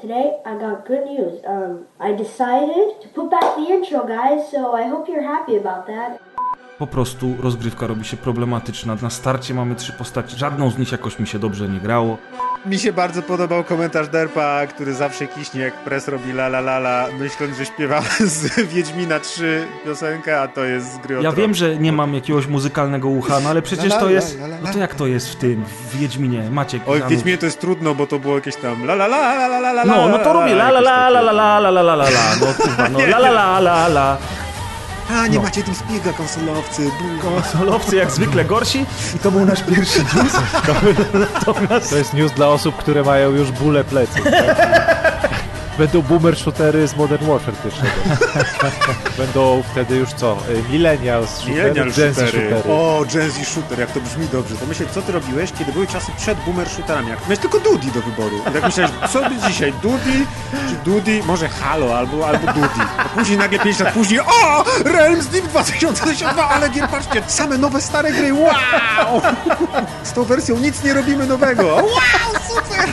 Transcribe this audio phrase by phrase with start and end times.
[0.00, 1.40] Today I got good news.
[1.46, 5.86] Um, I decided to put back the intro, guys, so I hope you're happy about
[5.86, 6.18] that.
[6.78, 8.96] Po prostu rozgrywka robi się problematyczna.
[9.02, 12.16] Na starcie mamy trzy postaci, żadną z nich jakoś mi się dobrze nie grało.
[12.66, 16.76] Mi się bardzo podobał komentarz Derpa, który zawsze kiśnie jak pres robi la la la
[16.76, 21.54] la, myśląc, że śpiewa z Wiedźmina 3 piosenkę, a to jest z gry Ja wiem,
[21.54, 24.38] że nie mam jakiegoś muzykalnego ucha, no ale przecież to jest...
[24.64, 26.50] No to jak to jest w tym, w Wiedźminie?
[26.50, 27.08] Maciek, Oj, w.
[27.08, 29.70] Wiedźminie to jest trudno, bo to było jakieś tam la la la la la la
[29.72, 32.10] la No, no to robię la la la la la la la la la la
[32.10, 34.16] la No kurwa, no la la la la la
[35.10, 35.42] A, nie No.
[35.42, 37.30] macie tym spiega konsolowcy, bungo.
[37.42, 40.32] Konsolowcy jak zwykle gorsi i to był nasz pierwszy news.
[41.14, 41.90] Natomiast...
[41.90, 44.22] To jest news dla osób, które mają już bóle plecy.
[44.22, 44.95] Tak?
[45.78, 47.88] Będą boomer shootery z Modern Warfare pierwszego.
[49.18, 50.36] Będą wtedy już co?
[50.50, 52.30] Y, Millennials shootery, Millennial Gen Z shootery.
[52.50, 52.72] shootery.
[52.74, 54.54] O, Gen Z shooter, jak to brzmi dobrze.
[54.54, 57.08] Pomyśleć, co ty robiłeś, kiedy były czasy przed boomer shooterami.
[57.08, 58.38] Jak miałeś tylko Dudi do wyboru.
[58.38, 60.26] I tak myślałeś, co by dzisiaj, Dudi
[60.68, 61.22] czy Dudi?
[61.26, 62.80] Może Halo albo, albo Dudi.
[62.98, 67.80] A później nagle 5 lat później, o, Realms Deep 2022, ale nie, patrzcie, same nowe,
[67.80, 69.20] stare gry, wow!
[70.02, 71.62] Z tą wersją nic nie robimy nowego.
[71.74, 71.84] Wow,
[72.48, 72.88] super!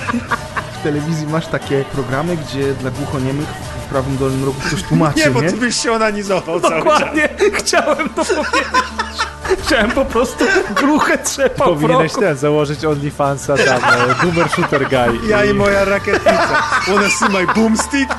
[0.83, 3.47] W telewizji masz takie programy, gdzie dla głuchoniemych
[3.85, 6.83] w prawym dolnym rogu ktoś tłumaczy, Nie, bo ty byś się onanizował cały czas.
[6.83, 8.67] Dokładnie, chciałem to powiedzieć.
[9.63, 12.21] Chciałem po prostu gruchę trzepał w Powinieneś roku.
[12.21, 15.29] ten, założyć OnlyFansa tam, e, boomer shooter guy.
[15.29, 16.63] Ja i moja rakietnica.
[16.87, 18.15] Wanna see my boomstick?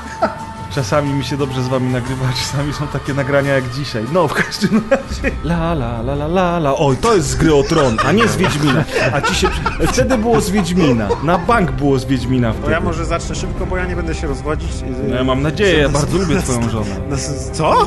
[0.74, 4.04] Czasami mi się dobrze z wami nagrywa, czasami są takie nagrania jak dzisiaj.
[4.12, 5.36] No, w każdym razie.
[5.44, 6.74] La la la la la la.
[6.76, 8.84] Oj, to jest z gry o tron, a nie z Wiedźmina.
[9.12, 9.48] A ci się.
[9.92, 11.08] Wtedy było z Wiedźmina.
[11.22, 12.72] Na bank było z Wiedźmina To wtedy.
[12.72, 14.70] ja może zacznę szybko, bo ja nie będę się rozwodzić.
[15.08, 16.96] No, ja mam nadzieję, ja bardzo lubię twoją żonę.
[17.10, 17.16] No,
[17.52, 17.86] Co?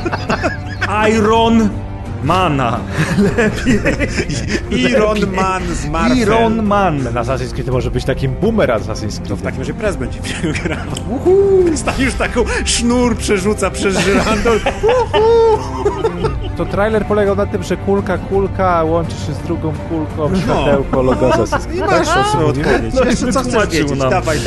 [1.10, 1.68] Iron
[2.24, 2.80] Mana.
[4.70, 6.18] Iron Man z Marvel.
[6.18, 7.00] Iron Man.
[7.04, 9.38] Ten Assassin's Creed może być takim boomer Assassin's To Creed.
[9.40, 10.18] w takim razie prez będzie
[10.64, 10.78] grał.
[11.76, 14.60] Stan już taką sznur przerzuca przez żyrandol.
[16.56, 21.28] To trailer polegał na tym, że kulka, kulka łączy się z drugą kulką, światełko, logo
[21.30, 21.90] Assassin's I Creed.
[21.90, 22.26] masz Tak?
[22.26, 22.94] swoją odpowiedź.
[22.94, 23.98] No, Jeszcze co chcesz wiedzieć?
[23.98, 24.10] nam.
[24.10, 24.38] Dawaj.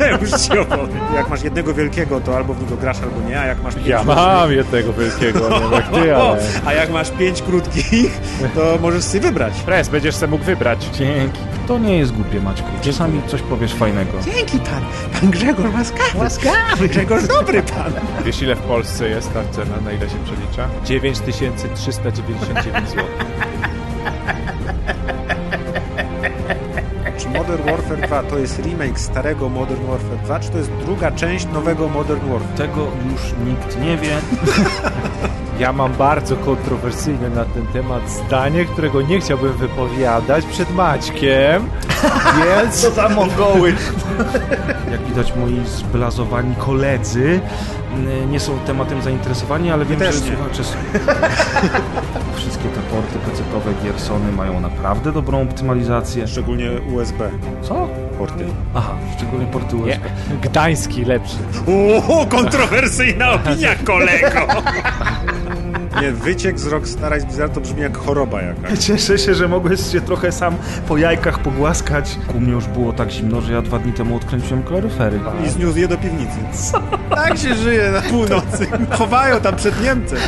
[0.00, 0.88] Ja już ci opowiem.
[1.14, 4.04] Jak masz jednego wielkiego, to albo w niego grasz, albo nie, a jak masz Ja
[4.04, 6.38] mam jednego wielkiego, nie jak ty, ale...
[6.66, 8.20] A jak masz pięć krótkich,
[8.54, 9.54] to możesz sobie wybrać.
[9.60, 10.84] Pres, będziesz sobie mógł wybrać.
[10.84, 11.40] Dzięki.
[11.66, 12.68] To nie jest głupie, Maćku.
[12.80, 14.12] Czasami coś powiesz fajnego.
[14.24, 14.82] Dzięki pan.
[15.20, 16.18] Pan Grzegorz łaskawy.
[16.18, 16.88] Łaskawy.
[16.88, 17.92] Grzegorz dobry pan.
[18.24, 20.68] Wiesz ile w Polsce jest ta cena, na ile się przelicza?
[20.84, 23.04] 9399 zł.
[27.18, 31.10] Czy Modern Warfare 2 to jest remake starego Modern Warfare 2, czy to jest druga
[31.10, 32.56] część nowego Modern Warfare?
[32.56, 34.16] Tego już nikt nie wie.
[35.58, 41.68] Ja mam bardzo kontrowersyjne na ten temat zdanie, którego nie chciałbym wypowiadać przed Maćkiem,
[42.44, 42.80] więc...
[42.80, 43.74] Co za mongoły!
[44.90, 47.40] Jak widać, moi zblazowani koledzy
[47.94, 50.36] n- nie są tematem zainteresowani, ale wiem, też że nie.
[50.36, 50.74] słuchacze są.
[52.36, 56.28] Wszystkie te porty PC-owe Gearsony mają naprawdę dobrą optymalizację.
[56.28, 57.30] Szczególnie USB
[57.62, 57.88] Co?
[58.18, 58.44] porty.
[58.74, 59.88] Aha, szczególnie porty USB.
[60.30, 61.36] Nie, Gdański lepszy.
[61.66, 64.40] Uuu, kontrowersyjna opinia, kolego!
[66.02, 68.78] Nie, wyciek z Rockstara i z Blizzard to brzmi jak choroba jakaś.
[68.78, 70.54] Cieszę się, że mogłeś się trochę sam
[70.88, 72.16] po jajkach pogłaskać.
[72.34, 75.20] U mnie już było tak zimno, że ja dwa dni temu odkręciłem kaloryfery.
[75.46, 76.38] I zniósł je do piwnicy.
[77.10, 78.66] Tak się żyje na północy.
[78.90, 80.18] Chowają tam przed Niemcem.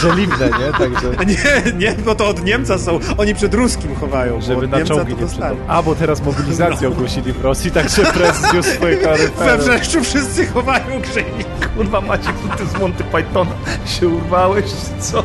[0.00, 0.72] Żeliwne, nie?
[0.78, 1.08] Także...
[1.18, 2.98] A nie, nie, bo to od Niemca są.
[3.18, 5.56] Oni przed Ruskim chowają, bo Żeby od na Niemca czołgi to nie dostali.
[5.56, 5.76] przydał.
[5.78, 9.58] A, bo teraz mobilizację ogłosili w Rosji, także pres zniósł swoje We kaloryfery.
[9.58, 11.46] wrzeszczu wszyscy chowają grzejnik.
[11.76, 13.50] Kurwa Maciek, to ty z Monty Pythona
[13.86, 14.64] się urwałeś,
[15.00, 15.24] co?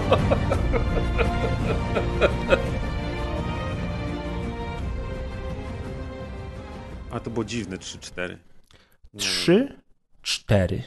[7.12, 8.38] A to było dziwne 3-4.
[9.18, 9.78] Trzy,
[10.22, 10.84] cztery.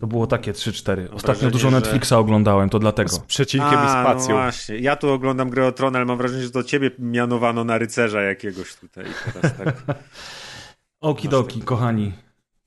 [0.00, 1.04] To było takie 3-4.
[1.04, 3.10] Ostatnio wrażenie, dużo że- Netflixa oglądałem, to dlatego.
[3.10, 4.28] Z przecinkiem i A, spacją.
[4.28, 4.78] No właśnie.
[4.78, 8.22] Ja tu oglądam grę o Tron, ale mam wrażenie, że to ciebie mianowano na rycerza
[8.22, 9.04] jakiegoś tutaj.
[9.32, 9.82] Teraz tak.
[11.00, 12.12] Okidoki, kochani.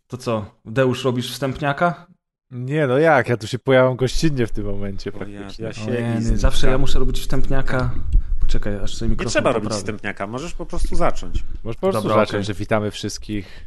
[0.08, 2.08] To co, Deusz, robisz wstępniaka?
[2.54, 3.30] Nie, no jak?
[3.30, 5.66] Ja tu się pojawiam gościnnie w tym momencie ja- praktycznie.
[5.66, 7.92] ja się- Siedzi z zawsze ja muszę robić wstępniaka.
[8.40, 9.80] Poczekaj, aż sobie Nie mikrofon trzeba robić poprawię.
[9.82, 11.44] wstępniaka, możesz po prostu zacząć.
[11.64, 12.44] Może po prostu Dobra, zacząć, okej.
[12.44, 13.66] że witamy wszystkich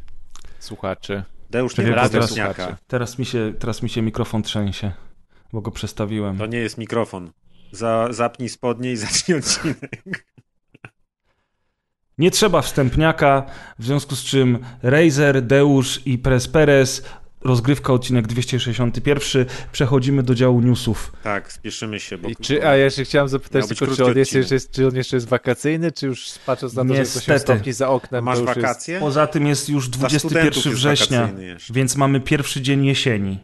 [0.59, 1.23] słuchaczy.
[1.49, 2.35] Deusz, nie Wiem, ma teraz.
[2.87, 4.91] Teraz mi, się, teraz mi się mikrofon trzęsie,
[5.53, 6.37] bo go przestawiłem.
[6.37, 7.31] To nie jest mikrofon.
[7.71, 10.25] Za, zapnij spodnie i zacznij odcinek.
[12.17, 13.43] Nie trzeba wstępniaka,
[13.79, 17.03] w związku z czym Razer, Deusz i Pres Perez
[17.41, 19.45] rozgrywka, odcinek 261.
[19.71, 21.13] Przechodzimy do działu newsów.
[21.23, 22.29] Tak, spieszymy się, bo...
[22.41, 24.51] Czy, a ja jeszcze chciałem zapytać tylko, czy on, jest, odcinek.
[24.51, 27.53] jeszcze, czy on jeszcze jest wakacyjny, czy już patrząc na to, że jest 8 Niestety.
[27.53, 28.99] stopni za oknem, Masz wakacje?
[28.99, 31.29] Poza tym jest już Dla 21 studentów jest września,
[31.69, 33.39] więc mamy pierwszy dzień jesieni.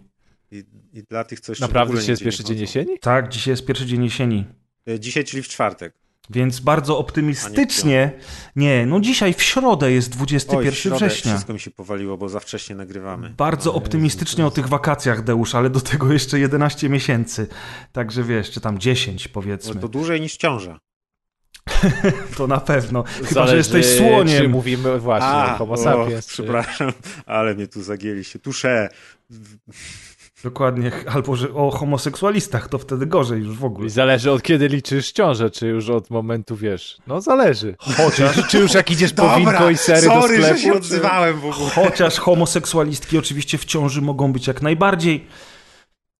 [0.51, 0.63] I,
[0.93, 1.61] I dla tych, co jest...
[1.61, 2.99] jeszcze Naprawdę dzisiaj jest pierwszy dzień jesieni?
[3.01, 4.45] Tak, dzisiaj jest pierwszy dzień jesieni.
[4.89, 5.93] E, Dzisiaj, czyli w czwartek.
[6.29, 8.11] Więc bardzo optymistycznie.
[8.55, 11.31] Nie, no dzisiaj w środę jest 21 Oj, w środę września.
[11.31, 13.29] wszystko mi się powaliło, bo za wcześnie nagrywamy.
[13.29, 17.47] Bardzo optymistycznie o tych wakacjach, Deusz, ale do tego jeszcze 11 miesięcy.
[17.91, 19.81] Także wiesz, czy tam 10 No powiedzmy.
[19.81, 20.79] to dłużej niż ciąża.
[22.37, 23.03] To na pewno.
[23.03, 24.51] Chyba, że Zależy, jesteś Czy słoniem.
[24.51, 26.25] mówimy właśnie o homo o, sapiens.
[26.27, 26.91] czy- przepraszam,
[27.25, 28.39] ale mnie tu zagięliście.
[28.39, 28.89] Tusze.
[30.43, 30.91] Dokładnie.
[31.13, 33.87] Albo że o homoseksualistach, to wtedy gorzej już w ogóle.
[33.87, 37.75] I zależy od kiedy liczysz ciążę, czy już od momentu, wiesz, no zależy.
[37.97, 41.39] Chociaż, czy już jak idziesz po winko i sery do sorry, sklepu, że się odzywałem
[41.39, 41.69] w ogóle.
[41.69, 45.27] Chociaż homoseksualistki oczywiście w ciąży mogą być jak najbardziej.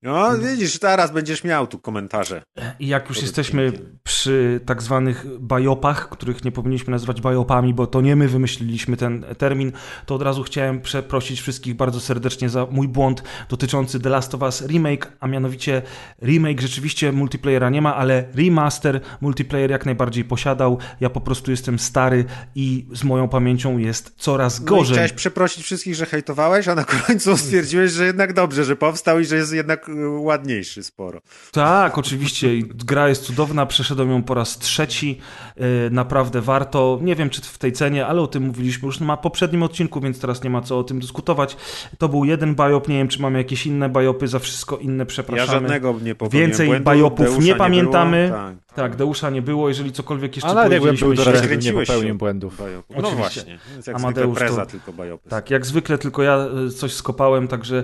[0.03, 2.43] No widzisz, teraz będziesz miał tu komentarze.
[2.79, 3.71] I jak już jesteśmy
[4.03, 9.25] przy tak zwanych bajopach, których nie powinniśmy nazywać bajopami, bo to nie my wymyśliliśmy ten
[9.37, 9.71] termin,
[10.05, 14.41] to od razu chciałem przeprosić wszystkich bardzo serdecznie za mój błąd dotyczący The Last of
[14.41, 15.81] Us Remake, a mianowicie
[16.21, 20.77] remake rzeczywiście multiplayera nie ma, ale remaster multiplayer jak najbardziej posiadał.
[21.01, 24.93] Ja po prostu jestem stary i z moją pamięcią jest coraz No gorzej.
[24.93, 29.25] chciałeś przeprosić wszystkich, że hejtowałeś, a na końcu stwierdziłeś, że jednak dobrze, że powstał i
[29.25, 31.21] że jest jednak ładniejszy sporo.
[31.51, 32.47] Tak, oczywiście.
[32.85, 35.19] Gra jest cudowna, przeszedłem ją po raz trzeci.
[35.57, 36.99] Yy, Naprawdę warto.
[37.01, 40.19] Nie wiem, czy w tej cenie, ale o tym mówiliśmy już na poprzednim odcinku, więc
[40.19, 41.57] teraz nie ma co o tym dyskutować.
[41.97, 45.05] To był jeden biop, nie wiem, czy mamy jakieś inne biopy, za wszystko inne Ja
[45.05, 45.51] przepraszamy.
[45.51, 48.27] żadnego nie popełniłem Więcej błędu, bajopów Deusza nie pamiętamy.
[48.27, 48.55] było, tak.
[48.75, 51.73] Tak, Deusza nie było, jeżeli cokolwiek jeszcze A nawet jakbym powiedzieliśmy bym nie się.
[51.73, 52.57] popełnił błędów.
[52.57, 52.95] Bajopów.
[53.01, 53.41] No Oczywiście.
[53.41, 55.29] właśnie, jak Amadeusz to- tylko bajopy.
[55.29, 57.83] Tak, jak zwykle tylko ja y, coś skopałem, także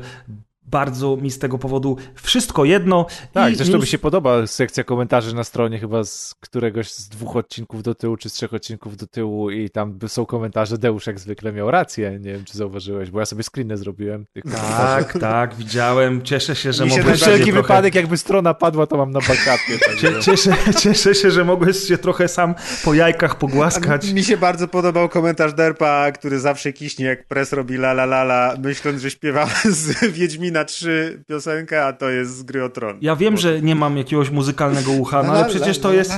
[0.72, 3.06] bardzo mi z tego powodu wszystko jedno.
[3.34, 7.36] Tak, I zresztą mi się podoba sekcja komentarzy na stronie chyba z któregoś z dwóch
[7.36, 11.20] odcinków do tyłu, czy z trzech odcinków do tyłu i tam są komentarze, Deusz jak
[11.20, 14.26] zwykle miał rację, nie wiem czy zauważyłeś, bo ja sobie screeny zrobiłem.
[14.52, 16.22] Tak, tak, widziałem.
[16.22, 19.80] Cieszę się, że mogłem Na wszelki trochę- wypadek jakby strona padła, to mam na backupie.
[19.88, 22.56] Także- Cieszę, cieszę się, że mogłeś się trochę sam
[22.86, 24.12] po jajkach pogłaskać.
[24.14, 28.22] Mi się bardzo podobał komentarz Derpa, który zawsze kiśnie jak pres robi la la la
[28.22, 32.98] la, myśląc, że śpiewa z Wiedźmina 3 piosenkę, a to jest z Gry o Tron.
[33.02, 36.14] Ja wiem, że nie mam jakiegoś muzykalnego ucha, no ale przecież to jest...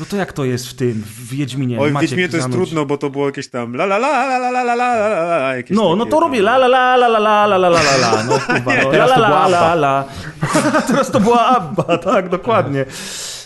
[0.00, 1.80] No to jak to jest w tym, w Wiedźminie?
[1.80, 2.68] Oj, w Maciek, Wiedźminie to jest zanuć.
[2.68, 5.38] trudno, bo to było jakieś tam la la la la la la la la la
[5.38, 7.82] la jakieś No, no to robię la la la la la la la la la
[7.82, 10.04] la la no kurwa, no, la la la la la
[10.86, 12.84] Teraz to była Abba, tak, dokładnie.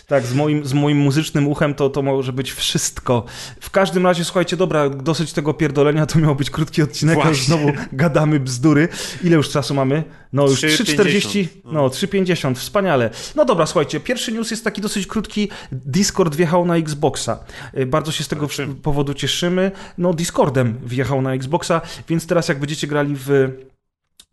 [0.06, 3.24] Tak, z moim, z moim muzycznym uchem to, to może być wszystko.
[3.60, 7.46] W każdym razie, słuchajcie, dobra, dosyć tego pierdolenia, to miał być krótki odcinek, a już
[7.46, 7.46] Właśnie.
[7.46, 8.88] znowu gadamy bzdury.
[9.24, 10.04] Ile już czasu mamy?
[10.32, 10.96] No już 3,50.
[10.96, 13.10] 3,40, no 3,50, wspaniale.
[13.34, 15.48] No dobra, słuchajcie, pierwszy news jest taki dosyć krótki.
[15.72, 17.38] Discord wjechał na Xboxa.
[17.78, 18.48] Y, Bardzo się z tego
[18.82, 19.70] powodu cieszymy.
[19.98, 23.50] No Discordem wjechał na Xboxa, więc teraz jak będziecie grali w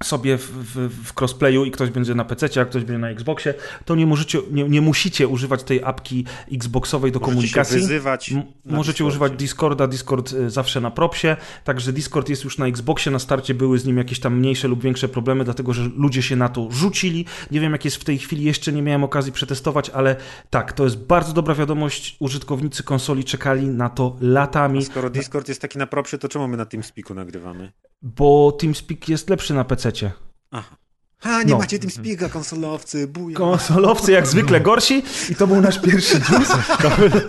[0.03, 3.53] sobie w, w, w crossplayu i ktoś będzie na PC, a ktoś będzie na Xboxie,
[3.85, 7.79] to nie możecie, nie, nie musicie używać tej apki Xboxowej do Możecie się komunikacji.
[7.79, 9.03] wyzywać M- Możecie Discordzie.
[9.07, 13.53] używać Discorda, Discord y, zawsze na propsie, także Discord jest już na Xboxie, na starcie
[13.53, 16.67] były z nim jakieś tam mniejsze lub większe problemy, dlatego że ludzie się na to
[16.71, 17.25] rzucili.
[17.51, 20.15] Nie wiem jak jest w tej chwili, jeszcze nie miałem okazji przetestować, ale
[20.49, 25.61] tak, to jest bardzo dobra wiadomość, użytkownicy konsoli czekali na to latami, Skoro Discord jest
[25.61, 27.71] taki na propsie, to czemu my na TeamSpeaku nagrywamy?
[28.03, 30.11] Bo TeamSpeak jest lepszy na PC-cie.
[30.51, 30.75] Aha.
[31.23, 31.57] A, nie No.
[31.57, 33.37] macie TeamSpeaka, konsolowcy, buja.
[33.37, 36.49] Konsolowcy jak zwykle gorsi i to był nasz pierwszy news.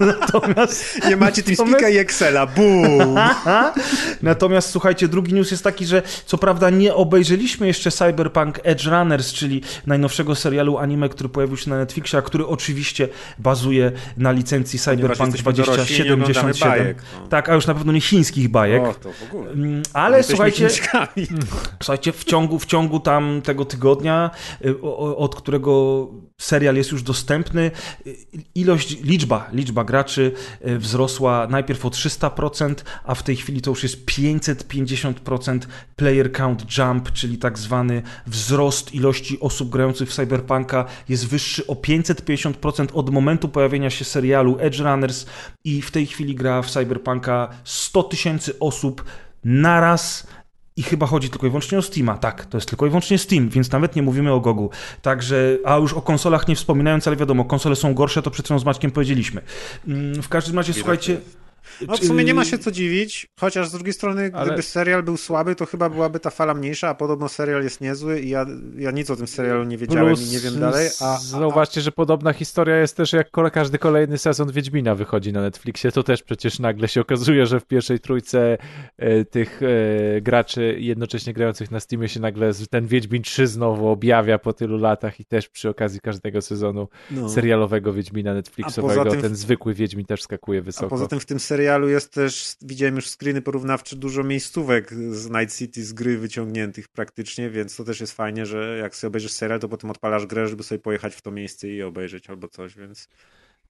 [0.01, 3.17] Natomiast Nie macie TeamSpeaka i Excela, boom!
[4.23, 9.33] Natomiast słuchajcie, drugi news jest taki, że co prawda nie obejrzeliśmy jeszcze Cyberpunk Edge Runners,
[9.33, 13.09] czyli najnowszego serialu anime, który pojawił się na Netflixie, a który oczywiście
[13.39, 16.71] bazuje na licencji Cyberpunk jesteśmy dorośli i nie oglądamy 2077.
[16.71, 17.27] bajek, no.
[17.29, 18.83] Tak, a już na pewno nie chińskich bajek.
[18.83, 19.51] O, to w ogóle.
[19.51, 20.69] Mm, Ale słuchajcie.
[21.83, 23.84] Słuchajcie, w ciągu, w ciągu tam tego tygodnia,
[24.65, 26.09] y, o- o- od którego
[26.41, 27.71] serial jest już dostępny,
[28.07, 28.17] y,
[28.55, 30.33] ilość, liczba, liczba graczy
[30.67, 32.75] y, wzrosła najpierw o 300%,
[33.05, 35.59] a w tej chwili to już jest 550%
[35.97, 41.75] player count jump, czyli tak zwany wzrost ilości osób grających w Cyberpunka jest wyższy o
[41.75, 45.27] 550% od momentu pojawienia się serialu Edge Runners
[45.65, 49.05] i w tej chwili gra w Cyberpunka 100 tysięcy osób
[49.45, 50.27] naraz
[50.77, 52.19] i chyba chodzi tylko i wyłącznie o Steama.
[52.19, 54.71] Tak, to jest tylko i wyłącznie Steam, więc nawet nie mówimy o Gogu.
[55.03, 58.59] Także, a już o konsolach nie wspominając, ale wiadomo, konsole są gorsze, to przed chwilą
[58.59, 59.41] z Maćkiem powiedzieliśmy.
[59.89, 61.21] Mm, W każdym razie, słuchajcie,
[61.89, 65.03] No w sumie nie ma się co dziwić, chociaż z drugiej strony, gdyby Ale- serial
[65.03, 68.47] był słaby, to chyba byłaby ta fala mniejsza, a podobno serial jest niezły i ja,
[68.77, 71.93] ja nic o tym serialu nie wiedziałem i nie wiem dalej, a, a, Zauważcie, że
[71.93, 76.59] podobna historia jest też jak każdy kolejny sezon Wiedźmina wychodzi na Netflixie, to też przecież
[76.59, 78.59] nagle się okazuje, że w pierwszej trójce
[78.97, 84.39] e, tych e, graczy jednocześnie grających na Steamie się nagle ten Wiedźmin 3 znowu objawia
[84.39, 87.29] po tylu latach i też przy okazji każdego sezonu no.
[87.29, 90.89] serialowego Wiedźmina Netflixowego A ten zwykły Wiedźmin też skakuje A wysoko.
[90.89, 95.57] poza tym w tym serialu jest też, widziałem już screeny porównawcze, dużo miejscówek z Night
[95.59, 99.61] City z gry wyciągniętych praktycznie, więc to też jest fajnie, że jak sobie obejrzysz serial,
[99.61, 103.09] to potem odpalasz grę, żeby sobie pojechać w to miejsce i obejrzeć albo coś, więc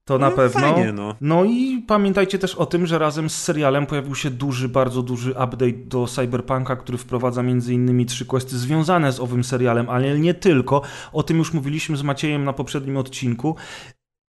[0.04, 0.60] To na No, pewno.
[0.60, 1.16] fajnie, no.
[1.20, 5.30] no i pamiętajcie też o tym, że razem z serialem pojawił się duży, bardzo duży
[5.30, 10.34] update do Cyberpunka, który wprowadza między innymi trzy questy związane z owym serialem, ale nie
[10.34, 10.82] tylko.
[11.12, 13.56] O tym już mówiliśmy z Maciejem na poprzednim odcinku.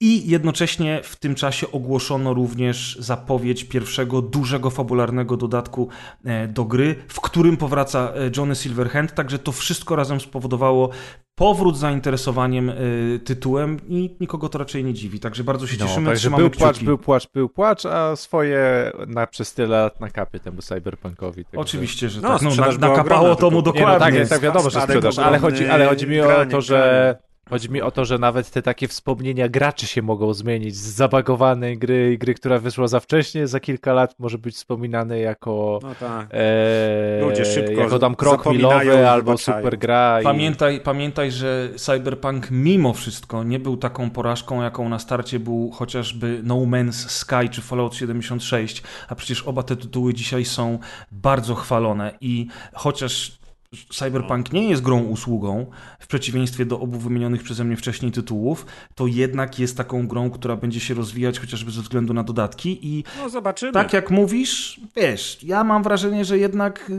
[0.02, 5.90] I jednocześnie w tym czasie ogłoszono również zapowiedź pierwszego dużego fabularnego dodatku
[6.26, 10.90] e, do gry, w którym powraca e, Johnny Silverhand, także to wszystko razem spowodowało
[11.36, 12.74] powrót zainteresowaniem e,
[13.20, 16.50] tytułem i nikogo to raczej nie dziwi, także bardzo się No, cieszymy, także trzymamy był
[16.50, 16.86] płacz, kciuki.
[16.86, 21.46] był płacz, był płacz, a swoje na, przez tyle lat nakapie temu cyberpunkowi.
[21.46, 21.60] Także...
[21.60, 22.42] Oczywiście, że No, tak.
[22.42, 24.20] No, na, nakapało to mu tylko- Nie, no dokładnie.
[24.20, 26.76] tak, tak wiadomo, że sprzedaż, ale chodzi, ale chodzi mi o to, że
[27.14, 27.25] granie.
[27.50, 31.78] Chodzi mi o to, że nawet te takie wspomnienia graczy się mogą zmienić z zabagowanej
[31.78, 35.96] gry i gry, która wyszła za wcześnie, za kilka lat może być wspominane jako no
[35.96, 36.28] tak.
[36.32, 40.22] e, Ludzie szybko jako tam krok i milowy albo super gra.
[40.22, 40.24] I...
[40.24, 46.40] Pamiętaj, pamiętaj, że Cyberpunk mimo wszystko nie był taką porażką, jaką na starcie był chociażby
[46.44, 50.80] No Man's Sky czy Fallout 76, a przecież oba te tytuły dzisiaj są
[51.12, 53.45] bardzo chwalone i chociaż
[53.90, 55.66] Cyberpunk nie jest grą usługą,
[56.00, 58.66] w przeciwieństwie do obu wymienionych przeze mnie wcześniej tytułów,
[58.96, 63.04] to jednak jest taką grą, która będzie się rozwijać chociażby ze względu na dodatki i
[63.24, 63.72] No zobaczymy.
[63.72, 66.94] tak jak mówisz, wiesz, ja mam wrażenie, że jednak y,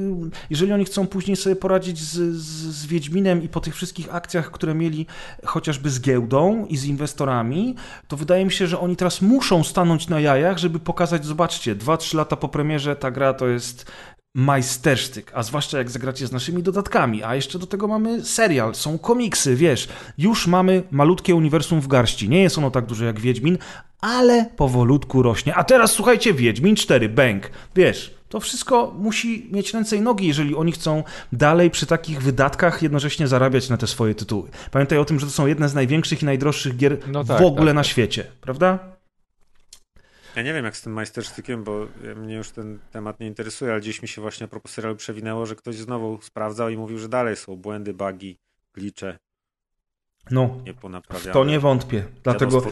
[0.50, 2.42] jeżeli oni chcą później sobie poradzić z, z,
[2.76, 5.06] z Wiedźminem i po tych wszystkich akcjach, które mieli
[5.44, 7.74] chociażby z giełdą i z inwestorami,
[8.08, 12.16] to wydaje mi się, że oni teraz muszą stanąć na jajach, żeby pokazać, zobaczcie, 2-3
[12.16, 13.86] lata po premierze ta gra to jest
[14.36, 18.98] majstersztyk, a zwłaszcza jak zagracie z naszymi dodatkami, a jeszcze do tego mamy serial, są
[18.98, 19.88] komiksy, wiesz,
[20.18, 23.58] już mamy malutkie uniwersum w garści, nie jest ono tak duże jak Wiedźmin,
[24.00, 25.54] ale powolutku rośnie.
[25.54, 30.54] A teraz słuchajcie, Wiedźmin 4, bang, wiesz, to wszystko musi mieć ręce i nogi, jeżeli
[30.54, 34.48] oni chcą dalej przy takich wydatkach jednocześnie zarabiać na te swoje tytuły.
[34.70, 37.40] Pamiętaj o tym, że to są jedne z największych i najdroższych gier No w tak,
[37.40, 37.90] ogóle tak, na tak.
[37.90, 38.95] świecie, prawda?
[40.36, 43.80] Ja nie wiem jak z tym majstersztykiem, bo mnie już ten temat nie interesuje, ale
[43.80, 47.08] gdzieś mi się właśnie a propos serialu przewinęło, że ktoś znowu sprawdzał i mówił, że
[47.08, 48.38] dalej są błędy, bugi,
[48.74, 49.18] glicze,
[50.30, 51.32] No, nie ponaprawiane.
[51.32, 52.04] to nie wątpię.
[52.22, 52.62] Dlatego,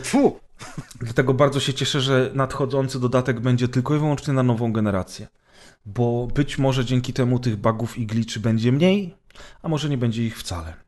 [1.00, 5.28] dlatego bardzo się cieszę, że nadchodzący dodatek będzie tylko i wyłącznie na nową generację.
[5.87, 9.14] Bo być może dzięki temu tych bugów i gliczy będzie mniej,
[9.62, 10.84] a może nie będzie ich wcale.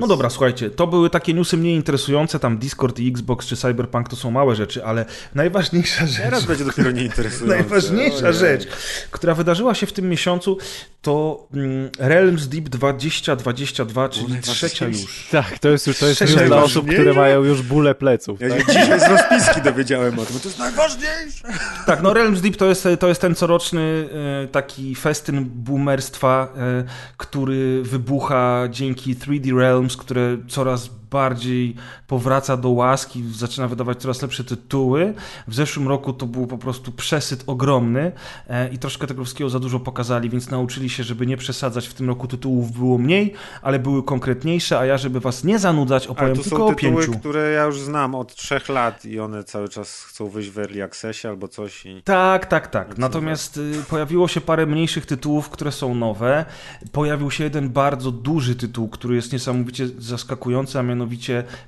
[0.00, 4.08] No dobra, słuchajcie, to były takie newsy mniej interesujące, tam Discord i Xbox czy Cyberpunk
[4.08, 5.04] to są małe rzeczy, ale
[5.34, 6.22] najważniejsza rzecz...
[6.24, 7.56] Teraz będzie dopiero nieinteresujące.
[7.60, 8.34] Najważniejsza Ojej.
[8.38, 8.66] rzecz,
[9.10, 10.58] która wydarzyła się w tym miesiącu,
[11.02, 15.28] to mm, Realms Deep 2022, czyli trzecia już.
[15.30, 16.66] Tak, to jest już to jest Trzecia news dla już.
[16.66, 18.40] osób, które mają już bóle pleców.
[18.40, 18.66] Ja Tak?
[18.66, 21.48] dzisiaj z rozpiski dowiedziałem o tym, to jest najważniejsze.
[21.86, 24.08] Tak, no Realms Deep to jest, to jest ten coroczny
[24.44, 26.84] e, taki festyn boomerstwa, e,
[27.16, 31.74] który wybucha dzięki 3D Realms, które coraz bardziej
[32.06, 35.14] powraca do łaski, zaczyna wydawać coraz lepsze tytuły.
[35.48, 38.12] W zeszłym roku to był po prostu przesyt ogromny
[38.48, 41.88] e, i troszkę tego wszystkiego za dużo pokazali, więc nauczyli się, żeby nie przesadzać.
[41.88, 46.06] W tym roku tytułów było mniej, ale były konkretniejsze, a ja, żeby was nie zanudzać,
[46.06, 47.18] opowiem to tylko są o tytuły, pięciu.
[47.18, 50.82] które ja już znam od trzech lat i one cały czas chcą wyjść w Early
[50.82, 52.02] Accessie albo coś i...
[52.02, 52.98] Tak, tak, tak.
[52.98, 56.44] Natomiast y, pojawiło się parę mniejszych tytułów, które są nowe.
[56.92, 61.03] Pojawił się jeden bardzo duży tytuł, który jest niesamowicie zaskakujący, a mianowicie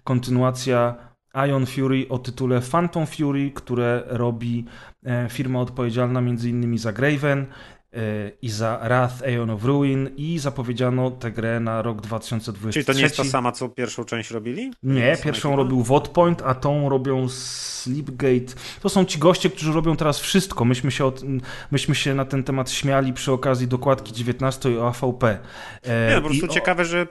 [0.05, 0.97] kontynuacja
[1.49, 4.65] Ion Fury o tytule Phantom Fury, które robi
[5.05, 6.79] e, firma odpowiedzialna m.in.
[6.79, 7.47] za Graven
[8.43, 12.73] i za Wrath Aeon of Ruin i zapowiedziano tę grę na rok 2023.
[12.73, 14.71] Czyli to nie jest ta sama, co pierwszą część robili?
[14.83, 18.55] Nie, pierwszą sama robił Wotpoint, a tą robią Sleepgate.
[18.83, 20.65] To są ci goście, którzy robią teraz wszystko.
[20.65, 21.23] Myśmy się, od,
[21.71, 25.39] myśmy się na ten temat śmiali przy okazji dokładki 19 o AVP.
[25.83, 27.07] E, Nie, po prostu o- ciekawe, że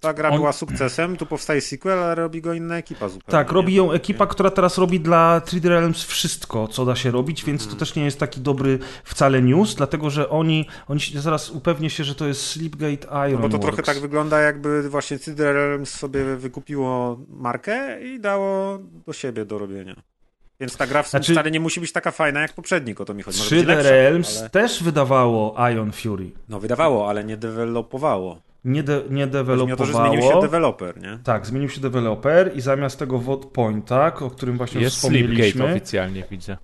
[0.00, 3.32] ta gra on- była sukcesem, tu powstaje sequel, ale robi go inna ekipa zupełnie.
[3.32, 3.54] Tak, nie?
[3.54, 7.62] robi ją ekipa, która teraz robi dla 3D Realms wszystko, co da się robić, więc
[7.62, 7.78] Mhm.
[7.78, 11.90] to też nie jest taki dobry wcale news, dlatego że oni, oni się, zaraz upewnię
[11.90, 15.90] się, że to jest Sleepgate Iron No bo to trochę tak wygląda, jakby właśnie Realms
[15.90, 20.02] sobie wykupiło markę i dało do siebie do robienia.
[20.60, 23.14] Więc ta gra w Znaczy- wcale nie musi być taka fajna jak poprzednik, o to
[23.14, 23.38] mi chodzi.
[23.38, 24.50] Może 3D być lepsza, Realms ale...
[24.50, 26.30] też wydawało Ion Fury.
[26.48, 28.40] No wydawało, ale nie dewelopowało.
[28.64, 30.08] Nie, de, nie Chodzi mi o to, że dewelopowało.
[30.12, 31.18] zmienił się deweloper, nie?
[31.24, 35.64] Tak, zmienił się deweloper i zamiast tego Vote Pointa, o którym właśnie Jest Slipgate wspomnieliśmy.
[35.64, 36.56] oficjalnie, widzę.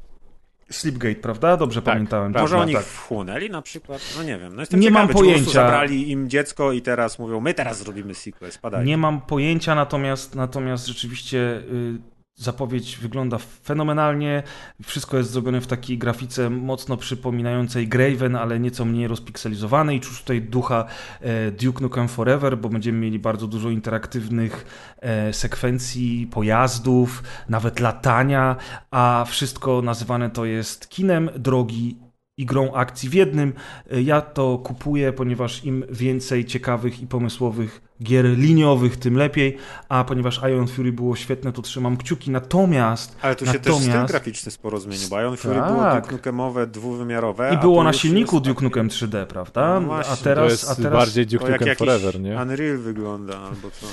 [0.71, 1.57] Slipgate, prawda?
[1.57, 2.33] Dobrze Tak, pamiętałem.
[2.33, 2.43] tak.
[2.43, 2.85] Może Dobra, oni tak.
[2.85, 4.01] wchłonęli na przykład?
[4.17, 4.55] No nie wiem.
[4.55, 5.51] No jestem Nie ciekawy, mam czy pojęcia.
[5.51, 8.85] zabrali im dziecko i teraz mówią, my teraz zrobimy sequel, spadaj.
[8.85, 11.99] Nie mam pojęcia, natomiast, natomiast rzeczywiście y,
[12.37, 14.43] zapowiedź wygląda fenomenalnie.
[14.83, 20.01] Wszystko jest zrobione w takiej grafice mocno przypominającej Graven, ale nieco mniej rozpikselizowanej.
[20.01, 20.85] Czuć tutaj ducha
[21.21, 24.67] e, Duke Nukem Forever, bo będziemy mieli bardzo dużo interaktywnych
[25.01, 28.57] e, sekwencji, pojazdów, nawet latania,
[28.91, 32.04] a wszystko nazywane to jest kinem drogi
[32.37, 33.53] i grą akcji w jednym.
[33.93, 39.57] E, Ja to kupuję, ponieważ im więcej ciekawych i pomysłowych gier liniowych, tym lepiej,
[39.89, 42.31] a ponieważ Ion Fury było świetne, to trzymam kciuki.
[42.31, 45.73] Natomiast Ale tu się też styl Natomiast- graficzny sporo zmienił, bo Ion Fury Tak.
[45.73, 47.55] było Duke Nukemowe, dwuwymiarowe.
[47.55, 49.81] i było na silniku jest Duke Nukem 3D, prawda?
[49.81, 52.43] No właśnie, a to teraz, to jest a teraz bardziej Duke jak Nukem Forever, nie?
[52.43, 53.89] Unreal wygląda albo coś.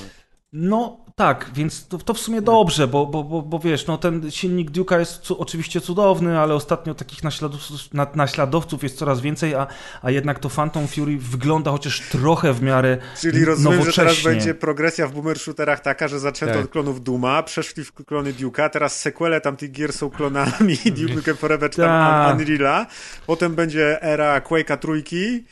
[0.54, 4.32] No tak, więc to, to w sumie dobrze, bo, bo, bo, bo wiesz, no ten
[4.32, 9.56] silnik Duke'a jest cu, oczywiście cudowny, ale ostatnio takich naśladowców, na, naśladowców jest coraz więcej,
[9.56, 9.68] a,
[10.02, 14.54] a jednak to Phantom Fury wygląda chociaż trochę w miarę Czyli rozumiem, że teraz będzie
[14.54, 16.66] progresja w boomer shooterach taka, że zaczęto Tak.
[16.66, 21.36] od klonów Duma, przeszli w klony Duke'a, teraz sequele tamtych gier są klonami Duke Nukem
[21.36, 22.38] Forever czy tam Tak.
[22.38, 22.86] Unreal'a,
[23.28, 25.44] potem będzie era Quake'a trójki,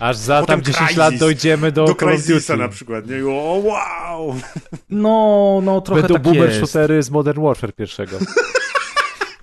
[0.00, 0.96] Aż za Potem tam 10 Crysis.
[0.96, 2.62] lat dojdziemy do, do Call of Crysisa Duty.
[2.62, 3.26] na przykład, nie?
[3.26, 4.34] O, wow!
[4.90, 6.58] No, no trochę Będą tak boomer jest.
[6.60, 8.18] shootery z Modern Warfare pierwszego.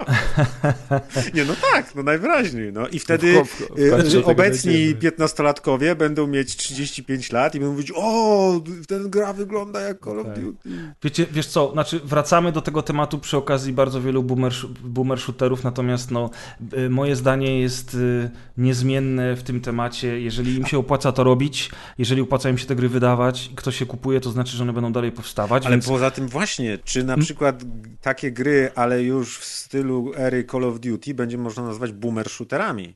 [1.34, 2.88] Nie, no tak, no najwyraźniej, no.
[2.88, 7.92] I wtedy ko- w- w y, obecni piętnastolatkowie będą mieć 35 lat i będą mówić,
[7.96, 10.40] o, ten gra wygląda jak Call of Tak.
[10.40, 10.70] Duty.
[11.04, 15.64] Wiecie, wiesz co, znaczy wracamy do tego tematu przy okazji bardzo wielu boomer, boomer shooterów,
[15.64, 16.30] natomiast no,
[16.78, 20.22] y, moje zdanie jest y, niezmienne w tym temacie.
[20.22, 23.76] Jeżeli im się opłaca to robić, jeżeli opłaca im się te gry wydawać i ktoś
[23.78, 25.66] się kupuje, to znaczy, że one będą dalej powstawać.
[25.66, 25.88] Ale więc...
[25.88, 27.64] poza tym właśnie, czy na przykład
[28.02, 32.96] takie gry, ale już w stylu ery Call of Duty będzie można nazwać boomer shooterami?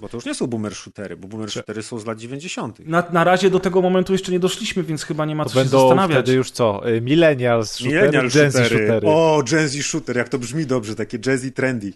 [0.00, 2.78] Bo to już nie są boomer shootery, bo boomer shootery są z lat 90.
[2.78, 5.62] Na, na razie do tego momentu jeszcze nie doszliśmy, więc chyba nie ma To co
[5.62, 6.18] się zastanawiać.
[6.18, 6.88] wtedy już co?
[6.90, 8.68] Y, Millennials shootery, Millennial Gen Z shootery.
[8.86, 9.06] shootery.
[9.08, 11.92] O, Gen Z shooter, jak to brzmi dobrze, takie jazzy trendy.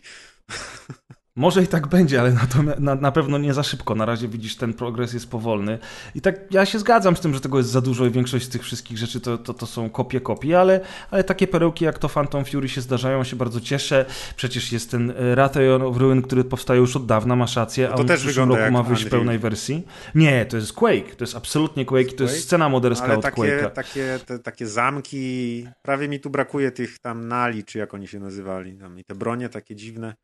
[1.39, 3.95] Może i tak będzie, ale natomiast na, na pewno nie za szybko.
[3.95, 5.79] Na razie widzisz, ten progres jest powolny.
[6.15, 8.49] I tak ja się zgadzam z tym, że tego jest za dużo i większość z
[8.49, 12.09] tych wszystkich rzeczy to, to, to są kopie kopie, ale, ale takie perełki jak to
[12.09, 14.05] Phantom Fury się zdarzają, się bardzo cieszę.
[14.37, 17.93] Przecież jest ten e, Ratheon of Ruin, który powstaje już od dawna, masz rację, a
[17.93, 19.87] to on też w przyszłym roku ma wyjść w pełnej wersji.
[20.15, 22.33] Nie, to jest Quake, to jest absolutnie Quake, to Quake?
[22.33, 23.71] jest scena moderska Ale od takie, Quake'a.
[23.71, 28.21] takie, te, takie zamki, prawie mi tu brakuje tych tam nali, czy jak oni się
[28.21, 28.79] nazywali.
[28.79, 30.15] Tam, I te bronie takie dziwne.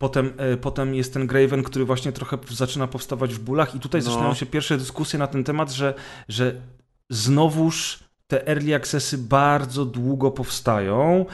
[0.00, 4.00] Potem, e, potem jest ten Graven, który właśnie trochę zaczyna powstawać w bólach i tutaj
[4.00, 4.10] No.
[4.10, 5.94] zaczynają się pierwsze dyskusje na ten temat, że,
[6.28, 6.54] że
[7.10, 11.26] znowuż te early accessy bardzo długo powstają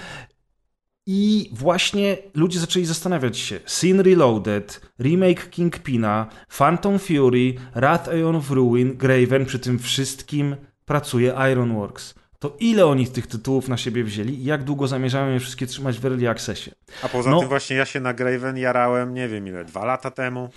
[1.06, 3.60] i właśnie ludzie zaczęli zastanawiać się.
[3.66, 6.26] Sin Reloaded, remake Kingpina,
[6.58, 12.14] Phantom Fury, Wrath Aeon of Ruin, Graven, przy tym wszystkim pracuje Ironworks.
[12.38, 15.98] To ile oni tych tytułów na siebie wzięli i jak długo zamierzają je wszystkie trzymać
[15.98, 16.70] w early accessie?
[17.02, 17.40] A poza No.
[17.40, 20.50] tym właśnie ja się na Graven jarałem, nie wiem ile, dwa lata temu.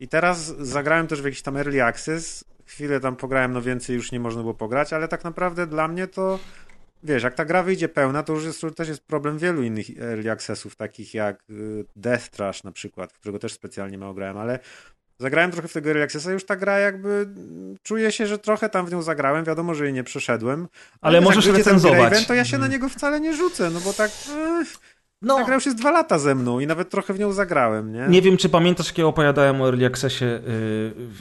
[0.00, 2.44] I teraz zagrałem też w jakiś tam early access.
[2.66, 6.06] Chwilę tam pograłem, no więcej już nie można było pograć, ale tak naprawdę dla mnie
[6.06, 6.38] to,
[7.02, 9.86] wiesz, jak ta gra wyjdzie pełna, to już jest, to też jest problem wielu innych
[10.00, 14.58] early accessów, takich jak y, Death Trash na przykład, którego też specjalnie mało grałem, ale
[15.20, 17.28] zagrałem trochę w tego accessa, już ta gra jakby,
[17.82, 20.68] czuję się, że trochę tam w nią zagrałem, wiadomo, że jej nie przeszedłem.
[21.00, 22.10] Ale możesz jak wyjdzie ten recenzować.
[22.10, 24.10] Graven, to ja się na niego wcale nie rzucę, no bo tak...
[25.22, 27.92] No, ta gra już jest dwa lata ze mną i nawet trochę w nią zagrałem,
[27.92, 28.06] nie?
[28.08, 30.40] Nie wiem, czy pamiętasz, jak ja opowiadałem o Early Accessie yy,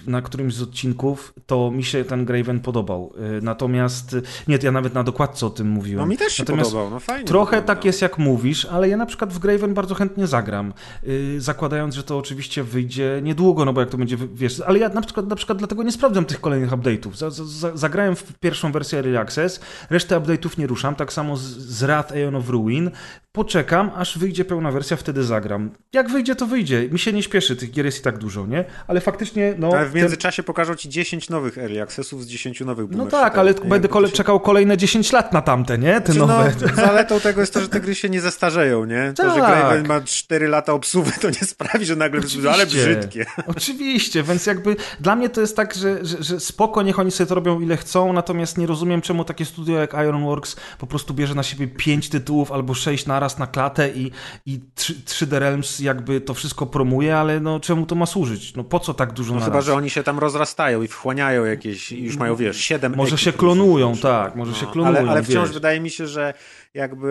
[0.07, 3.13] na którymś z odcinków, to mi się ten Graven podobał.
[3.31, 5.99] Yy, natomiast, yy, nie, ja nawet na dokładce o tym mówiłem.
[5.99, 7.25] No mi też się Natomiast podobał, no fajnie.
[7.25, 7.75] Trochę wygląda.
[7.75, 10.73] tak jest, jak mówisz, ale ja na przykład w Graven bardzo chętnie zagram.
[11.03, 14.89] Yy, zakładając, że to oczywiście wyjdzie niedługo, no bo jak to będzie, wiesz, ale ja
[14.89, 17.15] na przykład, na przykład dlatego nie sprawdzam tych kolejnych update'ów.
[17.15, 19.59] Za, za, zagrałem w pierwszą wersję Early Access,
[19.89, 22.91] resztę update'ów nie ruszam, tak samo z, z Wrath Aeon of Ruin.
[23.31, 25.69] Poczekam, aż wyjdzie pełna wersja, wtedy zagram.
[25.93, 26.89] Jak wyjdzie, to wyjdzie.
[26.91, 28.65] Mi się nie śpieszy, tych gier jest i tak dużo, nie?
[28.87, 29.69] Ale faktycznie, no...
[29.73, 33.53] Ale w międzyczasie pokażą ci 10 nowych early accessów z 10 nowych No tak, ale
[33.53, 33.59] nie?
[33.69, 36.01] będę kole- się- czekał kolejne 10 lat na tamte, nie?
[36.01, 36.51] Te Znaczy, nowe.
[36.61, 39.13] No, zaletą tego jest to, że te gry się nie zestarzeją, nie?
[39.15, 39.49] To, że Tak.
[39.59, 42.51] Graven ma 4 lata obsługi, to nie sprawi, że nagle Oczywiście.
[42.51, 43.25] ale brzydkie.
[43.47, 47.27] Oczywiście, więc jakby dla mnie to jest tak, że, że, że spoko, niech oni sobie
[47.27, 51.35] to robią ile chcą, natomiast nie rozumiem, czemu takie studio jak Ironworks po prostu bierze
[51.35, 54.11] na siebie pięć tytułów albo sześć naraz naraz na klatę i,
[54.45, 58.55] i 3, 3D Realms jakby to wszystko promuje, ale no czemu to ma służyć?
[58.55, 59.45] No po co tak dużo No naraz?
[59.49, 63.19] chyba, że oni się tam rozrastają i wchłaniają jakieś, już mają, wiesz, siedem Może ekip
[63.19, 65.53] się klonują, tak, może się klonują, Ale, ale wciąż wiesz.
[65.53, 66.33] wydaje mi się, że
[66.73, 67.09] jakby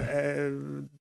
[0.00, 0.36] e,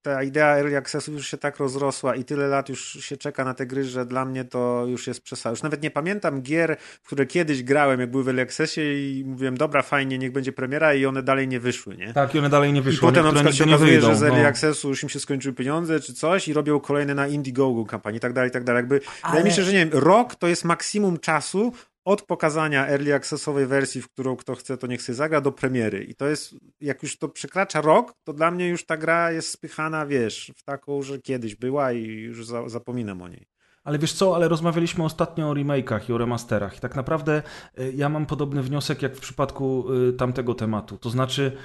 [0.01, 3.53] ta idea Early Accessu już się tak rozrosła i tyle lat już się czeka na
[3.53, 5.51] te gry, że dla mnie to już jest przesada.
[5.53, 9.23] Już nawet nie pamiętam gier, w które kiedyś grałem, jak były w Early Accessie i
[9.25, 12.13] mówiłem, dobra, fajnie, niech będzie premiera i one dalej nie wyszły, nie?
[12.13, 14.07] Tak, i one dalej nie I wyszły, potem na przykład się okazuje, wyjdą.
[14.07, 14.47] że z Early no.
[14.47, 18.21] Accessu już im się skończyły pieniądze czy coś i robią kolejne na Indiegogo kampanii i
[18.21, 18.79] tak dalej, i tak dalej.
[18.79, 21.73] Jakby, Wydaje mi się, że nie wiem, rok to jest maksimum czasu
[22.05, 26.03] od pokazania Early Accessowej wersji, w którą kto chce, to niech sobie zagra, do premiery.
[26.03, 29.49] I to jest, jak już to przekracza rok, to dla mnie już ta gra jest
[29.49, 33.47] spychana, wiesz, w taką, że kiedyś była i już za, zapominam o niej.
[33.83, 36.77] Ale wiesz co, ale rozmawialiśmy ostatnio o remake'ach i o remasterach.
[36.77, 37.43] I tak naprawdę
[37.79, 40.97] y, ja mam podobny wniosek jak w przypadku y, tamtego tematu.
[40.97, 41.57] To znaczy,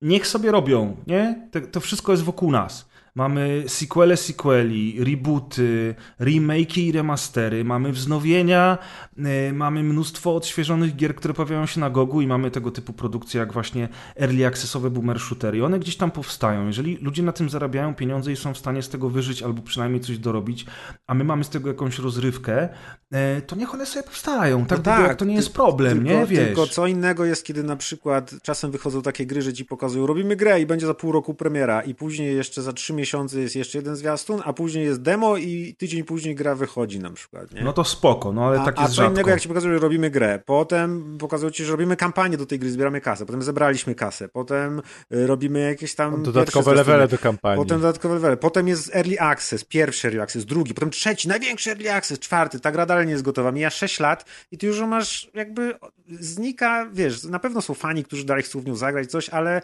[0.00, 1.48] niech sobie robią, nie?
[1.72, 2.88] To wszystko jest wokół nas.
[3.16, 8.78] Mamy sequele sequeli, rebooty, remake'i i remastery, mamy wznowienia,
[9.18, 13.40] y, mamy mnóstwo odświeżonych gier, które pojawiają się na Gogu i mamy tego typu produkcje
[13.40, 15.64] jak właśnie early accessowe boomer shootery.
[15.64, 16.66] One gdzieś tam powstają.
[16.66, 20.00] Jeżeli ludzie na tym zarabiają pieniądze i są w stanie z tego wyżyć albo przynajmniej
[20.00, 20.66] coś dorobić,
[21.06, 22.68] a my mamy z tego jakąś rozrywkę,
[23.12, 24.66] e, to niech one sobie powstają.
[24.66, 26.26] Tak, No jak to nie jest problem, tylko, nie?
[26.26, 26.46] Wiesz.
[26.46, 30.36] Tylko co innego jest, kiedy na przykład czasem wychodzą takie gry, że ci pokazują, robimy
[30.36, 33.78] grę i będzie za pół roku premiera i później jeszcze za trzy miesiące jest jeszcze
[33.78, 37.62] jeden zwiastun, a później jest demo i tydzień później gra wychodzi na przykład, nie?
[37.62, 39.12] No to spoko, no ale a, tak a jest co rzadko.
[39.12, 42.58] innego, jak ci pokazują, że robimy grę, potem pokazują ci, że robimy kampanię do tej
[42.58, 44.82] gry, zbieramy kasę, potem zebraliśmy kasę, potem
[45.14, 47.64] y, robimy jakieś tam Dodatkowe levele do kampanii.
[47.64, 48.36] Potem dodatkowe levele.
[48.36, 52.60] Potem jest Early Access, pierwszy Early Access, drugi, potem trzeci, największy Early Access, czwarty.
[52.60, 53.52] Ta gra dalej nie jest gotowa.
[53.52, 55.74] Mija 6 lat i ty już masz jakby
[56.20, 59.62] znika, wiesz, na pewno są fani, którzy dalej chcą w nią zagrać coś, ale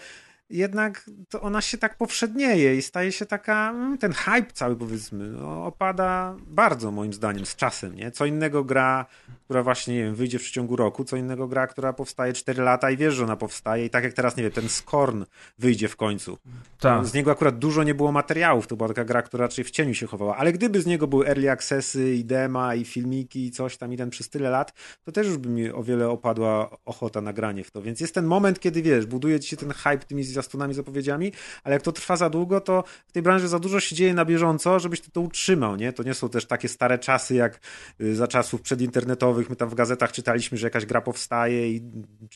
[0.53, 1.11] jednak
[1.41, 6.37] ona się tak powszednieje i staje się taka, mm, ten hype cały powiedzmy, no, opada
[6.47, 8.11] bardzo moim zdaniem z czasem, nie?
[8.11, 9.07] Co innego gra,
[9.53, 12.91] która właśnie, nie wiem, wyjdzie w przeciągu roku, co innego gra, która powstaje 4 lata
[12.91, 15.25] i wiesz, że ona powstaje i tak jak teraz, nie wiem, ten Skorn
[15.59, 16.39] wyjdzie w końcu.
[16.81, 17.07] Tak.
[17.07, 19.95] Z niego akurat dużo nie było materiałów, to była taka gra, która raczej w cieniu
[19.95, 23.77] się chowała, ale gdyby z niego były early accessy i dema i filmiki i coś
[23.77, 24.73] tam i ten przez tyle lat,
[25.05, 28.15] to też już by mi o wiele opadła ochota na granie w to, więc jest
[28.15, 31.33] ten moment, kiedy wiesz, buduje ci się ten hype tymi zwiastunami, zapowiedziami,
[31.65, 34.25] ale jak to trwa za długo, to w tej branży za dużo się dzieje na
[34.25, 35.93] bieżąco, żebyś ty to utrzymał, nie?
[35.93, 37.61] To nie są też takie stare czasy, jak
[38.01, 41.83] y, za czasów przedinternetowych, my tam w gazetach czytaliśmy, że jakaś gra powstaje i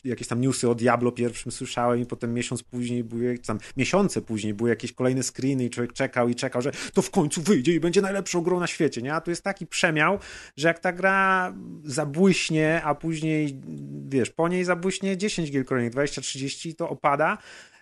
[0.03, 4.53] jakieś tam newsy o Diablo pierwszym słyszałem i potem miesiąc później były, tam miesiące później
[4.53, 7.79] były jakieś kolejne screeny i człowiek czekał i czekał, że to w końcu wyjdzie i
[7.79, 9.13] będzie najlepszą grą na świecie, nie?
[9.13, 10.19] A tu jest taki przemiał,
[10.57, 13.61] że jak ta gra zabłyśnie, a później,
[14.07, 17.37] wiesz, po niej zabłyśnie 10 gier kolejnych, 20-30 to opada,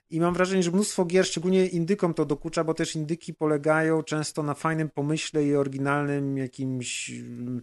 [0.10, 4.44] i mam wrażenie, że mnóstwo gier, szczególnie indykom to dokucza, bo też indyki polegają często
[4.44, 7.12] na fajnym pomyśle i oryginalnym jakimś,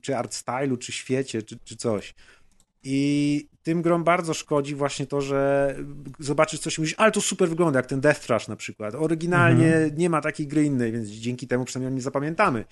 [0.02, 2.14] czy art stylu, czy świecie, czy, czy coś.
[2.84, 5.74] I tym grom bardzo szkodzi właśnie to, że
[6.18, 8.94] zobaczysz coś i mówisz, ale to super wygląda, jak ten Death Trash na przykład.
[8.94, 12.64] Oryginalnie nie ma takiej gry innej, więc dzięki temu przynajmniej nie zapamiętamy.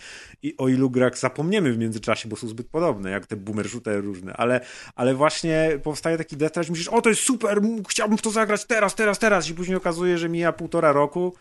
[0.43, 4.01] I o ilu grach zapomniemy w międzyczasie, bo są zbyt podobne, jak te boomer shootery
[4.01, 4.33] różne.
[4.33, 4.61] Ale,
[4.95, 8.31] ale właśnie powstaje taki Death Trash i myślisz, o to jest super, chciałbym w to
[8.31, 9.49] zagrać teraz, teraz, teraz.
[9.49, 11.35] I później okazuje, że mija półtora roku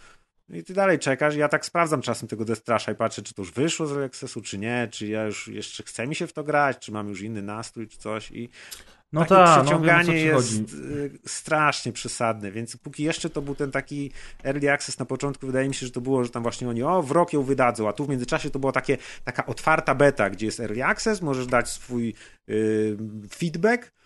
[0.49, 1.35] i ty dalej czekasz.
[1.35, 4.41] Ja tak sprawdzam czasem tego Death Trasha i patrzę, czy to już wyszło z Accessu,
[4.41, 7.21] czy nie, czy ja już jeszcze chce mi się w to grać, czy mam już
[7.21, 8.31] inny nastrój, czy coś.
[8.31, 8.49] I
[9.13, 13.55] No takie tak, no wiem przeciąganie jest y, strasznie przesadne, więc póki jeszcze to był
[13.55, 14.11] ten taki
[14.43, 17.03] early access na początku, wydaje mi się, że to było, że tam właśnie oni, o,
[17.03, 20.45] w rok ją wydadzą, a tu w międzyczasie to była takie, taka otwarta beta, gdzie
[20.45, 22.13] jest early access, możesz dać swój
[22.49, 22.97] y,
[23.35, 23.98] feedback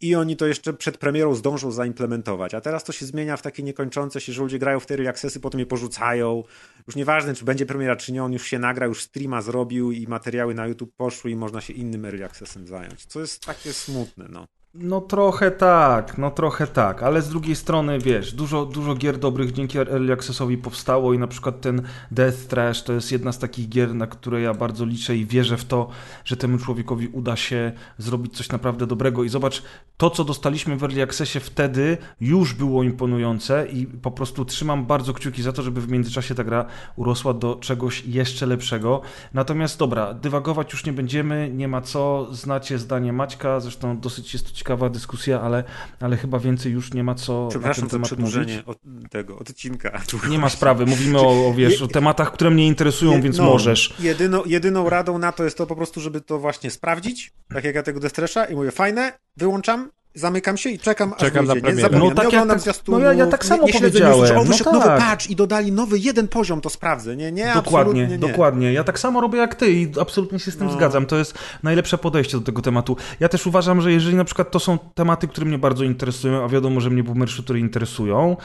[0.00, 2.54] i oni to jeszcze przed premierą zdążą zaimplementować.
[2.54, 5.40] A teraz to się zmienia w takie niekończące się, że ludzie grają w te early
[5.42, 6.44] potem je porzucają.
[6.86, 10.06] Już nieważne, czy będzie premiera, czy nie, on już się nagra, już streama zrobił i
[10.06, 13.06] materiały na YouTube poszły i można się innym early accessem zająć.
[13.06, 14.46] Co jest takie smutne, no.
[14.74, 19.52] No trochę tak, no trochę tak, ale z drugiej strony wiesz, dużo, dużo gier dobrych
[19.52, 23.68] dzięki Early Accessowi powstało i na przykład ten Death Trash to jest jedna z takich
[23.68, 25.88] gier, na które ja bardzo liczę i wierzę w to,
[26.24, 29.62] że temu człowiekowi uda się zrobić coś naprawdę dobrego i zobacz,
[29.96, 35.12] to co dostaliśmy w Early Accessie wtedy już było imponujące i po prostu trzymam bardzo
[35.12, 36.64] kciuki za to, żeby w międzyczasie ta gra
[36.96, 39.00] urosła do czegoś jeszcze lepszego.
[39.34, 44.46] Natomiast dobra, dywagować już nie będziemy, nie ma co, znacie zdanie Maćka, zresztą dosyć jest
[44.46, 45.64] to ciekawa dyskusja, ale,
[46.00, 48.62] ale chyba więcej już nie ma co na ten temat mówić.
[48.66, 48.78] od
[49.10, 50.00] tego odcinka.
[50.30, 53.44] Nie ma sprawy, mówimy o, o, wiesz, o tematach, które mnie interesują, Je- więc no,
[53.44, 53.94] możesz.
[54.00, 57.74] Jedyną, jedyną radą na to jest to po prostu, żeby to właśnie sprawdzić, tak jak
[57.74, 61.54] ja tego Destresza i mówię, fajne, wyłączam Zamykam się i czekam, Czekam aż na wyjdzie.
[61.54, 61.82] Nie premierę.
[61.82, 64.26] zapominam, No tak nie oglądam tak- no ja- ja tak samo nie, nie powiedziałem.
[64.26, 64.74] że o, No wyszedł tak.
[64.74, 67.16] nowy patch i dodali nowy jeden poziom, to sprawdzę.
[67.16, 68.18] Nie, nie, Dokładnie, absolutnie nie.
[68.18, 68.72] dokładnie.
[68.72, 70.72] Ja tak samo robię jak ty i absolutnie się z tym No.
[70.72, 71.06] zgadzam.
[71.06, 72.96] To jest najlepsze podejście do tego tematu.
[73.20, 76.48] Ja też uważam, że jeżeli na przykład to są tematy, które mnie bardzo interesują, a
[76.48, 78.36] wiadomo, że mnie boomer shootery interesują,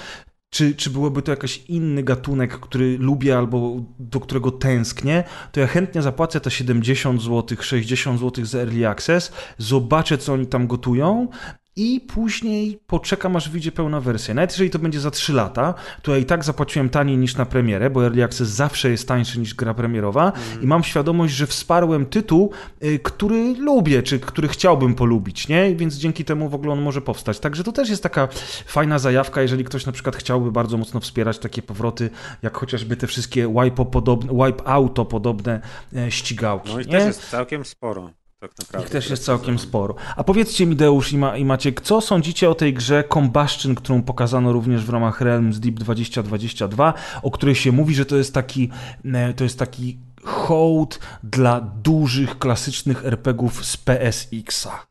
[0.53, 5.67] czy, czy byłoby to jakiś inny gatunek, który lubię albo do którego tęsknię, to ja
[5.67, 11.27] chętnie zapłacę te 70 zł, 60 zł za Early Access, zobaczę, co oni tam gotują
[11.75, 14.33] i później poczekam, aż wyjdzie pełna wersja.
[14.33, 17.45] Nawet jeżeli to będzie za 3 lata, to ja i tak zapłaciłem taniej niż na
[17.45, 20.31] premierę, bo Early Access zawsze jest tańszy niż gra premierowa
[20.61, 22.51] i mam świadomość, że wsparłem tytuł,
[22.83, 25.75] y, który lubię, czy który chciałbym polubić, nie?
[25.75, 27.39] Więc dzięki temu w ogóle on może powstać.
[27.39, 28.27] Także to też jest taka
[28.65, 32.09] fajna zajawka, jeżeli ktoś na przykład chciałby bardzo mocno wspierać takie powroty,
[32.41, 35.61] jak chociażby te wszystkie wipe, podobne, wipe auto podobne
[36.09, 36.73] ścigałki.
[36.73, 36.91] No i nie?
[36.91, 38.09] też jest całkiem sporo.
[38.43, 38.87] Tak naprawdę.
[38.87, 39.95] Ich też jest całkiem sporo.
[40.15, 44.03] A powiedzcie mi, Deusz i, Ma i Maciek, co sądzicie o tej grze Combustion, którą
[44.03, 48.69] pokazano również w ramach Realms Deep 2022, o której się mówi, że to jest taki,
[49.05, 54.85] e, to jest taki hołd dla dużych, klasycznych RPGów z PSX-a.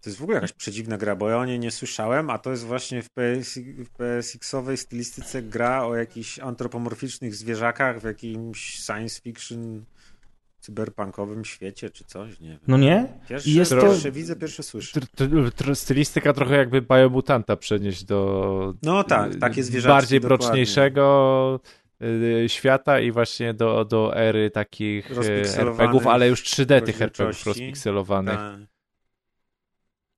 [0.00, 2.50] To jest w ogóle jakaś przedziwna gra, bo ja o niej nie słyszałem, a to
[2.50, 9.20] jest właśnie w, PS, w PSX-owej stylistyce gra o jakichś antropomorficznych zwierzakach w jakimś science
[9.20, 9.84] fiction
[10.72, 12.58] cyberpunkowym świecie czy coś, nie wiem.
[12.68, 13.08] No nie?
[13.28, 15.00] Pierwsze, I jest to- pierwsze widzę, pierwsze słyszę.
[15.00, 20.20] Tr- tr- tr- stylistyka trochę jakby biomutanta przenieść do No tak, y, takie zwierzaczki, bardziej
[20.20, 20.46] dokładnie.
[20.46, 21.60] mroczniejszego
[22.02, 27.46] y, świata i właśnie do, do ery takich y, RPGów, ale już 3D tych RPGów
[27.46, 28.36] rozpikselowanych.
[28.36, 28.58] Tak.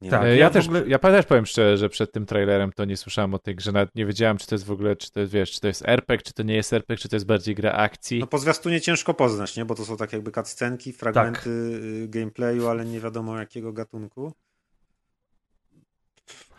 [0.01, 0.25] Nie Tak.
[0.25, 0.39] wiem.
[0.39, 3.39] Ja też, ogóle- ja też powiem szczerze, że przed tym trailerem to nie słyszałem o
[3.39, 5.61] tej grze, nawet nie wiedziałem, czy to jest w ogóle, czy to jest, wiesz, czy
[5.61, 8.19] to jest RPG, czy to nie jest RPG, czy to jest bardziej gra akcji.
[8.21, 9.65] No po zwiastunie ciężko poznać, nie?
[9.65, 11.47] Bo to są tak jakby cutscenki, fragmenty Tak.
[11.47, 14.33] y, gameplayu, ale nie wiadomo jakiego gatunku.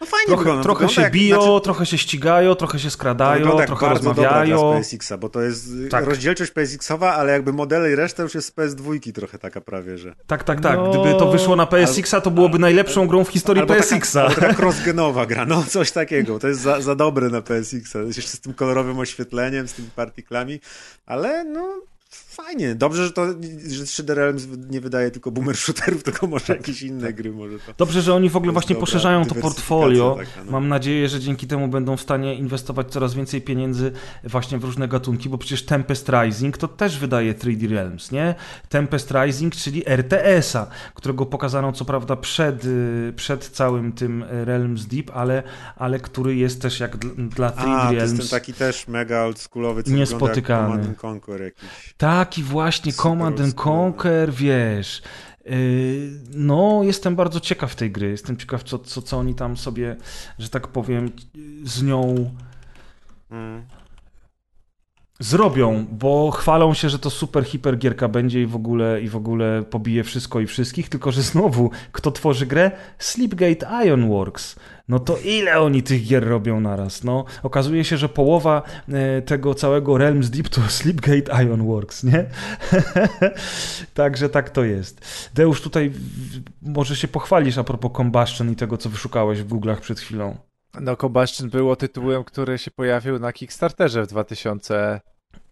[0.01, 0.63] No fajnie Trochę, wygląda.
[0.63, 4.23] trochę wygląda się jak, biją, znaczy, trochę się ścigają, trochę się skradają, trochę bardzo dobra
[4.23, 4.83] rozmawiają.
[4.83, 6.05] z PSX-a, bo to jest y, Tak.
[6.05, 10.15] rozdzielczość PSX-owa, ale jakby modele i reszta już jest z PS2 trochę taka prawie, że.
[10.27, 10.75] Tak, tak, tak.
[10.77, 14.21] No, Gdyby to wyszło na PSX-a, to byłoby najlepszą grą w historii Albo taka, PSX-a.
[14.21, 16.39] albo taka crossgenowa gra, no coś takiego.
[16.39, 17.99] To jest za, za dobre na PSX-a.
[17.99, 20.59] Jeszcze z tym kolorowym oświetleniem, z tymi partiklami,
[21.05, 21.81] ale no
[22.31, 22.75] fajnie.
[22.75, 23.25] Dobrze, że to
[23.67, 27.73] że 3D Realms nie wydaje tylko boomer shooterów, tylko może jakieś inne gry może to.
[27.77, 30.15] Dobrze, że oni w ogóle właśnie dobra poszerzają to portfolio.
[30.19, 30.51] taka, no.
[30.51, 33.91] Mam nadzieję, że dzięki temu będą w stanie inwestować coraz więcej pieniędzy
[34.23, 38.35] właśnie w różne gatunki, bo przecież Tempest Rising to też wydaje 3D Realms, nie?
[38.69, 45.11] Tempest Rising, czyli RTS-a, którego pokazano co prawda przed, y, przed całym tym Realms Deep,
[45.13, 45.43] ale,
[45.75, 48.11] ale który jest też jak dla, dla 3D A, to Realms.
[48.11, 50.61] jest ten taki też mega oldschoolowy, co Niespotykany.
[50.61, 51.93] wygląda jak Command Conquer jakiś.
[52.21, 53.55] Taki właśnie Super Command and.
[53.55, 55.01] Conquer, wiesz.
[55.45, 55.53] Yy,
[56.33, 58.09] No, jestem bardzo ciekaw tej gry.
[58.09, 59.95] Jestem ciekaw, co, co, co oni tam sobie,
[60.39, 61.11] że tak powiem,
[61.63, 62.31] z nią
[63.31, 63.65] Mm.
[65.21, 69.15] Zrobią, bo chwalą się, że to super hiper gierka będzie i w ogóle i w
[69.15, 72.71] ogóle pobije wszystko i wszystkich, tylko że znowu, kto tworzy grę?
[72.99, 74.55] Sleepgate Ironworks.
[74.87, 77.03] No to ile oni tych gier robią naraz?
[77.03, 82.25] No, okazuje się, że połowa e, tego całego Realms Deep to Sleepgate Ironworks, nie?
[83.93, 85.29] Także tak to jest.
[85.33, 85.91] Deusz, tutaj
[86.61, 90.37] może się pochwalisz a propos Combustion i tego, co wyszukałeś w Google'ach przed chwilą.
[90.81, 94.07] No, Combustion było tytułem, który się pojawił na Kickstarterze w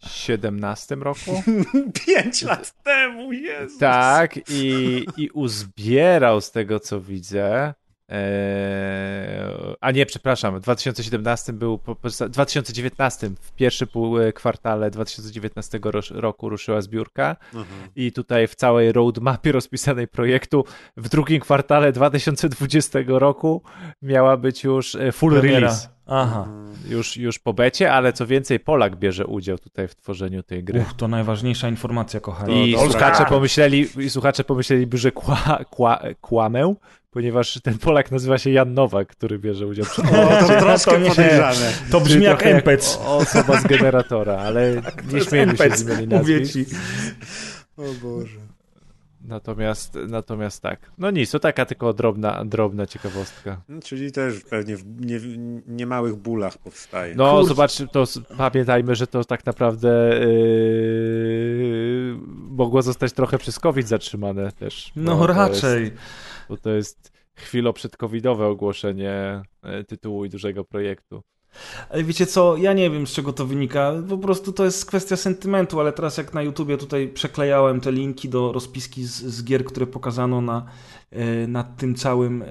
[0.01, 1.43] 2017 roku.
[2.05, 3.77] Pięć lat temu, Jezus.
[3.79, 7.73] Tak, i, i uzbierał z tego, co widzę.
[8.09, 8.15] Eee,
[9.81, 14.91] a nie, przepraszam, w 2017 był, po, po, w 2019, w pierwszym pół e, kwartale
[14.91, 17.89] 2019 rosz- roku ruszyła zbiórka Mhm.
[17.95, 20.65] i tutaj w całej roadmapie rozpisanej projektu
[20.97, 23.61] w drugim kwartale 2020 roku
[24.01, 25.59] miała być już e, full Premiera.
[25.59, 25.89] release.
[26.09, 26.47] Aha.
[26.89, 30.79] Już, już po becie, ale co więcej, Polak bierze udział tutaj w tworzeniu tej gry.
[30.81, 32.69] Uch, to najważniejsza informacja, kochani.
[32.69, 32.91] I To dobra.
[32.91, 36.73] słuchacze pomyśleli, i słuchacze pomyśleliby, że kła, kła, kłamę,
[37.11, 40.03] ponieważ ten Polak nazywa się Jan Nowak, który bierze udział w O,
[40.47, 41.71] to troszkę To nie- podejrzane.
[41.91, 42.99] To brzmi jak NPC.
[42.99, 44.81] o- Osoba z generatora, ale
[45.13, 46.69] nie śmiejmy się z imienia i Mówię nazwisk.
[47.77, 48.39] O Boże.
[49.29, 50.91] Natomiast, natomiast tak.
[50.97, 53.61] No nic, to taka tylko drobna, drobna ciekawostka.
[53.69, 55.19] No, czyli też pewnie w nie,
[55.67, 57.15] niemałych bólach powstaje.
[57.15, 57.47] No, Kurczę.
[57.47, 58.03] zobacz, to
[58.37, 62.17] pamiętajmy, że to tak naprawdę yy,
[62.49, 64.91] mogło zostać trochę przez COVID zatrzymane też.
[64.95, 65.83] No raczej.
[65.83, 65.95] Jest,
[66.49, 71.23] bo to jest chwiloprzedcovidowe ogłoszenie e, tytułu i dużego projektu.
[71.89, 75.15] Ale wiecie co, ja nie wiem z czego to wynika, po prostu to jest kwestia
[75.15, 79.65] sentymentu, ale teraz jak na YouTubie tutaj przeklejałem te linki do rozpiski z, z gier,
[79.65, 80.65] które pokazano na,
[81.11, 82.45] e, nad tym całym e,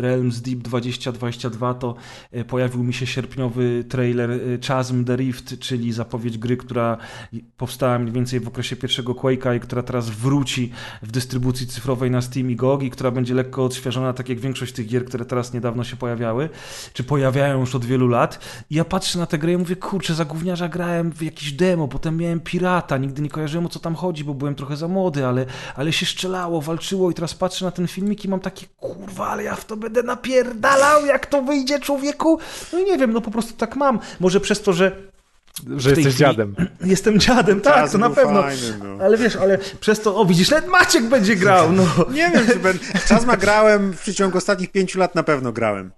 [0.00, 1.94] Realms Deep 2022, to
[2.32, 4.30] e, pojawił mi się sierpniowy trailer
[4.68, 6.96] Chasm The Rift, czyli zapowiedź gry, która
[7.56, 12.22] powstała mniej więcej w okresie pierwszego Quake'a i która teraz wróci w dystrybucji cyfrowej na
[12.22, 15.54] Steam i GOG i która będzie lekko odświeżona, tak jak większość tych gier, które teraz
[15.54, 16.48] niedawno się pojawiały,
[16.92, 18.41] czy pojawiają już od wielu lat.
[18.70, 21.88] I ja patrzę na tę grę i mówię, kurczę, za gówniarza grałem w jakiś demo,
[21.88, 25.26] potem miałem pirata, nigdy nie kojarzyłem o co tam chodzi, bo byłem trochę za młody,
[25.26, 29.28] ale, ale się strzelało, walczyło i teraz patrzę na ten filmik i mam takie, kurwa,
[29.28, 32.38] ale ja w to będę napierdalał, jak to wyjdzie człowieku.
[32.72, 33.98] No i nie wiem, no po prostu tak mam.
[34.20, 34.92] Może przez to, że
[35.76, 36.54] Że jesteś chwili- dziadem.
[36.84, 38.42] Jestem dziadem, tak, Czas to na pewno.
[38.42, 39.04] fajny, no.
[39.04, 41.84] Ale wiesz, ale przez to, o widzisz, nawet Maciek będzie grał, no.
[42.10, 42.78] Nie wiem, czy ben...
[43.08, 45.92] Czasma grałem w przeciągu ostatnich pięciu lat na pewno grałem.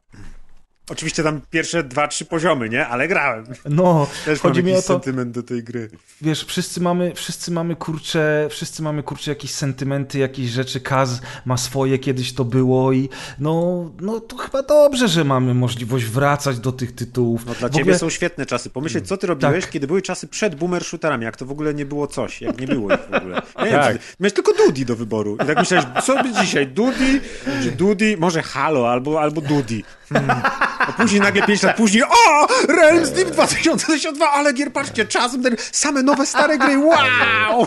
[0.90, 2.86] Oczywiście tam pierwsze dwa, trzy poziomy, nie?
[2.86, 3.44] Ale grałem.
[3.68, 5.90] No, Też mam chodzi mi o to, sentyment do tej gry.
[6.20, 11.56] wiesz, wszyscy mamy, wszyscy mamy kurcze, wszyscy mamy kurcze jakieś sentymenty, jakieś rzeczy, Kaz ma
[11.56, 16.72] swoje, kiedyś to było i no, no to chyba dobrze, że mamy możliwość wracać do
[16.72, 17.46] tych tytułów.
[17.46, 18.70] No dla W ciebie ogóle- są świetne czasy.
[18.70, 19.72] Pomyśleć, co ty robiłeś, Tak.
[19.72, 22.66] kiedy były czasy przed boomer shooterami, jak to w ogóle nie było coś, jak nie
[22.66, 23.42] było ich w ogóle.
[23.64, 23.88] Nie Tak.
[23.92, 25.34] wiem, miałeś tylko Dudi do wyboru.
[25.34, 27.20] I tak myślałeś, co by dzisiaj, Dudi,
[27.62, 29.84] czy Dudi, może Halo, albo, albo Dudi.
[30.08, 30.40] Hmm.
[30.78, 32.46] A później nagle pięć lat później, o!
[32.68, 37.66] Realms Deep 2022, ale gier, patrzcie, czasem ten, same nowe, stare gry, wow!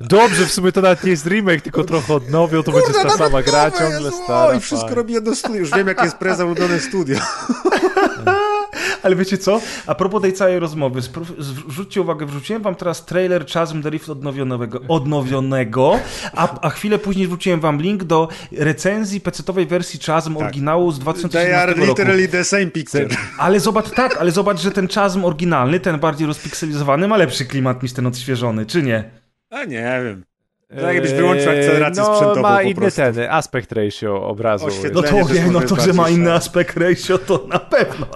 [0.00, 3.42] Dobrze, w sumie to nawet nie jest remake, tylko trochę odnowią, to będzie ta sama
[3.42, 4.46] gra, ciągle Jezu, stara.
[4.46, 4.96] Oj, wszystko fajnie.
[4.96, 5.58] robi jedno studio.
[5.58, 7.18] Już wiem, jakie jest preza ulubione studio.
[9.04, 9.60] Ale wiecie co?
[9.86, 11.00] A propos tej całej rozmowy,
[11.38, 15.98] zwróćcie uwagę, wrzuciłem wam teraz trailer Chasm The Rift odnowionego, odnowionego
[16.32, 21.08] a, a chwilę później wrzuciłem wam link do recenzji pecetowej wersji Chasm oryginału z They
[21.58, 21.86] are 2017 roku.
[21.90, 23.08] literally the same picture.
[23.38, 27.82] Ale zobacz, tak, ale zobacz, że ten Chasm oryginalny, ten bardziej rozpikselizowany, ma lepszy klimat
[27.82, 29.10] niż ten odświeżony, czy nie?
[29.50, 30.24] A nie wiem.
[30.68, 33.00] Tak jakbyś wyłączył akcelerację no, sprzętową ma po inny prostu.
[33.00, 34.66] ten, aspect ratio obrazu.
[34.92, 35.16] No to,
[35.52, 38.06] no to, że ma inny aspekt ratio, to na pewno.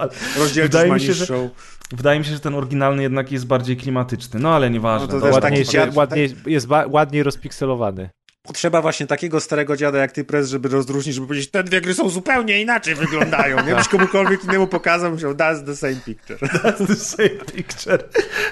[0.63, 1.49] Wydaje ma mi się, że,
[1.93, 4.41] wydaje mi się, że ten oryginalny jednak jest bardziej klimatyczny.
[4.41, 5.07] No ale nieważne.
[5.07, 8.11] No to też tak- Ładniej, taki- się, ładniej, jest ładniej rozpikselowany.
[8.43, 11.95] Potrzeba właśnie takiego starego dziada jak ty, Prez, żeby rozróżnić, żeby powiedzieć, te dwie gry
[11.95, 13.57] są zupełnie inaczej wyglądają.
[13.67, 16.39] Nie byś komukolwiek innemu pokazał, myślał, that's the same picture.
[16.39, 17.99] That's the same picture.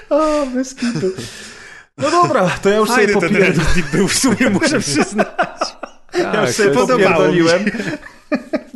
[0.09, 1.11] O, bez kitu.
[1.97, 3.67] No dobra, to ja już sobie Fajny ten popierdolę.
[3.93, 5.27] Był w sumie, muszę przyznać.
[6.13, 7.65] Ja już Tak, sobie popierdoliłem.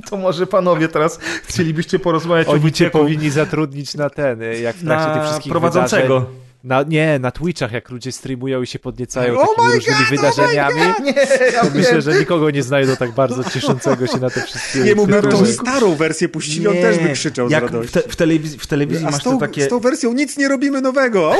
[0.10, 4.76] To może panowie teraz chcielibyście porozmawiać o Oni cię wycieku powinni zatrudnić na ten, jak
[4.76, 6.20] w trakcie tych na wszystkich prowadzącego.
[6.20, 6.42] wydarzeń.
[6.64, 10.82] Na, nie, na Twitchach, jak ludzie streamują i się podniecają Oh takimi różnymi God, wydarzeniami.
[11.04, 11.14] Nie,
[11.54, 15.08] ja to myślę, że nikogo nie znajdą tak bardzo cieszącego się na te wszystkie Jemu
[15.08, 17.94] by tą starą wersję puścili, on też by krzyczał z Jak w, radości.
[17.94, 19.66] te, w telewizji, w telewizji A masz z tą, te takie...
[19.66, 21.22] z tą wersją nic nie robimy nowego.
[21.30, 21.38] Wow,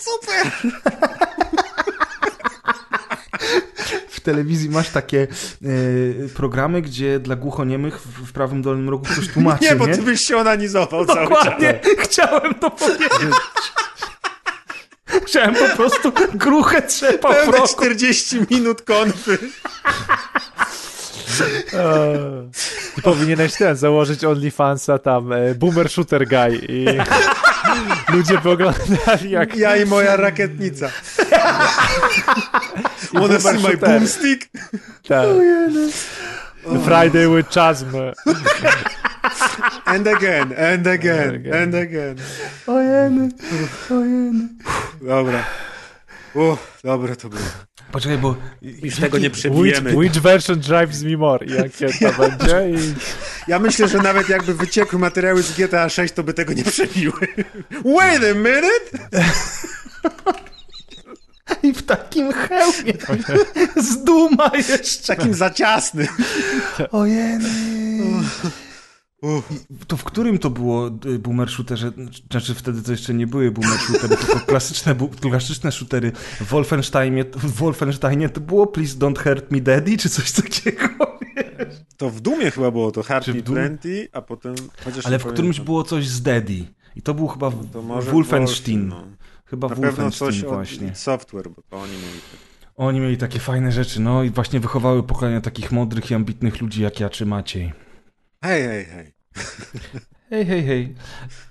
[0.00, 0.52] super!
[4.08, 5.26] W telewizji masz takie
[5.64, 9.96] e, programy, gdzie dla głuchoniemych w, w prawym dolnym rogu ktoś tłumaczy, Nie, bo nie?
[9.96, 11.28] ty byś się onanizował cały czas.
[11.44, 13.34] Dokładnie, chciałem to powiedzieć.
[15.26, 17.68] Chciałem po prostu gruchę trzepał w Pełne roku.
[17.68, 19.38] 40 minut konfy.
[22.98, 26.86] I powinieneś ten, założyć OnlyFansa tam, e, Boomer Shooter Guy i
[28.12, 30.90] ludzie by oglądali jak Ja i moja rakietnica.
[33.12, 34.48] Wanna see my boomstick?
[35.08, 35.26] ten,
[36.84, 37.86] Friday with Chasm.
[39.84, 42.16] And again, and again, and again.
[42.66, 43.28] Ojeny,
[43.90, 44.48] ojeny.
[45.02, 45.44] Dobra.
[46.34, 47.42] Uff, dobre to było.
[47.92, 48.36] Poczekaj, bo...
[48.62, 49.96] Już tego nie Which, przebijemy.
[49.96, 51.46] which version drives me more?
[51.46, 52.70] I Jakie to będzie?
[52.70, 52.94] I
[53.48, 57.20] Ja myślę, że nawet jakby wyciekły materiały z GTA 6, to by tego nie przebiły.
[57.84, 59.20] Wait a minute!
[61.62, 62.92] I w takim hełmie
[63.76, 65.16] z duma jeszcze.
[65.16, 66.06] Takim za ciasnym.
[69.86, 71.92] To w którym to było y, boomer shooterze?
[72.30, 76.12] Znaczy wtedy to jeszcze nie były boomer shootery, tylko klasyczne, klasyczne shootery.
[76.40, 80.88] W Wolfensteinie, w Wolfensteinie to było Please Don't Hurt Me Daddy, czy coś takiego?
[81.96, 83.42] To w Dumie chyba było to w Me?
[83.42, 84.54] 20, a potem...
[85.04, 86.64] Ale w którymś było coś z Daddy.
[86.96, 88.90] I to był chyba To Wolfenstein.
[88.90, 89.16] Wolfen, no.
[89.44, 90.88] Chyba Na pewno coś Wolfenstein od właśnie.
[90.88, 92.20] id Software, bo to oni mieli...
[92.76, 96.82] Oni mieli takie fajne rzeczy, no i właśnie wychowały pokolenia takich mądrych i ambitnych ludzi
[96.82, 97.83] jak ja czy Maciej.
[98.44, 99.12] Hej, hej, hej.
[100.30, 100.94] Hej, hej, hej.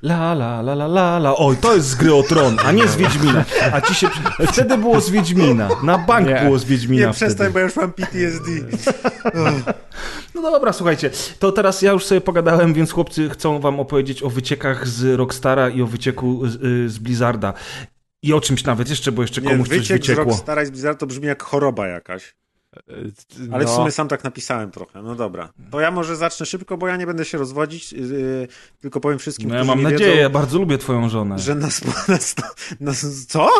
[0.03, 1.35] La, la, la, la, la, la.
[1.37, 3.45] Oj, to jest z gry o tron, a nie z Wiedźmina.
[3.73, 4.07] A ci się...
[4.51, 5.69] Wtedy było z Wiedźmina.
[5.83, 6.41] Na bank Nie.
[6.43, 7.25] było z Wiedźmina Nie, wtedy.
[7.25, 8.51] przestań, bo ja już mam PTSD.
[10.35, 11.09] No dobra, słuchajcie,
[11.39, 15.69] to teraz ja już sobie pogadałem, więc chłopcy chcą wam opowiedzieć o wyciekach z Rockstara
[15.69, 17.53] i o wycieku z, y, z Blizzarda.
[18.23, 20.23] I o czymś nawet jeszcze, bo jeszcze Nie, komuś coś wyciek z wyciekło.
[20.23, 22.35] Rockstara i z Blizzard to brzmi jak choroba jakaś.
[23.51, 23.75] Ale w No.
[23.75, 25.01] sumie sam tak napisałem trochę.
[25.01, 25.53] No dobra.
[25.71, 28.47] To ja może zacznę szybko, bo ja nie będę się rozwodzić, yy,
[28.81, 31.39] tylko powiem wszystkim, No ja mam nadzieję, wiedzą, ja bardzo lubię twoją żonę.
[31.39, 32.43] że na, spo, na, sto,
[32.79, 32.91] na
[33.27, 33.49] co?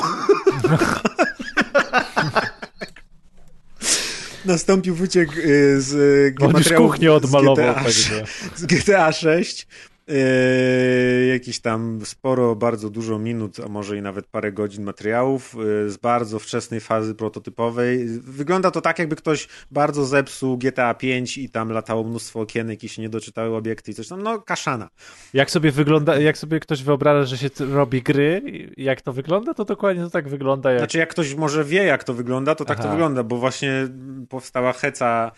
[4.46, 5.94] Nastąpił wyciek yy, z
[6.42, 8.26] już materiałów tak, kuchnię z odmalował, GTA, także...
[8.56, 9.68] z GTA 6.
[10.08, 15.90] Yy, jakiś tam sporo, bardzo dużo minut, a może i nawet parę godzin materiałów yy,
[15.90, 18.08] z bardzo wczesnej fazy prototypowej.
[18.20, 22.90] Wygląda to tak, jakby ktoś bardzo zepsuł GTA 5 i tam latało mnóstwo okienek i
[22.90, 24.24] się nie doczytały obiekty i coś tam.
[24.24, 24.90] No, kaszana.
[25.34, 28.42] Jak sobie wygląda, jak sobie ktoś wyobraża, że się robi gry,
[28.78, 30.80] jak to wygląda, to dokładnie to tak wygląda jak...
[30.80, 32.92] Znaczy, jak ktoś może wie, jak to wygląda, to tak to Aha.
[32.92, 33.88] wygląda, bo właśnie
[34.30, 35.32] powstała heca,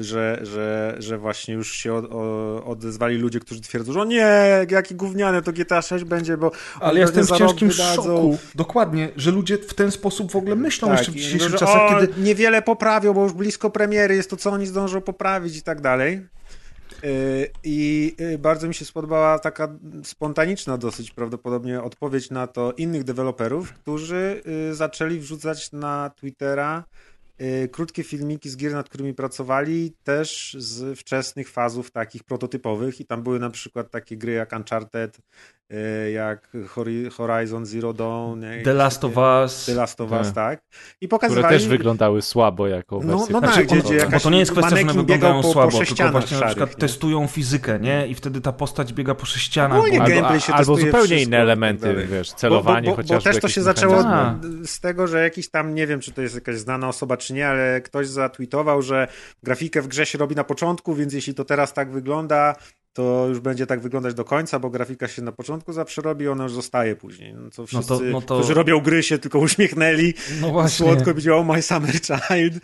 [0.00, 4.26] że, że, że właśnie już się od, o, odezwali ludzie, którzy twierdzą, że o nie,
[4.70, 8.02] jaki gówniane to GTA 6 będzie, bo Ale ja jestem w ciężkim wydadzą.
[8.02, 8.38] szoku.
[8.54, 11.58] Dokładnie, że ludzie w ten sposób w ogóle myślą Tak, jeszcze w i dzisiejszych że,
[11.58, 12.22] czasach, o, kiedy...
[12.22, 16.26] niewiele poprawią, bo już blisko premiery jest to, co oni zdążą poprawić i tak dalej.
[17.02, 17.10] Yy,
[17.64, 19.68] I yy, bardzo mi się spodobała taka
[20.04, 24.42] spontaniczna dosyć prawdopodobnie odpowiedź na to innych deweloperów, którzy
[24.72, 26.84] zaczęli wrzucać na Twittera
[27.72, 33.22] krótkie filmiki z gier, nad którymi pracowali, też z wczesnych fazów takich prototypowych i tam
[33.22, 35.18] były na przykład takie gry jak Uncharted,
[36.12, 39.66] jak Hori- Horizon Zero Dawn, The Last of Us.
[39.66, 40.34] The Last of Us, Tak.
[40.34, 40.60] tak.
[41.00, 41.56] I które pokazywali...
[41.56, 43.64] też wyglądały słabo jako No- wersje no tak, kontrolowe.
[43.66, 45.84] gdzie- gdzie Bo jakaś to nie jest kwestia, że one wyglądają po- po słabo, tylko
[45.86, 46.76] sześcianach właśnie na przykład nie?
[46.76, 48.06] testują fizykę, nie?
[48.06, 49.78] I wtedy ta postać biega po sześcianach.
[49.78, 52.06] Ogólnie bo- gameplay się albo zupełnie inne tak elementy, dalej.
[52.06, 53.30] wiesz, Bo, celowanie bo, bo, bo chociażby.
[53.32, 54.66] też to się zaczęło mechanizmy.
[54.66, 57.48] z tego, że jakiś tam, nie wiem, czy to jest jakaś znana osoba, czy nie,
[57.48, 59.08] ale ktoś zatweetował, że
[59.42, 62.54] grafikę w grze się robi na początku, więc jeśli to teraz tak wygląda,
[62.94, 66.42] to już będzie tak wyglądać do końca, bo grafika się na początku zawsze robi, ona
[66.44, 67.34] już zostaje później.
[67.34, 71.52] No to wszyscy, no to- którzy robią gry, się tylko uśmiechnęli, No słodko powiedział oh
[71.52, 72.54] my summer child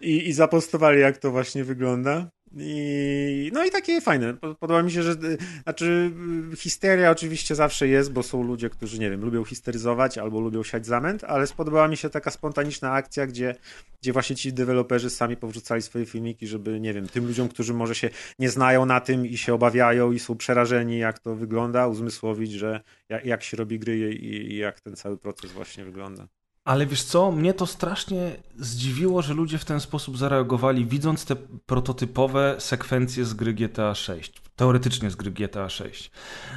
[0.00, 2.30] i, i zapostowali, jak to właśnie wygląda.
[2.56, 4.34] I, no i takie fajne.
[4.34, 5.14] Po- Podoba mi się, że
[5.62, 6.10] znaczy
[6.56, 10.86] histeria oczywiście zawsze jest, bo są ludzie, którzy, nie wiem, lubią histeryzować albo lubią siać
[10.86, 13.54] zamęt, ale spodobała mi się taka spontaniczna akcja, gdzie,
[14.02, 17.94] gdzie właśnie ci deweloperzy sami powrzucali swoje filmiki, żeby, nie wiem, tym ludziom, którzy może
[17.94, 22.52] się nie znają na tym i się obawiają i są przerażeni, jak to wygląda, uzmysłowić,
[22.52, 26.28] że jak, jak się robi gry i, i jak ten cały proces właśnie wygląda.
[26.64, 31.36] Ale wiesz co, mnie to strasznie zdziwiło, że ludzie w ten sposób zareagowali, widząc te
[31.66, 34.42] prototypowe sekwencje z gry GTA 6.
[34.56, 36.10] Teoretycznie z gry GTA 6.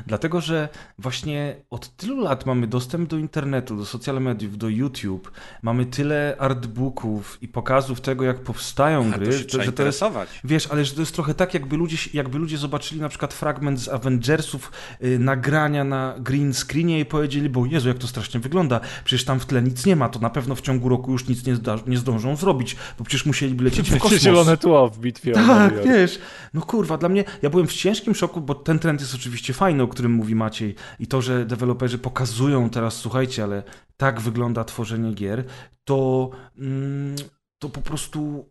[0.08, 0.70] Dlatego, że
[1.00, 5.32] właśnie od tylu lat mamy dostęp do internetu, do social mediów, do YouTube.
[5.62, 9.58] Mamy tyle artbooków i pokazów tego, jak powstają A gry, to się że, że to
[9.58, 10.30] jest interesować.
[10.44, 13.80] Wiesz, ale że to jest trochę tak, jakby ludzie, jakby ludzie zobaczyli na przykład fragment
[13.80, 14.72] z Avengersów,
[15.04, 19.40] y, nagrania na green screenie i powiedzieli, bo Jezu, jak to strasznie wygląda, przecież tam
[19.40, 21.76] w tle nic nie ma, to na pewno w ciągu roku już nic nie, zda,
[21.88, 24.22] nie zdążą zrobić, bo przecież musieliby lecieć w kosmos.
[24.22, 26.20] zielone tło w bitwie Tak, wiesz,
[26.54, 29.84] no kurwa, dla mnie, ja byłem w ciężkim szoku, bo ten trend jest oczywiście fajny,
[29.84, 33.64] o którym mówi Maciej i to, że deweloperzy pokazują teraz, słuchajcie, ale
[33.98, 35.46] tak wygląda tworzenie gier,
[35.84, 37.16] to, mm,
[37.60, 38.50] to po prostu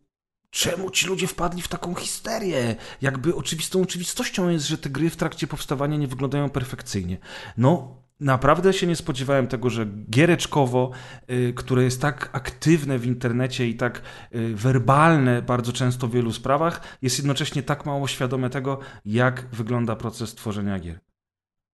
[0.50, 2.76] czemu ci ludzie wpadli w taką histerię?
[3.02, 7.18] Jakby oczywistą oczywistością jest, że te gry w trakcie powstawania nie wyglądają perfekcyjnie.
[7.56, 10.90] No, naprawdę się nie spodziewałem tego, że giereczkowo,
[11.30, 14.02] y, które jest tak aktywne w internecie i tak
[14.34, 19.96] y, werbalne bardzo często w wielu sprawach, jest jednocześnie tak mało świadome tego, jak wygląda
[19.96, 21.00] proces tworzenia gier.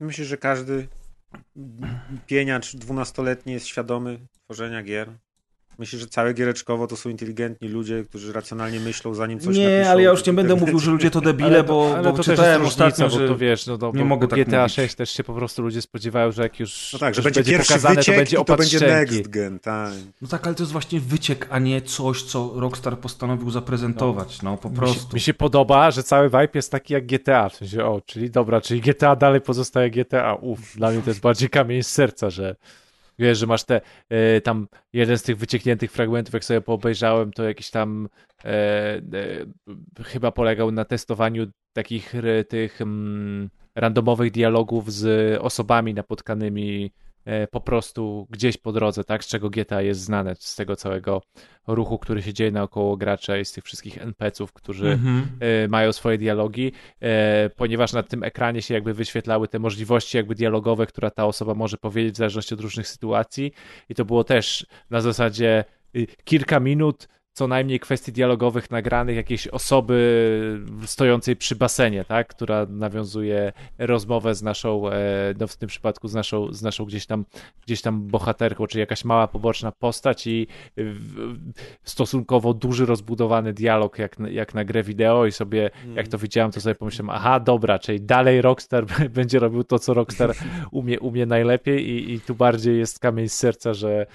[0.01, 0.89] Myślę, że każdy
[2.27, 5.19] pieniacz dwunastoletni jest świadomy tworzenia gier.
[5.81, 9.91] Myślę, że całe giereczkowo to są inteligentni ludzie, którzy racjonalnie myślą, zanim coś Nie, napiszą.
[9.91, 12.11] ale ja już nie będę mówił, że ludzie to debile, Ale, bo, to, ale bo
[12.11, 14.75] to też czytałem ostatnio, że to wiesz, no, to, nie mogę tak GTA mówić.
[14.75, 17.69] 6 też się po prostu ludzie spodziewają, że jak już No tak, że będzie pierwszy
[17.69, 19.93] pokazane, wyciek to będzie to będzie next gen, tak.
[20.23, 24.57] No tak, ale to jest właśnie wyciek, a nie coś, co Rockstar postanowił zaprezentować, no,
[24.57, 25.15] po Mi się, prostu.
[25.15, 28.61] mi się podoba, że cały vibe jest taki jak GTA, w sensie, o, czyli dobra,
[28.61, 32.57] czyli GTA dalej pozostaje GTA, uff, dla mnie to jest bardziej kamień z serca, że
[33.21, 37.45] wiesz, że masz te, e, tam jeden z tych wyciekniętych fragmentów, jak sobie poobejrzałem, to
[37.45, 38.09] jakiś tam
[38.45, 39.03] e, e,
[40.05, 42.13] chyba polegał na testowaniu takich
[42.49, 46.93] tych mm, randomowych dialogów z osobami napotkanymi
[47.51, 51.23] po prostu gdzieś po drodze, tak, z czego GTA jest znane, z tego całego
[51.67, 55.29] ruchu, który się dzieje naokoło gracza i z tych wszystkich NPC-ów, którzy Mhm.
[55.41, 60.35] e, mają swoje dialogi, e, ponieważ na tym ekranie się jakby wyświetlały te możliwości jakby
[60.35, 63.53] dialogowe, która ta osoba może powiedzieć w zależności od różnych sytuacji
[63.89, 65.65] i to było też na zasadzie
[65.97, 72.67] y, kilka minut co najmniej kwestii dialogowych nagranych jakiejś osoby stojącej przy basenie, tak, która
[72.67, 77.25] nawiązuje rozmowę z naszą, e, no w tym przypadku z naszą, z naszą gdzieś tam,
[77.67, 80.47] gdzieś tam bohaterką, czy jakaś mała poboczna postać i
[81.85, 86.53] stosunkowo duży, rozbudowany dialog jak, na- jak na grę wideo i sobie, jak to widziałem,
[86.53, 90.35] to sobie pomyślałem, aha, dobra, czyli dalej Rockstar będzie robił to, co Rockstar
[90.71, 94.07] umie, umie najlepiej i, i tu bardziej jest kamień z serca, że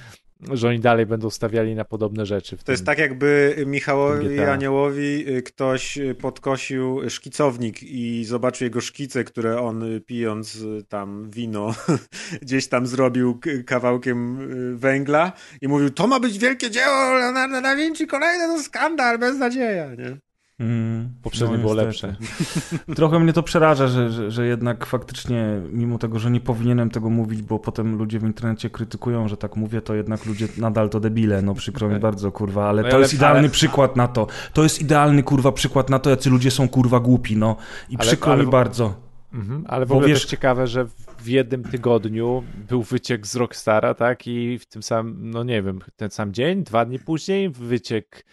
[0.54, 2.58] że oni dalej będą stawiali na podobne rzeczy.
[2.58, 4.40] To jest tak, jakby Michałowi.
[4.40, 10.58] Aniołowi y, ktoś y, podkosił szkicownik i zobaczył jego szkice, które on y, pijąc
[10.90, 11.76] tam wino
[12.42, 14.38] gdzieś tam zrobił kawałkiem
[14.78, 15.32] węgla
[15.62, 20.18] i mówił, to ma być wielkie dzieło Leonardo da Vinci, kolejne to skandal, beznadzieja, nie?
[20.60, 22.16] Mm, Poprzednie było lepsze.
[22.96, 27.10] Trochę mnie to przeraża, że, że, że jednak faktycznie, mimo tego, że nie powinienem tego
[27.10, 31.00] mówić, bo potem ludzie w internecie krytykują, że tak mówię, to jednak ludzie nadal to
[31.00, 34.08] debile, no przykro mi bardzo, kurwa, ale No to ale- jest idealny ale- przykład na
[34.08, 34.28] to.
[34.54, 37.56] To jest idealny, kurwa, przykład na to, jacy ludzie są, kurwa, głupi, no.
[37.90, 38.94] I Ale- przykro ale- mi bardzo.
[39.34, 40.86] Mhm, ale w ogóle wiesz- też ciekawe, że
[41.20, 44.28] w jednym tygodniu był wyciek z Rockstara, tak?
[44.28, 48.26] I w tym samym, no nie wiem, ten sam dzień, dwa dni później wyciek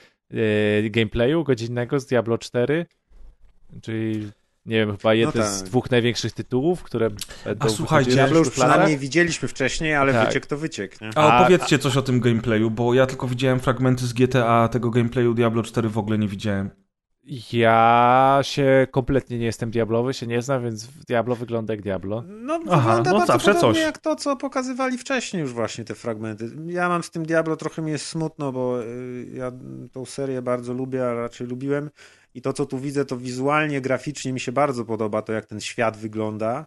[0.91, 2.87] gameplayu godzinnego z Diablo 4,
[3.83, 4.31] czyli
[4.67, 5.69] nie wiem, chyba jeden z tak.
[5.69, 7.11] dwóch największych tytułów, które
[7.45, 10.27] będą A słuchajcie, Diablo już przynajmniej widzieliśmy wcześniej, ale Tak.
[10.27, 11.11] wyciek to wyciek, nie?
[11.15, 14.91] A A- opowiedzcie coś o tym gameplayu, bo ja tylko widziałem fragmenty z GTA, tego
[14.91, 16.71] gameplayu Diablo 4 w ogóle nie widziałem.
[17.53, 22.25] Ja się kompletnie nie jestem Diablowy, się nie znam, więc Diablo wygląda jak Diablo.
[22.29, 23.83] No, Aha, wygląda no bardzo zawsze podobnie coś.
[23.83, 26.51] jak to, co pokazywali wcześniej już właśnie te fragmenty.
[26.67, 29.53] Ja mam z tym Diablo trochę mi jest smutno, bo y, ja
[29.93, 31.91] tą serię bardzo lubię, a raczej lubiłem.
[32.35, 35.61] I to, co tu widzę, to wizualnie, graficznie mi się bardzo podoba, to jak ten
[35.61, 36.67] świat wygląda,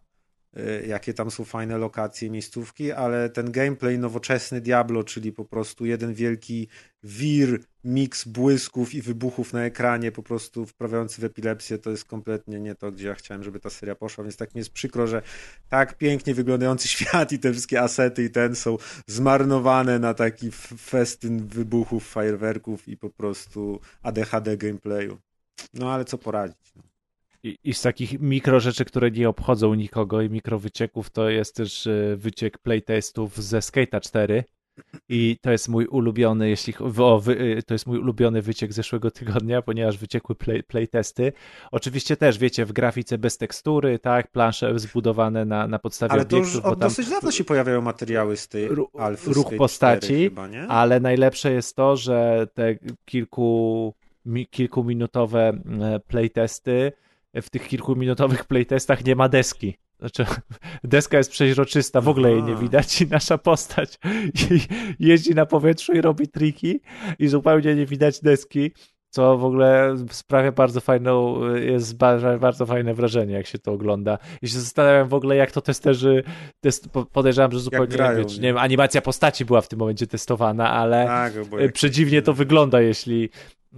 [0.87, 6.13] jakie tam są fajne lokacje, miejscówki, ale ten gameplay nowoczesny Diablo, czyli po prostu jeden
[6.13, 6.67] wielki
[7.03, 12.59] wir, miks błysków i wybuchów na ekranie, po prostu wprawiający w epilepsję, to jest kompletnie
[12.59, 15.21] nie to, gdzie ja chciałem, żeby ta seria poszła, więc tak mi jest przykro, że
[15.69, 18.77] tak pięknie wyglądający świat i te wszystkie asety i ten są
[19.07, 25.17] zmarnowane na taki festyn wybuchów, fajerwerków i po prostu ADHD gameplayu.
[25.73, 26.73] No ale co poradzić?
[26.75, 26.94] No.
[27.45, 31.55] I, I z takich mikro rzeczy, które nie obchodzą nikogo i mikro wycieków, to jest
[31.55, 34.43] też e, wyciek playtestów ze Skate'a 4.
[35.09, 39.11] I to jest mój ulubiony, jeśli o, wy, e, to jest mój ulubiony wyciek zeszłego
[39.11, 41.33] tygodnia, ponieważ wyciekły play, playtesty.
[41.71, 46.37] Oczywiście też, wiecie, w grafice bez tekstury, tak, plansze zbudowane na, na podstawie Ale to
[46.37, 49.33] już obiektów, bo od dosyć dawno się pojawiają materiały z tej Ru- alfy.
[49.33, 52.75] ruch Skate postaci, 4 chyba, ale najlepsze jest to, że te
[53.05, 53.93] kilku,
[54.25, 55.49] mi, kilkuminutowe
[55.81, 56.91] e, playtesty,
[57.41, 59.77] w tych kilkuminutowych playtestach nie ma deski.
[59.99, 60.25] Znaczy,
[60.83, 63.99] deska jest przeźroczysta, w ogóle jej nie widać i nasza postać
[64.99, 66.79] jeździ na powietrzu i robi triki
[67.19, 68.71] i zupełnie nie widać deski,
[69.09, 74.17] co w ogóle sprawia bardzo fajną, jest ba- bardzo fajne wrażenie, jak się to ogląda.
[74.41, 76.23] I się zastanawiam w ogóle, jak to testerzy,
[76.61, 78.41] test, po- podejrzewam, że zupełnie, grają, nie?
[78.41, 81.73] wiem, animacja postaci była w tym momencie testowana, ale Tak, bo e, jak...
[81.73, 83.29] przedziwnie to wygląda, jeśli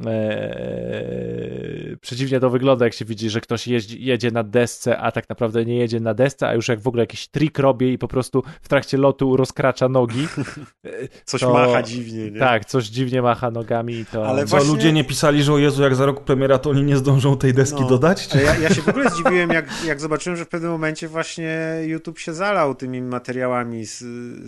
[0.05, 5.29] e, przeciwnie to wygląda, jak się widzi, że ktoś jeździ, jedzie na desce, a tak
[5.29, 8.07] naprawdę nie jedzie na desce, a już jak w ogóle jakiś trik robi i po
[8.07, 10.27] prostu w trakcie lotu rozkracza nogi.
[11.25, 12.39] coś to- macha dziwnie, nie?
[12.39, 14.27] Tak, coś dziwnie macha nogami i to...
[14.27, 16.83] Ale Co, właśnie- ludzie nie pisali, że o Jezu, jak za rok premiera, to oni
[16.83, 17.87] nie zdążą tej deski No.
[17.87, 18.27] dodać?
[18.27, 18.37] Czy...
[18.41, 22.19] Ja, ja się w ogóle zdziwiłem, jak, jak zobaczyłem, że w pewnym momencie właśnie YouTube
[22.19, 23.99] się zalał tymi materiałami z,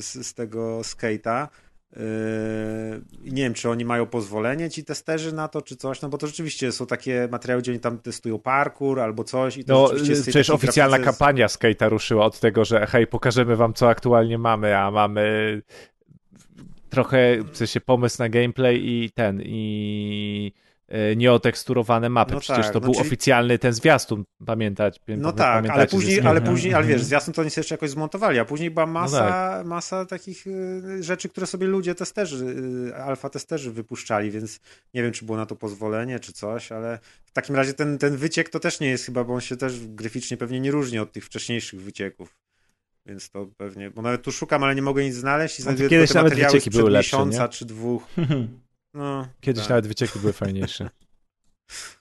[0.06, 1.47] z, z tego skate'a.
[1.96, 2.02] Yy,
[3.24, 6.18] i nie wiem, czy oni mają pozwolenie, ci testerzy na to, czy coś, no bo
[6.18, 10.04] to rzeczywiście są takie materiały, gdzie oni tam testują parkour albo coś i to No,
[10.22, 14.92] przecież oficjalna kampania Skate'a ruszyła od tego, że hej, pokażemy wam, co aktualnie mamy, a
[14.92, 15.62] mamy
[16.90, 20.54] trochę, w sensie pomysł na gameplay i ten, i
[21.16, 22.34] nieoteksturowane mapy.
[22.34, 25.00] No Przecież tak, to no był czyli- oficjalny ten zwiastun, pamiętać.
[25.08, 27.08] No tak, ale później, ale Mhm, później, ale wiesz, mhm.
[27.08, 29.66] zwiastun to oni sobie jeszcze jakoś zmontowali, a później była masa, No tak.
[29.66, 32.46] masa takich y, rzeczy, które sobie ludzie testerzy,
[32.90, 34.60] y, alfa testerzy wypuszczali, więc
[34.94, 38.18] nie wiem, czy było na to pozwolenie, czy coś, ale w takim razie ten, ten
[38.18, 41.12] wyciek to też nie jest chyba, bo on się też graficznie pewnie nie różni od
[41.12, 42.38] tych wcześniejszych wycieków.
[43.06, 46.08] Więc to pewnie, bo nawet tu szukam, ale nie mogę nic znaleźć i znajduję kiedyś
[46.10, 47.50] tylko te nawet materiały sprzed były lepsze, miesiąca nie?
[47.50, 48.04] czy dwóch.
[48.94, 49.70] No, Kiedyś tak.
[49.70, 50.90] nawet wycieki były fajniejsze.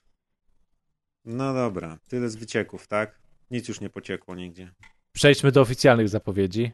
[1.25, 3.19] No dobra, tyle z wycieków, tak?
[3.51, 4.75] Nic już nie pociekło nigdzie.
[5.13, 6.73] Przejdźmy do oficjalnych zapowiedzi.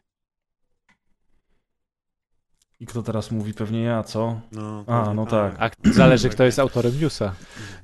[2.79, 3.53] I kto teraz mówi?
[3.53, 4.41] Pewnie ja, co?
[4.51, 5.55] No, A, no tak.
[5.59, 7.35] A zależy, kto jest autorem newsa.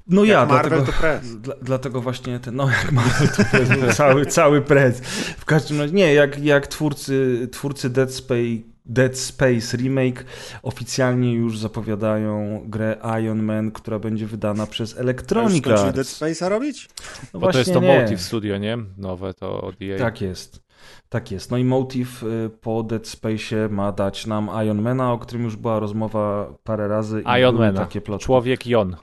[0.08, 1.36] No ja, Jak Marvel dlatego, to press.
[1.46, 5.00] dla, dlatego właśnie ten, no jak Marvel to prez, cały, cały prez.
[5.38, 10.26] W każdym razie, nie, jak, jak twórcy, twórcy Dead, Space, Dead Space Remake
[10.64, 16.22] oficjalnie już zapowiadają grę Iron Man, która będzie wydana przez Electronic Skończyli Dead Arts.
[16.22, 16.90] Space'a robić?
[17.34, 18.00] No Bo to jest to nie.
[18.02, 18.78] Motive Studio, nie?
[18.98, 19.98] Nowe to od EA.
[20.00, 20.62] Tak jest.
[21.10, 21.52] Tak jest.
[21.52, 25.80] No i Motive y, po Dead Space ma dać nam Ironmana, o którym już była
[25.80, 27.24] rozmowa parę razy.
[27.36, 27.76] i Iron były Man.
[27.76, 28.26] takie plotki.
[28.26, 28.96] Człowiek Jon.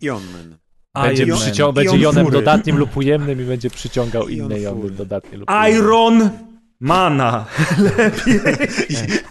[0.00, 0.56] Ion Man.
[1.06, 1.74] Będzie, Iron przycią- Man.
[1.74, 5.70] będzie Ion Jonem dodatnim lub ujemnym i będzie przyciągał Ion inne Jony dodatnie lub ujemne.
[5.70, 6.30] Iron
[6.80, 7.46] Mana.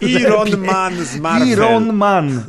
[0.00, 1.48] Iron Man z Marvel.
[1.48, 2.44] Iron Man.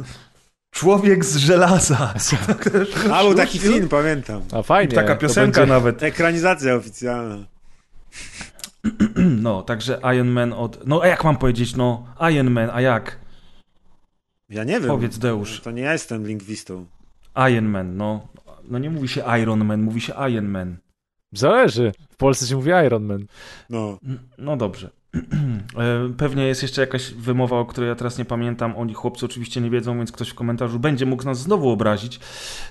[0.72, 2.14] Człowiek z żelaza.
[3.14, 4.42] A, był taki film, pamiętam.
[4.52, 4.96] A fajnie.
[4.96, 6.04] Taka piosenka będzie- nawet.
[6.04, 7.38] Ekranizacja oficjalna.
[9.16, 10.88] No, także Iron Man od...
[10.88, 11.76] No, a jak mam powiedzieć?
[11.76, 13.20] No, Iron Man, a jak?
[14.50, 14.90] Ja nie wiem.
[14.90, 15.62] Powiedz, Deusz.
[15.62, 16.86] To nie ja jestem lingwistą.
[17.52, 18.28] Iron Man, no.
[18.70, 20.78] No nie mówi się Iron Man, mówi się Iron Man.
[21.34, 21.92] Zależy.
[22.10, 23.26] W Polsce się mówi Iron Man.
[23.70, 24.00] No.
[24.38, 24.90] No dobrze.
[25.78, 28.74] E, Pewnie jest jeszcze jakaś wymowa, o której ja teraz nie pamiętam.
[28.78, 32.20] Oni chłopcy oczywiście nie wiedzą, więc ktoś w komentarzu będzie mógł nas znowu obrazić.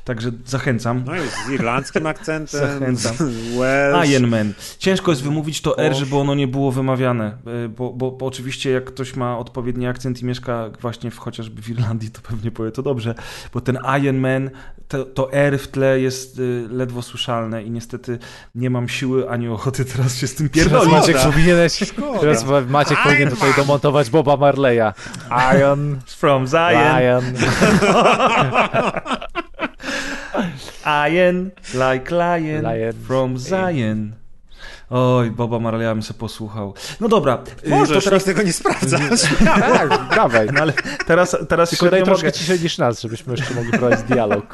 [0.04, 1.02] Także zachęcam.
[1.06, 2.60] No jest z irlandzkim akcentem.
[2.60, 3.16] Zachęcam.
[3.58, 4.10] Welsh.
[4.10, 4.52] Iron Man.
[4.78, 7.36] Ciężko jest wymówić to R, żeby ono nie było wymawiane.
[7.64, 11.62] E, Bo, bo, bo oczywiście jak ktoś ma odpowiedni akcent i mieszka właśnie w, chociażby
[11.62, 13.14] w Irlandii, to pewnie powie to dobrze.
[13.54, 14.50] Bo ten Iron Man,
[14.88, 18.18] to, to R w tle jest y, ledwo słyszalne i niestety
[18.54, 20.92] nie mam siły ani ochoty teraz się z tym pierdolić.
[20.92, 22.29] Maciek powinieneś, Szkoda.
[22.38, 24.92] Teraz Maciek powinien tutaj domontować Boba Marleya.
[25.56, 26.72] Iron, From Zion.
[26.98, 27.24] Lion.
[30.86, 32.92] Iron, like lion, Lion.
[33.06, 34.19] from Zion.
[34.90, 36.74] Oj, Boba Marleya bym sobie posłuchał.
[37.00, 38.24] No dobra, y, Możesz, to teraz...
[38.24, 38.98] tego nie sprawdza.
[39.44, 40.48] Tak, dawaj.
[40.54, 40.72] No ale
[41.06, 42.32] teraz, teraz Tylko daj troszkę mogę.
[42.38, 44.46] ciszej niż nas, żebyśmy jeszcze mogli prowadzić dialog.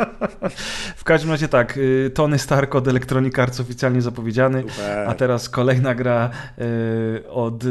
[0.97, 5.09] W każdym razie tak, y, Tony Stark od Electronic Arts oficjalnie zapowiedziany, Super.
[5.09, 7.65] a teraz kolejna gra y, od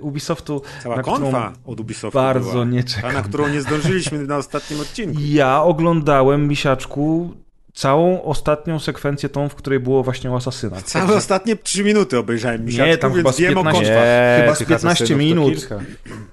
[0.00, 2.64] Ubisoftu, Cała na którą konfa od Ubisoftu bardzo była.
[2.64, 3.12] nie Ta, czekam.
[3.12, 5.20] na którą nie zdążyliśmy na ostatnim odcinku.
[5.24, 7.34] Ja oglądałem, Misiaczku,
[7.78, 10.82] całą ostatnią sekwencję tą, w której było właśnie o asasynach.
[10.82, 13.82] Całe ostatnie 3 minuty obejrzałem misiaczku, Nie, tam chyba z wiem o 15.
[13.82, 14.04] konfach.
[14.04, 15.68] Nie, Chyba z tych 15 asasynów to minut.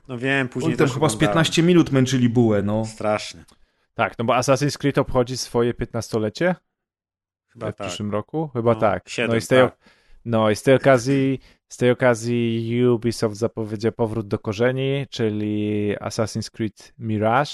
[0.08, 1.34] No wiem, później Oni tam też chyba z oglądałem.
[1.34, 2.86] 15 minut męczyli bułę, no.
[2.86, 3.46] Straszne.
[3.94, 6.56] Tak, no bo Assassin's Creed obchodzi swoje 15-lecie
[7.54, 7.88] Chyba w tak.
[7.88, 8.50] przyszłym roku.
[8.54, 9.10] Chyba No, tak.
[9.10, 9.78] siedem, no, i z tej, tak.
[10.26, 16.50] no i z tej okazji z tej okazji Ubisoft zapowiedział powrót do korzeni, czyli Assassin's
[16.50, 17.52] Creed Mirage.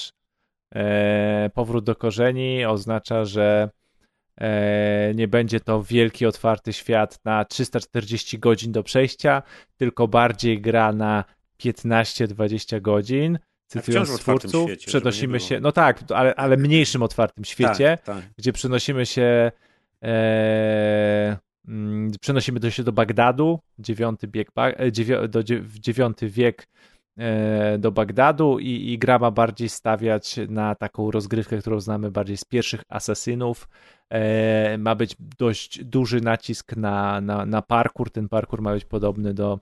[0.76, 3.70] E, powrót do korzeni oznacza, że
[5.16, 9.44] nie będzie to wielki, otwarty świat na 340 godzin do przejścia,
[9.78, 11.24] tylko bardziej gra na
[11.60, 13.40] 15-20 godzin.
[13.68, 18.16] Cytując w otwartym twórców, świecie, przenosimy się, no tak, ale, ale mniejszym otwartym świecie, Tak,
[18.16, 18.34] tak.
[18.38, 19.52] gdzie przenosimy się
[20.04, 21.38] e,
[21.68, 25.44] mm, przenosimy to się do Bagdadu, dziewiąty bieg, e, dziewią, do,
[25.80, 26.91] dziewiąty wiek e,
[27.80, 32.46] do Bagdadu i, i gra ma bardziej stawiać na taką rozgrywkę, którą znamy bardziej z
[32.46, 33.68] pierwszych asasynów.
[34.10, 38.12] E, ma być dość duży nacisk na, na, na parkour.
[38.12, 39.60] Ten parkour ma być podobny do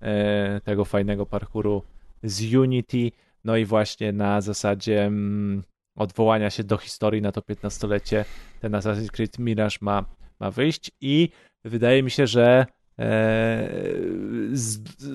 [0.00, 1.82] e, tego fajnego parkouru
[2.22, 3.10] z Unity.
[3.44, 5.62] No i właśnie na zasadzie mm,
[5.96, 8.24] odwołania się do historii na to 15-lecie
[8.60, 10.04] ten Assassin's Creed Mirage ma,
[10.40, 11.28] ma wyjść i
[11.64, 12.66] wydaje mi się, że e,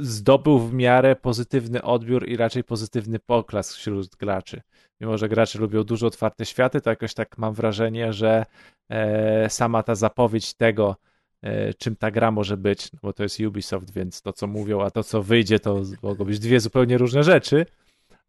[0.01, 4.61] zdobył w miarę pozytywny odbiór i raczej pozytywny poklask wśród graczy.
[5.01, 8.45] Mimo, że gracze lubią dużo otwarte światy, to jakoś tak mam wrażenie, że
[8.89, 10.95] e, sama ta zapowiedź tego,
[11.41, 14.82] e, czym ta gra może być, no bo to jest Ubisoft, więc to co mówią,
[14.82, 17.65] a to co wyjdzie, to mogą być dwie zupełnie różne rzeczy,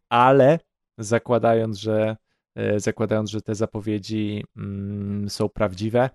[0.08, 0.58] ale
[0.98, 2.16] zakładając, że
[2.54, 6.10] e, zakładając, że te zapowiedzi mm, są prawdziwe,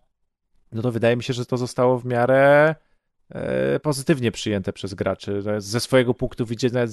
[0.71, 2.92] no to wydaje mi się, że to zostało w miarę e,
[3.81, 5.41] pozytywnie przyjęte przez graczy.
[5.45, 6.45] No, Ze swojego punktu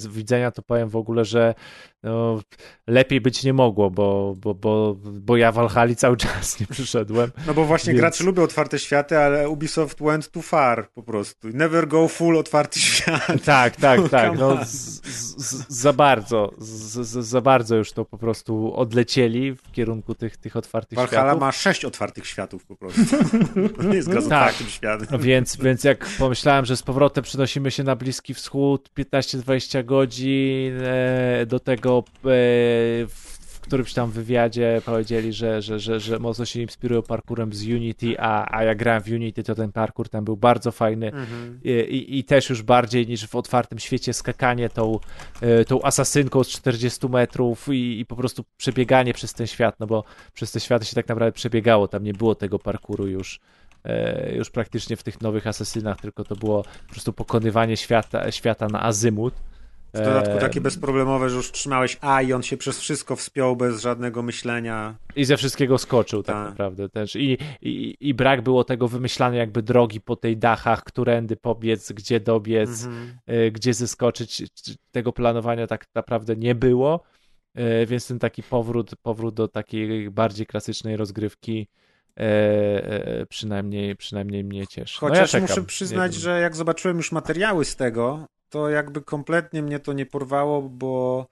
[0.09, 1.55] widzenia, to powiem w ogóle, że
[2.03, 2.39] no,
[2.87, 7.31] lepiej być nie mogło, bo, bo, bo, bo ja Walhali cały czas nie przyszedłem.
[7.47, 11.47] No bo właśnie Więc- gracze lubią otwarte światy, ale Ubisoft went too far po prostu.
[11.53, 13.27] Never go full otwarty świat.
[13.45, 14.37] Tak, tak, tak.
[14.39, 20.15] No, z, z, za bardzo, z, za bardzo już to po prostu odlecieli w kierunku
[20.15, 21.41] tych, tych otwartych Valhalla światów.
[21.41, 23.01] ma sześć otwartych światów po prostu.
[23.77, 24.41] To nie jest gra z Tak.
[24.49, 25.19] otwartym światem.
[25.21, 26.30] Więc, więc jak pomyślałem,
[26.63, 32.21] że z powrotem przenosimy się na Bliski Wschód, 15-20 godzin, e, do tego e,
[33.07, 38.19] w, którymś tam wywiadzie powiedzieli, że, że, że, że mocno się inspirują parkurem z Unity,
[38.19, 41.59] a, a jak grałem w Unity, to ten parkur tam był bardzo fajny Mhm.
[41.63, 44.99] i, i, też już bardziej niż w otwartym świecie skakanie tą,
[45.41, 49.87] e, tą asasynką z 40 metrów i, i po prostu przebieganie przez ten świat, no
[49.87, 50.03] bo
[50.33, 53.39] przez te światy się tak naprawdę przebiegało, tam nie było tego parkuru już
[54.35, 58.83] już praktycznie w tych nowych asasynach, tylko to było po prostu pokonywanie świata, świata na
[58.83, 59.33] azymut
[59.93, 63.55] W dodatku E, takie bezproblemowe, że już trzymałeś A i on się przez wszystko wspiął
[63.55, 64.95] bez żadnego myślenia.
[65.15, 66.49] I ze wszystkiego skoczył tak Tak.
[66.49, 67.15] naprawdę też.
[67.15, 72.19] I, i, I brak było tego wymyślania jakby drogi po tej dachach, którędy pobiec, gdzie
[72.19, 73.17] dobiec, Mhm.
[73.29, 74.37] y, gdzie zeskoczyć.
[74.37, 77.03] Czy- Tego planowania tak naprawdę nie było,
[77.87, 81.67] więc ten taki powrót, powrót do takiej bardziej klasycznej rozgrywki
[82.17, 84.99] e, e, przynajmniej, przynajmniej mnie cieszy.
[85.01, 85.49] No ja Chociaż czekam.
[85.49, 90.05] muszę przyznać, że jak zobaczyłem już materiały z tego, to jakby kompletnie mnie to nie
[90.05, 91.27] porwało, bo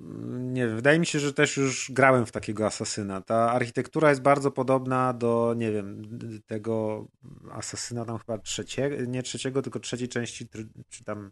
[0.00, 3.20] mm, nie wiem, wydaje mi się, że też już grałem w takiego asasyna.
[3.20, 6.02] Ta architektura jest bardzo podobna do, nie wiem,
[6.46, 7.06] tego
[7.52, 10.48] asasyna tam chyba trzeciego, nie trzeciego, tylko trzeciej części,
[10.88, 11.30] czy tam,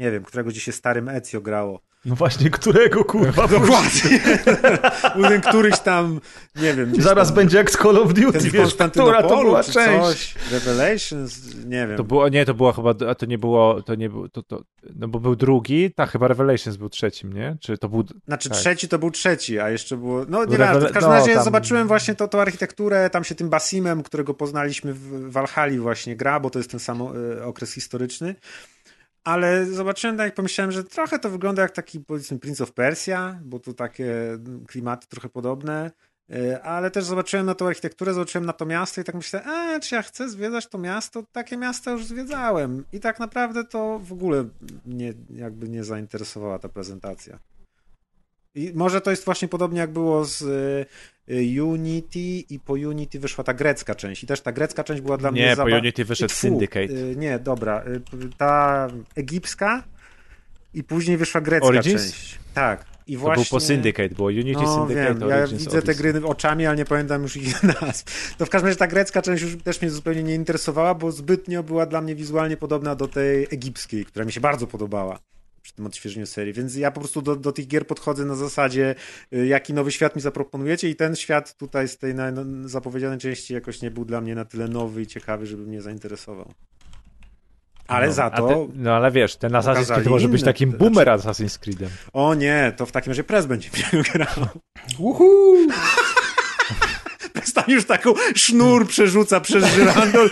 [0.00, 1.80] nie wiem, którego gdzieś się starym Ezio grało.
[2.04, 3.48] No właśnie, którego kurwa?
[3.48, 4.20] Dokładnie.
[5.16, 6.20] Był ten któryś tam,
[6.56, 7.02] nie wiem.
[7.02, 10.00] Zaraz tam, będzie jak z Call of Duty, ten wiesz, która to była czy część.
[10.00, 11.96] coś, Revelations, nie wiem.
[11.96, 14.62] To było, nie, to była chyba, a to nie było, to nie było, to, to,
[14.96, 17.56] no bo był drugi, tak, chyba Revelations był trzecim, nie?
[17.60, 18.58] Czy to był, Znaczy Tak.
[18.58, 20.24] trzeci to był trzeci, a jeszcze było.
[20.28, 20.88] No nie ważne.
[20.88, 24.34] W każdym no, razie tam- zobaczyłem właśnie to, tą architekturę, tam się tym Basimem, którego
[24.34, 28.34] poznaliśmy w Walhali właśnie gra, bo to jest ten sam e, okres historyczny.
[29.24, 33.40] Ale zobaczyłem tak, jak pomyślałem, że trochę to wygląda jak taki powiedzmy Prince of Persia,
[33.44, 35.90] bo tu takie klimaty trochę podobne.
[36.32, 39.80] E, Ale też zobaczyłem na tą architekturę, zobaczyłem na to miasto i tak myślę, a
[39.80, 41.22] czy ja chcę zwiedzać to miasto?
[41.32, 42.84] Takie miasta już zwiedzałem.
[42.92, 44.44] I tak naprawdę to w ogóle
[44.86, 47.38] mnie jakby nie zainteresowała ta prezentacja.
[48.54, 50.42] I może to jest właśnie podobnie jak było z
[51.30, 52.18] y, Unity
[52.50, 54.22] i po Unity wyszła ta grecka część.
[54.24, 56.92] I też ta grecka część była dla mnie nie, po zaba- Unity wyszedł Tfu, Syndicate.
[56.94, 57.84] y, nie, dobra.
[57.86, 58.00] y,
[58.38, 59.84] Ta egipska
[60.74, 62.02] i później wyszła grecka Origins?
[62.02, 62.38] część.
[62.54, 62.84] Tak.
[63.06, 63.44] I To właśnie...
[63.44, 66.12] był po Syndicate, było Unity, No Syndicate, wiem, ja Origins, widzę te Odyssey.
[66.12, 68.36] gry oczami, ale nie pamiętam już ich nazw.
[68.36, 71.62] To w każdym razie ta grecka część już też mnie zupełnie nie interesowała, bo zbytnio
[71.62, 75.18] była dla mnie wizualnie podobna do tej egipskiej, która mi się bardzo podobała
[75.62, 78.94] przy tym odświeżeniu serii, więc ja po prostu do, do tych gier podchodzę na zasadzie,
[79.34, 82.32] y, jaki nowy świat mi zaproponujecie i ten świat tutaj z tej na,
[82.64, 86.52] zapowiedzianej części jakoś nie był dla mnie na tyle nowy i ciekawy, żeby mnie zainteresował.
[87.88, 90.84] Ale no, za to, Ty, no ale wiesz, ten Assassin's Creed może być takim znaczy-
[90.84, 91.90] boomer Assassin's Creedem.
[92.12, 94.46] o nie, to w takim razie Prez będzie mnie grał.
[94.98, 95.56] Uhu!
[97.54, 100.30] Tam już taką sznur przerzuca przez żyrandol.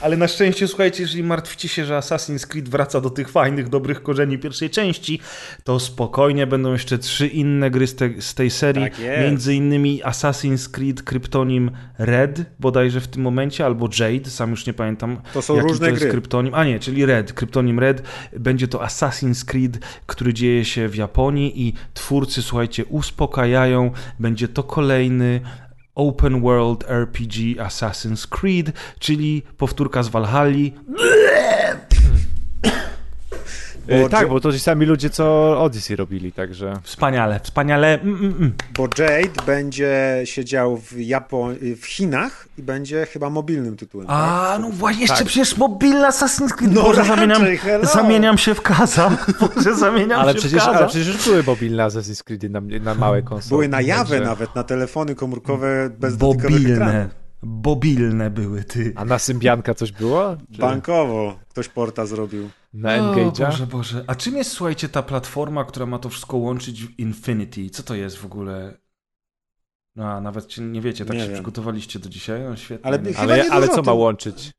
[0.00, 4.02] Ale na szczęście, słuchajcie, jeżeli martwicie się, że Assassin's Creed wraca do tych fajnych, dobrych
[4.02, 5.20] korzeni pierwszej części,
[5.64, 8.82] to spokojnie będą jeszcze trzy inne gry z, te, z tej serii.
[8.82, 9.00] Tak.
[9.20, 14.72] Między innymi Assassin's Creed kryptonim Red, bodajże w tym momencie, albo Jade, sam już nie
[14.72, 15.20] pamiętam.
[15.34, 16.10] To są jaki różne to jest gry.
[16.10, 16.54] kryptonim.
[16.54, 18.02] A nie, czyli Red, kryptonim Red.
[18.38, 23.90] Będzie to Assassin's Creed, który dzieje się w Japonii i twórcy, słuchajcie, uspokajają.
[24.18, 25.40] Będzie to kolejny
[25.98, 30.74] Open World RPG Assassin's Creed, czyli powtórka z Valhalli.
[31.32, 31.76] E,
[34.02, 36.72] Bo tak, J- bo to ci sami ludzie, co Odyssey robili, także...
[36.82, 38.00] Wspaniale, wspaniale.
[38.00, 38.52] Mm, mm, mm.
[38.76, 44.06] Bo Jade będzie siedział w, Japo- w Chinach i będzie chyba mobilnym tytułem.
[44.06, 44.16] tak?
[44.18, 45.26] A, no właśnie, jeszcze Tak.
[45.26, 46.72] przecież mobilny Assassin's Creed.
[46.74, 47.86] No Boże, raczej, zamieniam, hello.
[47.86, 49.10] zamieniam się w kaza.
[49.56, 50.78] Boże, zamieniam Ale się przecież, w kaza.
[50.78, 53.48] ale przecież były mobilne Assassin's Creedy na, na małe konsole.
[53.50, 56.76] Były na jawę także- nawet, na telefony komórkowe bez dotykowego ekranu.
[56.76, 57.08] Bobilne.
[57.42, 58.92] Bobilne były, ty.
[58.96, 60.36] A na Symbianka coś było?
[60.52, 62.48] Czy Bankowo ktoś porta zrobił.
[62.72, 63.46] Na O, Engage'a?
[63.50, 64.04] Boże, Boże.
[64.06, 67.70] A czym jest, słuchajcie, ta platforma, która ma to wszystko łączyć w Infinity?
[67.70, 68.78] Co to jest w ogóle?
[69.96, 71.34] No, a nawet nie wiecie, tak Nie się wiem.
[71.34, 72.40] przygotowaliście do dzisiaj?
[72.42, 72.86] No, świetnie.
[72.86, 73.10] Ale no.
[73.16, 74.50] Ale, nie ale co ma łączyć?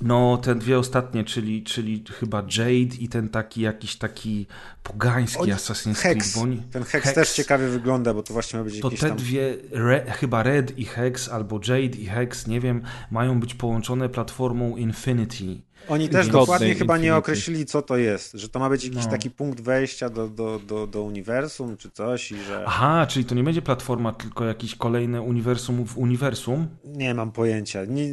[0.00, 4.46] No, te dwie ostatnie, czyli, czyli chyba Jade i ten taki jakiś taki
[4.82, 6.32] pogański Oni- Assassin's Hex.
[6.32, 6.44] Creed.
[6.44, 9.16] Oni, Ten Hex, też ciekawie wygląda, bo to właśnie ma być To jakiś te tam...
[9.16, 14.08] dwie, re, chyba Red i Hex, albo Jade i Hex, nie wiem, mają być połączone
[14.08, 15.60] platformą Infinity.
[15.88, 18.32] Oni też dokładnie chyba nie określili, co to jest.
[18.34, 19.10] Że to ma być jakiś No.
[19.10, 22.64] taki punkt wejścia do, do, do, do uniwersum, czy coś i że...
[22.66, 26.66] Aha, czyli to nie będzie platforma, tylko jakieś kolejne uniwersum w uniwersum?
[26.84, 27.84] Nie mam pojęcia.
[27.84, 28.04] Nie,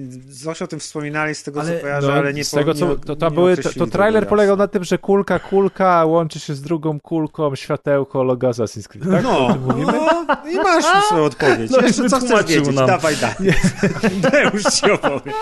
[0.43, 2.87] coś o tym wspominali z tego, Ale- co kojarzę, No, ale nie z tego co,
[2.89, 6.53] nie, to, to, były, to, to trailer polegał na tym, że kulka, kulka łączy się
[6.55, 9.09] z drugą kulką, światełko, logo Assassin's Creed.
[9.11, 9.23] Tak?
[9.23, 11.71] No, no, i masz swoją odpowiedź.
[11.71, 12.75] No Jeszcze co chcesz wiedzieć?
[12.75, 12.87] nam.
[12.87, 13.53] Dawaj dalej.
[14.53, 15.33] Już ci opowiem.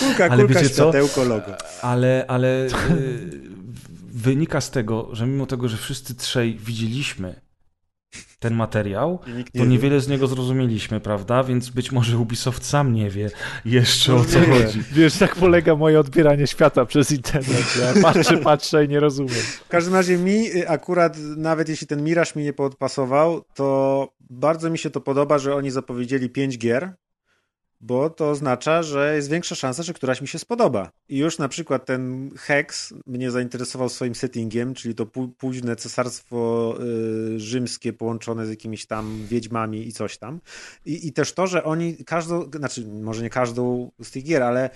[0.00, 1.52] Kulka, Ale kulka, światełko, logo.
[1.82, 2.70] Ale, ale y,
[4.12, 7.44] wynika z tego, że mimo tego, że wszyscy trzej widzieliśmy
[8.38, 9.70] ten materiał, nikt to nie wie.
[9.70, 11.44] niewiele z niego zrozumieliśmy, prawda?
[11.44, 13.30] Więc być może Ubisoft sam nie wie
[13.64, 14.82] jeszcze o co chodzi.
[14.92, 17.64] Wiesz, tak polega moje odbieranie świata przez internet.
[17.80, 19.42] Ja patrzę, patrzę i nie rozumiem.
[19.64, 24.78] W każdym razie mi akurat, nawet jeśli ten Miraż mi nie podpasował, to bardzo mi
[24.78, 26.94] się to podoba, że oni zapowiedzieli pięć gier,
[27.84, 30.90] bo to oznacza, że jest większa szansa, że któraś mi się spodoba.
[31.08, 36.74] I już na przykład ten Hex mnie zainteresował swoim settingiem, czyli to pó- późne cesarstwo
[37.34, 40.40] y, rzymskie połączone z jakimiś tam wiedźmami i coś tam.
[40.86, 44.70] I, I też to, że oni każdą, znaczy może nie każdą z tych gier, ale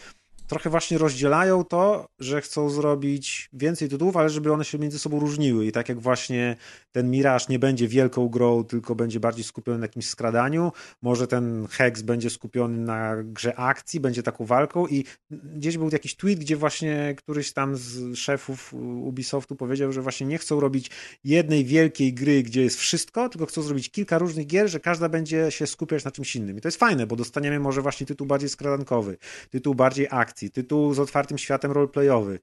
[0.49, 5.21] trochę właśnie rozdzielają to, że chcą zrobić więcej tytułów, ale żeby one się między sobą
[5.21, 5.67] różniły.
[5.67, 6.57] I tak jak właśnie
[6.93, 10.73] ten Mirage nie będzie wielką grą, tylko będzie bardziej skupiony na jakimś skradaniu,
[11.03, 16.17] może ten Hex będzie skupiony na grze akcji, będzie taką walką i gdzieś był jakiś
[16.17, 20.91] tweet, gdzie właśnie któryś tam z szefów Ubisoftu powiedział, że właśnie nie chcą robić
[21.25, 25.51] jednej wielkiej gry, gdzie jest wszystko, tylko chcą zrobić kilka różnych gier, że każda będzie
[25.51, 26.59] się skupiać na czymś innym.
[26.59, 29.17] I to jest fajne, bo dostaniemy może właśnie tytuł bardziej skradankowy,
[29.51, 32.39] tytuł bardziej akcji, tytuł z otwartym światem roleplayowy.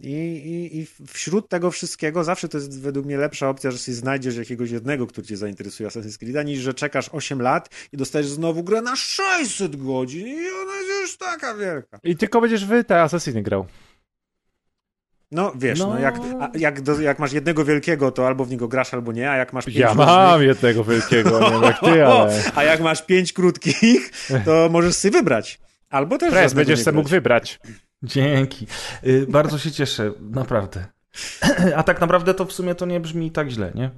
[0.00, 3.94] I, i, I wśród tego wszystkiego zawsze to jest według mnie lepsza opcja, że sobie
[3.94, 8.28] znajdziesz jakiegoś jednego, który cię zainteresuje Assassin's Creed'a, niż że czekasz 8 lat i dostajesz
[8.28, 11.98] znowu grę na 600 godzin i ona jest już taka wielka.
[12.04, 13.66] I tylko będziesz wy te Assassiny grał.
[15.30, 15.98] No wiesz, no, No.
[15.98, 19.30] jak, a, jak, do, jak masz jednego wielkiego, to albo w niego grasz, albo nie,
[19.30, 22.42] a jak masz pięć Ja różnych, mam jednego wielkiego, nie wiem jak ty, ale...
[22.54, 24.10] a jak masz pięć krótkich,
[24.44, 25.58] to możesz sobie wybrać.
[25.90, 27.60] Albo też żadnego będziesz sobie mógł wybrać.
[28.02, 28.66] Dzięki.
[29.06, 30.86] Y, Bardzo się cieszę, naprawdę.
[31.76, 33.90] A tak naprawdę to w sumie to nie brzmi tak źle, nie?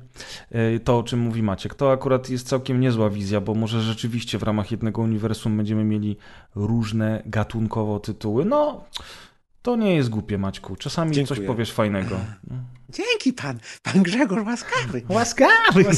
[0.76, 1.74] Y, To, o czym mówi Maciek.
[1.74, 6.16] To akurat jest całkiem niezła wizja, bo może rzeczywiście w ramach jednego uniwersum będziemy mieli
[6.54, 8.44] różne gatunkowo tytuły.
[8.44, 8.84] No,
[9.68, 10.76] to nie jest głupie, Maćku.
[10.76, 11.38] Czasami Dziękuję.
[11.38, 12.16] coś powiesz fajnego.
[12.98, 15.02] Dzięki pan, pan Grzegorz łaskawy.
[15.08, 15.84] Łaskawy!
[15.84, 15.90] No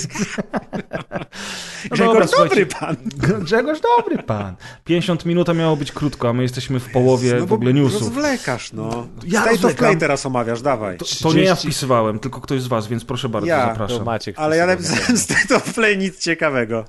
[1.90, 2.96] Grzegorz dobra, dobry pan.
[3.40, 4.56] Grzegorz dobry pan.
[4.84, 8.02] 50 minut to miało być krótko, a my jesteśmy w połowie No w ogóle newsów.
[8.02, 9.06] rozwlekasz, no.
[9.26, 9.74] Ja State of.
[9.74, 10.98] Play teraz omawiasz, dawaj.
[10.98, 13.68] To, to nie ja 30 wpisywałem, tylko ktoś z was, więc proszę bardzo, Ja, To
[13.68, 14.04] zapraszam.
[14.04, 14.38] Maciek.
[14.38, 15.18] Ale ja napisałem.
[15.18, 16.84] State of Play nic ciekawego.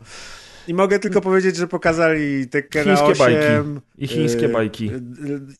[0.68, 3.18] I mogę tylko powiedzieć, że pokazali Tekkena Chińskie 8.
[3.18, 3.80] bajki.
[3.98, 4.88] I chińskie e, bajki.
[4.90, 5.00] e,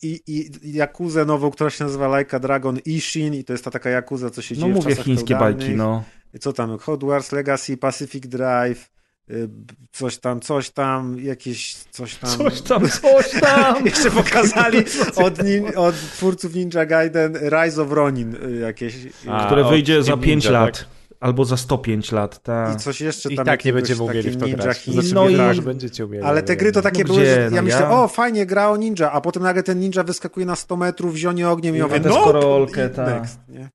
[0.02, 3.66] I, i, i Jakuzę nową, która się nazywa Like a Dragon Ishin i to jest
[3.66, 5.58] ta taka Jakuza, co się No dzieje w mówię czasach chińskie feudalnych.
[5.58, 6.04] bajki, no.
[6.40, 6.78] Co tam?
[6.78, 8.90] Hot Wars Legacy, Pacific Drive,
[9.32, 9.50] y,
[9.92, 12.30] coś tam, coś tam, jakieś coś tam.
[12.38, 13.86] Coś tam, coś tam.
[13.86, 14.78] Jeszcze pokazali
[15.26, 18.96] od, nin, od twórców Ninja Gaiden Rise of Ronin y, jakieś.
[19.06, 20.78] y, A, Które wyjdzie za Team 5 Ninja, lat.
[20.80, 20.88] tak?
[21.22, 22.76] Albo za 105 lat, tak.
[22.76, 23.46] I coś jeszcze I tam.
[23.46, 24.86] tak nie będziemy umieli w to ninja grać.
[24.88, 25.56] Znaczy, No i- tak.
[25.56, 26.24] że będziecie umieli.
[26.26, 27.92] Ale te gry to takie No były, gdzie, że no ja myślę, ja?
[27.92, 31.50] o fajnie, gra o ninja, a potem nagle ten ninja wyskakuje na 100 metrów, wzionie
[31.50, 33.08] ogniem i I mówię, no, deskorolkę, i tak.
[33.08, 33.70] next, nie?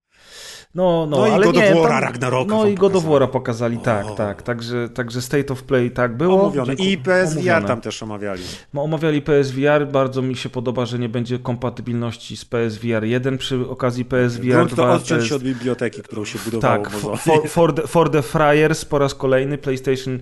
[0.76, 3.04] No, no, No i ale God of nie, War'a tam- Ragnaroka No i God of.
[3.04, 4.10] War'a pokazali, tak, O.
[4.14, 4.42] tak.
[4.42, 6.40] Także, także State of Play tak było.
[6.40, 6.74] Omówione.
[6.74, 6.98] I.
[6.98, 7.66] PSVR Omówione.
[7.68, 8.42] tam też omawiali.
[8.74, 13.68] No, omawiali PSVR, bardzo mi się podoba, że nie będzie kompatybilności z PSVR 1 przy
[13.68, 14.82] okazji PSVR Grunt 2.
[14.86, 16.84] to odciąć jest- się od biblioteki, którą się budowało.
[16.84, 17.18] Tak, mozowi.
[17.18, 20.18] for, for, the, for the Friars po raz kolejny PlayStation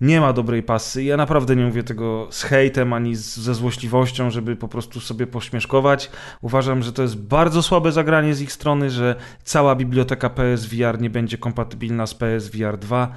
[0.00, 1.04] nie ma dobrej pasy.
[1.04, 5.26] Ja naprawdę nie mówię tego z hejtem ani z, ze złośliwością, żeby po prostu sobie
[5.26, 6.10] pośmieszkować.
[6.40, 11.10] Uważam, że to jest bardzo słabe zagranie z ich strony, że cała biblioteka PSVR nie
[11.10, 13.12] będzie kompatybilna z PSVR 2.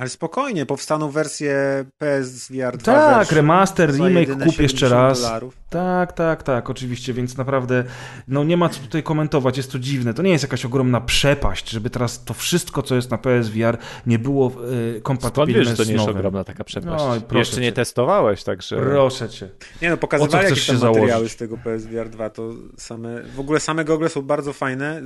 [0.00, 5.20] Ale spokojnie, powstaną wersje PSVR 2 Tak, remaster, remake kup jeszcze 70 raz.
[5.20, 5.56] dolarów.
[5.70, 7.84] Tak, tak, tak, oczywiście, więc naprawdę
[8.28, 10.14] no nie ma co tutaj komentować, jest to dziwne.
[10.14, 14.18] To nie jest jakaś ogromna przepaść, żeby teraz to wszystko, co jest na PSVR nie
[14.18, 17.04] było Skąd kompatybilne wiesz, że to nie jest ogromna taka przepaść?
[17.32, 17.72] No Jeszcze nie cię.
[17.72, 18.76] testowałeś, także...
[18.76, 19.48] Proszę cię.
[19.82, 21.32] Nie no, pokazywali chcesz jakieś się tam materiały założyć?
[21.32, 25.02] z tego PSVR 2, to same, w ogóle same gogle są bardzo fajne.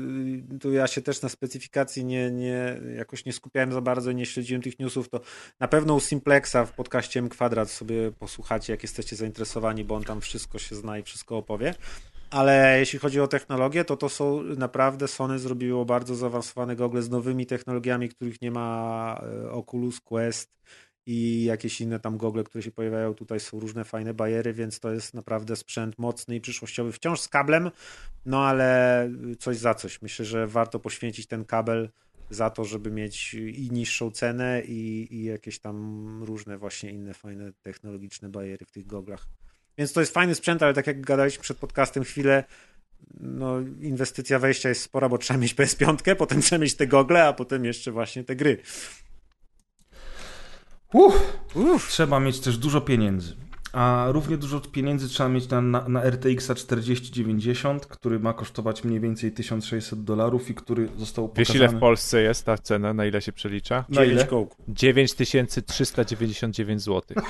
[0.55, 4.27] Y, Tu ja się też na specyfikacji nie, nie, jakoś nie skupiałem za bardzo, nie
[4.27, 5.21] śledziłem tych newsów, to
[5.61, 10.05] na pewno u Simplexa w podcaście M Kwadrat sobie posłuchacie, jak jesteście zainteresowani, bo on
[10.05, 11.75] tam wszystko się zna i wszystko opowie.
[12.31, 17.11] Ale jeśli chodzi o technologię, to to są naprawdę Sony zrobiło bardzo zaawansowane gogle z
[17.11, 20.55] nowymi technologiami, których nie ma e, Oculus Quest
[21.07, 23.15] i jakieś inne tam gogle, które się pojawiają.
[23.15, 26.93] Tutaj są różne fajne bajery, więc to jest naprawdę sprzęt mocny i przyszłościowy.
[26.93, 27.71] Wciąż z kablem,
[28.27, 30.03] no ale coś za coś.
[30.03, 31.89] Myślę, że warto poświęcić ten kabel
[32.31, 37.53] za to, żeby mieć i niższą cenę i, i jakieś tam różne właśnie inne fajne
[37.63, 39.27] technologiczne bajery w tych goglach.
[39.79, 42.45] Więc to jest fajny sprzęt, ale tak jak gadaliśmy przed podcastem chwilę,
[43.21, 47.33] no inwestycja wejścia jest spora, bo trzeba mieć PS5, potem trzeba mieć te gogle, a
[47.33, 48.59] potem jeszcze właśnie te gry.
[50.93, 51.89] Uff, Uff.
[51.89, 53.37] trzeba mieć też dużo pieniędzy.
[53.75, 59.01] A równie dużo pieniędzy trzeba mieć na, na, na RTX 4090, który ma kosztować mniej
[59.01, 61.71] więcej 1600 dolarów i który został Wiesz pokazany...
[61.71, 63.85] ile w Polsce jest ta cena, na ile się przelicza?
[63.89, 64.15] Na ile?
[64.15, 64.59] 9 kołków.
[64.69, 67.03] 9399 zł.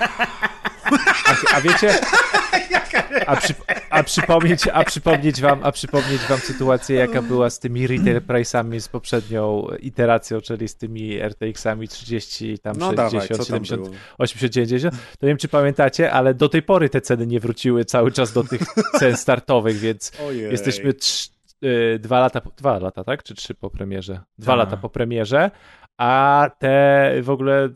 [1.53, 1.95] A, a wiecie,
[3.27, 3.55] a, przy,
[3.91, 8.81] a, przypomnieć, a, przypomnieć wam, a przypomnieć wam sytuację, jaka była z tymi retail price'ami
[8.81, 13.83] z poprzednią iteracją, czyli z tymi RTX-ami 30, tam No 60, dawaj, co tam 70,
[13.83, 13.95] było?
[14.19, 14.95] 80, 90.
[14.95, 18.33] To nie wiem, czy pamiętacie, ale do tej pory te ceny nie wróciły cały czas
[18.33, 18.61] do tych
[19.01, 20.51] cen startowych, więc Ojej.
[20.51, 21.29] jesteśmy trz,
[21.65, 23.23] y, dwa lata, dwa lata, tak?
[23.23, 24.21] Czy trzy po premierze?
[24.39, 24.59] Dwa Tak.
[24.59, 25.51] lata po premierze,
[25.99, 27.69] a te w ogóle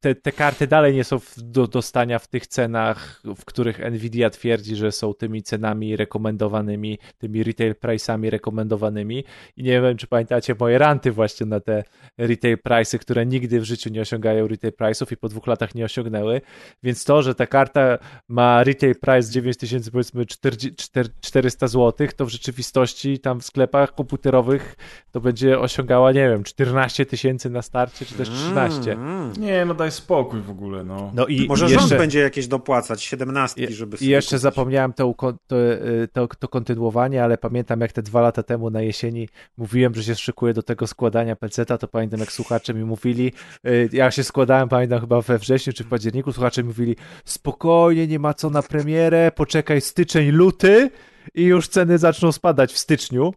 [0.00, 4.76] te, te karty dalej nie są do dostania w tych cenach, w których Nvidia twierdzi,
[4.76, 9.24] że są tymi cenami rekomendowanymi, tymi retail price'ami rekomendowanymi.
[9.56, 11.84] I nie wiem, czy pamiętacie moje ranty właśnie na te
[12.18, 15.84] retail price'y, które nigdy w życiu nie osiągają retail price'ów i po dwóch latach nie
[15.84, 16.40] osiągnęły.
[16.82, 22.28] Więc to, że ta karta ma retail price 9000, powiedzmy 40, 400 zł, to w
[22.28, 24.76] rzeczywistości tam w sklepach komputerowych
[25.10, 28.92] to będzie osiągała, nie wiem, 14 tysięcy na starcie, czy też 13.
[28.92, 29.32] Mm.
[29.38, 31.10] Nie, no daj spokój w ogóle, no.
[31.14, 34.42] No i Może i rząd jeszcze, będzie jakieś dopłacać, 17, i- żeby I jeszcze kupić.
[34.42, 35.14] zapomniałem to,
[35.46, 39.94] to, y, to, to kontynuowanie, ale pamiętam jak te dwa lata temu na jesieni mówiłem,
[39.94, 43.32] że się szykuję do tego składania peceta, to pamiętam jak słuchacze mi mówili,
[43.66, 48.06] y, ja się składałem, pamiętam chyba we wrześniu czy w październiku, słuchacze mi mówili spokojnie,
[48.06, 50.90] nie ma co na premierę, poczekaj styczeń, luty
[51.34, 53.32] i już ceny zaczną spadać w styczniu.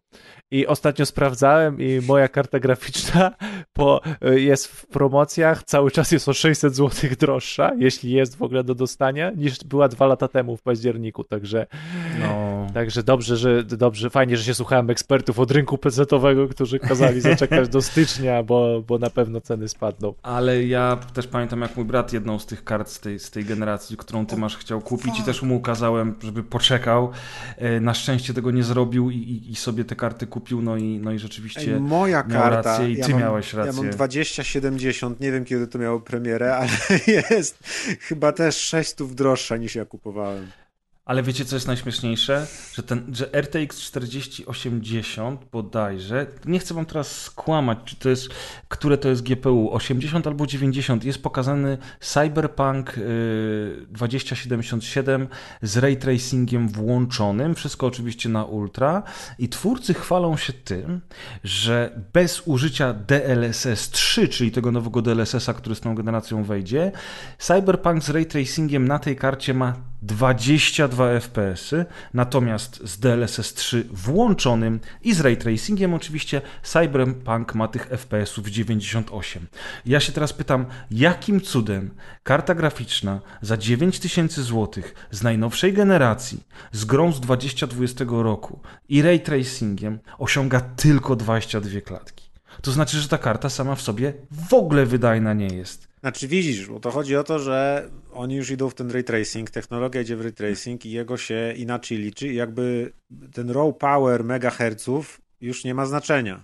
[0.51, 3.31] I ostatnio sprawdzałem i moja karta graficzna
[3.73, 8.41] po, y, jest w promocjach, cały czas jest o 600 zł droższa, jeśli jest w
[8.41, 11.67] ogóle do dostania, niż była dwa lata temu w październiku, także,
[12.19, 12.67] no.
[12.73, 17.69] także dobrze, że dobrze, fajnie, że się słuchałem ekspertów od rynku PC-owego, którzy kazali zaczekać
[17.69, 20.13] do stycznia, bo, bo na pewno ceny spadną.
[20.23, 23.45] Ale ja też pamiętam, jak mój brat jedną z tych kart z tej, z tej
[23.45, 27.11] generacji, którą ty masz, chciał kupić i też mu ukazałem, żeby poczekał.
[27.82, 31.11] Na szczęście tego nie zrobił i, i, i sobie te karty kupił, no i, no
[31.11, 32.61] i rzeczywiście Ej, moja miał karta.
[32.71, 33.82] rację i ja ty mam, miałeś Ja rację.
[33.84, 36.69] mam 2070, nie wiem kiedy to miało premierę, ale
[37.30, 37.63] jest
[38.01, 40.47] chyba też 600 droższa niż ja kupowałem.
[41.06, 42.47] Ale wiecie, co jest najśmieszniejsze?
[42.74, 48.30] Że, ten, że RTX 4080 bodajże, nie chcę wam teraz skłamać, czy to jest,
[48.68, 55.28] które to jest GPU, 80 albo 90, jest pokazany Cyberpunk y, 2077
[55.62, 59.04] z ray tracingiem włączonym, wszystko oczywiście na ultra.
[59.39, 61.01] I twórcy chwalą się tym,
[61.43, 66.91] że bez użycia DLSS 3, czyli tego nowego DLSS-a, który z tą generacją wejdzie,
[67.38, 74.80] Cyberpunk z ray tracingiem na tej karcie ma 22 FPS-y, natomiast z DLSS 3 włączonym
[75.04, 79.47] i z ray tracingiem oczywiście Cyberpunk ma tych FPS-ów 98.
[79.86, 81.91] Ja się teraz pytam, jakim cudem
[82.24, 89.20] karta graficzna za 9000 zł z najnowszej generacji, z grą z 2020 roku i ray
[89.20, 92.30] tracingiem osiąga tylko 22 klatki.
[92.62, 95.92] To znaczy, że ta karta sama w sobie w ogóle wydajna nie jest.
[96.04, 99.49] Znaczy widzisz, bo to chodzi o to, że oni już idą w ten ray tracing,
[99.49, 102.93] technologia idzie w ray tracing i jego się inaczej liczy i jakby
[103.34, 106.43] ten raw power megaherców już nie ma znaczenia.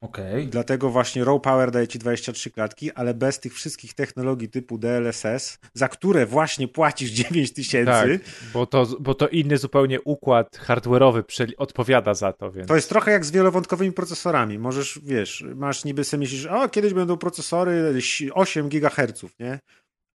[0.00, 0.48] Okej.
[0.48, 5.58] Dlatego właśnie raw power daje ci 23 klatki, ale bez tych wszystkich technologii typu DLSS,
[5.74, 8.08] za które właśnie płacisz 9000, Tak,
[8.52, 11.22] bo to, bo to inny zupełnie układ hardware'owy
[11.56, 12.68] odpowiada za to, więc...
[12.68, 14.58] To jest trochę jak z wielowątkowymi procesorami.
[14.58, 17.94] Możesz, wiesz, masz niby sobie myślisz, o, kiedyś będą procesory
[18.32, 19.58] 8 GHz, nie?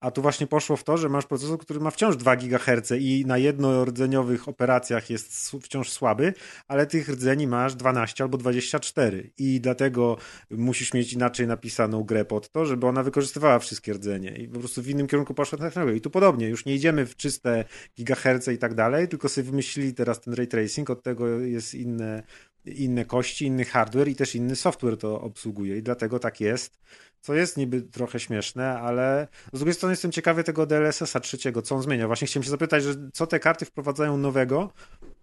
[0.05, 3.23] A tu właśnie poszło w to, że masz procesor, który ma wciąż 2 GHz i
[3.25, 6.33] na jednorodzeniowych operacjach jest wciąż słaby,
[6.67, 10.17] ale tych rdzeni masz 12 albo 24 i dlatego
[10.49, 14.37] musisz mieć inaczej napisaną grę pod to, żeby ona wykorzystywała wszystkie rdzenie.
[14.37, 15.97] I po prostu w innym kierunku poszła technologia.
[15.97, 17.65] I tu podobnie, już nie idziemy w czyste
[17.97, 22.23] gigaherce i tak dalej, tylko sobie wymyślili teraz ten ray tracing, od tego jest inne
[22.65, 25.77] inne kości, inny hardware i też inny software to obsługuje.
[25.77, 26.79] I dlatego tak jest,
[27.25, 31.75] co jest niby trochę śmieszne, ale z drugiej strony jestem ciekawy tego DLSS-a trzeciego, co
[31.75, 32.07] on zmienia.
[32.07, 34.71] Właśnie chciałem się zapytać, że co te karty wprowadzają nowego,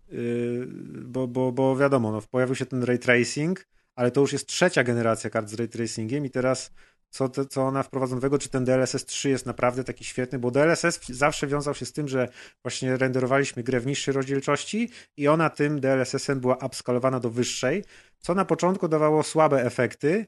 [0.09, 0.67] yy,
[1.05, 4.85] bo, bo, bo wiadomo, no, pojawił się ten ray tracing, ale to już jest trzecia
[4.85, 6.71] generacja kart z ray tracingiem i teraz
[7.11, 10.51] co, te, co ona wprowadza nowego, czy ten DLSS 3 jest naprawdę taki świetny, bo
[10.51, 12.29] DLSS zawsze wiązał się z tym, że
[12.63, 17.85] właśnie renderowaliśmy grę w niższej rozdzielczości i ona tym DLSS-em była upskalowana do wyższej,
[18.19, 20.27] co na początku dawało słabe efekty,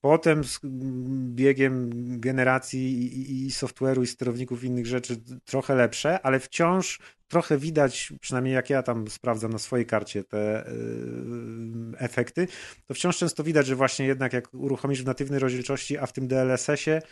[0.00, 0.60] potem z
[1.34, 1.90] biegiem
[2.20, 8.12] generacji i, i, software'u i sterowników i innych rzeczy trochę lepsze, ale wciąż trochę widać,
[8.20, 10.64] przynajmniej jak ja tam sprawdzam na swojej karcie te
[11.92, 12.48] yy, efekty,
[12.86, 16.28] to wciąż często widać, że właśnie jednak jak uruchomisz w natywnej rozdzielczości, a w tym
[16.28, 17.02] DLSS-ie,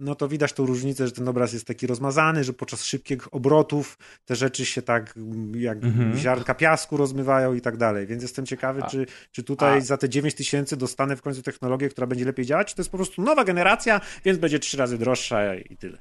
[0.00, 3.98] no to widać tą różnicę, że ten obraz jest taki rozmazany, że podczas szybkich obrotów
[4.24, 5.14] te rzeczy się tak
[5.54, 6.16] jak Mhm.
[6.16, 8.06] ziarnka piasku rozmywają i tak dalej.
[8.06, 11.88] Więc jestem ciekawy, A- czy, czy tutaj a- za te 9000 dostanę w końcu technologię,
[11.88, 14.98] która będzie lepiej działać, czy to jest po prostu nowa generacja, więc będzie trzy razy
[14.98, 15.98] droższa i tyle.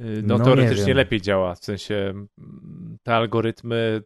[0.00, 1.94] Y, No No, nie teoretycznie lepiej działa, w sensie
[2.38, 4.02] mm, te algorytmy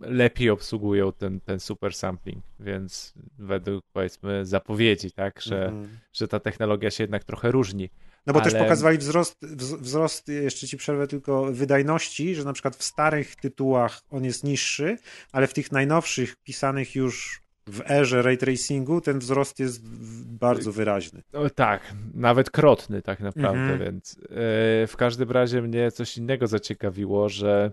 [0.00, 5.98] lepiej obsługują ten, ten super sampling, więc według powiedzmy zapowiedzi, tak, że, Mhm.
[6.12, 7.90] że ta technologia się jednak trochę różni.
[8.26, 12.52] No bo też Ale- pokazywali wzrost, wz- wzrost, jeszcze ci przerwę tylko, wydajności, że na
[12.52, 14.98] przykład w starych tytułach on jest niższy,
[15.32, 19.82] ale w tych najnowszych, pisanych już w erze ray tracingu, ten wzrost jest
[20.26, 21.22] bardzo wyraźny.
[21.32, 23.78] No, tak, nawet krotny tak naprawdę, Mhm.
[23.80, 27.72] więc e, w każdym razie mnie coś innego zaciekawiło, że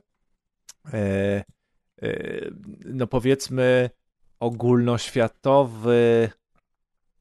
[2.86, 3.90] no powiedzmy
[4.40, 6.30] ogólnoświatowy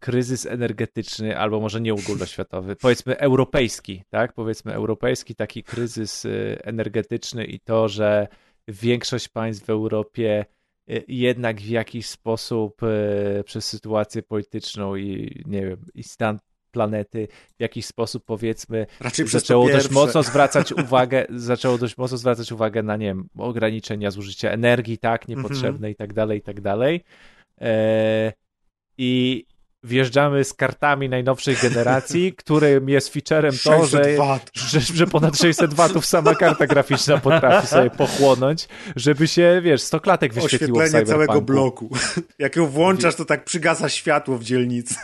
[0.04, 4.32] kryzys energetyczny, albo może nie ogólnoświatowy, powiedzmy europejski, tak?
[4.32, 6.28] Powiedzmy europejski taki kryzys e,
[6.64, 8.28] energetyczny i to, że
[8.68, 10.44] większość państw w Europie
[10.88, 16.38] e, jednak w jakiś sposób e, przez sytuację polityczną i nie wiem, i stan
[16.74, 22.52] planety w jakiś sposób powiedzmy Raczej zaczęło dość mocno zwracać uwagę, zaczęło dość mocno zwracać
[22.52, 27.04] uwagę na nie wiem, ograniczenia zużycia energii, tak, niepotrzebne i tak dalej, i tak dalej.
[27.60, 28.32] E,
[28.98, 29.44] I
[29.84, 34.06] wjeżdżamy z kartami najnowszej generacji, którym jest featurem to, 600
[34.54, 39.82] że że, że ponad 600 watów sama karta graficzna potrafi sobie pochłonąć, żeby się, wiesz,
[39.82, 41.90] 100 klatek wyświetliło w Oświetlenie całego bloku.
[42.38, 44.94] Jak ją włączasz, to tak przygasa światło w dzielnicy.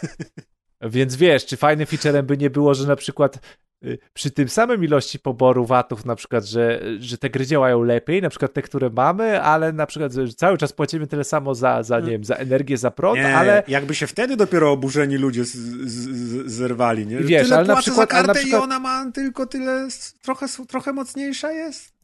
[0.83, 3.39] Więc wiesz, czy fajnym featurem by nie było, że na przykład
[3.85, 8.23] y, przy tym samym ilości poboru watów, na przykład, że, że te gry działają lepiej,
[8.23, 11.83] na przykład te, które mamy, ale na przykład że cały czas płacimy tyle samo za,
[11.83, 15.45] za nie wiem, za energię, za prąd, Nie, ale jakby się wtedy dopiero oburzeni ludzie
[15.45, 17.19] z, z, z, zerwali, nie?
[17.19, 19.47] Że Wiesz, tyle ale na przykład- za ale na kartę przykład- i ona ma tylko
[19.47, 19.89] tyle,
[20.23, 22.00] trochę, trochę mocniejsza jest.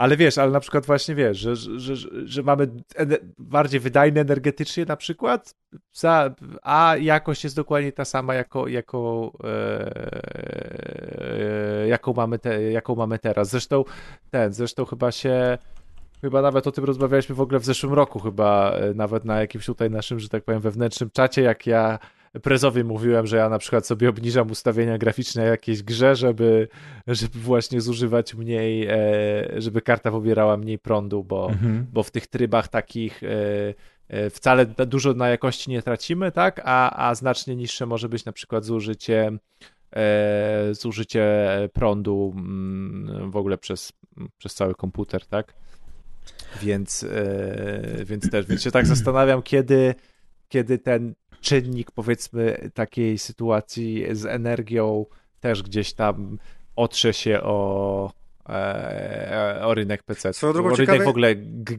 [0.00, 2.68] Ale wiesz, ale na przykład właśnie wiesz, że, że, że, że mamy
[3.38, 5.54] bardziej wydajne energetycznie na przykład,
[5.92, 10.28] za, a jakość jest dokładnie ta sama, jako, jako, e,
[11.88, 13.50] jaką, mamy te, jaką mamy teraz.
[13.50, 13.84] Zresztą
[14.30, 15.58] ten, zresztą chyba się
[16.20, 19.66] Chyba nawet o tym rozmawialiśmy w ogóle w zeszłym roku, chyba e, nawet na jakimś
[19.66, 21.98] tutaj naszym, że tak powiem, wewnętrznym czacie, jak ja
[22.42, 26.68] prezowi mówiłem, że ja na przykład sobie obniżam ustawienia graficzne jakiejś grze, żeby,
[27.06, 28.96] żeby właśnie zużywać mniej, e,
[29.56, 31.86] żeby karta pobierała mniej prądu, bo, Mhm.
[31.92, 33.28] bo w tych trybach takich e,
[34.08, 36.60] e, wcale dużo na jakości nie tracimy, tak?
[36.64, 39.32] A, a znacznie niższe może być na przykład zużycie,
[40.72, 43.92] zużycie prądu mm, w ogóle przez,
[44.38, 45.54] przez cały komputer, tak?
[46.62, 47.06] Więc,
[48.04, 49.94] więc też, więc się tak zastanawiam, kiedy,
[50.48, 55.06] kiedy ten czynnik, powiedzmy, takiej sytuacji z energią
[55.40, 56.38] też gdzieś tam
[56.76, 58.12] otrze się o,
[58.48, 60.32] e, o rynek PC.
[60.32, 61.34] Swoją O drogą rynek ciekawe- w ogóle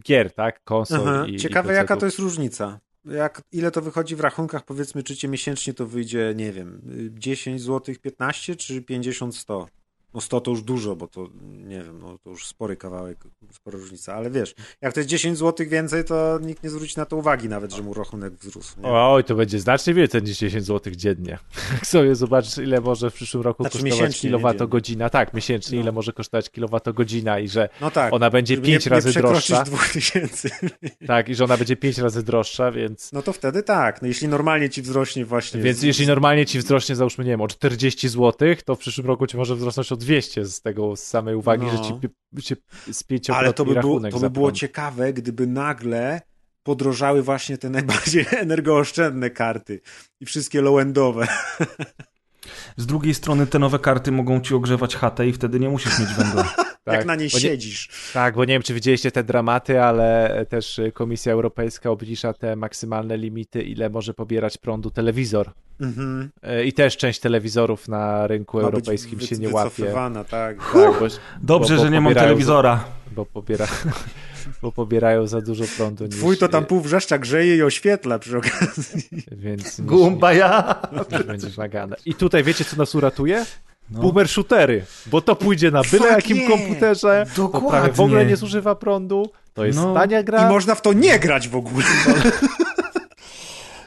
[0.06, 0.64] gier, tak?
[0.64, 1.26] Konsol Aha.
[1.28, 2.80] i Ciekawe, i jaka to jest różnica.
[3.06, 6.82] Jak, ile to wychodzi w rachunkach, powiedzmy, czy cię miesięcznie to wyjdzie, nie wiem,
[7.16, 9.68] y, 10 zł 15 czy 50 100?
[10.14, 13.18] No 100 to już dużo, bo to, nie wiem, no to już spory kawałek,
[13.52, 17.06] spora różnica, ale wiesz, jak to jest 10 zł więcej, to nikt nie zwróci na
[17.06, 18.82] to uwagi nawet, że mu rachunek wzrósł.
[18.82, 18.88] Nie?
[18.90, 21.38] Oj, to będzie znacznie więcej niż 10 zł dziennie.
[21.74, 25.10] Jak sobie zobaczysz, ile może w przyszłym roku Znaczy kosztować kilowatogodzina.
[25.10, 25.82] Tak, miesięcznie, No.
[25.84, 28.14] ile może kosztować kilowatogodzina i że No tak.
[28.14, 29.64] ona będzie żeby 5 nie, razy nie droższa.
[29.64, 30.50] 2000.
[31.08, 33.12] Tak, i że ona będzie 5 razy droższa, więc.
[33.12, 35.62] No to wtedy tak, no jeśli normalnie ci wzrośnie właśnie...
[35.62, 38.34] Więc z- jeśli normalnie ci wzrośnie, załóżmy, nie wiem, o 40 zł,
[38.66, 41.72] to w przyszłym roku ci może wzrosnąć o 200 z tego z samej uwagi, No.
[41.72, 41.84] że
[42.42, 42.56] ci się
[42.92, 46.22] z Ale to by, było, to by było ciekawe, gdyby nagle
[46.64, 49.82] podrożały właśnie te najbardziej energooszczędne karty
[50.20, 51.28] i wszystkie low-endowe.
[52.78, 56.10] Z drugiej strony te nowe karty mogą ci ogrzewać chatę i wtedy nie musisz mieć
[56.10, 56.54] węgla.
[56.86, 57.90] jak na niej nie- siedzisz.
[58.14, 62.56] Tak, bo nie wiem, czy widzieliście te dramaty, ale też y, Komisja Europejska obniża te
[62.56, 65.52] maksymalne limity, ile może pobierać prądu telewizor.
[65.82, 66.30] Mhm.
[66.60, 69.94] Y, I też część telewizorów na rynku Ma europejskim wy- się nie łapie.
[70.30, 70.30] tak.
[70.30, 72.76] Tak, bo, Dobrze, bo, bo że nie mam telewizora.
[72.76, 73.68] Za, bo, pobiera,
[74.62, 76.06] bo pobierają za dużo prądu.
[76.06, 79.04] Niż, Twój to tam pół wrzeszcza grzeje i oświetla przy okazji.
[79.32, 80.76] Więc niż, Gumba ja!
[81.12, 81.96] niż będziesz nagane.
[82.06, 83.46] I tutaj wiecie, co nas uratuje?
[83.92, 84.00] No.
[84.02, 86.50] Boomer shootery, bo to pójdzie na byle Fuck jakim yeah.
[86.52, 87.26] komputerze,
[87.70, 88.26] prawie w ogóle Dokładnie.
[88.26, 89.94] nie zużywa prądu, to jest No.
[89.94, 90.50] tania I gra.
[90.50, 91.86] można w to nie grać w ogóle.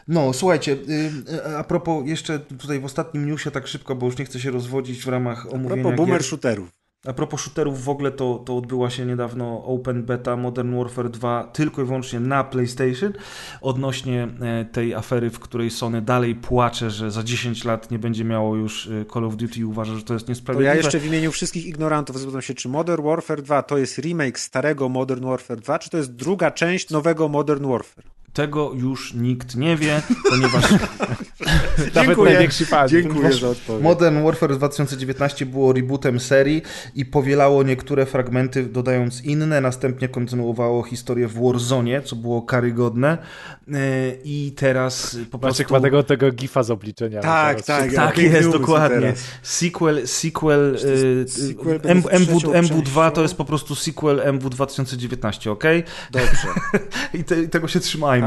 [0.08, 1.12] No, słuchajcie, y,
[1.52, 4.50] y, a propos jeszcze tutaj w ostatnim newsie tak szybko, bo już nie chcę się
[4.50, 6.24] rozwodzić w ramach A omówienia propos boomer gier.
[6.28, 6.68] shooterów.
[7.06, 11.44] A propos shooterów w ogóle, to, to odbyła się niedawno Open Beta Modern Warfare 2
[11.52, 13.12] tylko i wyłącznie na PlayStation
[13.60, 18.24] odnośnie e, tej afery, w której Sony dalej płacze, że za 10 lat nie będzie
[18.24, 20.70] miało już e, Call of Duty i uważa, że to jest To niesprawiedliwe.
[20.70, 24.38] ja jeszcze w imieniu wszystkich ignorantów zapytam się, czy Modern Warfare 2 to jest remake
[24.38, 28.13] starego Modern Warfare 2, czy to jest druga część nowego Modern Warfare?
[28.34, 30.64] Tego już nikt nie wie, ponieważ
[31.78, 32.32] Nawet Dziękuję.
[32.32, 32.90] najwięksi fani.
[32.90, 33.82] Dziękuję za odpowiedź.
[33.82, 36.62] Modern Warfare 2019 było rebootem serii
[36.94, 39.60] i powielało niektóre fragmenty, dodając inne.
[39.60, 43.18] Następnie kontynuowało historię w Warzone, co było karygodne.
[43.68, 43.76] Yy,
[44.24, 45.62] I teraz po prostu...
[45.62, 47.20] Maciek ma tego, tego gifa z obliczenia.
[47.20, 47.94] Tak, tak.
[47.94, 49.14] Tak jest, dokładnie.
[49.42, 53.22] Sequel, sequel, to jest y, sequel M, z MW, trzecią MW2 to częścią?
[53.22, 55.64] jest po prostu sequel MW 2019, ok?
[56.10, 56.48] Dobrze.
[57.18, 58.23] I, te, i tego się trzymajmy.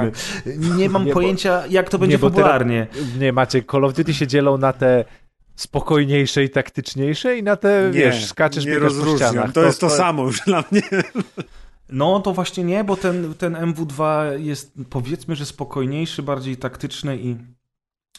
[0.77, 2.87] Nie mam Nie, bo- pojęcia, jak to będzie Nie, bo popularnie.
[2.91, 5.05] Teraz, nie, Maciek, Call of Duty się dzielą na te
[5.55, 9.51] spokojniejsze i taktyczniejsze i na te, wiesz, skaczesz, nie biegasz po ścianach.
[9.51, 10.81] To jest to samo już dla mnie.
[11.89, 17.35] No to właśnie nie, bo ten, ten MW2 jest powiedzmy, że spokojniejszy, bardziej taktyczny i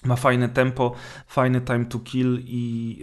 [0.04, 0.92] ma fajne tempo,
[1.26, 2.96] fajny time to kill i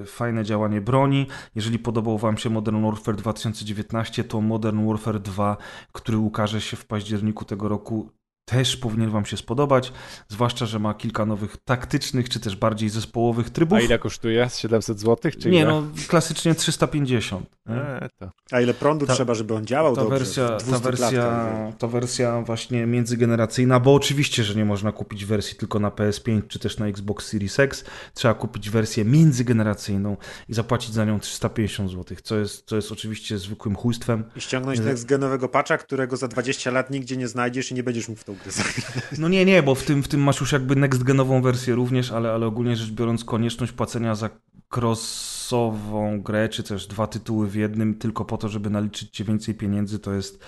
[0.00, 1.26] yy, fajne działanie broni.
[1.54, 5.56] Jeżeli podobał Wam się Modern Warfare 2019, to Modern Warfare 2,
[5.92, 8.10] który ukaże się w październiku tego roku,
[8.48, 9.92] też powinien Wam się spodobać,
[10.28, 13.78] zwłaszcza, że ma kilka nowych taktycznych, czy też bardziej zespołowych trybów.
[13.78, 14.48] A ile kosztuje?
[14.50, 15.32] Z 700 zł?
[15.40, 15.68] Czy Nie, ile?
[15.68, 17.46] no klasycznie 350.
[17.66, 17.74] nie?
[17.76, 18.30] E, to.
[18.50, 20.18] A ile prądu Ta- trzeba, żeby on działał ta dobrze?
[20.18, 21.76] wersja, w ta 200 wersja, klatkach.
[21.78, 26.58] ta wersja właśnie międzygeneracyjna, bo oczywiście, że nie można kupić wersji tylko na PS5 czy
[26.58, 27.84] też na Xbox Series X.
[28.14, 30.16] Trzeba kupić wersję międzygeneracyjną
[30.48, 34.24] i zapłacić za nią 350 zł, co jest, co jest oczywiście zwykłym chujstwem.
[34.36, 38.08] I ściągnąć next genowego patcha, którego za 20 lat nigdzie nie znajdziesz i nie będziesz
[38.08, 39.18] mógł w tą zagrać.
[39.18, 42.12] No nie, nie, bo w tym, w tym masz już jakby next genową wersję również,
[42.12, 44.30] ale, ale ogólnie rzecz biorąc konieczność płacenia za
[44.76, 49.54] crossową grę, czy też dwa tytuły w jednym, tylko po to, żeby naliczyć ci więcej
[49.54, 50.44] pieniędzy, to jest,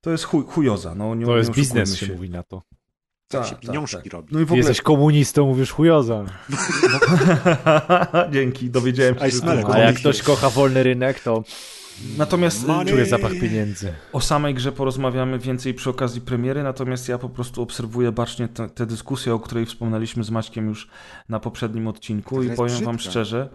[0.00, 0.94] to jest chuj, chujoza.
[0.94, 2.62] No, nie, to nie jest biznes, się mówi na to.
[3.28, 4.12] Tak Tak, się tak, pieniążki tak.
[4.12, 4.28] robi.
[4.32, 4.58] No i w ogóle...
[4.58, 6.24] jesteś komunistą, mówisz chujoza.
[8.32, 9.22] Dzięki, dowiedziałem się.
[9.72, 11.44] A jak ktoś kocha wolny rynek, to
[12.18, 12.86] Natomiast Money.
[12.88, 13.92] y, czuje zapach pieniędzy.
[14.12, 18.86] o samej grze porozmawiamy więcej przy okazji premiery, natomiast ja po prostu obserwuję bacznie te
[18.86, 20.88] dyskusje, o której wspomnieliśmy z Maćkiem już
[21.28, 23.10] na poprzednim odcinku i powiem wam brzydka.
[23.10, 23.48] szczerze,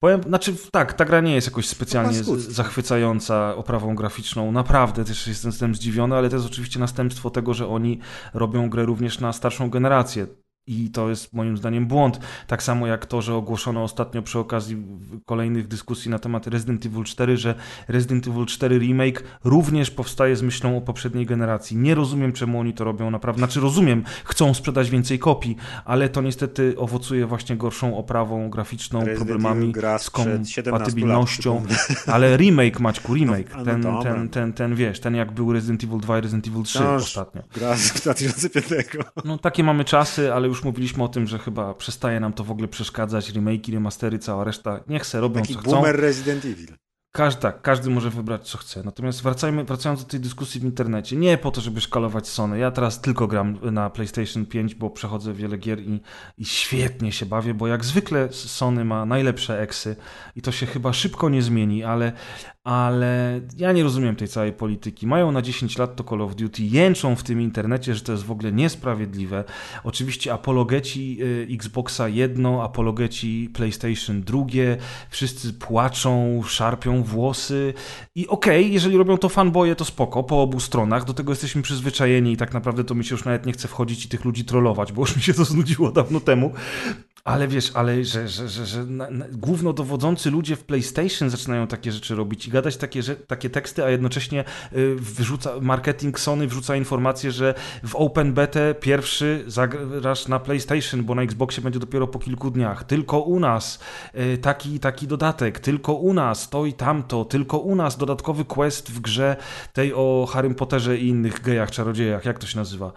[0.00, 4.52] Powiem, znaczy tak, ta gra nie jest jakoś specjalnie z- zachwycająca oprawą graficzną.
[4.52, 7.98] Naprawdę też jestem, jestem zdziwiony, ale to jest oczywiście następstwo tego, że oni
[8.34, 10.26] robią grę również na starszą generację.
[10.66, 12.20] I to jest moim zdaniem błąd.
[12.46, 14.76] Tak samo jak to, że ogłoszono ostatnio przy okazji
[15.26, 17.54] kolejnych dyskusji na temat Resident Evil 4, że
[17.88, 21.76] Resident Evil 4 Remake również powstaje z myślą o poprzedniej generacji.
[21.76, 23.38] Nie rozumiem, czemu oni to robią naprawdę.
[23.38, 29.18] Znaczy rozumiem, chcą sprzedać więcej kopii, ale to niestety owocuje właśnie gorszą oprawą graficzną, Resident
[29.18, 31.62] problemami z sprzed 17 kompatybilnością.
[32.06, 33.50] Ale remake, Maćku, remake.
[33.50, 34.02] No, no ten, dobra.
[34.02, 36.94] ten, ten, ten, wiesz, ten jak był Resident Evil 2 i Resident Evil 3 No,
[36.94, 37.42] ostatnio.
[37.54, 38.86] Gra z 2005.
[39.24, 42.50] No takie mamy czasy, ale już mówiliśmy o tym, że chyba przestaje nam to w
[42.50, 43.30] ogóle przeszkadzać.
[43.32, 44.80] Remake'i, remastery, cała reszta.
[44.88, 45.70] Niech se robią Taki co chcą.
[45.70, 46.68] boomer Resident Evil.
[47.14, 48.82] Każdy, tak, każdy może wybrać co chce.
[48.82, 51.16] Natomiast wracajmy, wracając do tej dyskusji w internecie.
[51.16, 52.58] Nie po to, żeby szkalować Sony.
[52.58, 56.00] Ja teraz tylko gram na PlayStation 5, bo przechodzę wiele gier i,
[56.38, 59.96] i świetnie się bawię, bo jak zwykle Sony ma najlepsze eksy
[60.36, 62.12] i to się chyba szybko nie zmieni, ale,
[62.64, 65.06] ale ja nie rozumiem tej całej polityki.
[65.06, 68.24] Mają na 10 lat to Call of Duty, jęczą w tym internecie, że to jest
[68.24, 69.44] w ogóle niesprawiedliwe.
[69.84, 74.76] Oczywiście apologeci y, Xboxa jedno, apologeci PlayStation drugie,
[75.10, 77.74] wszyscy płaczą, szarpią włosy
[78.14, 82.32] i okej, jeżeli robią to fanboje, to spoko, po obu stronach, do tego jesteśmy przyzwyczajeni
[82.32, 84.92] i tak naprawdę to mi się już nawet nie chce wchodzić i tych ludzi trollować,
[84.92, 86.52] bo już mi się to znudziło dawno temu.
[87.24, 91.92] Ale wiesz, ale że, że, że, że na, na, głównodowodzący ludzie w PlayStation zaczynają takie
[91.92, 96.76] rzeczy robić i gadać takie, że, takie teksty, a jednocześnie y, wrzuca, marketing Sony wrzuca
[96.76, 97.54] informację, że
[97.84, 102.84] w Open Beta pierwszy zagrasz na PlayStation, bo na Xboxie będzie dopiero po kilku dniach.
[102.84, 103.78] Tylko u nas
[104.14, 108.90] y, taki taki dodatek, tylko u nas to i tamto, tylko u nas dodatkowy quest
[108.90, 109.36] w grze
[109.72, 112.92] tej o Harrym Potterze i innych gejach, czarodziejach, jak to się nazywa?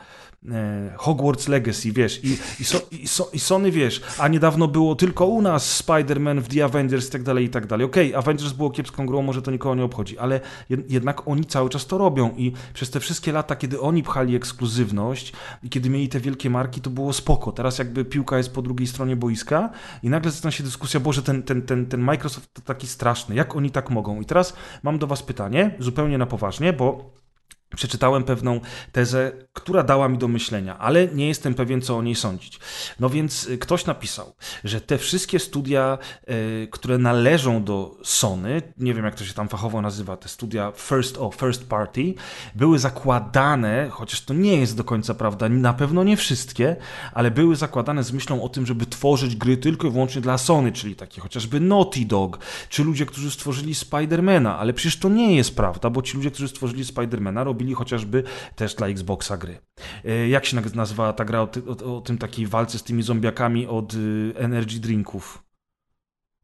[0.52, 4.96] E, Hogwarts Legacy, wiesz, i, i, so, i, so, i Sony, wiesz, a niedawno było
[4.96, 7.86] tylko u nas Spider-Man w The Avengers i tak dalej, i tak dalej.
[7.86, 10.40] Okej, Avengers było kiepską grą, może to nikogo nie obchodzi, ale
[10.70, 14.36] jed, jednak oni cały czas to robią i przez te wszystkie lata, kiedy oni pchali
[14.36, 17.52] ekskluzywność i kiedy mieli te wielkie marki, to było spoko.
[17.52, 19.70] Teraz jakby piłka jest po drugiej stronie boiska
[20.04, 23.56] i nagle zaczyna się dyskusja, Boże, ten, ten, ten, ten Microsoft to taki straszny, jak
[23.56, 24.22] oni tak mogą?
[24.22, 24.54] I teraz
[24.84, 27.16] mam do was pytanie, zupełnie na poważnie, bo
[27.76, 28.60] przeczytałem pewną
[28.92, 32.60] tezę, która dała mi do myślenia, ale nie jestem pewien, co o niej sądzić.
[33.00, 34.34] No więc y, ktoś napisał,
[34.64, 35.98] że te wszystkie studia,
[36.30, 40.72] y, które należą do Sony, nie wiem jak to się tam fachowo nazywa, te studia
[40.76, 42.14] first, o, first party,
[42.56, 46.76] były zakładane, chociaż to nie jest do końca prawda, na pewno nie wszystkie,
[47.14, 50.72] ale były zakładane z myślą o tym, żeby tworzyć gry tylko i wyłącznie dla Sony,
[50.72, 52.40] czyli takie chociażby Naughty Dog,
[52.70, 56.48] czy ludzie, którzy stworzyli Spidermana, ale przecież to nie jest prawda, bo ci ludzie, którzy
[56.48, 58.24] stworzyli Spidermana, robili robili chociażby
[58.56, 59.58] też dla Xboxa gry.
[60.06, 63.04] E, Jak się nazywała ta gra o, ty, o, o tym takiej walce z tymi
[63.04, 65.45] zombiakami od y, energy drinków?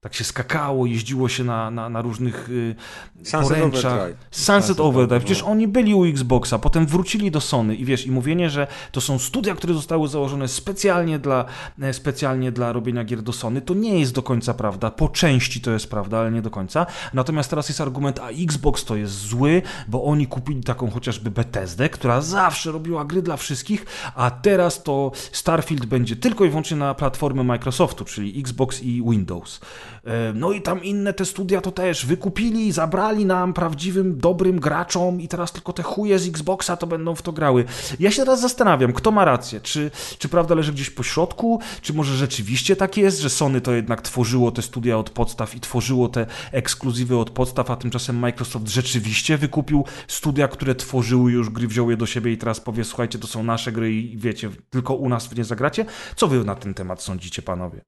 [0.04, 2.76] Tak się skakało, jeździło się na, na, na różnych y,
[3.18, 3.94] Sunset poręczach.
[3.94, 4.18] Overdrive.
[4.32, 5.24] Sunset, Sunset Overdrive.
[5.24, 9.02] Przecież oni byli u Xboxa, potem wrócili do Sony i wiesz, i mówienie, że to
[9.02, 11.46] są studia, które zostały założone specjalnie dla,
[11.82, 14.92] e, specjalnie dla robienia gier do Sony, to nie jest do końca prawda.
[14.92, 16.86] Po części to jest prawda, ale nie do końca.
[17.14, 21.90] Natomiast teraz jest argument, a Xbox to jest zły, bo oni kupili taką chociażby Bethesdę,
[21.90, 26.94] która zawsze robiła gry dla wszystkich, a teraz to Starfield będzie tylko i wyłącznie na
[26.94, 29.60] platformę Microsoftu, czyli Xbox i Windows.
[30.06, 35.22] E, No i tam inne te studia to też wykupili, zabrali nam prawdziwym, dobrym graczom
[35.22, 37.66] i teraz tylko te chuje z Xboxa to będą w to grały.
[38.00, 39.62] Ja się teraz zastanawiam, kto ma rację.
[39.62, 41.60] Czy, czy prawda leży gdzieś po środku?
[41.82, 45.60] Czy może rzeczywiście tak jest, że Sony to jednak tworzyło te studia od podstaw i
[45.60, 51.68] tworzyło te ekskluzywy od podstaw, a tymczasem Microsoft rzeczywiście wykupił studia, które tworzyły już gry,
[51.68, 54.94] wziął je do siebie i teraz powie, słuchajcie, to są nasze gry i wiecie, tylko
[54.94, 55.86] u nas w nie zagracie?
[56.16, 57.82] Co wy na ten temat sądzicie, panowie?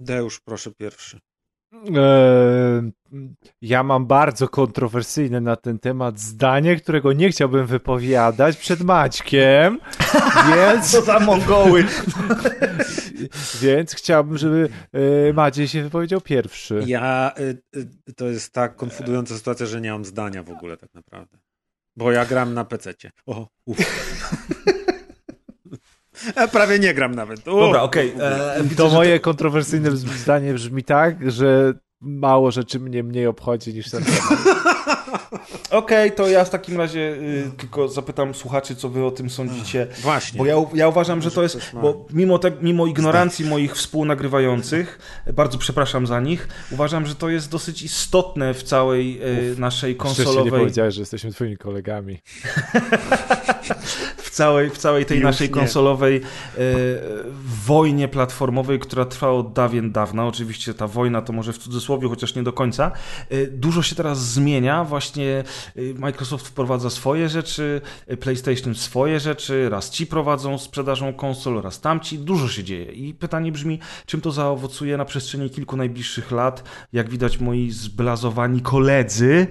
[0.00, 1.20] Deusz, proszę pierwszy.
[1.72, 2.92] Eee,
[3.62, 9.78] ja mam bardzo kontrowersyjne na ten temat zdanie, którego nie chciałbym wypowiadać przed Maćkiem,
[10.56, 11.84] więc, Co za Mongoły!
[13.62, 16.82] więc chciałbym, żeby e, Maciej się wypowiedział pierwszy.
[16.86, 21.38] Ja, y, to jest tak konfudująca sytuacja, że nie mam zdania w ogóle tak naprawdę.
[21.96, 23.10] Bo ja gram na PC-cie.
[23.26, 23.78] O, uff.
[26.36, 27.48] Ja prawie nie gram nawet.
[27.48, 28.14] O, Dobra, okej.
[28.20, 33.90] e, widzę, To moje kontrowersyjne zdanie brzmi tak, że mało rzeczy mnie mniej obchodzi niż
[33.90, 34.04] ten.
[35.70, 39.86] Okej, to ja w takim razie y, tylko zapytam słuchaczy, co wy o tym sądzicie.
[40.02, 40.38] Właśnie.
[40.38, 44.98] Bo ja, u- ja uważam, że to jest, bo mimo, te, mimo ignorancji moich współnagrywających,
[45.32, 49.20] bardzo przepraszam za nich, uważam, że to jest dosyć istotne w całej
[49.52, 52.18] y, naszej Wcześniej nie konsolowej, powiedziałeś, że jesteśmy twoimi kolegami.
[54.40, 55.54] w całej, w całej tej Już naszej nie.
[55.54, 56.20] konsolowej y,
[57.66, 60.26] wojnie platformowej, która trwa od dawien dawna.
[60.26, 62.92] Oczywiście ta wojna to może w cudzysłowie, chociaż nie do końca.
[63.32, 64.84] Y, dużo się teraz zmienia.
[64.84, 65.44] Właśnie
[65.76, 67.80] y, Microsoft wprowadza swoje rzeczy,
[68.10, 72.18] y, PlayStation swoje rzeczy, raz ci prowadzą sprzedażą konsol, raz tamci.
[72.18, 72.92] Dużo się dzieje.
[72.92, 76.64] I pytanie brzmi, czym to zaowocuje na przestrzeni kilku najbliższych lat.
[76.92, 79.46] Jak widać, moi zblazowani koledzy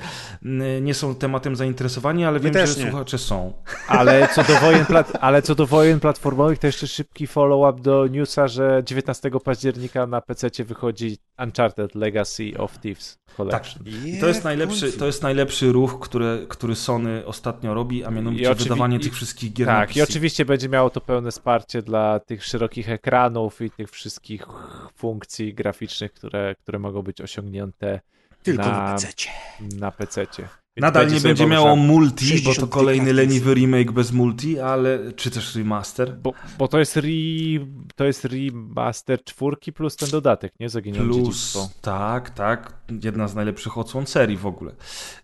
[0.82, 2.92] nie są tematem zainteresowani, ale wiem, też że nie.
[2.92, 3.54] słuchacze są.
[3.88, 8.08] Ale co do wojen, plat- ale co do wojen platformowych, to jeszcze szybki follow-up do
[8.08, 13.84] newsa, że 19 października na PC wychodzi Uncharted Legacy of Thieves Collection.
[14.06, 18.52] I to jest najlepszy, to jest najlepszy ruch, który, który Sony ostatnio robi, a mianowicie
[18.52, 20.00] oczywi- wydawanie i- tych wszystkich gier na Tak, PC.
[20.00, 24.46] i oczywiście będzie miało to pełne wsparcie dla tych szerokich ekranów i tych wszystkich
[24.96, 28.00] funkcji graficznych, które, które mogą być osiągnięte
[28.44, 29.30] Tylko na, na- PC-cie.
[29.80, 30.48] na PC-cie.
[30.80, 35.32] Nadal nie będzie miało multi, bo to 60 kolejny leniwy remake bez multi, ale czy
[35.32, 36.18] też remaster.
[36.18, 37.08] Bo, bo to jest re,
[37.96, 40.70] to jest remaster czwórki plus ten dodatek, nie?
[40.70, 41.70] Zaginione Plus, dziedzictwo.
[41.82, 42.74] tak, tak,
[43.04, 44.72] jedna z najlepszych odsłon serii w ogóle.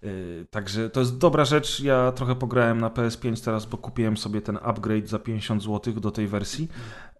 [0.01, 1.79] Yy, także to jest dobra rzecz.
[1.79, 6.11] Ja trochę pograłem na PS5 teraz, bo kupiłem sobie ten upgrade za 50 zł do
[6.11, 6.67] tej wersji.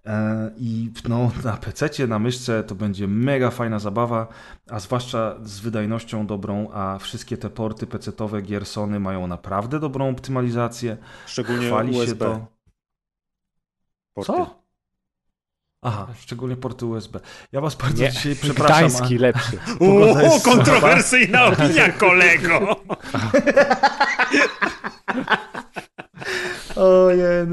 [0.05, 0.11] Yy,
[0.57, 4.27] I no, na PC, na myszce to będzie mega fajna zabawa,
[4.69, 7.87] a zwłaszcza z wydajnością dobrą, a wszystkie te porty
[8.25, 10.97] PC-owe gier Sony mają naprawdę dobrą optymalizację.
[11.25, 12.15] Szczególnie Chwali się USB.
[12.25, 12.47] to.
[14.13, 14.31] porty.
[14.33, 14.65] Co?
[15.81, 17.19] Aha, szczególnie porty USB.
[17.51, 18.77] Ja was bardzo Nie, dzisiaj przepraszam.
[18.89, 19.57] Gdański lepszy.
[19.79, 19.85] O,
[20.21, 20.57] jest słaba.
[20.57, 22.75] kontrowersyjna opinia, kolego!
[26.75, 27.47] Ojej.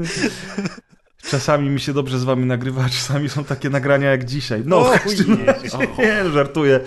[1.29, 4.63] Czasami mi się dobrze z wami nagrywa, a czasami są takie nagrania jak dzisiaj.
[4.65, 5.45] No, O, w każdym Jezu.
[5.45, 6.79] razie, nie, żartuję.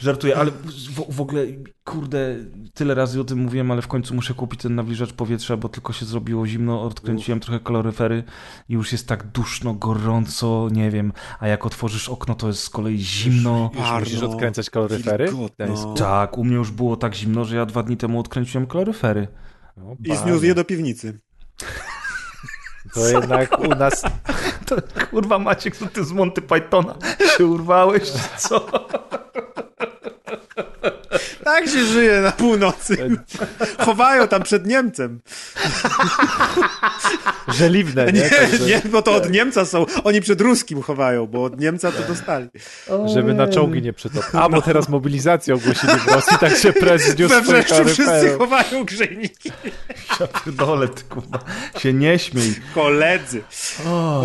[0.00, 1.42] Żartuję, ale w, w ogóle,
[1.84, 2.36] kurde,
[2.74, 5.92] tyle razy o tym mówiłem, ale w końcu muszę kupić ten nawilżacz powietrza, bo tylko
[5.92, 8.24] się zrobiło zimno, odkręciłem trochę kaloryfery
[8.68, 12.70] i już jest tak duszno, gorąco, nie wiem, a jak otworzysz okno, to jest z
[12.70, 13.70] kolei zimno.
[13.74, 15.28] Już Parno, musisz odkręcać kaloryfery?
[15.96, 19.28] Tak, u mnie już było tak zimno, że ja dwa dni temu odkręciłem kaloryfery.
[19.76, 20.24] No, I bardzo.
[20.24, 21.20] zniósł je do piwnicy.
[22.94, 24.02] To jednak u nas
[24.66, 24.76] To,
[25.10, 26.94] kurwa Maciek, co ty z Monty Pythona
[27.36, 28.02] się urwałeś,
[28.38, 28.66] co?
[31.44, 32.96] Tak się żyje na północy.
[33.78, 35.20] Chowają tam przed Niemcem.
[37.48, 38.12] żeliwne, nie?
[38.20, 39.86] Nie, Także, nie, bo to od Niemca są.
[40.04, 42.48] Oni przed Ruskim chowają, bo od Niemca to dostali.
[43.14, 44.30] Żeby na czołgi nie przytopić.
[44.32, 48.84] A, bo teraz mobilizację ogłosili w Rosji, tak się prez zniósł We wreszcie wszyscy chowają
[48.84, 49.52] grzejniki.
[50.20, 51.38] Ja pierdolę, ty kurwa,
[51.78, 52.54] się nie śmiej.
[52.74, 53.42] Koledzy.
[53.86, 54.24] O,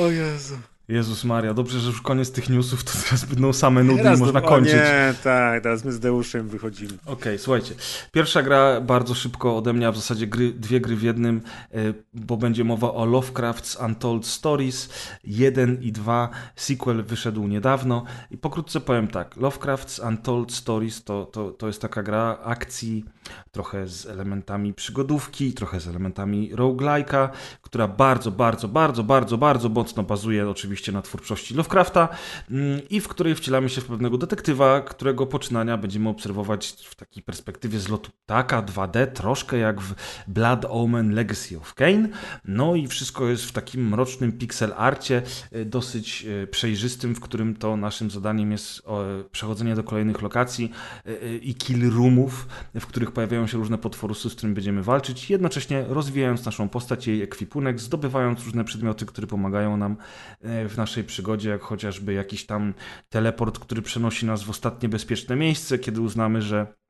[0.00, 0.58] O Jezu.
[0.90, 4.20] Jezus Maria, dobrze, że już koniec tych newsów, to teraz będą same nudy Teraz i
[4.20, 4.72] można do- kończyć.
[4.74, 6.92] Nie, tak, teraz my z Deuszem wychodzimy.
[7.06, 7.74] Okej, słuchajcie.
[8.12, 11.42] Pierwsza gra bardzo szybko ode mnie, a w zasadzie gry, dwie gry w jednym,
[11.72, 11.78] e,
[12.14, 14.88] bo będzie mowa o Lovecraft's Untold Stories
[15.24, 16.28] 1 i 2.
[16.56, 19.36] Sequel wyszedł niedawno i pokrótce powiem tak.
[19.36, 23.04] Lovecraft's Untold Stories to, to, to jest taka gra akcji,
[23.50, 27.28] trochę z elementami przygodówki, trochę z elementami roguelike'a,
[27.62, 32.08] która bardzo, bardzo, bardzo, bardzo, bardzo mocno bazuje oczywiście na twórczości Lovecrafta
[32.50, 37.22] mm, i w której wcielamy się w pewnego detektywa, którego poczynania będziemy obserwować w takiej
[37.22, 39.94] perspektywie z lotu ptaka 2D, troszkę jak w
[40.28, 42.08] Blood Omen Legacy of Kain.
[42.44, 47.56] No i wszystko jest w takim mrocznym pixel arcie, e, dosyć e, przejrzystym, w którym
[47.56, 50.72] to naszym zadaniem jest o, przechodzenie do kolejnych lokacji
[51.06, 55.30] e, e, i kill roomów, w których pojawiają się różne potworusy, z którymi będziemy walczyć,
[55.30, 59.96] jednocześnie rozwijając naszą postać, jej ekwipunek, zdobywając różne przedmioty, które pomagają nam
[60.42, 62.74] e, w naszej przygodzie, jak chociażby jakiś tam
[63.08, 66.80] teleport, który przenosi nas w ostatnie bezpieczne miejsce, kiedy uznamy, że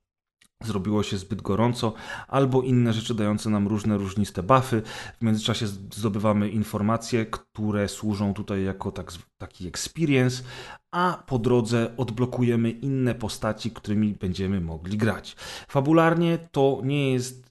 [0.65, 1.93] zrobiło się zbyt gorąco,
[2.29, 4.83] albo inne rzeczy dające nam różne różniste buffy.
[5.21, 10.43] W międzyczasie zdobywamy informacje, które służą tutaj jako tak, taki experience,
[10.91, 15.37] a po drodze odblokujemy inne postaci, którymi będziemy mogli grać.
[15.69, 17.51] Fabularnie to nie jest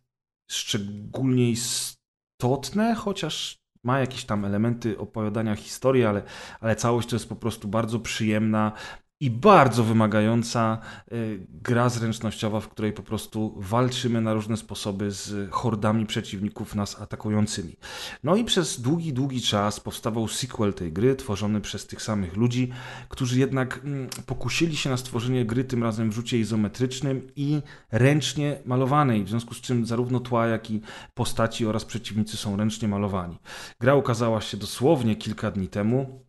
[0.51, 6.23] szczególnie istotne, chociaż ma jakieś tam elementy opowiadania historii, ale,
[6.59, 8.71] ale całość to jest po prostu bardzo przyjemna
[9.21, 10.77] i bardzo wymagająca
[11.11, 17.01] y, gra zręcznościowa, w której po prostu walczymy na różne sposoby z hordami przeciwników nas
[17.01, 17.75] atakującymi.
[18.23, 22.71] No i przez długi, długi czas powstawał sequel tej gry, tworzony przez tych samych ludzi,
[23.09, 28.61] którzy jednak mm, pokusili się na stworzenie gry tym razem w rzucie izometrycznym i ręcznie
[28.65, 30.81] malowanej, w związku z czym zarówno tła, jak i
[31.13, 33.37] postaci oraz przeciwnicy są ręcznie malowani.
[33.79, 36.25] Gra ukazała się dosłownie kilka dni temu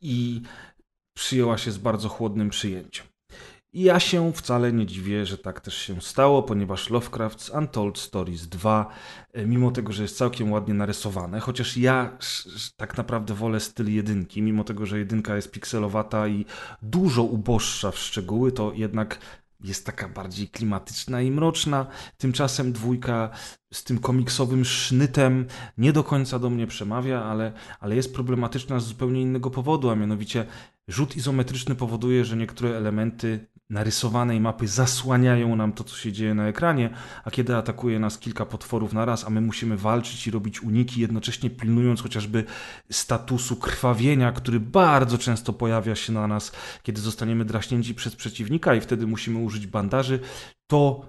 [0.00, 0.42] i
[1.16, 3.06] przyjęła się z bardzo chłodnym przyjęciem.
[3.72, 8.46] I ja się wcale nie dziwię, że tak też się stało, ponieważ Lovecraft's Untold Stories
[8.46, 8.90] 2,
[9.32, 12.18] e, mimo tego, że jest całkiem ładnie narysowane, chociaż ja
[12.76, 16.44] tak naprawdę wolę styl jedynki, mimo tego, że jedynka jest pikselowata i
[16.82, 19.18] dużo uboższa w szczegóły, to jednak
[19.60, 21.86] jest taka bardziej klimatyczna i mroczna.
[22.16, 23.30] Tymczasem dwójka
[23.72, 25.46] z tym komiksowym sznytem
[25.78, 29.94] nie do końca do mnie przemawia, ale, ale jest problematyczna z zupełnie innego powodu, a
[29.94, 30.46] mianowicie
[30.88, 36.48] rzut izometryczny powoduje, że niektóre elementy narysowanej mapy zasłaniają nam to, co się dzieje na
[36.48, 36.90] ekranie,
[37.24, 41.00] a kiedy atakuje nas kilka potworów na raz, a my musimy walczyć i robić uniki,
[41.00, 42.44] jednocześnie pilnując chociażby
[42.90, 46.52] statusu krwawienia, który bardzo często pojawia się na nas,
[46.82, 50.20] kiedy zostaniemy draśnięci przez przeciwnika i wtedy musimy użyć bandaży,
[50.66, 51.06] to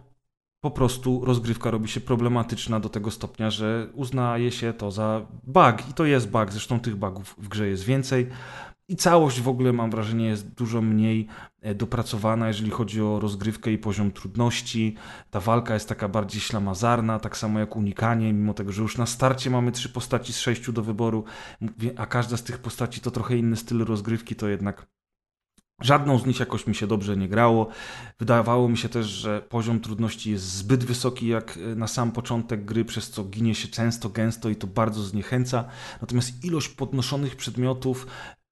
[0.61, 5.89] po prostu rozgrywka robi się problematyczna do tego stopnia, że uznaje się to za bug.
[5.89, 8.27] I to jest bug, zresztą tych bugów w grze jest więcej.
[8.89, 11.27] I całość w ogóle mam wrażenie jest dużo mniej
[11.61, 14.95] e, dopracowana, jeżeli chodzi o rozgrywkę i poziom trudności.
[15.31, 19.05] Ta walka jest taka bardziej ślamazarna, tak samo jak unikanie, mimo tego, że już na
[19.05, 21.23] starcie mamy trzy postaci z sześciu do wyboru,
[21.97, 24.87] a każda z tych postaci to trochę inny styl rozgrywki, to jednak
[25.81, 27.67] Żadną z nich jakoś mi się dobrze nie grało.
[28.19, 32.65] Wydawało mi się też, że poziom trudności jest zbyt wysoki jak e, na sam początek
[32.65, 35.65] gry, przez co ginie się często, gęsto i to bardzo zniechęca.
[36.01, 38.07] Natomiast ilość podnoszonych przedmiotów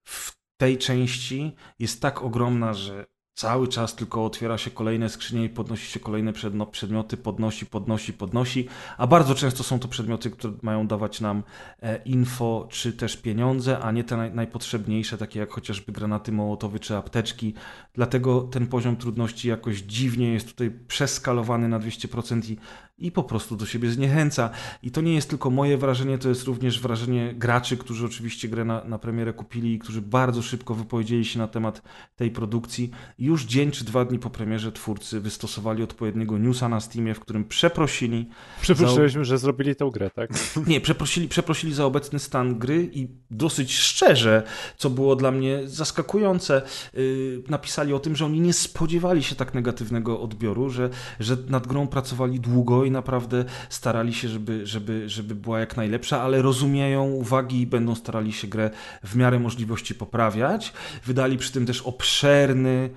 [0.06, 5.48] w tej części jest tak ogromna, że cały czas tylko otwiera się kolejne skrzynie i
[5.48, 6.32] podnosi się kolejne
[6.72, 8.68] przedmioty, podnosi, podnosi, podnosi,
[8.98, 11.42] a bardzo często są to przedmioty, które mają dawać nam
[11.82, 16.80] e, info czy też pieniądze, a nie te naj- najpotrzebniejsze, takie jak chociażby granaty mołotowy
[16.80, 17.54] czy apteczki.
[17.94, 22.56] Dlatego ten poziom trudności jakoś dziwnie jest tutaj przeskalowany na 200% i,
[22.98, 24.50] i po prostu do siebie zniechęca.
[24.82, 28.64] I to nie jest tylko moje wrażenie, to jest również wrażenie graczy, którzy oczywiście grę
[28.64, 31.82] na, na premierę kupili i którzy bardzo szybko wypowiedzieli się na temat
[32.16, 32.90] tej produkcji.
[33.18, 37.44] Już dzień czy dwa dni po premierze twórcy wystosowali odpowiedniego newsa na Steamie, w którym
[37.44, 38.28] przeprosili
[38.60, 40.30] Przypuszczaliśmy, że zrobili tą grę, tak?
[40.66, 44.42] nie, przeprosili, przeprosili za obecny stan gry i dosyć szczerze,
[44.76, 46.62] co było dla mnie zaskakujące,
[46.94, 50.90] yy, napisali o tym, że oni nie spodziewali się tak negatywnego odbioru, że,
[51.20, 56.22] że nad grą pracowali długo i naprawdę starali się, żeby, żeby, żeby była jak najlepsza,
[56.22, 58.70] ale rozumieją uwagi i będą starali się grę
[59.04, 60.72] w miarę możliwości poprawiać.
[61.04, 62.90] Wydali przy tym też obszerny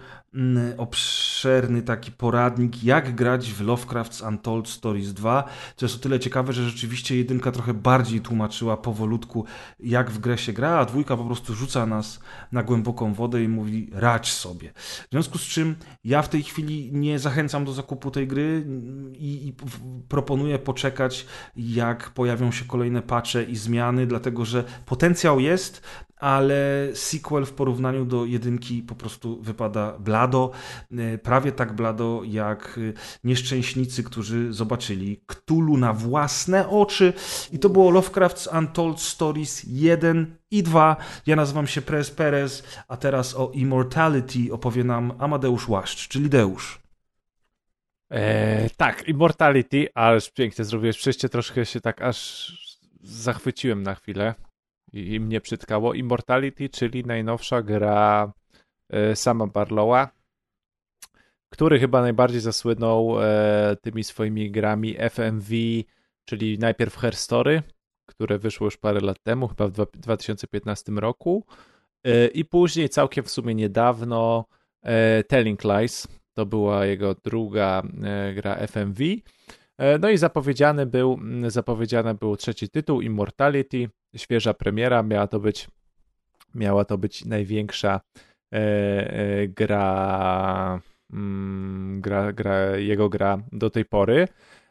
[0.77, 5.43] obszerny taki poradnik, jak grać w Lovecraft's Untold Stories 2,
[5.75, 9.45] co jest o tyle ciekawe, że rzeczywiście jedynka trochę bardziej tłumaczyła powolutku,
[9.79, 12.19] jak w grę się gra, a dwójka po prostu rzuca nas
[12.51, 14.73] na głęboką wodę i mówi radź sobie.
[14.75, 18.65] W związku z czym ja w tej chwili nie zachęcam do zakupu tej gry
[19.13, 19.53] i, i
[20.07, 21.25] proponuję poczekać,
[21.55, 25.81] jak pojawią się kolejne patche i zmiany, dlatego że potencjał jest,
[26.19, 30.51] ale sequel w porównaniu do jedynki po prostu wypada blado,
[30.91, 32.93] e, prawie tak blado jak e,
[33.23, 37.13] nieszczęśnicy, którzy zobaczyli Cthulhu na własne oczy
[37.51, 40.95] i to było Lovecraft's Untold Stories 1 i 2.
[41.25, 46.79] Ja nazywam się Prez Perez, a teraz o Immortality opowie nam Amadeusz Łaszcz, czyli Deusz.
[48.09, 52.51] Eee, tak, Immortality, ależ pięknie zrobiłeś przejście, troszkę się tak aż
[53.03, 54.35] zachwyciłem na chwilę
[54.93, 55.93] i, i mnie przytkało.
[55.93, 58.31] Immortality, czyli najnowsza gra
[59.15, 60.09] sama Barlowa,
[61.49, 65.49] który chyba najbardziej zasłynął e, tymi swoimi grami FMV,
[66.25, 67.63] czyli najpierw Her Story,
[68.05, 71.45] które wyszło już parę lat temu, chyba w 2015 roku,
[72.03, 74.45] e, i później całkiem w sumie niedawno
[74.81, 79.03] e, Telling Lies, to była jego druga e, gra FMV.
[79.77, 85.67] E, no i zapowiedziany był, zapowiedziany był trzeci tytuł, Immortality, świeża premiera, miała to być,
[86.55, 88.28] miała to być największa e, e,
[89.47, 90.81] gra,
[91.13, 94.27] mm, gra, gra, jego gra do tej pory.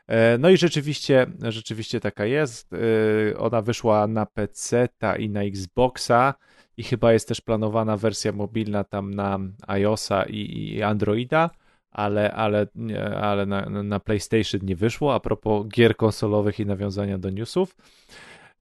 [0.06, 2.72] E, no i rzeczywiście, rzeczywiście taka jest.
[2.72, 4.88] E, ona wyszła na PC
[5.18, 6.34] i na Xboxa
[6.76, 11.50] i chyba jest też planowana wersja mobilna tam na iOSa i, i Androida
[11.90, 12.66] ale, ale,
[13.20, 15.14] ale na, na PlayStation nie wyszło.
[15.14, 17.76] A propos gier konsolowych i nawiązania do newsów.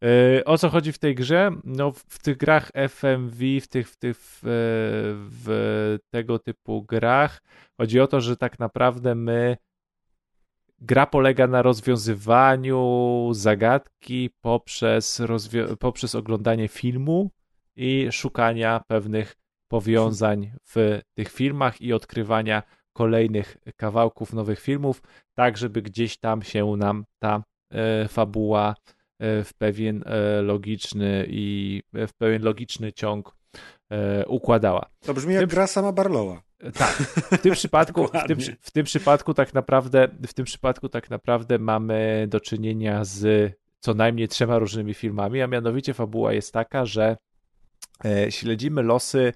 [0.02, 1.52] Yy, o co chodzi w tej grze?
[1.64, 4.40] No, w tych grach FMV, w tych, w tych w,
[5.32, 7.42] w tego typu grach
[7.78, 9.58] chodzi o to, że tak naprawdę my
[10.80, 15.22] gra polega na rozwiązywaniu zagadki poprzez,
[15.80, 17.32] poprzez oglądanie filmu
[17.76, 19.36] i szukania pewnych
[19.68, 22.64] powiązań w tych filmach i odkrywania
[22.94, 25.02] kolejnych kawałków nowych filmów,
[25.36, 31.82] tak żeby gdzieś tam się nam ta e, fabuła e, w pewien e, logiczny i
[31.94, 33.38] w pewien logiczny ciąg
[34.28, 34.90] układała.
[35.06, 36.42] To brzmi jak tym, gra sama Barlowa.
[36.74, 36.92] Tak.
[37.32, 41.60] W tym przypadku, w tym, w tym przypadku tak naprawdę, w tym przypadku tak naprawdę
[41.60, 47.18] mamy do czynienia z co najmniej trzema różnymi filmami, a mianowicie fabuła jest taka, że
[48.30, 49.34] śledzimy losy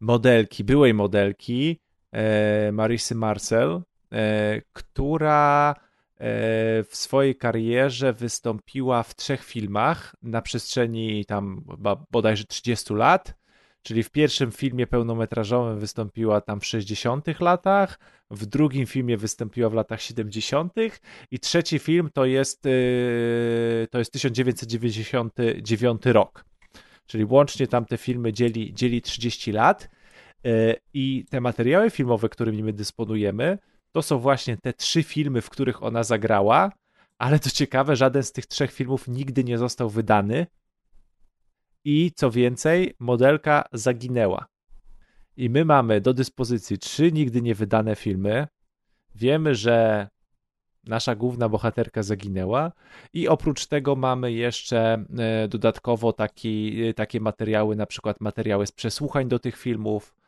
[0.00, 1.80] modelki, byłej modelki,
[2.14, 3.82] E, Marisy Marcel,
[4.12, 5.83] e, która e,
[6.84, 11.64] w swojej karierze wystąpiła w trzech filmach na przestrzeni tam
[12.10, 13.34] bodajże 30 lat.
[13.82, 17.98] Czyli w pierwszym filmie pełnometrażowym wystąpiła tam w 60 latach,
[18.30, 20.72] w drugim filmie wystąpiła w latach 70.
[21.30, 22.62] i trzeci film to jest,
[23.90, 26.44] to jest 1999 rok.
[27.06, 29.90] Czyli łącznie tam te filmy dzieli, dzieli 30 lat.
[30.46, 33.58] E, I te materiały filmowe, którymi my dysponujemy,
[33.94, 36.72] to są właśnie te trzy filmy, w których ona zagrała,
[37.18, 40.46] ale co ciekawe, żaden z tych trzech filmów nigdy nie został wydany.
[41.84, 44.46] I co więcej, modelka zaginęła.
[45.36, 48.46] I my mamy do dyspozycji trzy nigdy nie wydane filmy.
[49.14, 50.08] Wiemy, że
[50.84, 52.72] nasza główna bohaterka zaginęła,
[53.12, 59.28] i oprócz tego mamy jeszcze e, dodatkowo taki, takie materiały, na przykład materiały z przesłuchań
[59.28, 60.23] do tych filmów, E,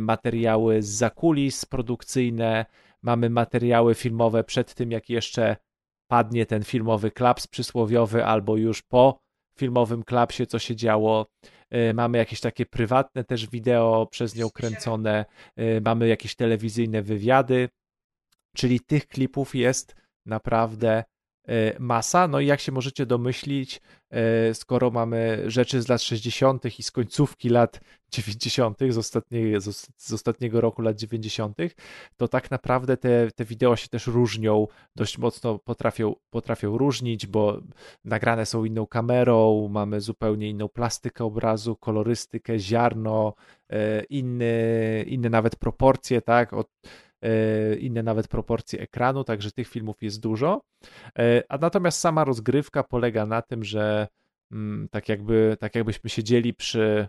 [0.00, 2.66] materiały z zakulis produkcyjne,
[3.02, 5.56] mamy materiały filmowe przed tym, jak jeszcze
[6.06, 9.18] padnie ten filmowy klaps przysłowiowy, albo już po
[9.58, 11.26] filmowym klapsie, co się działo.
[11.70, 15.24] E, mamy jakieś takie prywatne też wideo przez nią kręcone,
[15.56, 17.68] e, mamy jakieś telewizyjne wywiady,
[18.56, 19.96] czyli tych klipów jest
[20.26, 21.11] naprawdę E,
[21.78, 22.28] masa.
[22.28, 26.78] No i jak się możecie domyślić, e, skoro mamy rzeczy z lat 60.
[26.78, 27.80] i z końcówki lat
[28.12, 28.78] 90.,
[29.58, 31.58] z, z ostatniego roku lat 90.,
[32.16, 34.66] to tak naprawdę te, te wideo się też różnią,
[34.96, 37.60] dość mocno potrafią, potrafią różnić, bo
[38.04, 43.34] nagrane są inną kamerą, mamy zupełnie inną plastykę obrazu, kolorystykę, ziarno,
[43.70, 46.52] e, inny, inne nawet proporcje, tak?
[46.52, 47.11] Od, E,
[47.80, 50.62] inne nawet proporcje ekranu, także tych filmów jest dużo.
[51.18, 54.08] E, a natomiast sama rozgrywka polega na tym, że
[54.52, 57.08] mm, tak jakby, tak jakbyśmy siedzieli przy,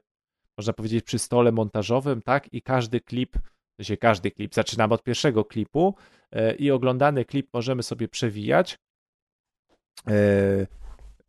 [0.58, 3.38] można powiedzieć, przy stole montażowym, tak, i każdy klip,
[3.82, 5.96] się każdy klip, zaczynamy od pierwszego klipu
[6.32, 8.78] e, i oglądany klip możemy sobie przewijać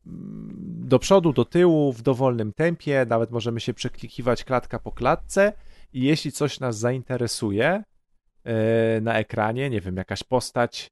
[0.05, 5.53] do przodu, do tyłu w dowolnym tempie, nawet możemy się przeklikiwać klatka po klatce
[5.93, 7.85] i jeśli coś nas zainteresuje e,
[9.03, 10.91] na ekranie, nie wiem, jakaś postać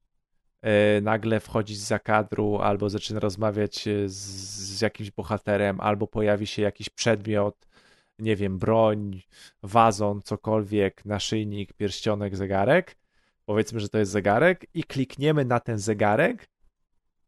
[0.62, 4.14] e, nagle wchodzi z zakadru albo zaczyna rozmawiać e, z,
[4.76, 7.68] z jakimś bohaterem, albo pojawi się jakiś przedmiot,
[8.18, 9.22] nie wiem, broń,
[9.62, 12.96] wazon, cokolwiek, naszyjnik, pierścionek, zegarek,
[13.46, 16.48] powiedzmy, że to jest zegarek i klikniemy na ten zegarek,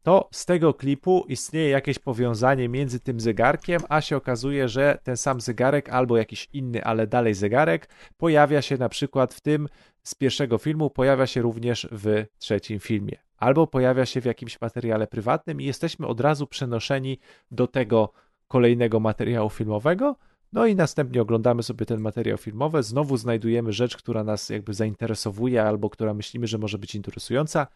[0.05, 5.17] to z tego klipu istnieje jakieś powiązanie między tym zegarkiem, a się okazuje, że ten
[5.17, 9.67] sam zegarek albo jakiś inny, ale dalej zegarek pojawia się na przykład w tym
[10.05, 13.17] z pierwszego filmu, pojawia się również w trzecim filmie.
[13.37, 17.19] Albo pojawia się w jakimś materiale prywatnym i jesteśmy od razu przenoszeni
[17.51, 18.11] do tego
[18.47, 20.15] kolejnego materiału filmowego,
[20.53, 25.63] no i następnie oglądamy sobie ten materiał filmowy, znowu znajdujemy rzecz, która nas jakby zainteresowuje
[25.63, 27.67] albo która myślimy, że może być interesująca,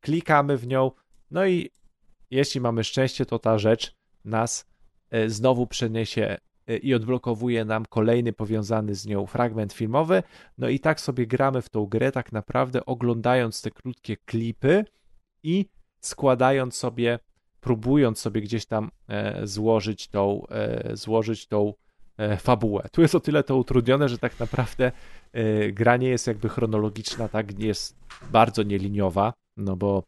[0.00, 0.90] klikamy w nią,
[1.30, 1.70] no i
[2.30, 3.94] jeśli mamy szczęście, to ta rzecz
[4.24, 4.66] nas
[5.10, 6.36] e, znowu przeniesie
[6.82, 10.22] i odblokowuje nam kolejny powiązany z nią fragment filmowy.
[10.58, 14.84] No i tak sobie gramy w tą grę, tak naprawdę oglądając te krótkie klipy
[15.42, 15.66] i
[16.00, 17.18] składając sobie,
[17.60, 20.42] próbując sobie gdzieś tam e, złożyć tą,
[20.92, 21.74] złożyć tą
[22.38, 22.88] fabułę.
[22.92, 24.92] Tu jest o tyle to utrudnione, że tak naprawdę
[25.72, 27.96] gra nie jest jakby chronologiczna, tak, jest
[28.30, 30.02] bardzo nieliniowa no bo,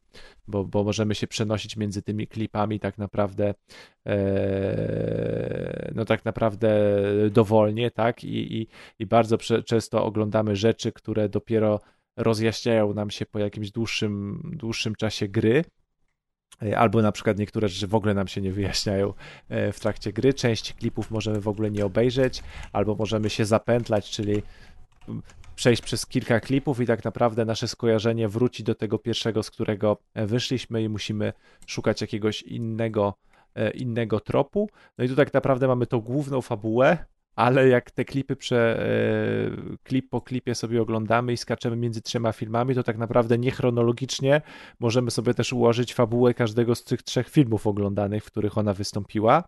[0.49, 3.55] bo, bo możemy się przenosić między tymi klipami tak naprawdę
[4.07, 6.71] e, no tak naprawdę
[7.31, 8.67] dowolnie, tak, i, i,
[8.99, 11.81] i bardzo prze, często oglądamy rzeczy, które dopiero
[12.17, 15.65] rozjaśniają nam się po jakimś dłuższym, dłuższym czasie gry,
[16.63, 19.15] e, albo na przykład niektóre rzeczy w ogóle nam się nie wyjaśniają
[19.49, 20.35] e, w trakcie gry.
[20.35, 22.43] Część klipów możemy w ogóle nie obejrzeć,
[22.73, 24.43] albo możemy się zapętlać, czyli
[25.59, 29.97] przejść przez kilka klipów i tak naprawdę nasze skojarzenie wróci do tego pierwszego, z którego
[30.15, 31.33] e, wyszliśmy i musimy
[31.67, 33.15] szukać jakiegoś innego,
[33.55, 34.71] e, innego tropu.
[34.99, 36.99] No i tu tak naprawdę mamy tą główną fabułę,
[37.37, 42.33] ale jak te klipy prze, e, klip po klipie sobie oglądamy i skaczemy między trzema
[42.33, 44.43] filmami, to tak naprawdę niechronologicznie
[44.81, 49.45] możemy sobie też ułożyć fabułę każdego z tych trzech filmów oglądanych, w których ona wystąpiła.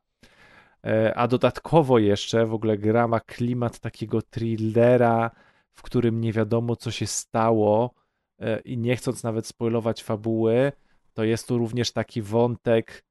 [1.14, 5.30] A dodatkowo jeszcze w ogóle gra ma klimat takiego thrillera,
[5.74, 7.94] w którym nie wiadomo, co się stało
[8.40, 10.72] e, i nie chcąc nawet spoilować fabuły,
[11.14, 13.04] to jest tu również taki wątek.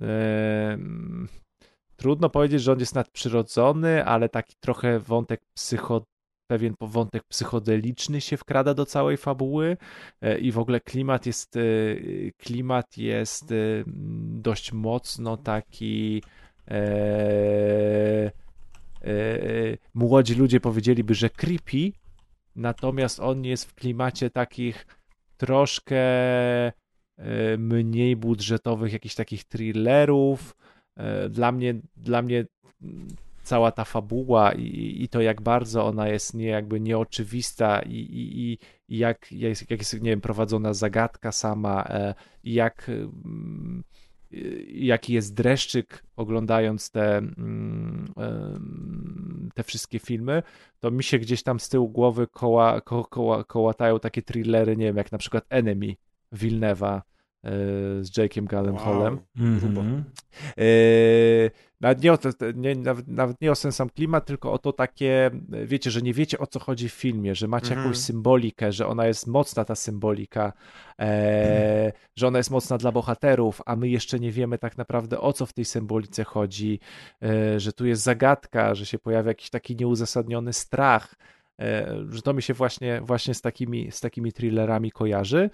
[0.00, 0.78] E,
[1.96, 6.04] trudno powiedzieć, że on jest nadprzyrodzony, ale taki trochę wątek psycho,
[6.46, 9.76] pewien wątek psychodeliczny się wkrada do całej fabuły
[10.20, 11.58] e, i w ogóle klimat jest
[12.38, 13.54] klimat jest
[14.42, 16.22] dość mocno taki
[16.68, 18.32] E, e,
[19.94, 21.92] młodzi ludzie powiedzieliby, że creepy,
[22.56, 24.86] natomiast on jest w klimacie takich
[25.36, 25.96] troszkę
[26.66, 26.72] e,
[27.58, 30.56] mniej budżetowych, jakichś takich thrillerów.
[31.30, 32.44] Dla mnie, dla mnie
[33.42, 38.58] cała ta fabuła i, i to, jak bardzo ona jest nie, jakby nieoczywista i, i,
[38.88, 39.32] i jak,
[39.70, 41.88] jak jest, nie wiem, prowadzona zagadka sama,
[42.44, 43.84] jak mm,
[44.68, 48.12] jaki jest dreszczyk oglądając te, mm,
[49.54, 50.42] te wszystkie filmy,
[50.80, 54.86] to mi się gdzieś tam z tyłu głowy koła, ko, koła, kołatają takie thrillery, nie
[54.86, 55.94] wiem, jak na przykład Enemy
[56.32, 57.02] Wilnewa
[58.00, 59.14] z Jake'em Gyllenhaalem.
[59.14, 59.46] Wow.
[59.46, 60.02] Mm -hmm.
[61.82, 62.18] Nawet nie, o,
[62.54, 66.14] nie, nawet, nawet nie o ten sam klimat, tylko o to takie, wiecie, że nie
[66.14, 67.96] wiecie o co chodzi w filmie, że macie jakąś mhm.
[67.96, 70.52] symbolikę, że ona jest mocna ta symbolika,
[70.98, 75.32] e, że ona jest mocna dla bohaterów, a my jeszcze nie wiemy tak naprawdę o
[75.32, 76.80] co w tej symbolice chodzi,
[77.22, 81.14] e, że tu jest zagadka, że się pojawia jakiś taki nieuzasadniony strach,
[81.60, 85.50] e, że to mi się właśnie, właśnie z, takimi, z takimi thrillerami kojarzy.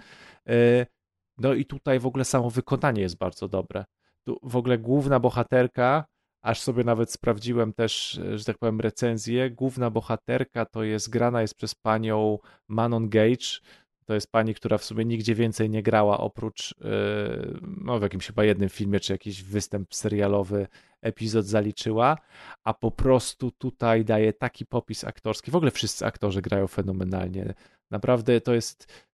[1.39, 3.85] No i tutaj w ogóle samo wykonanie jest bardzo dobre.
[4.23, 6.05] Tu w ogóle główna bohaterka
[6.41, 9.51] aż sobie nawet sprawdziłem też, że tak powiem, recenzję.
[9.51, 12.37] Główna bohaterka to jest grana jest przez panią
[12.67, 13.59] Manon Gage.
[14.05, 18.27] To jest pani, która w sumie nigdzie więcej nie grała oprócz yy, no, w jakimś
[18.27, 20.67] chyba jednym filmie, czy jakiś występ serialowy,
[21.01, 22.17] epizod zaliczyła,
[22.63, 25.51] a po prostu tutaj daje taki popis aktorski.
[25.51, 27.53] W ogóle wszyscy aktorzy grają fenomenalnie.
[27.91, 29.05] Naprawdę to jest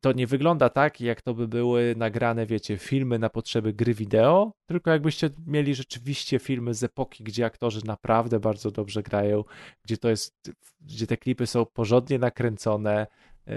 [0.00, 4.52] to nie wygląda tak, jak to by były nagrane, wiecie, filmy na potrzeby gry wideo,
[4.66, 9.44] tylko jakbyście mieli rzeczywiście filmy z epoki, gdzie aktorzy naprawdę bardzo dobrze grają,
[9.84, 13.06] gdzie to jest, gdzie te klipy są porządnie nakręcone,
[13.46, 13.56] yy,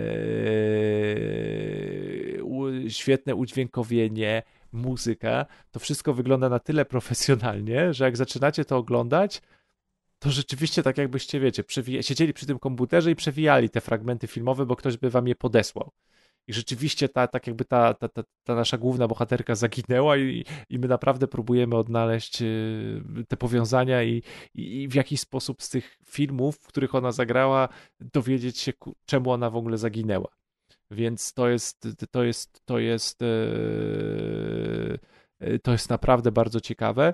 [2.89, 9.41] świetne udźwiękowienie, muzyka, to wszystko wygląda na tyle profesjonalnie, że jak zaczynacie to oglądać,
[10.19, 11.63] to rzeczywiście tak jakbyście, wiecie,
[12.01, 15.91] siedzieli przy tym komputerze i przewijali te fragmenty filmowe, bo ktoś by wam je podesłał.
[16.49, 20.79] I rzeczywiście ta, tak jakby ta, ta, ta, ta nasza główna bohaterka zaginęła i, i
[20.79, 24.23] my naprawdę próbujemy odnaleźć y, te powiązania i,
[24.53, 27.69] i, w jakiś sposób z tych filmów, w których ona zagrała,
[27.99, 28.73] dowiedzieć się,
[29.05, 30.29] czemu ona w ogóle zaginęła.
[30.91, 34.99] Więc to jest, to jest, to jest, yy,
[35.63, 37.13] to jest naprawdę bardzo ciekawe.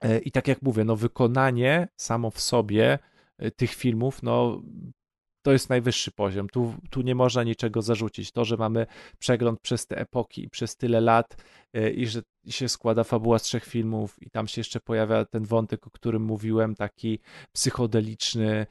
[0.00, 2.98] E, I tak jak mówię, no wykonanie samo w sobie
[3.38, 4.62] e, tych filmów, no
[5.42, 6.48] to jest najwyższy poziom.
[6.48, 8.32] Tu, tu nie można niczego zarzucić.
[8.32, 8.86] To, że mamy
[9.18, 11.36] przegląd przez te epoki i przez tyle lat
[11.72, 15.44] e, i że się składa fabuła z trzech filmów i tam się jeszcze pojawia ten
[15.44, 17.18] wątek, o którym mówiłem, taki
[17.52, 18.66] psychodeliczny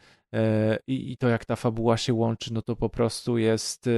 [0.87, 3.89] i, i to jak ta fabuła się łączy, no to po prostu jest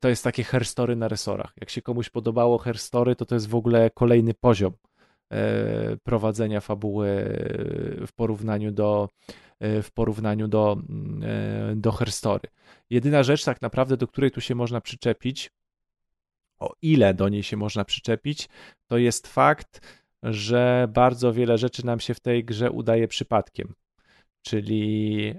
[0.00, 1.52] to jest takie herstory na resorach.
[1.60, 4.72] Jak się komuś podobało herstory, to to jest w ogóle kolejny poziom
[6.02, 7.06] prowadzenia fabuły
[8.06, 9.08] w porównaniu do,
[9.60, 10.76] e, w porównaniu do,
[11.22, 12.48] e, do herstory.
[12.90, 15.50] Jedyna rzecz tak naprawdę, do której tu się można przyczepić,
[16.58, 18.48] o ile do niej się można przyczepić,
[18.86, 19.80] to jest fakt,
[20.22, 23.74] że bardzo wiele rzeczy nam się w tej grze udaje przypadkiem.
[24.42, 25.34] Czyli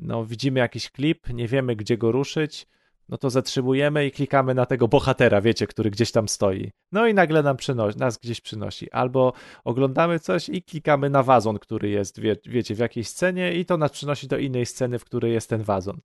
[0.00, 2.66] no, widzimy jakiś klip, nie wiemy gdzie go ruszyć,
[3.08, 6.70] no to zatrzymujemy i klikamy na tego bohatera, wiecie, który gdzieś tam stoi.
[6.92, 8.90] No i nagle nam przynosi, nas gdzieś przynosi.
[8.90, 9.32] Albo
[9.64, 13.76] oglądamy coś i klikamy na wazon, który jest, wie, wiecie, w jakiejś scenie i to
[13.76, 16.00] nas przynosi do innej sceny, w której jest ten wazon.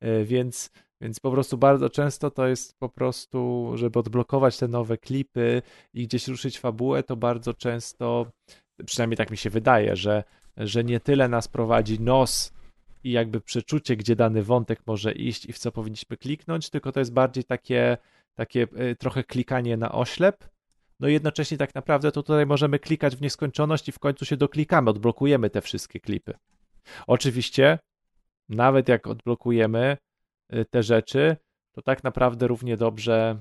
[0.00, 0.70] E, więc,
[1.00, 5.62] więc po prostu bardzo często to jest po prostu, żeby odblokować te nowe klipy
[5.94, 8.26] i gdzieś ruszyć fabułę, to bardzo często,
[8.86, 10.24] przynajmniej tak mi się wydaje, że,
[10.56, 12.57] że nie tyle nas prowadzi nos
[13.04, 17.00] i jakby przeczucie, gdzie dany wątek może iść i w co powinniśmy kliknąć, tylko to
[17.00, 17.98] jest bardziej takie,
[18.34, 20.48] takie e, trochę klikanie na oślep.
[21.00, 24.36] No i jednocześnie tak naprawdę to tutaj możemy klikać w nieskończoność i w końcu się
[24.36, 26.34] doklikamy, odblokujemy te wszystkie klipy.
[27.06, 27.78] Oczywiście,
[28.48, 29.96] nawet jak odblokujemy
[30.48, 31.36] e, te rzeczy,
[31.72, 33.40] to tak naprawdę równie dobrze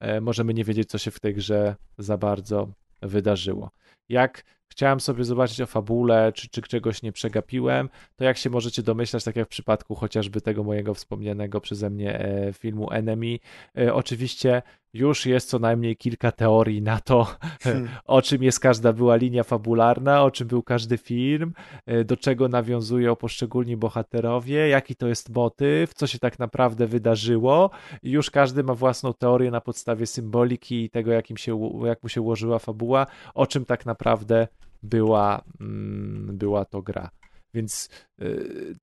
[0.00, 2.72] e, możemy nie wiedzieć, co się w tej grze za bardzo
[3.02, 3.70] wydarzyło.
[4.08, 8.82] Jak chciałem sobie zobaczyć o fabule, czy, czy czegoś nie przegapiłem, to jak się możecie
[8.82, 13.38] domyślać, tak jak w przypadku chociażby tego mojego wspomnianego przeze mnie e, filmu Enemy,
[13.78, 14.62] e, oczywiście
[14.92, 17.26] już jest co najmniej kilka teorii na to,
[17.62, 17.88] hmm.
[18.04, 21.52] o czym jest każda była linia fabularna, o czym był każdy film,
[21.86, 27.70] e, do czego nawiązują poszczególni bohaterowie, jaki to jest motyw, co się tak naprawdę wydarzyło.
[28.02, 32.08] I już każdy ma własną teorię na podstawie symboliki i tego, jakim się, jak mu
[32.08, 34.48] się ułożyła fabuła, o czym tak naprawdę
[34.82, 37.10] była, mm, była to gra.
[37.54, 37.88] Więc
[38.20, 38.24] e,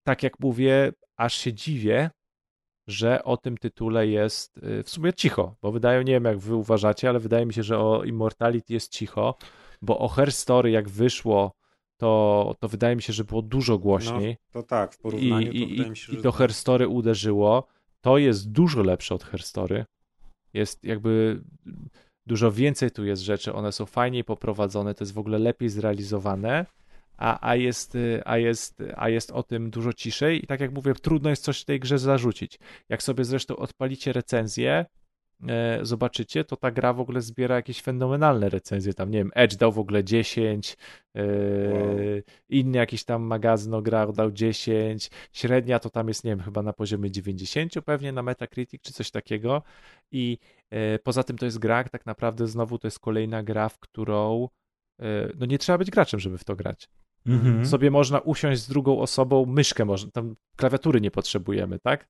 [0.04, 2.10] tak jak mówię, aż się dziwię,
[2.88, 6.56] że o tym tytule jest y, w sumie cicho, bo wydaje, nie wiem jak wy
[6.56, 9.36] uważacie, ale wydaje mi się, że o Immortality jest cicho,
[9.82, 11.52] bo o Her Story jak wyszło,
[11.98, 14.38] to, to wydaje mi się, że było dużo głośniej.
[14.56, 16.14] No, to tak, w porównaniu I, to wydaje mi się.
[16.14, 16.38] I to tak.
[16.38, 17.68] Her Story uderzyło.
[18.02, 19.86] To jest dużo lepsze od Her Story.
[20.54, 21.42] Jest jakby
[22.28, 26.66] dużo więcej tu jest rzeczy, one są fajniej poprowadzone, to jest w ogóle lepiej zrealizowane
[27.18, 30.72] a, a, jest, y, a, jest, a jest o tym dużo ciszej i tak jak
[30.72, 32.60] mówię, trudno jest coś w tej grze zarzucić.
[32.90, 34.86] Jak sobie zresztą odpalicie recenzję,
[35.82, 38.94] zobaczycie, to ta gra w ogóle zbiera jakieś fenomenalne recenzje.
[38.94, 40.78] Tam, nie wiem, Edge dał w ogóle 10,
[41.16, 41.24] e,
[41.74, 41.98] wow.
[42.50, 46.62] inny jakiś tam magazyn o grach dał 10, średnia to tam jest, nie wiem, chyba
[46.62, 49.64] na poziomie 90 pewnie na Metacritic czy coś takiego.
[50.12, 50.38] I
[50.70, 54.50] e, poza tym to jest gra, tak naprawdę znowu to jest kolejna gra, w którą
[55.00, 56.90] e, no nie trzeba być graczem, żeby w to grać.
[57.26, 57.66] Mhm.
[57.66, 62.08] Sobie można usiąść z drugą osobą, myszkę można, tam klawiatury nie potrzebujemy, tak?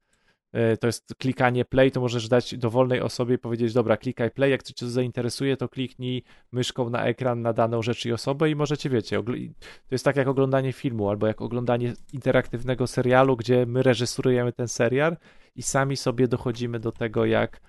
[0.56, 4.52] E, to jest klikanie play, to możesz dać dowolnej osobie i powiedzieć, dobra, klikaj play,
[4.52, 8.90] jak cię zainteresuje, to kliknij myszką na ekran na daną rzecz i osobę i możecie,
[8.90, 14.54] wiecie, to jest tak jak oglądanie filmu albo jak oglądanie interaktywnego serialu, gdzie my reżyserujemy
[14.54, 15.18] ten serial
[15.56, 17.62] i sami sobie dochodzimy do tego, jak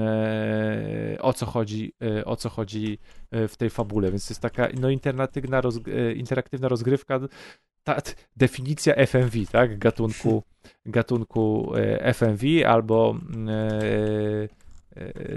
[0.00, 2.98] E, o co chodzi, e, o co chodzi
[3.48, 4.10] w tej fabule.
[4.10, 5.60] Więc to jest taka no, interaktywna,
[6.14, 7.20] interaktywna rozgrywka.
[7.84, 7.96] Ta
[8.36, 9.78] definicja FMV, tak?
[9.78, 10.42] Gatunku,
[10.86, 11.72] gatunku
[12.14, 13.16] FMV albo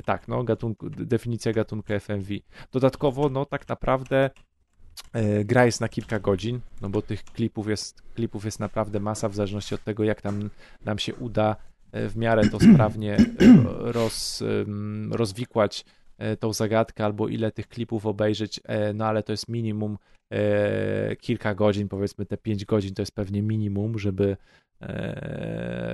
[0.06, 2.28] tak, no, gatunku, definicja gatunku FMV.
[2.72, 4.30] Dodatkowo, no, tak naprawdę
[5.46, 9.36] gra jest na kilka godzin, no bo tych klipów jest, klipów jest naprawdę masa, w
[9.36, 10.50] zależności od tego, jak tam
[10.86, 11.56] nam się uda
[11.94, 13.26] w miarę to sprawnie e,
[13.92, 14.44] roz,
[15.12, 15.86] rozwikłać
[16.18, 19.98] e, tą zagadkę albo ile tych klipów obejrzeć, e, no ale to jest minimum
[21.20, 24.38] kilka godzin, powiedzmy te 5 godzin to jest pewnie minimum, żeby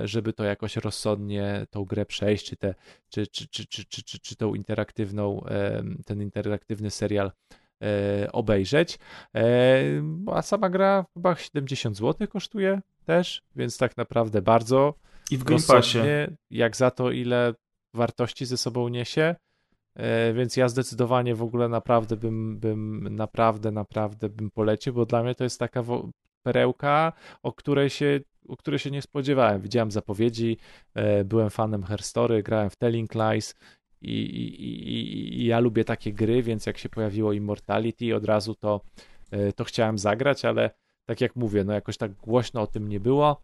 [0.04, 2.74] żeby to jakoś rozsądnie tą grę przejść, czy, te,
[3.08, 5.44] czy, czy, czy, czy, czy, czy, czy tą interaktywną,
[6.06, 7.32] ten interaktywny serial
[8.32, 8.98] obejrzeć.
[10.32, 14.94] A sama gra chyba 70 zł kosztuje też, więc tak naprawdę bardzo
[15.30, 15.98] I w Game Passie.
[16.50, 17.54] jak za to, ile
[17.94, 19.34] wartości ze sobą niesie.
[19.94, 25.22] E, Więc ja zdecydowanie w ogóle naprawdę bym, bym naprawdę, naprawdę bym polecił, bo dla
[25.22, 25.82] mnie to jest taka
[26.46, 27.12] perełka,
[27.42, 29.62] o której się, o której się nie spodziewałem.
[29.62, 30.56] Widziałem zapowiedzi,
[30.94, 33.54] e, byłem fanem Herstory, grałem w Telling Lies
[34.02, 38.80] i, i, i, ja lubię takie gry, więc jak się pojawiło Immortality, od razu to,
[39.30, 40.70] e, to chciałem zagrać, ale
[41.04, 43.42] tak jak mówię, no jakoś tak głośno o tym nie było,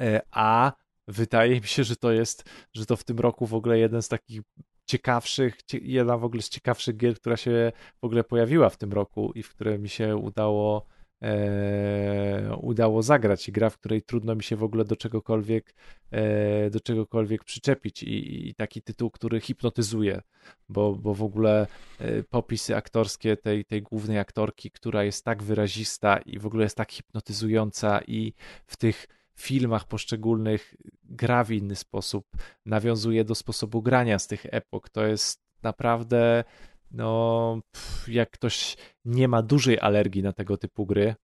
[0.00, 0.72] E, a
[1.08, 4.08] wydaje mi się, że to jest, że to w tym roku w ogóle jeden z
[4.08, 4.40] takich
[4.86, 8.92] ciekawszych, cie- jedna w ogóle z ciekawszych gier, która się w ogóle pojawiła w tym
[8.92, 10.86] roku i w które mi się udało
[11.22, 15.74] e, udało zagrać i gra, w której trudno mi się w ogóle do czegokolwiek
[16.10, 20.22] e, do czegokolwiek przyczepić i, i taki tytuł, który hipnotyzuje,
[20.68, 21.66] bo, bo w ogóle
[21.98, 26.76] e, popisy aktorskie tej, tej głównej aktorki, która jest tak wyrazista i w ogóle jest
[26.76, 28.32] tak hipnotyzująca i
[28.66, 29.06] w tych
[29.40, 30.74] filmach poszczególnych
[31.04, 32.26] gra w inny sposób,
[32.66, 34.88] nawiązuje do sposobu grania z tych epok.
[34.88, 36.44] To jest naprawdę,
[36.90, 41.14] no, pff, jak ktoś nie ma dużej alergii na tego typu gry,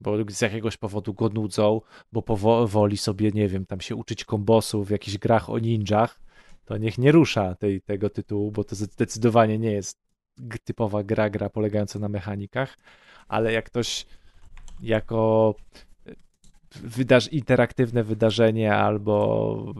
[0.00, 1.80] bo z jakiegoś powodu go nudzą,
[2.12, 6.20] bo powoli sobie, nie wiem, tam się uczyć kombosów w jakichś grach o ninjach,
[6.64, 9.98] to niech nie rusza tej, tego tytułu, bo to zdecydowanie nie jest
[10.64, 12.78] typowa gra, gra polegająca na mechanikach,
[13.28, 14.06] ale jak ktoś
[14.82, 15.54] jako
[16.82, 19.74] wydaż, interaktywne wydarzenie albo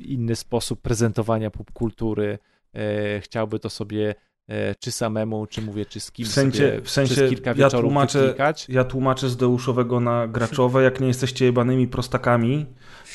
[0.00, 2.38] inny sposób prezentowania popkultury
[2.74, 4.14] e, chciałby to sobie e,
[4.80, 7.80] czy samemu, czy mówię, czy z kimś W sensie, sobie w sensie kilka ja wieczorów
[7.88, 8.66] tłumaczę, wyklikać.
[8.68, 12.66] ja tłumaczę z deuszowego na graczowe, jak nie jesteście jebanymi prostakami,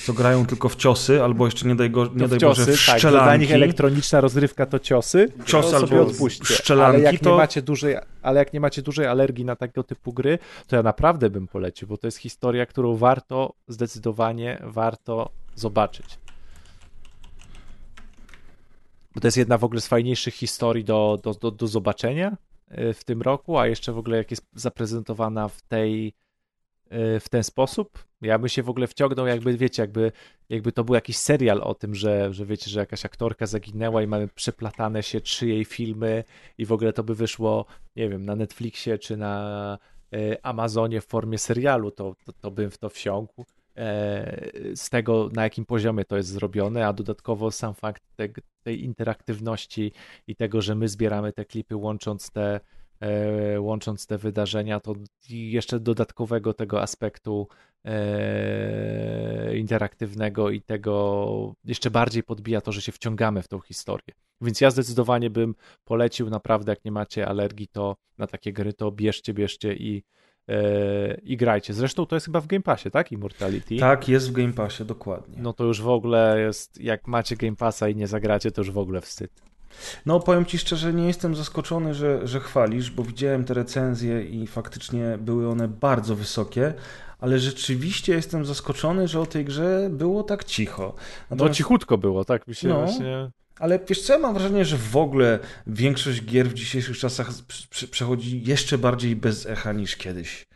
[0.06, 2.78] co grają tylko w ciosy, albo jeszcze nie daj, go, nie To daj ciosy, Boże
[2.78, 3.54] w tak, że dla nich szczelanki.
[3.54, 6.54] elektroniczna rozrywka to ciosy, Cios to albo odpuśćcie.
[6.54, 9.84] szczelanki, ale jak to- nie macie dużej, ale jak nie macie dużej alergii na tego
[9.84, 15.30] typu gry, to ja naprawdę bym polecił, bo to jest historia, którą warto, zdecydowanie warto
[15.56, 16.06] zobaczyć.
[19.16, 22.38] Bo to jest jedna w ogóle z fajniejszych historii do, do, do, do zobaczenia
[22.72, 26.08] y, w tym roku, a jeszcze w ogóle jak jest zaprezentowana w tej
[26.94, 28.06] y, w ten sposób.
[28.22, 30.12] Ja bym się w ogóle wciągnął, jakby wiecie, jakby,
[30.50, 34.08] jakby to był jakiś serial o tym, że, że wiecie, że jakaś aktorka zaginęła i
[34.08, 36.24] mamy przeplatane się trzy jej filmy
[36.58, 37.66] i w ogóle to by wyszło,
[37.96, 39.78] nie wiem, na Netflixie czy na
[40.16, 43.46] y, Amazonie w formie serialu, to, to, to bym w to wsiąkł.
[43.78, 48.30] E, Z tego, na jakim poziomie to jest zrobione, a dodatkowo sam fakt te,
[48.64, 49.92] tej interaktywności
[50.28, 52.60] i tego, że my zbieramy te klipy łącząc te,
[53.00, 54.96] e, łącząc te wydarzenia, to
[55.30, 57.48] jeszcze dodatkowego tego aspektu
[57.86, 64.16] e, interaktywnego i tego jeszcze bardziej podbija to, że się wciągamy w tą historię.
[64.42, 68.92] Więc ja zdecydowanie bym polecił naprawdę, jak nie macie alergii, to na takie gry to
[68.92, 70.04] bierzcie, bierzcie i,
[71.24, 71.74] i grajcie.
[71.74, 73.12] Zresztą to jest chyba w Game Passie, tak?
[73.12, 73.78] Immortality.
[73.78, 75.36] Tak, jest w Game Passie, dokładnie.
[75.40, 78.72] No to już w ogóle jest, jak macie Game Passa i nie zagracie, to już
[78.72, 79.32] w ogóle wstyd.
[80.06, 84.48] No, powiem ci szczerze, nie jestem zaskoczony, że, że chwalisz, bo widziałem te recenzje i
[84.48, 86.74] faktycznie były one bardzo wysokie,
[87.20, 90.94] ale rzeczywiście jestem zaskoczony, że o tej grze było tak cicho.
[91.30, 92.76] No Natomiast- cichutko było, tak mi się No.
[92.86, 93.32] właśnie...
[93.62, 97.68] Ale wiesz co, ja mam wrażenie, że w ogóle większość gier w dzisiejszych czasach pr-
[97.70, 100.48] pr- przechodzi jeszcze bardziej bez echa niż kiedyś.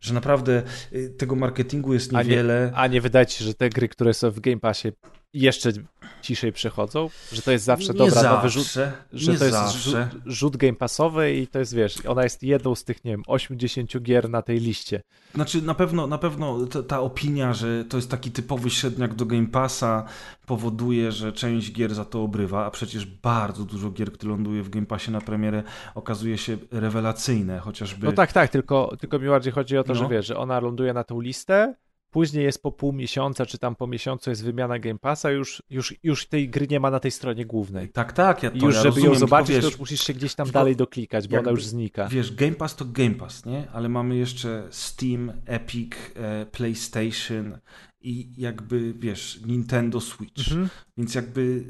[0.00, 0.62] Że naprawdę
[0.92, 2.72] y, tego marketingu jest A nie, niewiele.
[2.74, 4.88] a nie wydaje ci się, że te gry, które są w Game Passie
[5.36, 5.72] jeszcze
[6.22, 7.10] ciszej przechodzą?
[7.32, 8.66] Że to jest zawsze nie dobra, zawsze, nowy rzut,
[9.12, 10.08] że to jest zawsze.
[10.12, 13.22] rzut, rzut Game Passowy i to jest, wiesz, ona jest jedną z tych, nie wiem,
[13.26, 15.02] 80 gier na tej liście.
[15.34, 19.26] Znaczy na pewno, na pewno ta, ta opinia, że to jest taki typowy średniak do
[19.26, 20.04] Game Passa
[20.46, 24.68] powoduje, że część gier za to obrywa, a przecież bardzo dużo gier, które ląduje w
[24.68, 25.62] Game Passie na premierę
[25.94, 28.06] okazuje się rewelacyjne, chociażby...
[28.06, 29.98] No tak, tak, tylko, tylko mi bardziej chodzi o to, No.
[29.98, 31.74] że wiesz, że ona ląduje na tą listę,
[32.16, 35.94] później jest po pół miesiąca, czy tam po miesiącu jest wymiana Game Passa, już, już,
[36.02, 37.88] już tej gry nie ma na tej stronie głównej.
[37.88, 39.80] Tak, tak, ja to I już, ja żeby rozumiem, ją zobaczyć, tylko to wiesz, już
[39.80, 42.08] musisz się gdzieś tam dalej doklikać, bo jakby- ona już znika.
[42.08, 43.70] Wiesz, Game Pass to Game Pass, nie?
[43.70, 47.58] Ale mamy jeszcze Steam, Epic, e, PlayStation
[48.00, 50.48] i jakby, wiesz, Nintendo Switch.
[50.48, 50.68] Mhm.
[50.96, 51.64] Więc jakby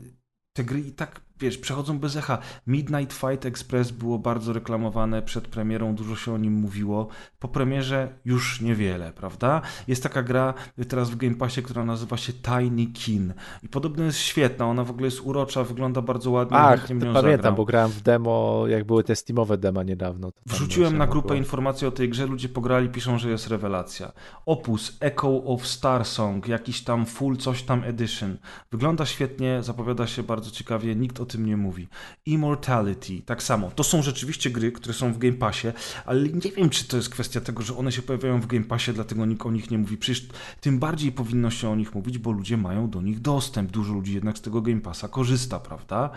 [0.53, 2.39] te gry i tak, wiesz, przechodzą bez echa.
[2.67, 7.09] Midnight Fight Express było bardzo reklamowane przed premierą, dużo się o nim mówiło.
[7.39, 9.63] Po premierze już niewiele, prawda?
[9.89, 10.55] Jest taka gra
[10.89, 13.35] teraz w Game Passie, która nazywa się Tiny Kin.
[13.63, 16.57] I podobno jest świetna, ona w ogóle jest urocza, wygląda bardzo ładnie.
[16.57, 17.55] Ach, pamiętam, zagram.
[17.55, 20.31] bo grałem w demo, jak były te Steamowe dema niedawno.
[20.47, 21.39] Wrzuciłem na grupę była.
[21.39, 24.13] informacje o tej grze, ludzie pograli, piszą, że jest rewelacja.
[24.47, 28.37] Opus Echo of Star Song, jakiś tam full coś tam edition.
[28.71, 31.89] Wygląda świetnie, zapowiada się bardzo ciekawie, nikt o o tym nie mówi.
[32.27, 33.71] Immortality, tak samo.
[33.71, 35.69] To są rzeczywiście gry, które są w Game Passie,
[36.05, 38.93] ale nie wiem, czy to jest kwestia tego, że one się pojawiają w Game Passie,
[38.93, 39.97] dlatego nikt o nich nie mówi.
[39.97, 40.29] Przecież
[40.61, 43.71] tym bardziej powinno się o nich mówić, bo ludzie mają do nich dostęp.
[43.71, 46.11] Dużo ludzi jednak z tego Game Passa korzysta, prawda?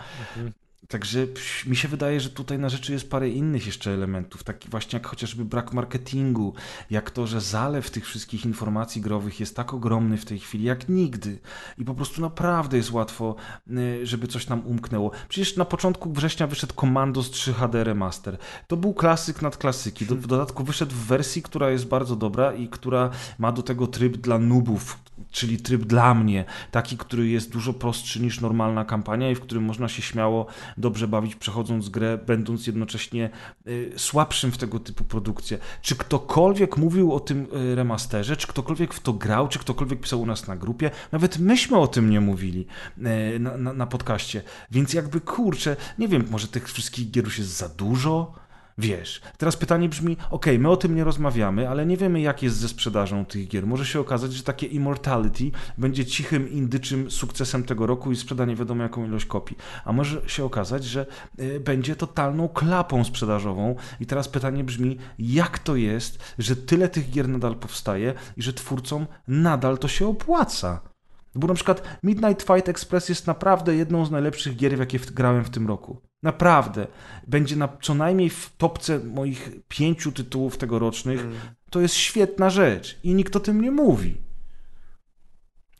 [0.88, 1.26] Także
[1.66, 5.06] mi się wydaje, że tutaj na rzeczy jest parę innych jeszcze elementów, taki właśnie jak
[5.06, 6.54] chociażby brak marketingu,
[6.90, 10.88] jak to, że zalew tych wszystkich informacji growych jest tak ogromny w tej chwili jak
[10.88, 11.38] nigdy
[11.78, 13.36] i po prostu naprawdę jest łatwo,
[13.70, 15.10] y, żeby coś nam umknęło.
[15.28, 18.38] Przecież na początku września wyszedł Commandos 3 HD Remaster.
[18.66, 20.04] To był klasyk nad klasyki.
[20.04, 24.16] W dodatku wyszedł w wersji, która jest bardzo dobra i która ma do tego tryb
[24.16, 24.98] dla nubów,
[25.30, 29.64] czyli tryb dla mnie, taki, który jest dużo prostszy niż normalna kampania i w którym
[29.64, 30.46] można się śmiało
[30.76, 33.30] dobrze bawić, przechodząc grę, będąc jednocześnie
[33.66, 35.58] y, słabszym w tego typu produkcje.
[35.82, 40.20] Czy ktokolwiek mówił o tym y, remasterze, czy ktokolwiek w to grał, czy ktokolwiek pisał
[40.20, 42.66] u nas na grupie, nawet myśmy o tym nie mówili
[42.98, 44.42] y, na, na, na podcaście.
[44.70, 48.40] Więc jakby kurczę, nie wiem, może tych wszystkich gier już jest za dużo?
[48.78, 52.56] Wiesz, teraz pytanie brzmi, ok, my o tym nie rozmawiamy, ale nie wiemy jak jest
[52.56, 53.66] ze sprzedażą tych gier.
[53.66, 58.56] Może się okazać, że takie Immortality będzie cichym, indyczym sukcesem tego roku i sprzeda nie
[58.56, 59.56] wiadomo jaką ilość kopii.
[59.84, 61.06] A może się okazać, że
[61.40, 63.76] y, będzie totalną klapą sprzedażową.
[64.00, 68.52] I teraz pytanie brzmi, jak to jest, że tyle tych gier nadal powstaje i że
[68.52, 70.89] twórcom nadal to się opłaca?
[71.34, 75.44] Bo na przykład Midnight Fight Express jest naprawdę jedną z najlepszych gier, w jakie grałem
[75.44, 76.00] w tym roku.
[76.22, 76.86] Naprawdę.
[77.26, 81.26] Będzie na, co najmniej w topce moich pięciu tytułów tegorocznych.
[81.70, 84.16] To jest świetna rzecz i nikt o tym nie mówi.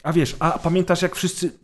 [0.02, 1.58] A wiesz, a pamiętasz jak wszyscy...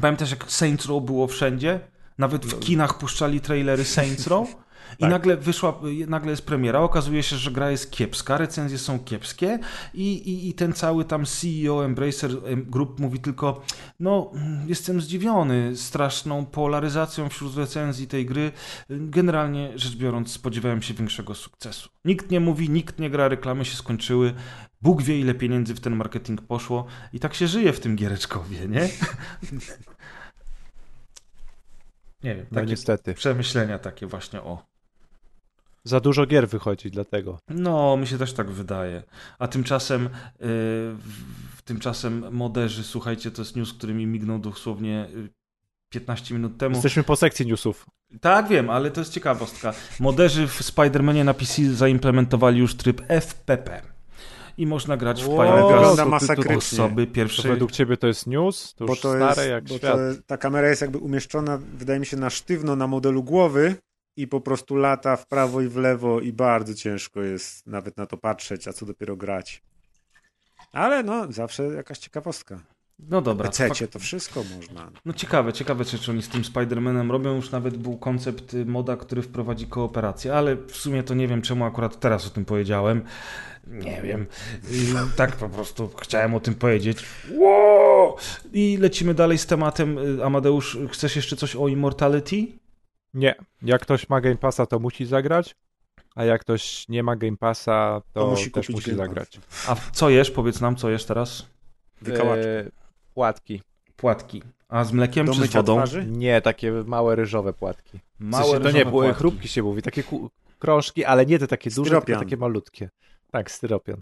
[0.00, 1.80] Pamiętasz jak Saints Row było wszędzie?
[2.18, 4.56] Nawet w kinach puszczali trailery Saints Row?
[4.98, 9.58] I nagle wyszła, nagle jest premiera, okazuje się, że gra jest kiepska, recenzje są kiepskie
[9.94, 13.62] i, i, i ten cały tam CEO Embracer em, Group mówi tylko,
[14.00, 14.32] no
[14.66, 18.52] jestem zdziwiony straszną polaryzacją wśród recenzji tej gry.
[18.90, 21.88] Generalnie rzecz biorąc spodziewałem się większego sukcesu.
[22.04, 24.34] Nikt nie mówi, nikt nie gra, reklamy się skończyły,
[24.82, 28.68] Bóg wie ile pieniędzy w ten marketing poszło i tak się żyje w tym giereczkowie,
[28.68, 28.88] nie?
[32.22, 33.14] Nie wiem, No takie niestety.
[33.14, 34.66] przemyślenia takie właśnie o.
[35.84, 37.38] Za dużo gier wychodzi, dlatego.
[37.48, 39.02] No, mi się też tak wydaje.
[39.38, 40.08] A tymczasem,
[40.40, 40.48] yy,
[41.64, 45.28] tymczasem moderzy, słuchajcie, to jest news, który mi mignął dosłownie y,
[45.92, 46.74] 15 minut temu.
[46.74, 47.86] Jesteśmy po sekcji newsów.
[48.20, 49.74] Tak, wiem, ale to jest ciekawostka.
[50.00, 53.82] Moderzy w Spider-Manie na PC zaimplementowali już tryb FPP.
[54.58, 55.26] I można grać w
[55.96, 56.56] to masakrycznie.
[56.56, 57.50] osoby To pierwszej.
[57.50, 58.74] według ciebie to jest news?
[58.74, 59.96] To Bo już to stare jest, jak bo świat.
[59.96, 63.76] to, ta kamera jest jakby umieszczona, wydaje mi się, na sztywno na modelu głowy
[64.18, 68.06] i po prostu lata w prawo i w lewo i bardzo ciężko jest nawet na
[68.06, 69.62] to patrzeć, a co dopiero grać.
[70.72, 72.60] Ale no, zawsze jakaś ciekawostka.
[72.98, 73.50] No dobra.
[73.50, 74.90] PC to wszystko można.
[75.04, 77.36] No ciekawe, ciekawe czy oni z tym Spider-Manem robią.
[77.36, 81.42] Już nawet był koncept y, moda, który wprowadzi kooperację, ale w sumie to nie wiem,
[81.42, 83.02] czemu akurat teraz o tym powiedziałem.
[83.66, 84.26] Nie wiem.
[85.16, 87.04] Tak po prostu chciałem o tym powiedzieć.
[87.34, 88.16] Wow!
[88.52, 89.98] I lecimy dalej z tematem.
[89.98, 92.46] Y, Amadeusz, chcesz jeszcze coś o Immortality?
[93.14, 93.34] Nie.
[93.62, 95.56] Jak ktoś ma Game Passa, to musi zagrać,
[96.14, 99.40] a jak ktoś nie ma Game Passa, to, To musi też musi zagrać.
[99.68, 100.30] A co jesz?
[100.30, 101.46] Powiedz nam, co jesz teraz?
[102.02, 102.48] Wykałaczki.
[102.48, 102.70] E,
[103.14, 103.62] płatki.
[103.96, 104.42] Płatki.
[104.68, 105.76] A z mlekiem Do czy z wodą?
[105.76, 106.06] twarzy?
[106.06, 107.98] Nie, takie małe ryżowe płatki.
[108.20, 109.18] W Małe sensie, to nie, ryżowe było, płatki.
[109.18, 110.02] chrupki się mówi, takie
[110.58, 112.06] krążki, ale nie te takie duże, Styropian.
[112.06, 112.90] tylko takie malutkie.
[113.30, 114.00] Tak, styropian.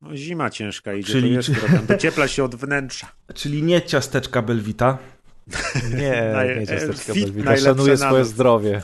[0.00, 1.50] No, zima ciężka idzie, Czyli- to jest.
[1.86, 3.12] Dociepla się od wnętrza.
[3.34, 4.98] Czyli nie ciasteczka Belwita.
[5.96, 7.56] Nie, Naj- nie ciasteczka Belwita.
[7.56, 8.82] Szanuję swoje zdrowie.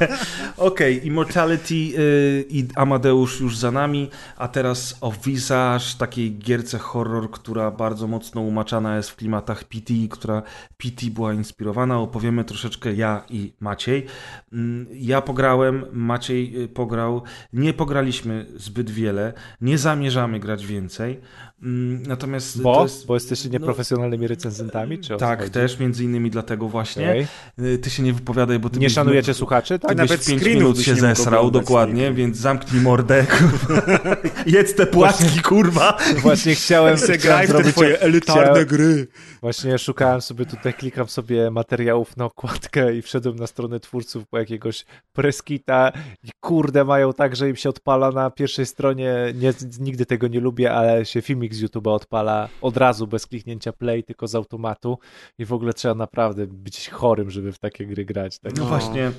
[0.56, 7.30] Okej, Immortality y, i Amadeusz już za nami, a teraz o Visage, takiej gierce horror,
[7.30, 10.42] która bardzo mocno umaczana jest w klimatach PT, która
[10.76, 11.98] PT była inspirowana.
[11.98, 14.06] Opowiemy troszeczkę ja i Maciej.
[14.52, 17.22] Mm, Ja pograłem, Maciej y, pograł.
[17.52, 21.20] Nie pograliśmy zbyt wiele, nie zamierzamy grać więcej.
[21.62, 22.74] Mm, Natomiast Bo?
[22.76, 23.06] to jest...
[23.06, 24.98] Bo jesteście nieprofesjonalnymi recenzentami?
[24.98, 27.04] Czy Tak, też, między innymi dlatego właśnie.
[27.08, 27.26] Okej.
[27.74, 29.78] Y, Ty się nie wypowiadaj, bo ty Nie byś- szanujecie słuchaczy?
[29.78, 29.88] Tak?
[29.90, 32.14] ty nawet byś 5 screenów minut się zesrał, dokładnie, nigdy.
[32.14, 33.26] więc zamknij mordę.
[34.46, 35.98] Jedz te płatki, kurwa.
[36.18, 37.72] Właśnie chciałem, chciałem graj w te zrobić...
[37.72, 39.06] twoje elitarne chciałem- gry.
[39.40, 44.38] Właśnie szukałem sobie tutaj, klikam sobie materiałów na okładkę i wszedłem na stronę twórców po
[44.38, 45.92] jakiegoś preskita
[46.24, 50.40] i kurde mają tak, że im się odpala na pierwszej stronie, nie, nigdy tego nie
[50.40, 54.98] lubię, ale się filmik z YouTube'a odpala od razu, bez kliknięcia play, tylko z automatu
[55.38, 58.38] i w ogóle trzeba naprawdę być chorym, żeby w takie gry grać.
[58.38, 58.56] Tak?
[58.56, 59.12] No właśnie,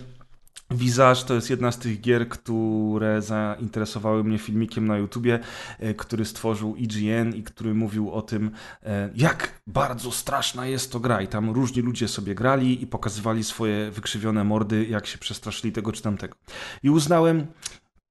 [0.71, 5.39] Visage to jest jedna z tych gier, które zainteresowały mnie filmikiem na YouTubie,
[5.79, 8.51] e, który stworzył IGN i który mówił o tym,
[8.84, 11.21] e, jak bardzo straszna jest to gra.
[11.21, 15.91] I tam różni ludzie sobie grali i pokazywali swoje wykrzywione mordy, jak się przestraszyli tego
[15.91, 16.35] czy tamtego.
[16.84, 17.47] I uznałem,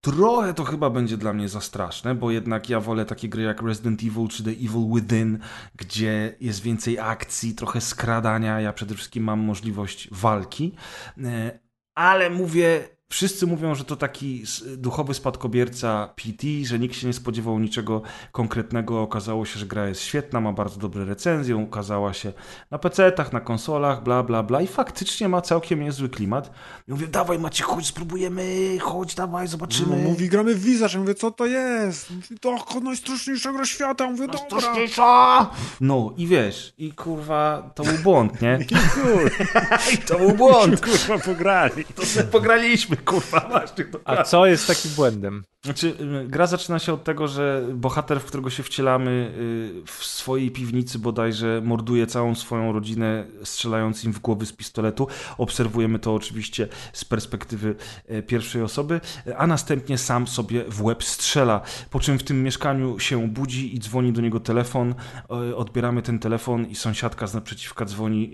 [0.00, 3.62] Trochę to chyba będzie dla mnie za straszne, bo jednak ja wolę takie gry jak
[3.62, 5.38] Resident Evil czy The Evil Within,
[5.76, 8.60] gdzie jest więcej akcji, trochę skradania.
[8.60, 10.74] Ja przede wszystkim mam możliwość walki,
[11.24, 11.65] e,
[11.96, 14.44] ale mówię, Wszyscy mówią, że to taki
[14.76, 18.02] duchowy spadkobierca PT, że nikt się nie spodziewał niczego
[18.32, 19.02] konkretnego.
[19.02, 22.32] Okazało się, że gra jest świetna, ma bardzo dobre recenzje, ukazała się
[22.70, 26.50] na PC-tach, na konsolach, bla, bla, bla i faktycznie ma całkiem niezły klimat.
[26.88, 29.96] I mówię, dawaj Macie, chodź, spróbujemy, chodź, dawaj, zobaczymy.
[29.96, 32.10] No, mówi, gramy w ja mówię, co to jest?
[32.10, 35.50] Mówi, to najstraszniejsza gra świata, mówię, dobra.
[35.80, 38.58] No i wiesz, i kurwa, to był błąd, nie?
[38.70, 39.78] I, kurwa.
[39.94, 40.80] I to był błąd.
[40.86, 41.84] kurwa, pograli.
[41.84, 45.42] To sobie pograliśmy kurwa, masz tych A co jest takim błędem?
[45.66, 45.94] Znaczy,
[46.24, 50.50] y, gra zaczyna się od tego, że bohater, w którego się wcielamy y, w swojej
[50.50, 55.08] piwnicy bodajże morduje całą swoją rodzinę, strzelając im w głowy z pistoletu.
[55.38, 57.74] Obserwujemy to oczywiście z perspektywy
[58.10, 59.00] y, pierwszej osoby,
[59.36, 61.60] a następnie sam sobie w łeb strzela.
[61.90, 64.94] Po czym w tym mieszkaniu się budzi i dzwoni do niego telefon.
[65.56, 68.32] Odbieramy ten telefon i sąsiadka z naprzeciwka dzwoni.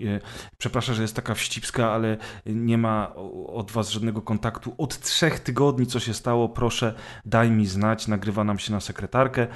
[0.57, 3.15] Przepraszam, że jest taka wścibska, ale nie ma
[3.47, 4.52] od was żadnego kontaktu.
[4.77, 6.93] Od trzech tygodni co się stało, proszę
[7.25, 9.47] daj mi znać, nagrywa nam się na sekretarkę.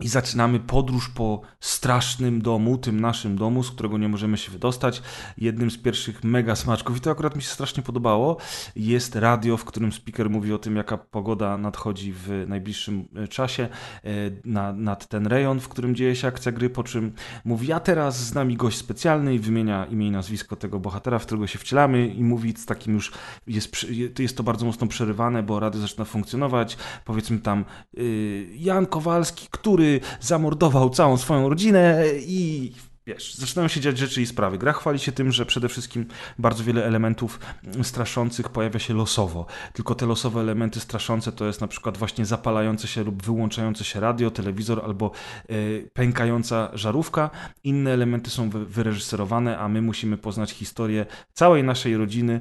[0.00, 5.02] I zaczynamy podróż po strasznym domu, tym naszym domu, z którego nie możemy się wydostać.
[5.38, 8.36] Jednym z pierwszych mega smaczków, i to akurat mi się strasznie podobało,
[8.76, 13.62] jest radio, w którym speaker mówi o tym, jaka pogoda nadchodzi w najbliższym e, czasie
[13.62, 14.08] e,
[14.44, 17.12] na, nad ten rejon, w którym dzieje się akcja gry, po czym
[17.44, 21.26] mówi, a teraz z nami gość specjalny i wymienia imię i nazwisko tego bohatera, w
[21.26, 23.12] którego się wcielamy i mówi z takim już,
[23.46, 23.86] jest,
[24.18, 27.64] jest to bardzo mocno przerywane, bo radio zaczyna funkcjonować, powiedzmy tam
[27.98, 29.85] y, Jan Kowalski, który
[30.20, 32.72] zamordował całą swoją rodzinę i
[33.06, 34.58] wiesz, zaczynają się dziać rzeczy i sprawy.
[34.58, 36.06] Gra chwali się tym, że przede wszystkim
[36.38, 37.40] bardzo wiele elementów
[37.82, 39.46] straszących pojawia się losowo.
[39.72, 44.00] Tylko te losowe elementy straszące to jest na przykład właśnie zapalające się lub wyłączające się
[44.00, 45.10] radio, telewizor albo
[45.50, 47.30] y, pękająca żarówka.
[47.64, 52.40] Inne elementy są wyreżyserowane, a my musimy poznać historię całej naszej rodziny,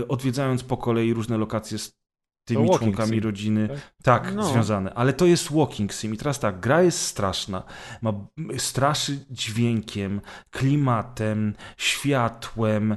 [0.00, 1.78] y, odwiedzając po kolei różne lokacje
[2.44, 3.24] tymi członkami sim.
[3.24, 3.68] rodziny,
[4.02, 4.42] tak, tak no.
[4.42, 4.94] związane.
[4.94, 7.62] Ale to jest walking sim i teraz tak, gra jest straszna,
[8.02, 8.12] ma,
[8.58, 10.20] straszy dźwiękiem,
[10.50, 12.96] klimatem, światłem,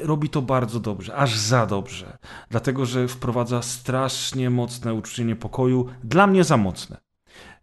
[0.00, 2.18] robi to bardzo dobrze, aż za dobrze,
[2.50, 7.04] dlatego, że wprowadza strasznie mocne uczucie niepokoju, dla mnie za mocne.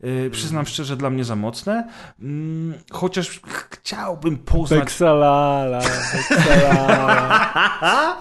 [0.04, 1.88] Yy, przyznam szczerze, dla mnie za mocne.
[2.20, 2.28] Yy,
[2.92, 4.80] chociaż chciałbym poznać.
[4.80, 5.82] Beksalala,
[6.14, 8.20] beksalala.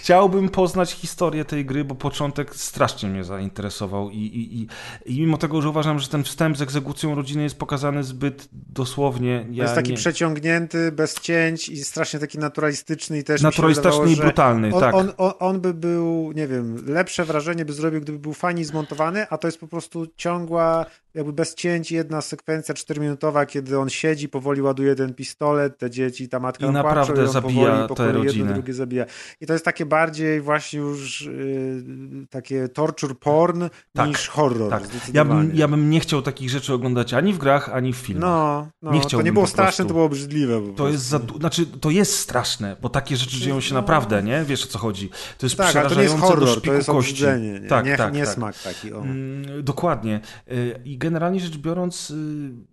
[0.00, 4.10] Chciałbym poznać historię tej gry, bo początek strasznie mnie zainteresował.
[4.10, 4.66] I, i, i,
[5.06, 9.46] i mimo tego, że uważam, że ten wstęp z egzekucją rodziny jest pokazany zbyt dosłownie.
[9.50, 9.96] Ja jest taki nie...
[9.96, 13.42] przeciągnięty, bez cięć i strasznie taki naturalistyczny i też.
[13.42, 14.94] Naturalistyczny wydawało, i brutalny, on, tak.
[14.94, 19.26] On, on, on by był, nie wiem, lepsze wrażenie by zrobił, gdyby był fajnie zmontowany,
[19.30, 24.28] a to jest po prostu ciągła jakby bez cięć jedna sekwencja czterominutowa, kiedy on siedzi,
[24.28, 28.38] powoli ładuje ten pistolet, te dzieci, ta matka I naprawdę płaczą, zabija powoli, tę rodzinę.
[28.38, 29.04] Jedno, drugie zabija.
[29.40, 34.70] I to jest takie bardziej właśnie już yy, takie torture porn tak, niż horror.
[34.70, 34.82] Tak.
[35.12, 38.30] Ja, bym, ja bym nie chciał takich rzeczy oglądać ani w grach, ani w filmach.
[38.30, 40.60] No, no nie to nie było straszne, to było obrzydliwe.
[40.76, 43.80] To jest, za, znaczy, to jest straszne, bo takie rzeczy dzieją się no.
[43.80, 44.44] naprawdę, nie?
[44.44, 45.10] Wiesz o co chodzi.
[45.38, 47.60] To jest tak, przerażające to nie jest horror, to jest obrzydzenie.
[47.60, 48.34] Nie, tak, nie, tak, nie tak.
[48.34, 48.92] smak taki.
[48.92, 49.00] O.
[49.00, 50.20] Mm, dokładnie.
[50.52, 52.14] Y, I generalnie rzecz biorąc, y,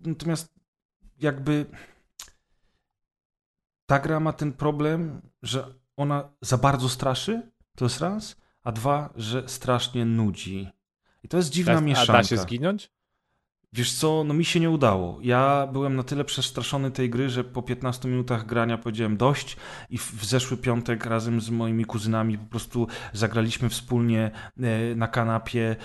[0.05, 0.53] natomiast
[1.19, 1.65] jakby
[3.85, 9.13] ta gra ma ten problem, że ona za bardzo straszy, to jest raz, a dwa,
[9.15, 10.69] że strasznie nudzi.
[11.23, 12.13] I to jest dziwna da, mieszanka.
[12.13, 12.91] A da się zginąć?
[13.77, 15.19] Wiesz co, no mi się nie udało.
[15.21, 19.57] Ja byłem na tyle przestraszony tej gry, że po 15 minutach grania powiedziałem dość
[19.89, 25.69] i w zeszły piątek razem z moimi kuzynami po prostu zagraliśmy wspólnie e, na kanapie
[25.69, 25.75] e,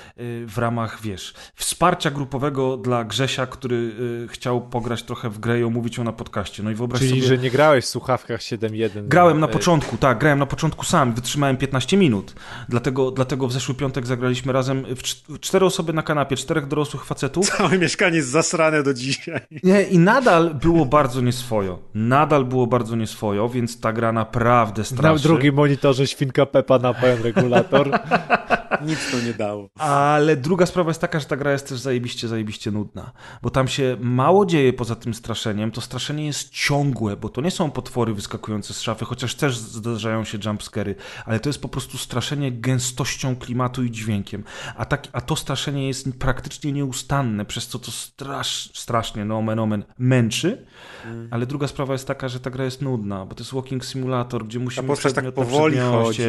[0.47, 3.93] w ramach, wiesz, wsparcia grupowego dla Grzesia, który
[4.24, 6.62] e, chciał pograć trochę w grę i omówić ją na podcaście.
[6.62, 7.28] No i wyobraź Czyli, sobie...
[7.28, 9.09] że nie grałeś w słuchawkach 7.1?
[9.09, 12.35] Grałem na początku, tak, grałem na początku sam, wytrzymałem 15 minut.
[12.69, 17.60] Dlatego, dlatego w zeszły piątek zagraliśmy razem w cztery osoby na kanapie, czterech dorosłych facetów
[17.83, 19.41] mieszkanie jest zasrane do dzisiaj.
[19.63, 21.79] Nie, i nadal było bardzo nieswojo.
[21.95, 25.29] Nadal było bardzo nieswojo, więc ta gra naprawdę straszy.
[25.29, 27.91] Na drugim monitorze świnka Pepa na pełen regulator.
[28.87, 29.69] Nic to nie dało.
[29.79, 33.13] Ale druga sprawa jest taka, że ta gra jest też zajebiście, zajebiście nudna.
[33.43, 35.71] Bo tam się mało dzieje poza tym straszeniem.
[35.71, 40.25] To straszenie jest ciągłe, bo to nie są potwory wyskakujące z szafy, chociaż też zdarzają
[40.25, 40.95] się jumpscary,
[41.27, 44.45] ale to jest po prostu straszenie gęstością klimatu i dźwiękiem.
[44.77, 49.59] A, tak, a to straszenie jest praktycznie nieustanne, przez co to strasz, strasznie, no omen,
[49.59, 50.67] omen, męczy.
[51.05, 51.29] Mm.
[51.31, 54.45] Ale druga sprawa jest taka, że ta gra jest nudna, bo to jest walking simulator,
[54.47, 54.83] gdzie musimy...
[54.83, 56.23] Ta postać tak powoli chodzi.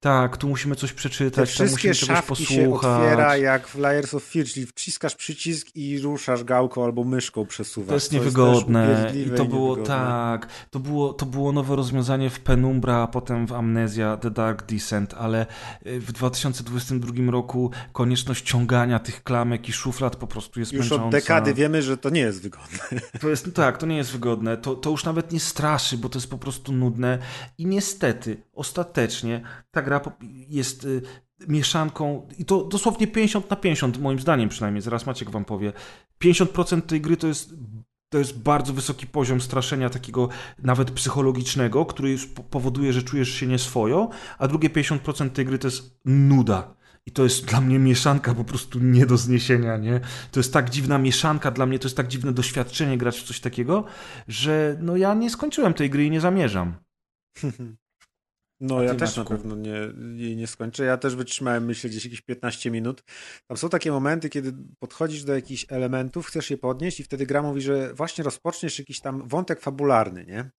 [0.00, 2.56] Tak, tu musimy coś przeczytać, tam musimy czegoś posłuchać.
[2.56, 7.46] się otwiera jak w Layers of Fear, czyli wciskasz przycisk i ruszasz gałką albo myszką
[7.46, 7.88] przesuwasz.
[7.88, 9.10] To jest niewygodne.
[9.14, 13.46] Jest I to było tak, to było, to było nowe rozwiązanie w Penumbra, a potem
[13.46, 15.46] w Amnesia The Dark Descent, ale
[15.86, 21.04] y, w 2022 roku konieczność ciągania tych klamek i szuflad po prostu jest już męcząca.
[21.04, 22.78] Już od dekady wiemy, że to nie jest wygodne.
[23.20, 24.56] To jest, tak, to nie jest wygodne.
[24.56, 27.18] To, to już nawet nie straszy, bo to jest po prostu nudne
[27.58, 30.00] i niestety, ostatecznie ta gra
[30.48, 31.02] jest y,
[31.48, 35.72] mieszanką, i to dosłownie 50 na 50, moim zdaniem przynajmniej, zaraz Maciek wam powie.
[36.24, 37.54] 50% tej gry to jest
[38.08, 40.28] to jest bardzo wysoki poziom straszenia takiego
[40.62, 42.16] nawet psychologicznego, który
[42.50, 44.08] powoduje, że czujesz się nieswojo,
[44.38, 46.74] a drugie 50% tej gry to jest nuda.
[47.06, 50.00] I to jest dla mnie mieszanka po prostu nie do zniesienia, nie?
[50.32, 53.40] To jest tak dziwna mieszanka, dla mnie to jest tak dziwne doświadczenie grać w coś
[53.40, 53.84] takiego,
[54.28, 56.74] że no ja nie skończyłem tej gry i nie zamierzam.
[58.60, 59.76] No, ja też na pewno nie,
[60.16, 60.84] jej nie skończę.
[60.84, 63.02] Ja też wytrzymałem, myślę, gdzieś jakieś 15 minut.
[63.46, 67.42] Tam są takie momenty, kiedy podchodzisz do jakichś elementów, chcesz je podnieść i wtedy gra
[67.42, 70.50] mówi, że właśnie rozpoczniesz jakiś tam wątek fabularny, nie?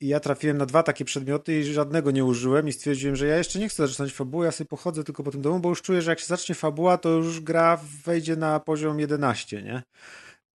[0.00, 3.36] I ja trafiłem na dwa takie przedmioty i żadnego nie użyłem i stwierdziłem, że ja
[3.38, 6.02] jeszcze nie chcę zaczynać fabuły, ja sobie pochodzę tylko po tym domu, bo już czuję,
[6.02, 9.82] że jak się zacznie fabuła, to już gra wejdzie na poziom 11, nie?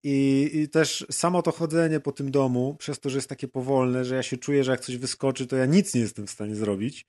[0.04, 4.04] I, I, też samo to chodzenie po tym domu, przez to, że jest takie powolne,
[4.04, 6.54] że ja się czuję, że jak coś wyskoczy, to ja nic nie jestem w stanie
[6.54, 7.06] zrobić.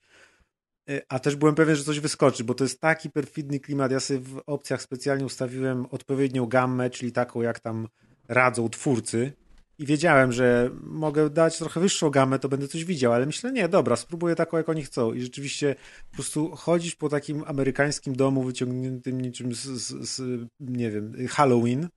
[0.90, 3.92] E, a też byłem pewien, że coś wyskoczy, bo to jest taki perfidny klimat.
[3.92, 7.88] Ja sobie w opcjach specjalnie ustawiłem odpowiednią gammę, czyli taką, jak tam
[8.28, 9.32] radzą twórcy.
[9.78, 13.68] I wiedziałem, że mogę dać trochę wyższą gamę, to będę coś widział, ale myślę, nie,
[13.68, 15.12] dobra, spróbuję taką, jak oni chcą.
[15.12, 15.74] I rzeczywiście
[16.10, 21.88] po prostu chodzić po takim amerykańskim domu wyciągniętym niczym z, z, z nie wiem, Halloween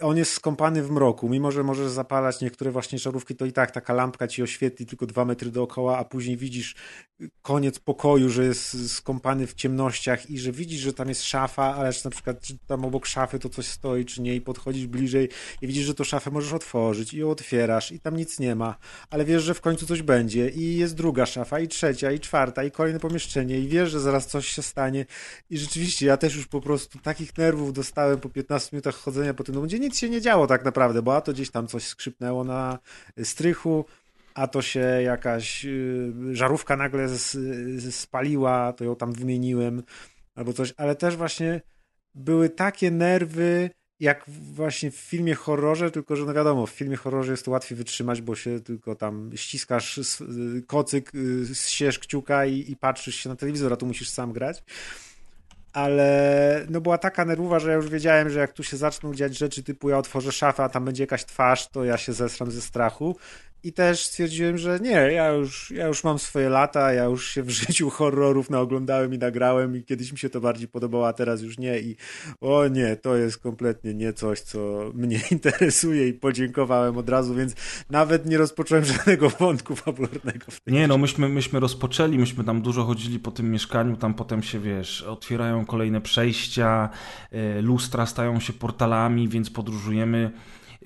[0.00, 3.70] on jest skąpany w mroku, mimo że możesz zapalać niektóre właśnie żarówki, to i tak
[3.70, 6.74] taka lampka ci oświetli tylko dwa metry dookoła, a później widzisz
[7.42, 11.90] koniec pokoju, że jest skąpany w ciemnościach i że widzisz, że tam jest szafa, ale
[12.04, 15.28] na przykład czy tam obok szafy to coś stoi, czy nie i podchodzisz bliżej
[15.62, 18.76] i widzisz, że to szafę możesz otworzyć i ją otwierasz i tam nic nie ma,
[19.10, 22.64] ale wiesz, że w końcu coś będzie i jest druga szafa i trzecia i czwarta
[22.64, 25.06] i kolejne pomieszczenie i wiesz, że zaraz coś się stanie.
[25.50, 29.44] I rzeczywiście ja też już po prostu takich nerwów dostałem po 15 minutach chodzenia po
[29.44, 31.84] tym domu, gdzie nic się nie działo tak naprawdę, bo a to gdzieś tam coś
[31.84, 32.78] skrzypnęło na
[33.22, 33.84] strychu,
[34.34, 37.08] a to się jakaś y, żarówka nagle
[37.90, 39.82] spaliła, to ją tam wymieniłem,
[40.34, 41.60] albo coś, ale też właśnie
[42.14, 43.70] były takie nerwy,
[44.00, 47.78] jak właśnie w filmie horrorze, tylko że no wiadomo, w filmie horrorze jest to łatwiej
[47.78, 51.12] wytrzymać, bo się tylko tam ściskasz y, kocyk,
[51.52, 54.62] zsiesz kciuka i, i patrzysz się na telewizor, a tu musisz sam grać
[55.72, 59.38] ale no była taka nerwowa, że ja już wiedziałem, że jak tu się zaczną dziać
[59.38, 62.60] rzeczy typu ja otworzę szafę, a tam będzie jakaś twarz, to ja się zesram ze
[62.60, 63.16] strachu.
[63.64, 67.42] I też stwierdziłem, że nie, ja już, ja już mam swoje lata, ja już się
[67.42, 71.42] w życiu horrorów naoglądałem i nagrałem i kiedyś mi się to bardziej podobało, a teraz
[71.42, 71.96] już nie i
[72.40, 77.54] o nie, to jest kompletnie nie coś, co mnie interesuje i podziękowałem od razu, więc
[77.90, 80.46] nawet nie rozpocząłem żadnego wątku fabularnego.
[80.50, 84.14] W tym nie, no myśmy, myśmy rozpoczęli, myśmy tam dużo chodzili po tym mieszkaniu, tam
[84.14, 86.88] potem się, wiesz, otwierają kolejne przejścia,
[87.30, 90.30] e, lustra stają się portalami, więc podróżujemy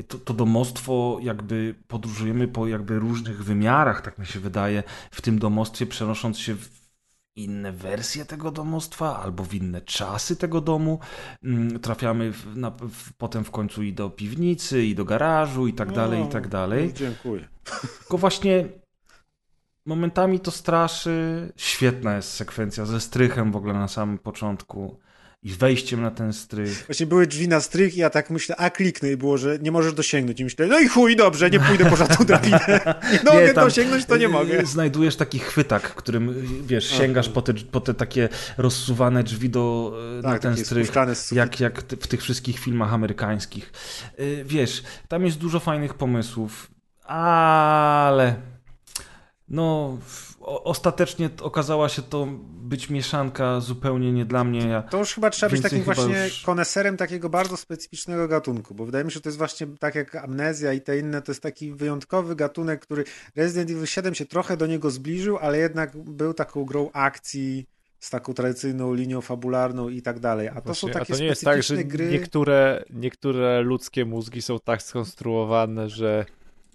[0.09, 5.39] to, to domostwo jakby podróżujemy po jakby różnych wymiarach, tak mi się wydaje, w tym
[5.39, 6.85] domostwie przenosząc się w
[7.37, 10.99] inne wersje tego domostwa albo w inne czasy tego domu.
[11.45, 15.73] Mm, trafiamy w, na, w, potem w końcu i do piwnicy, i do garażu, i
[15.73, 16.93] tak dalej, i tak dalej.
[16.95, 17.49] Dziękuję.
[17.99, 18.69] Tylko właśnie
[19.87, 21.53] momentami to straszy.
[21.57, 25.01] Świetna jest sekwencja ze strychem w ogóle na samym początku
[25.45, 26.85] i wejściem na ten strych.
[26.87, 29.73] Właśnie były drzwi na strych i ja tak myślę, a kliknę i było, że nie
[29.73, 30.41] możesz dosięgnąć.
[30.41, 32.81] I myślę, no i chuj, dobrze, nie pójdę po żadną drabinę.
[33.25, 34.66] Nie mogę dosięgnąć, to nie mogę.
[34.66, 40.33] Znajdujesz taki chwytak, którym, wiesz, sięgasz po te, po te takie rozsuwane drzwi do, tak,
[40.33, 40.93] na ten strych,
[41.33, 43.73] jak, jak w tych wszystkich filmach amerykańskich.
[44.21, 46.71] Y, wiesz, tam jest dużo fajnych pomysłów,
[47.07, 48.35] ale
[49.49, 49.99] no,
[50.41, 54.69] ostatecznie okazała się to być mieszanka zupełnie nie dla mnie.
[54.69, 56.43] Ja to już chyba trzeba być takim właśnie już...
[56.43, 60.15] koneserem takiego bardzo specyficznego gatunku, bo wydaje mi się, że to jest właśnie tak jak
[60.15, 63.05] Amnezja i te inne, to jest taki wyjątkowy gatunek, który
[63.37, 67.66] Resident Evil 7 się trochę do niego zbliżył, ale jednak był taką grą akcji
[67.99, 70.49] z taką tradycyjną linią fabularną i tak dalej.
[70.49, 72.11] A to Właśnie, są takie a to nie jest tak, że gry...
[72.11, 76.27] niektóre, niektóre ludzkie mózgi są tak skonstruowane, że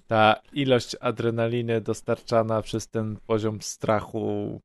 [0.09, 4.61] ta ilość adrenaliny dostarczana przez ten poziom strachu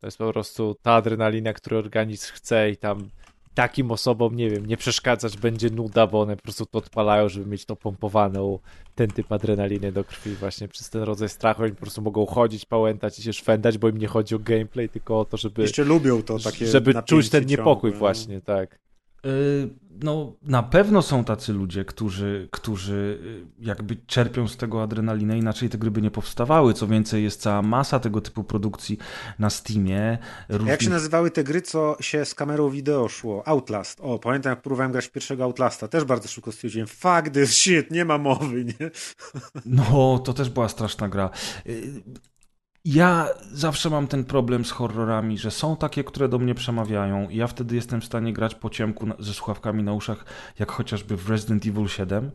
[0.00, 3.08] to jest po prostu ta adrenalina, którą organizm chce i tam
[3.54, 7.46] takim osobom, nie wiem, nie przeszkadzać będzie nuda, bo one po prostu to odpalają, żeby
[7.46, 8.58] mieć to pompowaną,
[8.94, 11.62] ten typ adrenaliny do krwi właśnie przez ten rodzaj strachu.
[11.62, 14.88] Oni po prostu mogą chodzić, pałętać i się szwendać, bo im nie chodzi o gameplay,
[14.88, 15.62] tylko o to, żeby...
[15.62, 17.98] Jeszcze lubią to takie Żeby czuć ten niepokój no.
[17.98, 18.78] właśnie, tak.
[19.26, 19.68] Y,
[20.02, 23.18] no, na pewno są tacy ludzie, którzy, którzy
[23.60, 26.74] y, jakby czerpią z tego adrenalinę, inaczej te gry by nie powstawały.
[26.74, 28.98] Co więcej, jest cała masa tego typu produkcji
[29.38, 30.18] na Steamie.
[30.20, 33.48] A Jak różnych- się nazywały te gry, co się z kamerą wideo szło?
[33.48, 34.00] Outlast.
[34.00, 35.88] O, pamiętam jak próbowałem grać pierwszego Outlasta.
[35.88, 38.90] Też bardzo szybko stwierdziłem, fuck this shit, nie ma mowy, nie?
[39.66, 41.30] No, to też była straszna gra.
[42.84, 47.36] Ja zawsze mam ten problem z horrorami, że są takie, które do mnie przemawiają i
[47.36, 50.24] ja wtedy jestem w stanie grać po ciemku ze słuchawkami na uszach,
[50.58, 52.30] jak chociażby w Resident Evil 7,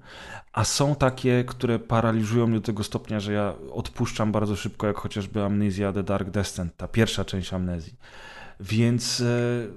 [0.54, 4.98] a są takie, które paraliżują mnie do tego stopnia, że ja odpuszczam bardzo szybko, jak
[4.98, 7.96] chociażby Amnesia The Dark Descent, ta pierwsza część Amnezji.
[8.60, 9.68] Więc e,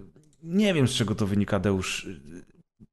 [0.42, 2.08] nie wiem, z czego to wynika, Deusz.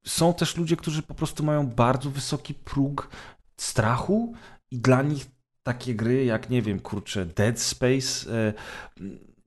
[0.06, 3.10] Są też ludzie, którzy po prostu mają bardzo wysoki próg
[3.58, 4.34] strachu
[4.72, 5.26] i dla nich
[5.64, 8.54] takie gry jak, nie wiem, kurczę, Dead Space, e,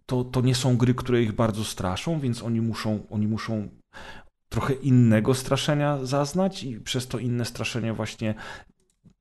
[0.06, 3.68] to, to nie są gry, które ich bardzo straszą, więc oni muszą, oni muszą
[4.48, 8.34] trochę innego straszenia zaznać i przez to inne straszenie właśnie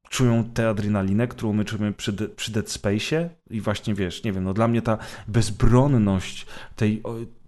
[0.10, 3.30] czują tę adrenalinę, którą my czujemy przy, przy Dead Space'ie.
[3.50, 4.98] I właśnie wiesz, nie wiem, no dla mnie ta
[5.28, 6.46] bezbronność
[6.76, 7.02] tej,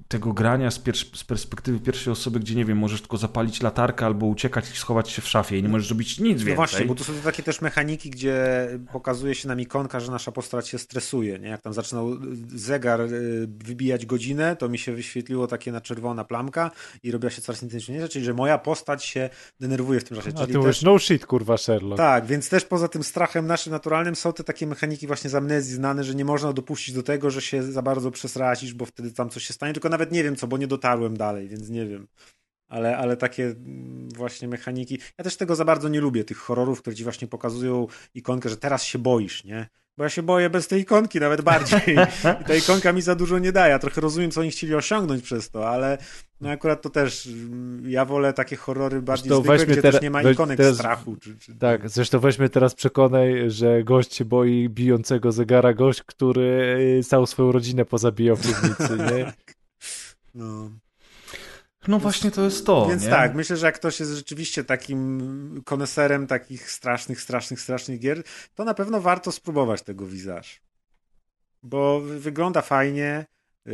[0.07, 4.05] tego grania z, pier- z perspektywy pierwszej osoby, gdzie nie wiem, możesz tylko zapalić latarkę
[4.05, 6.49] albo uciekać i schować się w szafie i nie możesz zrobić nic więcej.
[6.49, 10.31] No właśnie, bo to są takie też mechaniki, gdzie pokazuje się nam ikonka, że nasza
[10.31, 11.47] postać się stresuje, nie?
[11.47, 12.17] Jak tam zaczynał
[12.55, 16.71] zegar y, wybijać godzinę, to mi się wyświetliło takie na czerwona plamka
[17.03, 19.29] i robiła się coraz intensywniejsza, czyli że moja postać się
[19.59, 20.29] denerwuje w tym czasie.
[20.29, 20.83] A Czyli ty mówisz, też...
[20.83, 21.97] no shit, kurwa, Sherlock.
[21.97, 25.75] Tak, więc też poza tym strachem naszym naturalnym są te takie mechaniki właśnie z amnezji
[25.75, 29.29] znane, że nie można dopuścić do tego, że się za bardzo przesracisz, bo wtedy tam
[29.29, 32.07] coś się stanie, tylko nawet nie wiem co, bo nie dotarłem dalej, więc nie wiem.
[32.67, 33.55] Ale, ale takie
[34.15, 34.99] właśnie mechaniki.
[35.17, 38.57] Ja też tego za bardzo nie lubię, tych horrorów, które ci właśnie pokazują ikonkę, że
[38.57, 39.67] teraz się boisz, nie?
[39.97, 41.79] Bo ja się boję bez tej ikonki nawet bardziej.
[42.41, 43.71] I ta ikonka mi za dużo nie daje.
[43.71, 45.97] Ja trochę rozumiem, co oni chcieli osiągnąć przez to, ale
[46.41, 47.29] no akurat to też
[47.83, 51.15] ja wolę takie horrory bardziej Zresztą zwykłe, gdzie tera- też nie ma ikonek teraz- strachu.
[51.15, 51.55] Czy, czy...
[51.55, 57.25] Tak, zresztą weźmy teraz przekonaj, że gość się boi bijącego zegara, gość, który y, całą
[57.25, 59.33] swoją rodzinę pozabijał w piwnicy, nie?
[60.37, 60.71] No.
[61.87, 63.09] No właśnie to jest to, Więc nie?
[63.09, 68.23] tak, myślę, że jak ktoś jest rzeczywiście takim koneserem takich strasznych, strasznych, strasznych gier,
[68.55, 70.49] to na pewno warto spróbować tego Visage.
[71.63, 73.25] Bo wy- wygląda fajnie,
[73.65, 73.73] yy,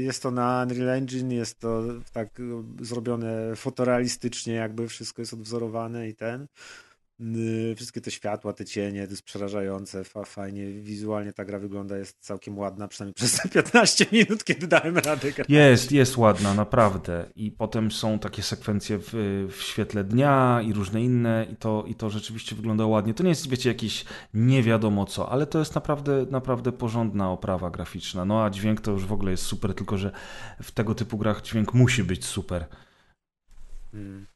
[0.00, 1.82] jest to na Unreal Engine, jest to
[2.12, 6.46] tak yy, zrobione fotorealistycznie, jakby wszystko jest odwzorowane i ten.
[7.20, 11.96] Yy, Wszystkie te światła, te cienie, to jest przerażające, fa, fajnie, wizualnie ta gra wygląda,
[11.96, 15.48] jest całkiem ładna, przynajmniej przez te 15 minut, kiedy dałem radę grać.
[15.50, 17.30] Jest, jest ładna, naprawdę.
[17.36, 19.10] I potem są takie sekwencje w,
[19.50, 23.14] w świetle dnia i różne inne i to, i to rzeczywiście wygląda ładnie.
[23.14, 27.70] To nie jest, wiecie, jakieś nie wiadomo co, ale to jest naprawdę, naprawdę porządna oprawa
[27.70, 28.24] graficzna.
[28.24, 30.10] No a dźwięk to już w ogóle jest super, tylko że
[30.62, 32.66] w tego typu grach dźwięk musi być super.
[33.94, 34.26] Mm.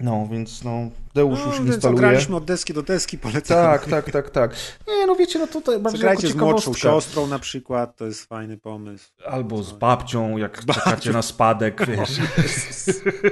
[0.00, 2.00] No, więc no, Deusz No, już instaluje.
[2.00, 3.56] graliśmy od deski do deski, polecam.
[3.56, 4.54] Tak, tak, tak, tak.
[4.88, 8.24] Nie, no wiecie, no tutaj bardziej jako Zagrajcie z młodszą siostrą na przykład, to jest
[8.24, 9.10] fajny pomysł.
[9.26, 12.10] Albo z babcią, jak czekacie na spadek, wiesz.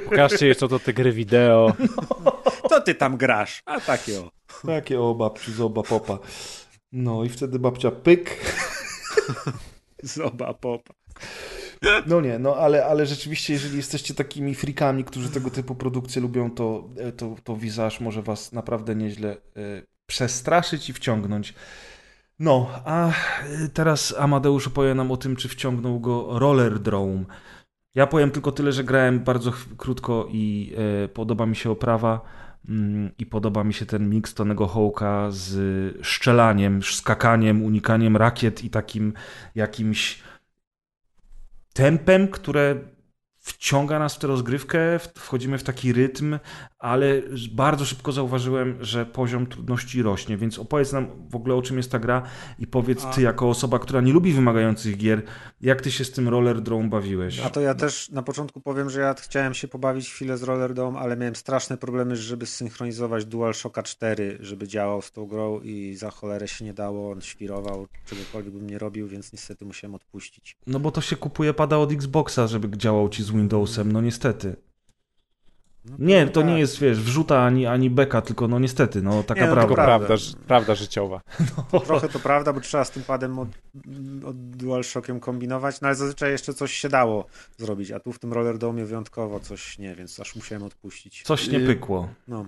[0.04, 1.72] Pokażcie jeszcze to te gry wideo.
[2.68, 4.30] To ty tam grasz, a takie o.
[4.66, 6.18] Takie o babciu, z oba popa.
[6.92, 8.36] No i wtedy babcia pyk.
[10.02, 10.94] Zoba popa.
[12.06, 16.50] No nie, no ale, ale rzeczywiście, jeżeli jesteście takimi frikami, którzy tego typu produkcje lubią,
[16.50, 19.36] to, to, to Visage może was naprawdę nieźle e,
[20.06, 21.54] przestraszyć i wciągnąć.
[22.38, 23.12] No, a e,
[23.74, 27.24] teraz Amadeusz opowie nam o tym, czy wciągnął go Roller Drome.
[27.94, 30.74] Ja powiem tylko tyle, że grałem bardzo krótko i
[31.04, 32.20] e, podoba mi się oprawa
[32.68, 38.70] mm, i podoba mi się ten miks Tonego Hołka z szczelaniem, skakaniem, unikaniem rakiet i
[38.70, 39.12] takim
[39.54, 40.22] jakimś
[41.78, 42.76] tempem, które
[43.48, 46.38] wciąga nas w tę rozgrywkę, wchodzimy w taki rytm,
[46.78, 47.22] ale
[47.52, 51.92] bardzo szybko zauważyłem, że poziom trudności rośnie, więc opowiedz nam w ogóle o czym jest
[51.92, 52.22] ta gra
[52.58, 55.22] i powiedz ty jako osoba, która nie lubi wymagających gier,
[55.60, 57.40] jak ty się z tym Roller Drone bawiłeś?
[57.40, 60.74] A to ja też na początku powiem, że ja chciałem się pobawić chwilę z Roller
[60.74, 65.94] Dome, ale miałem straszne problemy, żeby zsynchronizować DualShocka 4, żeby działał z tą grą i
[65.94, 70.56] za cholerę się nie dało, on świrował, czegokolwiek bym nie robił, więc niestety musiałem odpuścić.
[70.66, 74.56] No bo to się kupuje pada od Xboxa, żeby działał ci z Windowsem, no niestety.
[75.90, 76.50] No Nie, to tak.
[76.50, 79.56] nie jest, wiesz, wrzuta ani, ani beka, tylko no niestety, no taka Nie, no to
[79.56, 79.74] prawda.
[79.74, 79.98] Prawda.
[80.06, 81.20] prawda, ży- prawda życiowa.
[81.86, 83.48] Trochę to prawda, bo trzeba z tym padem od,
[84.26, 88.32] od DualShockiem kombinować, no ale zazwyczaj jeszcze coś się dało zrobić, a tu w tym
[88.32, 91.22] Roller Dome wyjątkowo coś nie, więc aż musiałem odpuścić.
[91.22, 92.08] Coś nie Y- pykło.
[92.28, 92.46] No.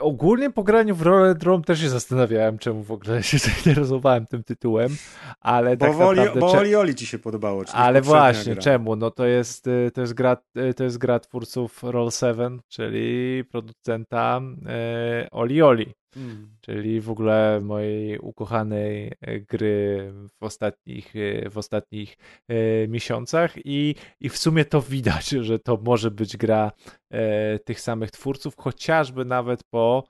[0.00, 4.96] Ogólnie po graniu w Rollerdrome też się zastanawiałem, czemu w ogóle się zainteresowałem tym tytułem,
[5.40, 6.40] ale Bo, tak woli, naprawdę...
[6.40, 7.64] bo Oli Oli ci się podobało.
[7.64, 8.62] czyli Ale właśnie, gra.
[8.62, 8.96] czemu?
[8.96, 10.36] No to jest, y, to jest, gra,
[10.70, 16.56] y, to jest gra twórców Roll7, czyli producenta e, Oli Oli, Mm.
[16.60, 22.16] czyli w ogóle mojej ukochanej e, gry w ostatnich, e, w ostatnich
[22.48, 26.72] e, miesiącach i, i w sumie to widać, że to może być gra
[27.10, 30.04] e, tych samych twórców, chociażby nawet po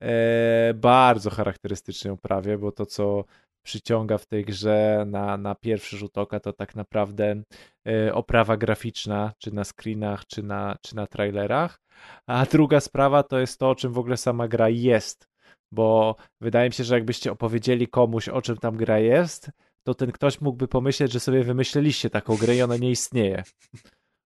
[0.00, 3.24] e, bardzo charakterystycznej oprawie, bo to co
[3.62, 7.42] przyciąga w tej grze na, na pierwszy rzut oka to tak naprawdę
[7.88, 11.80] e, oprawa graficzna, czy na screenach, czy na, czy na trailerach.
[12.26, 15.28] A druga sprawa to jest to, o czym w ogóle sama gra jest,
[15.72, 19.50] bo wydaje mi się, że jakbyście opowiedzieli komuś, o czym tam gra jest,
[19.82, 23.42] to ten ktoś mógłby pomyśleć, że sobie wymyśliliście taką grę i ona nie istnieje.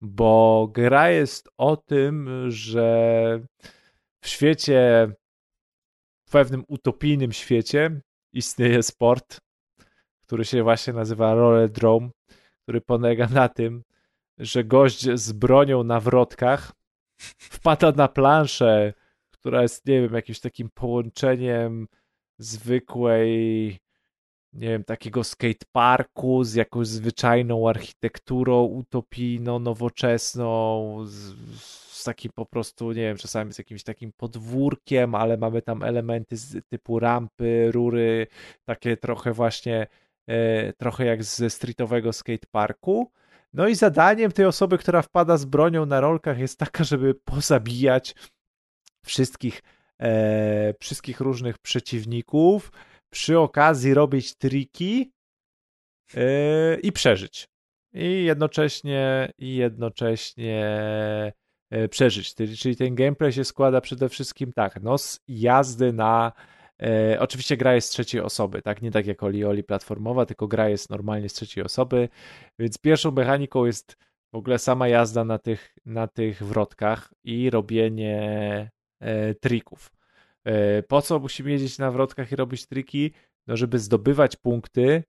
[0.01, 3.41] Bo gra jest o tym, że
[4.21, 5.09] w świecie,
[6.29, 8.01] w pewnym utopijnym świecie
[8.33, 9.41] istnieje sport,
[10.23, 12.11] który się właśnie nazywa Rollerdrome,
[12.63, 13.83] który polega na tym,
[14.39, 16.73] że gość z bronią na wrotkach
[17.39, 18.93] wpada na planszę,
[19.31, 21.87] która jest, nie wiem, jakimś takim połączeniem
[22.39, 23.79] zwykłej,
[24.57, 31.35] nie wiem, takiego skateparku z jakąś zwyczajną architekturą utopijną, nowoczesną, z,
[31.91, 36.37] z takim po prostu, nie wiem, czasami z jakimś takim podwórkiem, ale mamy tam elementy
[36.37, 38.27] z typu rampy, rury,
[38.65, 39.87] takie trochę właśnie,
[40.27, 43.11] e, trochę jak ze streetowego skateparku.
[43.53, 48.15] No i zadaniem tej osoby, która wpada z bronią na rolkach jest taka, żeby pozabijać
[49.05, 49.63] wszystkich,
[50.01, 52.71] e, wszystkich różnych przeciwników,
[53.11, 55.13] przy okazji robić triki
[56.15, 57.49] e, i przeżyć.
[57.93, 60.65] I jednocześnie, i jednocześnie
[61.71, 62.35] e, przeżyć.
[62.35, 66.33] Czyli czyli ten gameplay się składa przede wszystkim tak, no z jazdy na
[66.83, 68.83] E, oczywiście gra jest z trzeciej osoby, tak?
[68.83, 72.09] Nie tak jak Oli Oli platformowa, tylko gra jest normalnie z trzeciej osoby,
[72.59, 73.97] więc pierwszą mechaniką jest
[74.33, 78.71] w ogóle sama jazda na tych, na tych wrotkach i robienie
[79.01, 79.96] e, trików.
[80.47, 83.13] E, po co musimy jeździć na wrotkach i robić triki?
[83.47, 85.03] No, żeby zdobywać punkty,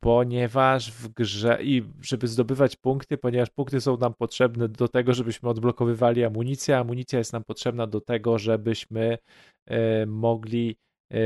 [0.00, 5.48] ponieważ w grze i żeby zdobywać punkty, ponieważ punkty są nam potrzebne do tego, żebyśmy
[5.48, 6.78] odblokowywali amunicję.
[6.78, 9.18] Amunicja jest nam potrzebna do tego, żebyśmy
[9.66, 10.76] e, mogli
[11.12, 11.18] e,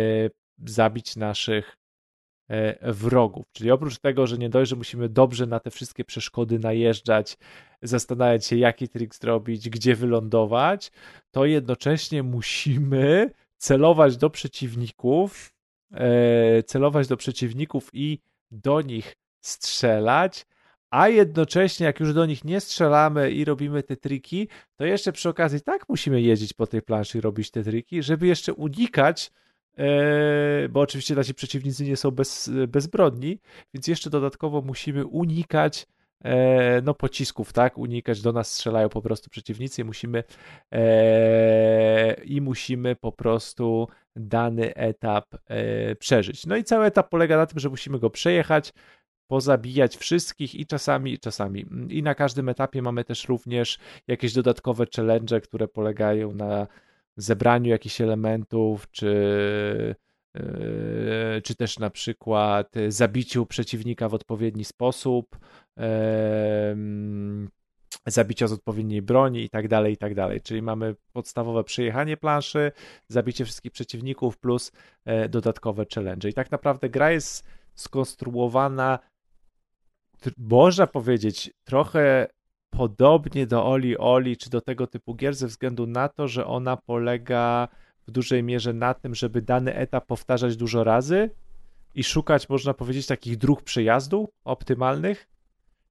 [0.64, 1.76] zabić naszych
[2.82, 3.46] wrogów.
[3.52, 7.38] Czyli oprócz tego, że nie dość, że musimy dobrze na te wszystkie przeszkody najeżdżać,
[7.82, 10.92] zastanawiać się, jaki trik zrobić, gdzie wylądować,
[11.30, 15.52] to jednocześnie musimy celować do przeciwników,
[15.92, 18.18] e, celować do przeciwników i
[18.50, 20.46] do nich strzelać,
[20.90, 25.28] a jednocześnie, jak już do nich nie strzelamy i robimy te triki, to jeszcze przy
[25.28, 29.45] okazji tak musimy jeździć po tej planszy i robić te triki, żeby jeszcze unikać, e,
[30.70, 33.38] bo oczywiście nasi przeciwnicy nie są bez, bezbrodni,
[33.74, 35.86] więc jeszcze dodatkowo musimy unikać
[36.24, 40.24] e, no pocisków, tak, unikać, do nas strzelają po prostu przeciwnicy i musimy
[40.72, 46.46] e, i musimy po prostu dany etap e, przeżyć.
[46.46, 48.72] No i cały etap polega na tym, że musimy go przejechać,
[49.26, 51.66] pozabijać wszystkich i czasami, czasami.
[51.88, 53.78] I na każdym etapie mamy też również
[54.08, 56.66] jakieś dodatkowe challenge, które polegają na
[57.16, 59.94] zebraniu jakichś elementów, czy,
[60.34, 65.38] yy, czy też na przykład zabiciu przeciwnika w odpowiedni sposób,
[68.06, 70.40] zabicia z odpowiedniej broni i tak dalej, i tak dalej.
[70.40, 72.72] Czyli mamy podstawowe przejechanie planszy,
[73.08, 74.72] zabicie wszystkich przeciwników plus
[75.04, 76.28] e, dodatkowe challenge.
[76.28, 78.98] I tak naprawdę gra jest skonstruowana,
[80.22, 82.26] tr- można powiedzieć, trochę
[82.70, 86.76] podobnie do Oli Oli, czy do tego typu gier, ze względu na to, że ona
[86.76, 87.68] polega
[88.06, 91.30] w dużej mierze na tym, żeby dany etap powtarzać dużo razy
[91.94, 95.28] i szukać, można powiedzieć, takich dróg przejazdu optymalnych.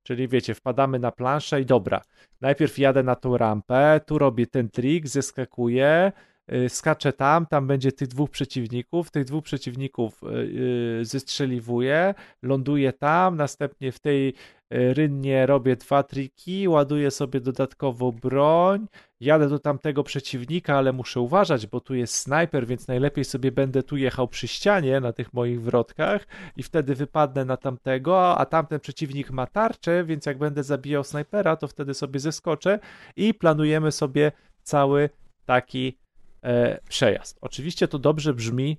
[0.03, 2.02] Czyli wiecie, wpadamy na planszę i dobra,
[2.41, 6.11] najpierw jadę na tą rampę, tu robię ten trik, zeskakuję,
[6.47, 13.35] yy, skaczę tam, tam będzie tych dwóch przeciwników, tych dwóch przeciwników yy, zestrzeliwuję, ląduję tam,
[13.35, 14.34] następnie w tej
[14.69, 18.87] rynnie robię dwa triki, ładuję sobie dodatkowo broń,
[19.19, 23.83] jadę do tamtego przeciwnika, ale muszę uważać, bo tu jest snajper, więc najlepiej sobie będę
[23.83, 28.79] tu jechał przy ścianie na tych moich wrotkach i wtedy wypadnę na tamtego, a tamten
[28.79, 32.79] przeciwnik ma tarczę, więc jak będę zabijał snajpera, to wtedy sobie zeskoczę
[33.15, 34.31] i planujemy sobie
[34.63, 35.09] cały
[35.45, 35.97] taki
[36.43, 37.37] e, przejazd.
[37.41, 38.77] Oczywiście to dobrze brzmi,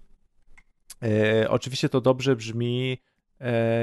[1.02, 3.15] e, oczywiście to dobrze brzmi, e,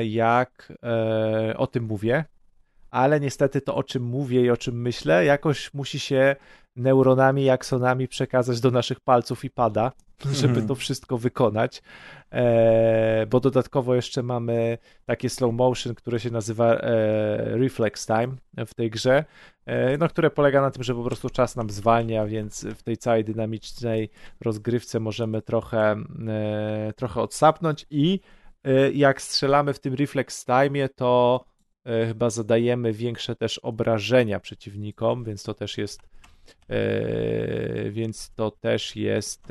[0.04, 2.26] jak e, o tym mówię,
[2.94, 6.36] ale niestety to, o czym mówię i o czym myślę, jakoś musi się
[6.76, 9.92] neuronami, aksonami przekazać do naszych palców i pada,
[10.42, 11.82] żeby to wszystko wykonać,
[12.32, 16.78] e, bo dodatkowo jeszcze mamy takie slow motion, które się nazywa e,
[17.58, 18.36] reflex time
[18.68, 19.26] w tej grze,
[19.66, 22.98] e, no, które polega na tym, że po prostu czas nam zwalnia, więc w tej
[22.98, 24.10] całej dynamicznej
[24.42, 25.96] rozgrywce możemy trochę,
[26.28, 28.43] e, trochę odsapnąć i e,
[28.94, 31.44] jak strzelamy w tym reflex time, to
[31.86, 36.02] e, chyba zadajemy większe też obrażenia przeciwnikom, więc to też jest
[36.70, 39.48] e, więc to też jest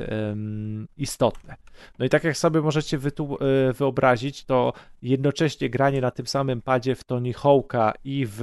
[0.97, 1.55] istotne.
[1.99, 4.73] No i tak jak sobie możecie e, wyobrazić, to
[5.03, 8.43] jednocześnie granie na tym samym padzie w Tony Hawk'a i w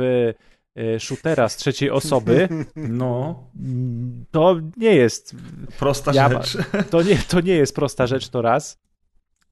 [0.75, 3.43] e, shootera z trzeciej osoby, No,
[4.31, 5.35] to nie jest
[5.79, 6.57] prosta Ja- rzecz.
[6.89, 8.79] to nie, to nie jest prosta rzecz, to raz.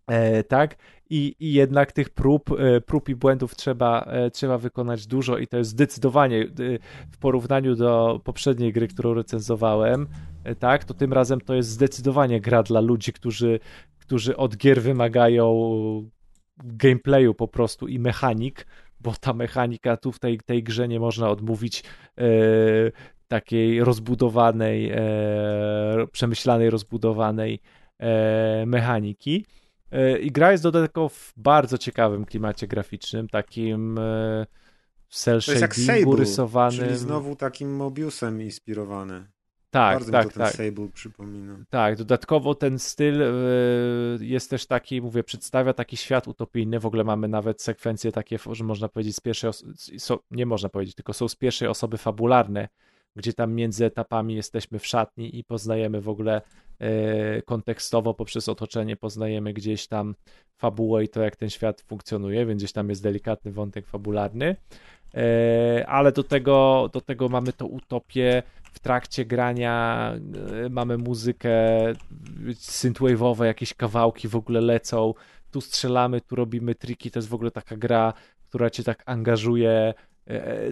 [0.07, 0.75] E, tak?
[1.09, 5.47] I, I jednak tych prób, e, prób i błędów trzeba, e, trzeba wykonać dużo, i
[5.47, 6.47] to jest zdecydowanie e,
[7.11, 10.07] w porównaniu do poprzedniej gry, którą recenzowałem,
[10.59, 10.85] tak?
[10.85, 13.59] To tym razem to jest zdecydowanie gra dla ludzi, którzy,
[13.99, 16.09] którzy od gier wymagają
[16.63, 18.67] gameplayu po prostu i mechanik,
[18.99, 21.83] bo ta mechanika tu w tej, tej grze nie można odmówić
[23.27, 24.91] takiej rozbudowanej,
[26.11, 27.59] przemyślanej, rozbudowanej
[28.65, 29.45] mechaniki.
[29.91, 34.45] E, I gra jest dodatkowo w bardzo ciekawym klimacie graficznym, takim e,
[35.09, 36.79] cel shadingu rysowanym.
[36.79, 39.27] czyli znowu takim Mobiusem inspirowane.
[39.69, 40.55] tak, Bardzo tak, mi to ten tak.
[40.55, 41.57] Sable przypomina.
[41.69, 43.27] Tak, dodatkowo ten styl e,
[44.19, 46.79] jest też taki, mówię, przedstawia taki świat utopijny.
[46.79, 49.51] W ogóle mamy nawet sekwencje takie, że można powiedzieć z pierwszej
[50.31, 52.67] nie można powiedzieć, tylko są z pierwszej osoby fabularne,
[53.15, 56.41] gdzie tam między etapami jesteśmy w szatni i poznajemy w ogóle
[56.79, 60.15] e, kontekstowo poprzez otoczenie, poznajemy gdzieś tam
[60.57, 64.55] fabułę i to, jak ten świat funkcjonuje, więc gdzieś tam jest delikatny wątek fabularny.
[65.15, 68.43] E, ale do tego, do tego mamy to utopię.
[68.63, 70.13] W trakcie grania
[70.65, 71.49] e, mamy muzykę
[72.53, 75.13] synthwave'owe, jakieś kawałki w ogóle lecą,
[75.51, 78.13] tu strzelamy, tu robimy triki, to jest w ogóle taka gra,
[78.49, 79.93] która cię tak angażuje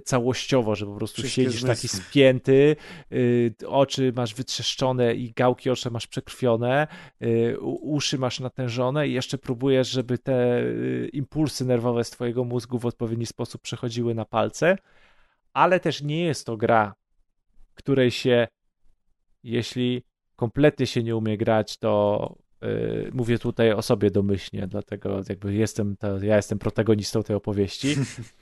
[0.06, 2.00] całościowo, że po prostu Wszystkie siedzisz taki zmysły.
[2.00, 2.76] spięty,
[3.12, 6.88] y, oczy masz wytrzeszczone i gałki oczy masz przekrwione,
[7.24, 12.80] y, uszy masz natężone i jeszcze próbujesz, żeby te y, impulsy nerwowe z twojego mózgu
[12.80, 14.78] w odpowiedni sposób przechodziły na palce,
[15.54, 16.94] ale też nie jest to gra,
[17.74, 18.48] której się,
[19.44, 20.04] jeśli
[20.36, 22.45] kompletnie się nie umie grać, to
[23.14, 27.96] mówię tutaj o sobie domyślnie, dlatego jakby jestem, to, ja jestem protagonistą tej opowieści.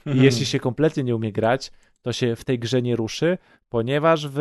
[0.05, 1.71] I jeśli się kompletnie nie umie grać,
[2.01, 3.37] to się w tej grze nie ruszy,
[3.69, 4.37] ponieważ w,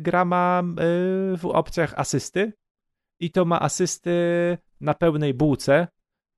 [0.00, 2.52] gra ma yy, w opcjach asysty
[3.20, 4.10] i to ma asysty
[4.80, 5.86] na pełnej bułce,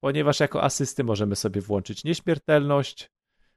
[0.00, 3.10] ponieważ jako asysty możemy sobie włączyć nieśmiertelność,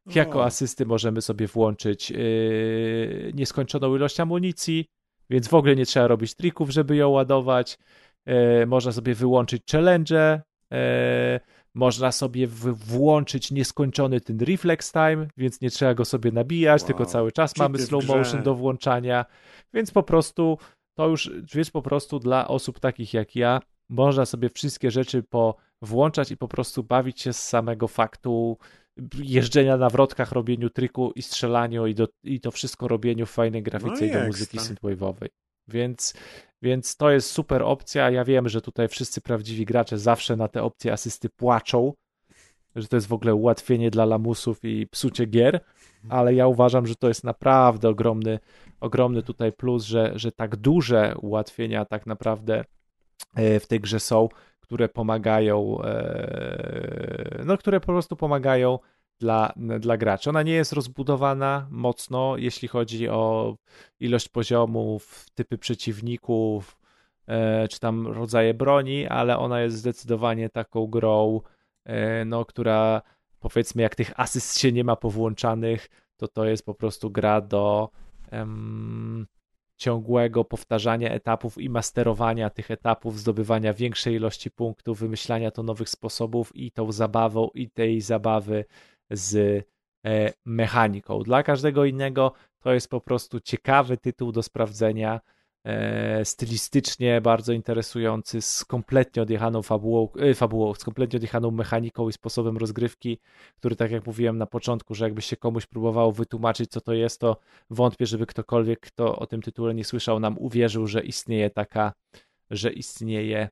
[0.05, 0.45] jako O.
[0.45, 4.85] asysty możemy sobie włączyć yy, nieskończoną ilość amunicji,
[5.29, 7.77] więc w ogóle nie trzeba robić trików, żeby ją ładować.
[8.29, 10.41] Yy, można sobie wyłączyć challenge,
[10.71, 10.77] yy,
[11.73, 16.87] można sobie włączyć nieskończony ten reflex time, więc nie trzeba go sobie nabijać, Wow.
[16.87, 19.25] tylko cały czas Cheaty mamy slow motion do włączania,
[19.73, 20.57] więc po prostu
[20.97, 25.55] to już jest po prostu dla osób takich jak ja, można sobie wszystkie rzeczy po
[25.81, 28.57] włączać i po prostu bawić się z samego faktu
[29.19, 33.63] jeżdżenia na wrotkach, robieniu triku i strzelaniu i, do, i to wszystko robieniu w fajnej
[33.63, 34.75] grafice No i do i muzyki ekstra.
[34.75, 35.27] synthwave'owej.
[35.69, 36.13] Więc,
[36.61, 38.09] więc to jest super opcja.
[38.09, 41.93] Ja wiem, że tutaj wszyscy prawdziwi gracze zawsze na te opcje asysty płaczą,
[42.75, 45.59] że to jest w ogóle ułatwienie dla lamusów i psucie gier,
[46.09, 48.39] ale ja uważam, że to jest naprawdę ogromny,
[48.79, 52.63] ogromny tutaj plus, że, że tak duże ułatwienia tak naprawdę
[53.35, 54.29] e, w tej grze są,
[54.61, 58.79] które pomagają, e, no które po prostu pomagają
[59.19, 60.29] dla, dla graczy.
[60.29, 63.55] Ona nie jest rozbudowana mocno, jeśli chodzi o
[63.99, 66.77] ilość poziomów, typy przeciwników,
[67.27, 71.41] e, czy tam rodzaje broni, ale ona jest zdecydowanie taką grą,
[71.85, 73.01] e, no, która
[73.39, 77.89] powiedzmy jak tych asyst się nie ma powłączanych, to to jest po prostu gra do
[79.77, 86.55] ciągłego powtarzania etapów i masterowania tych etapów, zdobywania większej ilości punktów, wymyślania to nowych sposobów
[86.55, 88.65] i tą zabawą i tej zabawy
[89.09, 89.65] z
[90.05, 91.23] e, mechaniką.
[91.23, 95.21] Dla każdego innego to jest po prostu ciekawy tytuł do sprawdzenia,
[95.63, 102.13] e, stylistycznie bardzo interesujący, z kompletnie odjechaną fabułą, e, fabułą, z kompletnie odjechaną mechaniką i
[102.13, 103.19] sposobem rozgrywki,
[103.55, 107.21] który tak jak mówiłem na początku, że jakby się komuś próbowało wytłumaczyć co to jest,
[107.21, 107.37] to
[107.69, 111.93] wątpię, żeby ktokolwiek, kto o tym tytule nie słyszał, nam uwierzył, że istnieje taka,
[112.49, 113.49] że istnieje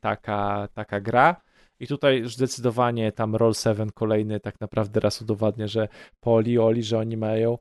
[0.00, 1.36] taka, taka gra.
[1.80, 5.88] I tutaj już zdecydowanie tam Roll 7 kolejny tak naprawdę raz udowadnia, że
[6.20, 7.58] po Oli Oli, że oni mają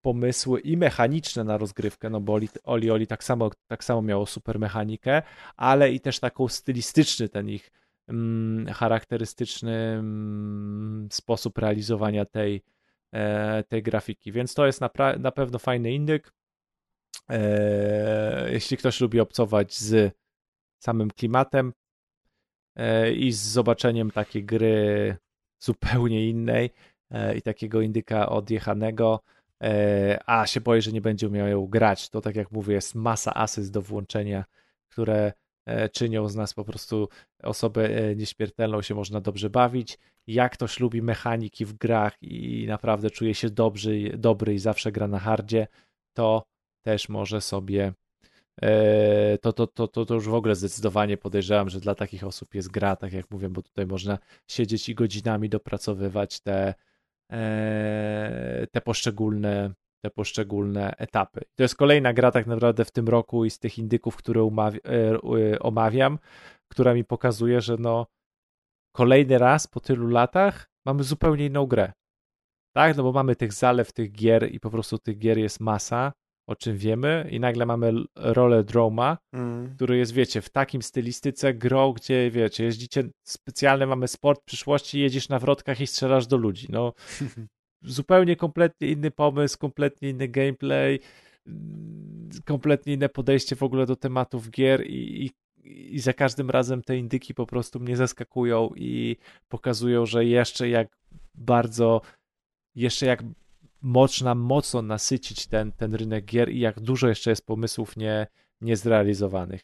[0.00, 4.26] pomysły i mechaniczne na rozgrywkę, no bo Oli Oli, Oli tak, samo, tak samo miało
[4.26, 5.22] super mechanikę,
[5.56, 7.70] ale i też taką stylistyczny ten ich
[8.08, 12.62] mm, charakterystyczny mm, sposób realizowania tej,
[13.12, 14.32] e, tej grafiki.
[14.32, 16.32] Więc to jest na, na pewno fajny indyk.
[17.30, 20.14] E, jeśli ktoś lubi obcować z
[20.78, 21.72] samym klimatem
[23.14, 25.16] i z zobaczeniem takiej gry
[25.60, 26.70] zupełnie innej
[27.10, 29.20] e, i takiego indyka odjechanego,
[29.62, 32.94] e, a się boję, że nie będzie umiał ją grać, to tak jak mówię, jest
[32.94, 34.44] masa asyst do włączenia,
[34.88, 35.32] które
[35.66, 37.08] e, czynią z nas po prostu
[37.42, 39.98] osobę e, nieśmiertelną, się można dobrze bawić.
[40.26, 45.08] Jak ktoś lubi mechaniki w grach i naprawdę czuje się dobry, dobry i zawsze gra
[45.08, 45.66] na hardzie,
[46.14, 46.42] to
[46.82, 47.92] też może sobie e,
[49.40, 52.70] to, to, to, to, to już w ogóle zdecydowanie podejrzewam, że dla takich osób jest
[52.70, 54.18] gra, tak jak mówię, bo tutaj można
[54.48, 56.74] siedzieć i godzinami dopracowywać te,
[57.32, 59.74] e, te poszczególne
[60.04, 61.40] te poszczególne etapy.
[61.54, 65.58] To jest kolejna gra tak naprawdę w tym roku i z tych indyków, które e,
[65.58, 66.18] omawiam,
[66.68, 68.06] która mi pokazuje, że no
[68.92, 71.92] kolejny raz po tylu latach mamy zupełnie inną grę.
[72.74, 76.12] Tak, no bo mamy tych zalew tych gier i po prostu tych gier jest masa,
[76.46, 79.74] o czym wiemy i nagle mamy rolę Droma, mm.
[79.74, 85.28] który jest, wiecie, w takim stylistyce grą, gdzie, wiecie, jeździcie specjalny, mamy sport przyszłości, jedziesz
[85.28, 86.92] na wrotkach i strzelasz do ludzi, no
[87.82, 91.00] zupełnie kompletnie inny pomysł, kompletnie inny gameplay,
[92.44, 96.96] kompletnie inne podejście w ogóle do tematów gier i, i, i za każdym razem te
[96.96, 99.16] indyki po prostu mnie zaskakują i
[99.48, 100.88] pokazują, że jeszcze jak
[101.34, 102.00] bardzo,
[102.74, 103.22] jeszcze jak
[103.82, 108.26] można mocno nasycić ten, ten rynek gier i jak dużo jeszcze jest pomysłów nie,
[108.60, 109.60] niezrealizowanych.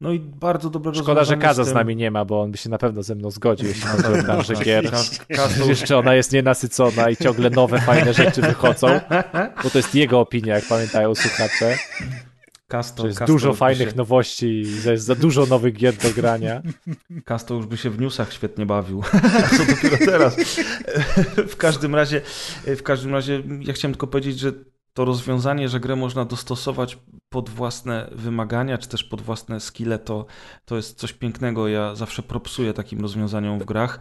[0.00, 2.70] No i bardzo dobrego Szkoda, że Kaza z nami nie ma, bo on by się
[2.70, 4.90] na pewno ze mną zgodził, jeśli chodzi o branżę gier.
[5.68, 9.00] Jeszcze ona jest nienasycona i ciągle nowe, fajne rzeczy wychodzą,
[9.62, 11.76] bo to jest jego opinia, jak pamiętają słuchacze.
[12.68, 13.96] Kasto, jest Kasto dużo fajnych się...
[13.96, 16.62] nowości i jest za dużo nowych gier do grania.
[17.24, 19.02] Kasto już by się w newsach świetnie bawił.
[19.56, 20.36] Co dopiero teraz.
[21.54, 22.20] W każdym razie,
[22.66, 24.52] w każdym razie ja chciałem tylko powiedzieć, że
[24.94, 26.98] to rozwiązanie, że grę można dostosować
[27.28, 30.26] pod własne wymagania, czy też pod własne skille, to,
[30.64, 31.68] to jest coś pięknego.
[31.68, 34.00] Ja zawsze propsuję takim rozwiązaniom w grach.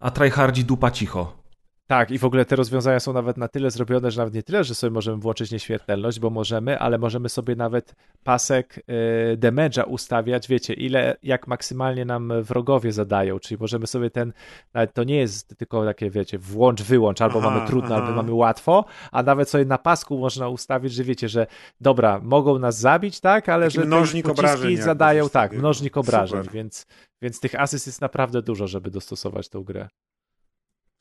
[0.00, 1.45] A tryhardzi dupa cicho.
[1.86, 4.64] Tak, i w ogóle te rozwiązania są nawet na tyle zrobione, że nawet nie tyle,
[4.64, 7.94] że sobie możemy włączyć nieśmiertelność, bo możemy, ale możemy sobie nawet
[8.24, 14.32] pasek y, damage'a ustawiać, wiecie, ile, jak maksymalnie nam wrogowie zadają, czyli możemy sobie ten,
[14.74, 18.04] nawet to nie jest tylko takie, wiecie, włącz, wyłącz, albo aha, mamy trudno, aha.
[18.04, 21.46] albo mamy łatwo, a nawet sobie na pasku można ustawić, że wiecie, że
[21.80, 26.86] dobra, mogą nas zabić, tak, ale Taki że mnożnik obrażeń zadają, tak, mnożnik obrażeń, więc,
[27.22, 29.88] więc tych asyst jest naprawdę dużo, żeby dostosować tą grę.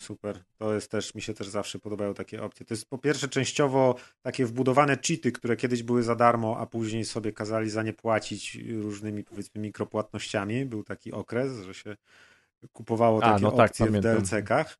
[0.01, 0.43] Super.
[0.57, 2.65] To jest też, mi się też zawsze podobają takie opcje.
[2.65, 7.05] To jest po pierwsze częściowo takie wbudowane cheaty, które kiedyś były za darmo, a później
[7.05, 10.65] sobie kazali za nie płacić różnymi powiedzmy mikropłatnościami.
[10.65, 11.95] Był taki okres, że się
[12.73, 14.77] kupowało takie a, no tak, opcje w DLC-kach.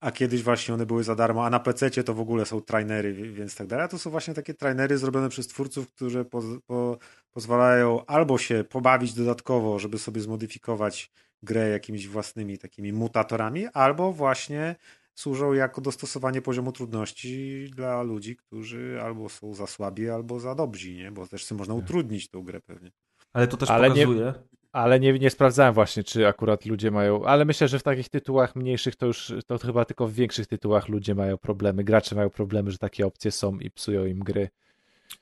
[0.00, 3.12] A kiedyś właśnie one były za darmo, a na PC to w ogóle są trainery,
[3.12, 3.84] więc tak dalej.
[3.84, 6.98] A to są właśnie takie trainery zrobione przez twórców, które po, po,
[7.30, 11.10] pozwalają albo się pobawić dodatkowo, żeby sobie zmodyfikować
[11.44, 14.76] grę jakimiś własnymi takimi mutatorami, albo właśnie
[15.14, 20.92] służą jako dostosowanie poziomu trudności dla ludzi, którzy albo są za słabi, albo za dobrzy,
[20.92, 21.12] nie?
[21.12, 21.84] Bo też sobie można tak.
[21.84, 22.90] utrudnić tą grę pewnie.
[23.32, 24.24] Ale to też ale pokazuje.
[24.24, 24.32] Nie,
[24.72, 27.24] ale nie, nie sprawdzałem właśnie, czy akurat ludzie mają.
[27.24, 30.88] Ale myślę, że w takich tytułach mniejszych to już to chyba tylko w większych tytułach
[30.88, 31.84] ludzie mają problemy.
[31.84, 34.48] Gracze mają problemy, że takie opcje są i psują im gry.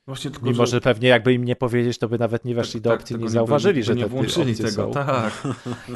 [0.05, 0.71] Właśnie tylko, Mimo, że...
[0.71, 0.81] że...
[0.81, 3.29] pewnie jakby im nie powiedzieć, to by nawet nie weszli tak, do opcji, tak, nie
[3.29, 4.71] zauważyli, nie, że nie włączyli tego.
[4.71, 4.91] Są.
[4.91, 5.43] Tak,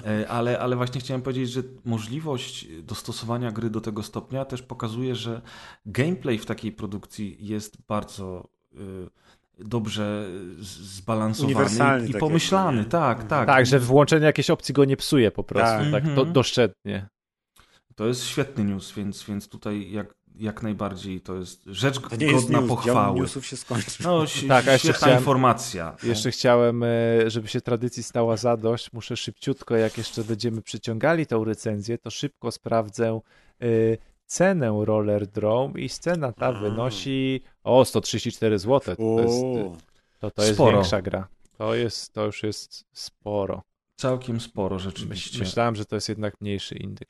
[0.05, 5.15] e, ale, ale właśnie chciałem powiedzieć, że możliwość dostosowania gry do tego stopnia też pokazuje,
[5.15, 5.41] że
[5.85, 8.77] gameplay w takiej produkcji jest bardzo y,
[9.59, 10.27] dobrze
[10.59, 12.85] zbalansowany i pomyślany.
[12.85, 13.47] Tak, tak.
[13.47, 16.33] Tak, że włączenie jakiejś opcji go nie psuje po prostu, tak, tak to, mhm.
[16.33, 17.07] doszczętnie.
[17.95, 22.25] To jest świetny news, więc, więc tutaj jak, jak najbardziej to jest rzecz To nie
[22.25, 23.19] jest godna news, pochwały.
[23.19, 24.05] newsów się skończył.
[24.05, 25.95] No, Tak, a jeszcze chciałem- informacja.
[26.03, 26.87] Jeszcze chciałem, e,
[27.27, 32.51] żeby się tradycji stała zadość, muszę szybciutko, jak jeszcze będziemy przyciągali tą recenzję, to szybko
[32.51, 33.19] sprawdzę
[33.61, 33.65] e,
[34.25, 36.51] cenę Roller Drome i scena ta A.
[36.53, 38.95] wynosi o 134 zł.
[38.95, 39.75] To jest, O,
[40.19, 40.77] to, to jest Sporo.
[40.77, 41.27] większa gra.
[41.57, 43.61] To, jest, to już jest sporo.
[43.95, 45.39] Całkiem sporo rzeczywiście.
[45.39, 47.09] myślałem, że to jest jednak mniejszy indyk.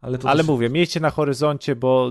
[0.00, 2.10] Ale Ale też- mówię, miejcie na horyzoncie, bo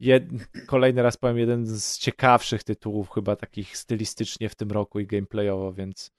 [0.00, 0.24] jed...
[0.66, 5.72] kolejny raz powiem, jeden z ciekawszych tytułów chyba takich stylistycznie w tym roku i gameplayowo,
[5.72, 6.10] więc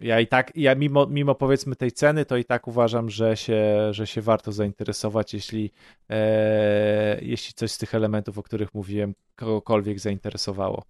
[0.00, 3.88] ja i tak, ja mimo, mimo powiedzmy tej ceny, to i tak uważam, że się,
[3.90, 5.70] że się warto zainteresować, jeśli,
[6.10, 10.82] e, jeśli coś z tych elementów, o których mówiłem, kogokolwiek zainteresowało.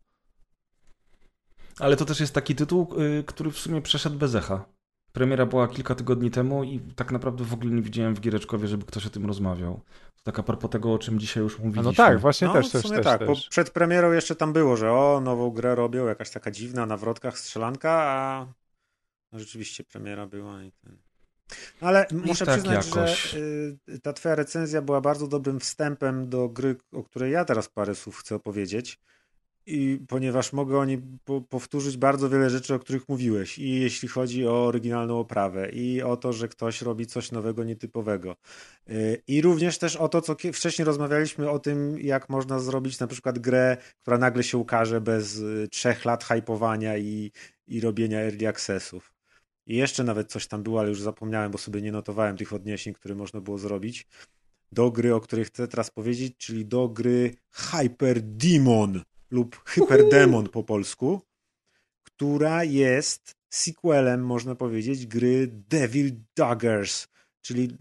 [1.78, 4.64] Ale to też jest taki tytuł, y, który w sumie przeszedł bez echa.
[5.12, 8.84] Premiera była kilka tygodni temu i tak naprawdę w ogóle nie widziałem w Giereczkowie, żeby
[8.84, 9.80] ktoś o tym rozmawiał.
[10.16, 11.82] To tak a propos tego, o czym dzisiaj już mówiliśmy.
[11.82, 13.28] no tak, właśnie no, też, też, też, tak, też.
[13.28, 16.96] bo przed premierą jeszcze tam było, że o, nową grę robią, jakaś taka dziwna, na
[16.96, 18.46] wrotkach strzelanka, a
[19.32, 20.96] no, rzeczywiście premiera była i ten...
[21.82, 23.30] No, ale muszę tak przyznać, jakoś.
[23.30, 27.68] że y, ta twoja recenzja była bardzo dobrym wstępem do gry, o której ja teraz
[27.68, 29.00] parę słów chcę opowiedzieć.
[29.66, 33.58] I ponieważ mogę o niej po, powtórzyć bardzo wiele rzeczy, o których mówiłeś.
[33.58, 38.36] I jeśli chodzi o oryginalną oprawę, i o to, że ktoś robi coś nowego, nietypowego.
[38.90, 43.06] Y, I również też o to, co wcześniej rozmawialiśmy o tym, jak można zrobić na
[43.06, 47.32] przykład grę, która nagle się ukaże bez y, trzech lat hypowania i,
[47.66, 49.12] i robienia early accessów.
[49.66, 52.94] I jeszcze nawet coś tam było, ale już zapomniałem, bo sobie nie notowałem tych odniesień,
[52.94, 54.06] które można było zrobić.
[54.72, 59.02] Do gry, o której chcę teraz powiedzieć, czyli do gry Hyper Demon
[59.32, 61.20] lub Hyperdemon po polsku,
[62.02, 67.08] która jest sequelem, można powiedzieć, gry Devil Daggers,
[67.40, 67.76] czyli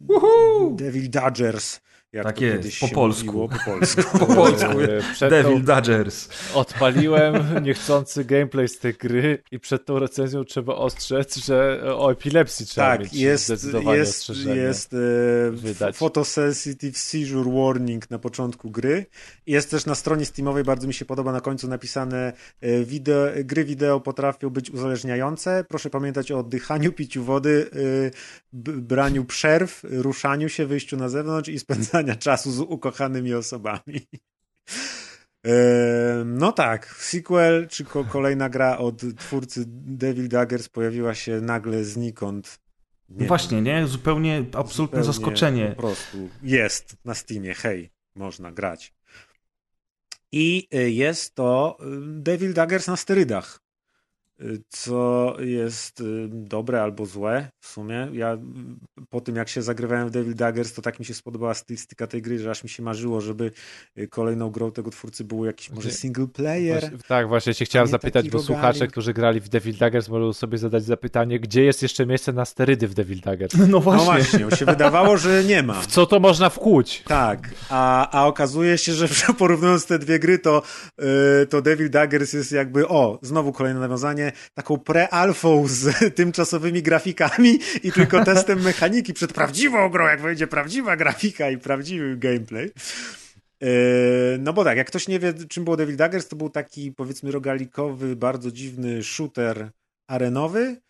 [0.72, 1.80] Devil Dodgers,
[2.14, 3.26] jak Tak to jest, po polsku.
[3.26, 4.02] mówiło, po polsku.
[4.20, 4.80] Po polsku.
[4.82, 6.30] E, Przed Devil tą, Dodgers.
[6.54, 7.36] odpaliłem
[7.68, 12.88] niechcący gameplay z tej gry i przed tą recenzją trzeba ostrzec, że o epilepsji trzeba
[12.88, 14.56] Tak, mieć jest, zdecydowanie jest, ostrzeżenie.
[14.56, 14.98] jest e,
[15.52, 15.98] wydać.
[15.98, 19.06] photosensitive seizure warning na początku gry.
[19.48, 23.64] Jest też na stronie Steamowej, bardzo mi się podoba na końcu napisane e, wideo, gry
[23.66, 25.66] wideo potrafią być uzależniające.
[25.70, 28.12] Proszę pamiętać o oddychaniu, piciu wody, e,
[28.82, 31.60] braniu przerw, ruszaniu się, wyjściu na zewnątrz i
[32.02, 34.08] spędzania czasu z ukochanymi osobami.
[35.46, 41.84] E, No tak, sequel, czy ko- kolejna gra od twórcy Devil Daggers pojawiła się nagle
[41.84, 42.60] znikąd.
[43.10, 43.88] Nie Właśnie, nie?
[43.88, 45.74] Zupełnie, absolutne Zupełnie zaskoczenie.
[45.76, 48.94] Po prostu jest na Steamie, hej, można grać.
[50.32, 51.86] I y, jest to y,
[52.22, 53.60] Devil Daggers na sterydach.
[54.70, 58.08] Co jest dobre albo złe w sumie.
[58.14, 58.38] Ja
[59.10, 62.22] po tym jak się zagrywałem w Devil Daggers, to tak mi się spodobała stylistyka tej
[62.22, 63.52] gry, że aż mi się marzyło, żeby
[63.98, 66.80] y, kolejną grą tego twórcy był jakiś może Właśnie- single player.
[66.80, 70.58] Właśnie, tak, właśnie cię chciałem zapytać, bo słuchacze, którzy grali w Devil Daggers, mogą sobie
[70.58, 73.54] zadać zapytanie, gdzie jest jeszcze miejsce na sterydy w Devil Daggers?
[73.58, 74.06] No No właśnie.
[74.40, 75.82] właśnie, się wydawało, że nie ma.
[75.82, 77.04] W co to można wkłuć?
[77.08, 79.08] Tak, a, a okazuje się, że
[79.40, 80.62] porównując te dwie gry, to,
[80.98, 81.06] yy,
[81.50, 87.92] to Devil Daggers jest jakby, o, znowu kolejne nawiązanie, taką pre-alfą z tymczasowymi grafikami i
[87.92, 92.72] tylko testem mechaniki przed prawdziwą grą, jak będzie prawdziwa grafika i prawdziwy gameplay.
[93.62, 93.70] Yy,
[94.40, 97.32] No bo tak, jak ktoś nie wie, czym było Devil Daggers, to był taki powiedzmy
[97.32, 99.70] rogalikowy, bardzo dziwny shooter
[100.08, 100.82] arenowy,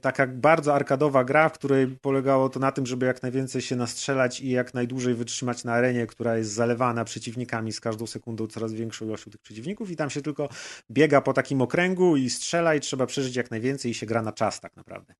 [0.00, 4.40] taka bardzo arkadowa gra, w której polegało to na tym, żeby jak najwięcej się nastrzelać
[4.40, 9.04] i jak najdłużej wytrzymać na arenie, która jest zalewana przeciwnikami z każdą sekundą coraz większą
[9.04, 10.48] ilością tych przeciwników i tam się tylko
[10.90, 14.32] biega po takim okręgu i strzela i trzeba przeżyć jak najwięcej i się gra na
[14.32, 15.14] czas tak naprawdę.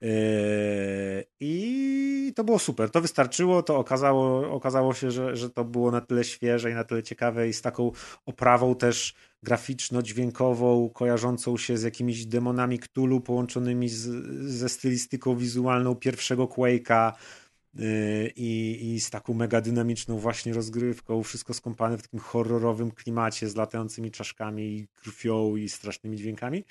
[0.00, 2.90] Yy, I to było super.
[2.90, 3.62] To wystarczyło.
[3.62, 7.48] To okazało, okazało się, że, że to było na tyle świeże i na tyle ciekawe
[7.48, 7.92] i z taką
[8.26, 14.08] oprawą też graficzno-dźwiękową, kojarzącą się z jakimiś demonami Cthulhu połączonymi z,
[14.50, 17.12] ze stylistyką wizualną pierwszego Quake'a
[18.36, 21.22] i, i z taką mega dynamiczną właśnie rozgrywką.
[21.22, 26.64] Wszystko skąpane w takim horrorowym klimacie z latającymi czaszkami i krwią i strasznymi dźwiękami.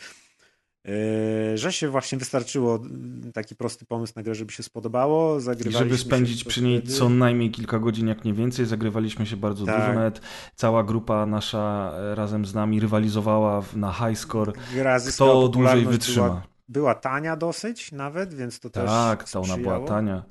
[0.89, 2.79] Yy, że się właśnie wystarczyło
[3.25, 5.39] yy, taki prosty pomysł na grę, żeby się spodobało.
[5.69, 6.93] Żeby spędzić przy niej wtedy.
[6.93, 8.65] co najmniej kilka godzin, jak nie więcej.
[8.65, 9.79] Zagrywaliśmy się bardzo Tak.
[9.79, 10.21] dużo, nawet
[10.55, 14.53] cała grupa nasza e, razem z nami rywalizowała na high score.
[14.73, 16.27] Gra Kto dłużej wytrzyma.
[16.27, 20.23] Była, była tania dosyć nawet, więc to też Tak, to ona była tania.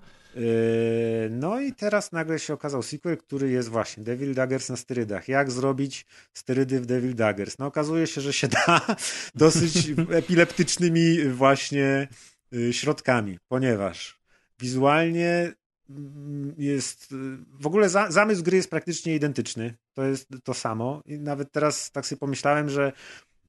[1.30, 5.28] No i teraz nagle się okazał sequel, który jest właśnie Devil Daggers na sterydach.
[5.28, 7.58] Jak zrobić sterydy w Devil Daggers?
[7.58, 8.80] No okazuje się, że się da
[9.34, 12.08] dosyć epileptycznymi właśnie
[12.52, 14.20] yy, środkami, ponieważ
[14.58, 15.52] wizualnie
[15.90, 17.14] mm, jest.
[17.60, 19.74] W ogóle za, zamysł gry jest praktycznie identyczny.
[19.94, 21.02] To jest to samo.
[21.06, 22.92] I nawet teraz tak sobie pomyślałem, że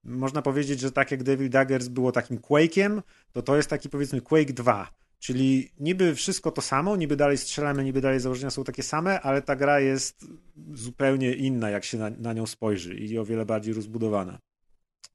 [0.03, 3.01] można powiedzieć, że tak jak Devil Daggers było takim Quake'iem,
[3.31, 4.99] to to jest taki powiedzmy Quake 2.
[5.19, 9.41] Czyli niby wszystko to samo, niby dalej strzelamy, niby dalej założenia są takie same, ale
[9.41, 10.25] ta gra jest
[10.73, 14.39] zupełnie inna, jak się na, na nią spojrzy i o wiele bardziej rozbudowana.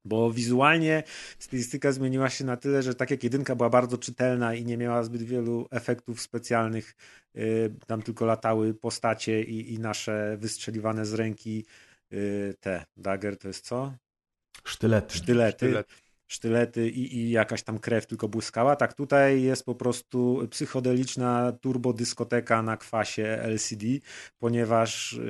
[0.05, 1.03] Bo wizualnie
[1.39, 5.03] stylistyka zmieniła się na tyle, że tak jak jedynka była bardzo czytelna i nie miała
[5.03, 6.95] zbyt wielu efektów specjalnych,
[7.35, 11.65] yy, tam tylko latały postacie i, i nasze wystrzeliwane z ręki
[12.11, 13.95] yy, te dagger to jest co?
[14.65, 15.17] Sztylety.
[15.19, 15.67] Sztylety.
[15.67, 16.04] Sztylet.
[16.35, 18.77] Sztylety i, i jakaś tam krew tylko błyskała.
[18.77, 23.87] Tak tutaj jest po prostu psychodeliczna turbodyskoteka na kwasie LCD,
[24.39, 25.21] ponieważ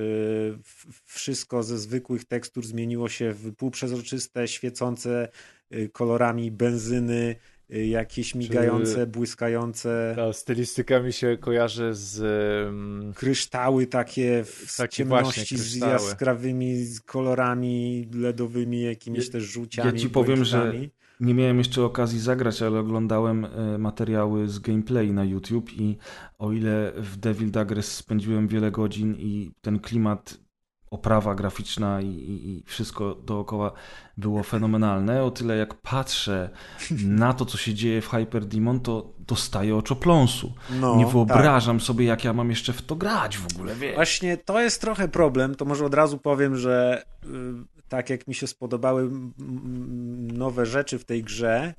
[0.64, 5.28] w- wszystko ze zwykłych tekstur zmieniło się w półprzezroczyste, świecące
[5.70, 7.36] yy, kolorami benzyny,
[7.68, 12.24] jakieś migające, błyskające Ta stylistyka mi się kojarzy z...
[13.16, 19.90] kryształy takie w Takie ciemności z jaskrawymi kolorami LEDowymi, jakimiś Ja- też żółciami.
[19.92, 20.72] ja ci powiem, że-.
[21.20, 25.96] Nie miałem jeszcze okazji zagrać, ale oglądałem e, materiały z gameplay na YouTube i
[26.38, 30.38] o ile w Devil Daggers spędziłem wiele godzin i ten klimat,
[30.94, 33.72] oprawa graficzna i, i, wszystko dookoła
[34.16, 36.50] było fenomenalne, o tyle jak patrzę
[37.04, 40.54] na to, co się dzieje w Hyper Demon, to dostaję oczopląsu.
[40.70, 41.12] No, Nie tak.
[41.12, 43.94] wyobrażam sobie, jak ja mam jeszcze w to grać w ogóle, wiesz.
[43.94, 45.54] Właśnie to jest trochę problem.
[45.54, 47.28] To może od razu powiem, że y,
[47.88, 49.10] tak jak mi się spodobały
[50.32, 51.74] nowe rzeczy w tej grze,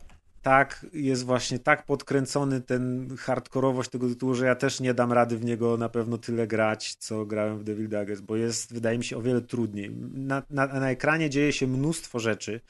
[0.45, 5.37] tak jest właśnie tak podkręcony ten hardkorowość tego tytułu, że ja też nie dam rady
[5.37, 9.03] w niego na pewno tyle grać, co grałem w Devil Daggers, bo jest, wydaje mi
[9.03, 9.91] się, o wiele trudniej.
[10.13, 12.61] Na, na, na ekranie dzieje się mnóstwo rzeczy.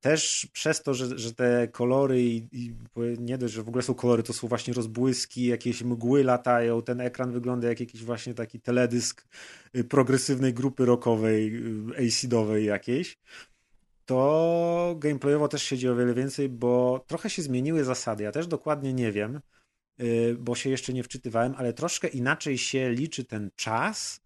[0.00, 2.74] Też przez to, że, że te kolory i, i
[3.18, 7.00] nie dość, że w ogóle są kolory, to są właśnie rozbłyski, jakieś mgły latają, ten
[7.00, 9.26] ekran wygląda jak jakiś właśnie taki teledysk
[9.76, 11.56] y, progresywnej grupy rockowej,
[12.00, 13.18] y, acidowej jakiejś,
[14.04, 18.24] to gameplayowo też się dzieje o wiele więcej, bo trochę się zmieniły zasady.
[18.24, 19.40] Ja też dokładnie nie wiem,
[20.00, 24.23] y, bo się jeszcze nie wczytywałem, ale troszkę inaczej się liczy ten czas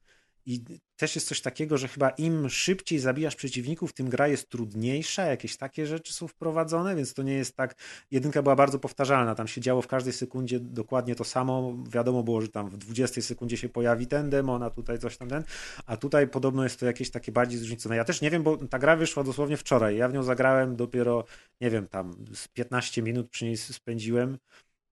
[0.49, 0.65] i
[0.97, 5.57] też jest coś takiego, że chyba im szybciej zabijasz przeciwników, tym gra jest trudniejsza, jakieś
[5.57, 7.75] takie rzeczy są wprowadzone, więc to nie jest tak.
[8.11, 11.77] Jedynka była bardzo powtarzalna, tam się działo w każdej sekundzie dokładnie to samo.
[11.89, 15.29] Wiadomo było, że tam w 20 sekundzie się pojawi ten demon, a tutaj coś tam
[15.29, 15.45] ten,
[15.87, 17.97] a tutaj podobno jest to jakieś takie bardziej zróżnicowane.
[17.97, 19.97] Ja też nie wiem, bo ta gra wyszła dosłownie wczoraj.
[19.97, 21.25] Ja w nią zagrałem dopiero,
[21.61, 24.39] nie wiem, tam z 15 minut przy niej spędziłem.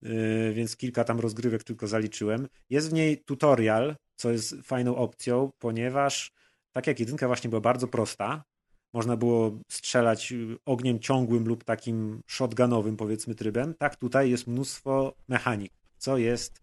[0.02, 2.48] Yy, więc kilka tam rozgrywek tylko zaliczyłem.
[2.70, 6.32] Jest w niej tutorial, co jest fajną opcją, ponieważ
[6.72, 8.44] tak jak jedynka właśnie była bardzo prosta,
[8.92, 15.14] można było strzelać yy, ogniem ciągłym lub takim shotgunowym powiedzmy trybem, tak tutaj jest mnóstwo
[15.28, 16.60] mechanik, co jest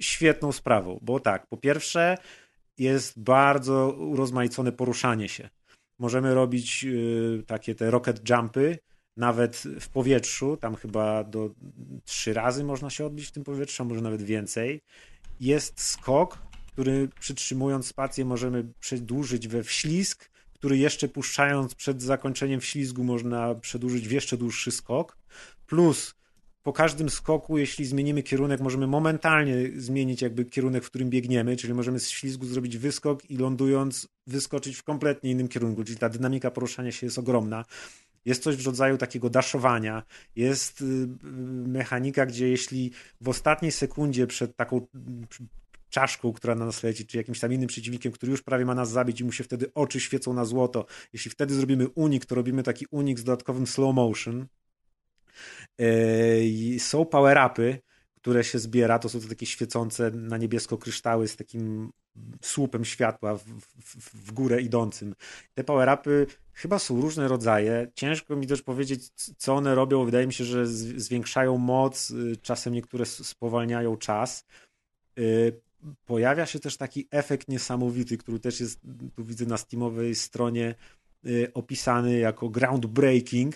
[0.00, 2.18] świetną sprawą, bo tak, po pierwsze
[2.78, 5.48] jest bardzo urozmaicone poruszanie się.
[5.98, 8.78] Możemy robić yy, takie te rocket jumpy,
[9.16, 11.50] nawet w powietrzu, tam chyba do
[12.04, 14.80] trzy razy można się odbić w tym powietrzu, może nawet więcej.
[15.40, 16.38] Jest skok,
[16.76, 24.08] który przytrzymując spację możemy przedłużyć we wślizg, który jeszcze puszczając przed zakończeniem wślizgu można przedłużyć
[24.08, 25.18] w jeszcze dłuższy skok.
[25.66, 26.14] Plus
[26.62, 31.74] po każdym skoku, jeśli zmienimy kierunek, możemy momentalnie zmienić jakby kierunek, w którym biegniemy, czyli
[31.74, 36.50] możemy z ślizgu zrobić wyskok i lądując wyskoczyć w kompletnie innym kierunku, czyli ta dynamika
[36.50, 37.64] poruszania się jest ogromna.
[38.24, 40.02] Jest coś w rodzaju takiego daszowania.
[40.36, 41.08] Jest y, y,
[41.68, 44.86] mechanika, gdzie jeśli w ostatniej sekundzie przed taką
[45.96, 48.90] czaszką, która na nas leci, czy jakimś tam innym przeciwnikiem, który już prawie ma nas
[48.90, 52.62] zabić i mu się wtedy oczy świecą na złoto, jeśli wtedy zrobimy unik, to robimy
[52.62, 54.46] taki unik z dodatkowym slow motion.
[55.78, 57.78] Yy, Są power-upy,
[58.14, 61.92] które się zbiera, to są to takie świecące na niebiesko kryształy z takim
[62.42, 65.14] słupem światła w, w, w górę idącym.
[65.54, 67.90] Te power-upy chyba są różne rodzaje.
[67.94, 70.04] Ciężko mi też powiedzieć, co one robią.
[70.04, 74.44] Wydaje mi się, że zwiększają moc, y, czasem niektóre spowalniają czas.
[75.84, 78.80] Y, Pojawia się też taki efekt niesamowity, który też jest,
[79.16, 80.74] tu widzę na Steamowej stronie
[81.26, 83.54] y, opisany jako groundbreaking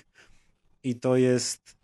[0.82, 1.76] i to jest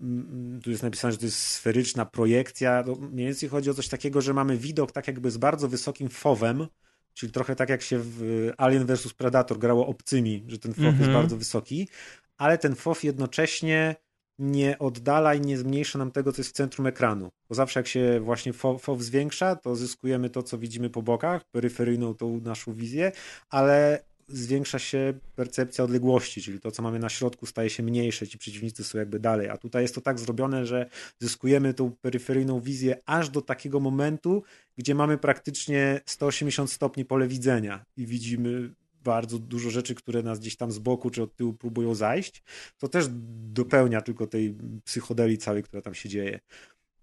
[0.00, 2.84] mm, tu jest napisane, że to jest sferyczna projekcja.
[2.86, 6.08] No, mniej więcej chodzi o coś takiego, że mamy widok tak jakby z bardzo wysokim
[6.08, 6.66] fowem,
[7.14, 10.98] czyli trochę tak jak się w Alien vs Predator grało obcymi, że ten fow jest
[10.98, 11.12] Mhm.
[11.12, 11.88] bardzo wysoki,
[12.36, 13.96] ale ten fow jednocześnie
[14.38, 17.30] nie oddala i nie zmniejsza nam tego, co jest w centrum ekranu.
[17.48, 22.14] Bo zawsze jak się właśnie fow zwiększa, to zyskujemy to, co widzimy po bokach, peryferyjną
[22.14, 23.12] tą naszą wizję,
[23.50, 28.38] ale zwiększa się percepcja odległości, czyli to, co mamy na środku, staje się mniejsze, ci
[28.38, 29.48] przeciwnicy są jakby dalej.
[29.48, 34.42] A tutaj jest to tak zrobione, że zyskujemy tą peryferyjną wizję aż do takiego momentu,
[34.78, 40.56] gdzie mamy praktycznie 180 stopni pole widzenia i widzimy bardzo dużo rzeczy, które nas gdzieś
[40.56, 42.42] tam z boku czy od tyłu próbują zajść.
[42.78, 43.06] To też
[43.52, 46.40] dopełnia tylko tej psychodelii całej, która tam się dzieje.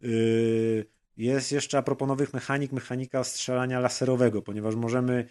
[0.02, 0.86] Yy,
[1.18, 5.26] jest jeszcze a propos nowych mechanik, mechanika strzelania laserowego, ponieważ możemy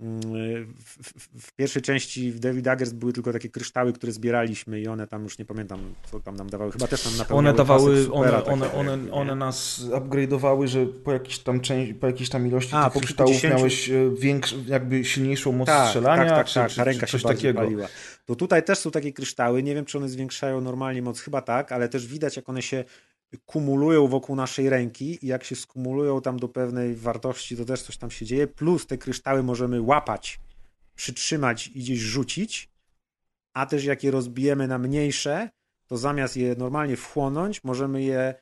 [0.00, 0.66] w,
[1.02, 5.06] w, w, pierwszej części w Devil Daggers były tylko takie kryształy, które zbieraliśmy i one
[5.06, 6.72] tam już nie pamiętam, co tam nam dawały.
[6.72, 9.12] Chyba też nam napełniały One dawały, supera, one, one, takiego, one, nie?
[9.12, 13.32] one nas upgrade'owały, że po jakiejś tam części, po jakiejś tam ilości A, tych kryształów
[13.32, 17.06] kilkudziesięciu- miałeś e, większy, jakby silniejszą moc tak, strzelania, tak, tak, czy, tak, ta ręka
[17.06, 17.60] czy coś takiego.
[17.60, 17.88] paliła.
[18.26, 21.72] To tutaj też są takie kryształy, nie wiem czy one zwiększają normalnie moc, chyba tak,
[21.72, 22.84] ale też widać jak one się
[23.46, 27.96] kumulują wokół naszej ręki i jak się skumulują tam do pewnej wartości, to też coś
[27.96, 30.40] tam się dzieje, plus te kryształy możemy łapać,
[30.94, 32.68] przytrzymać i gdzieś rzucić,
[33.54, 35.50] a też jak je rozbijemy na mniejsze,
[35.86, 38.34] to zamiast je normalnie wchłonąć, możemy je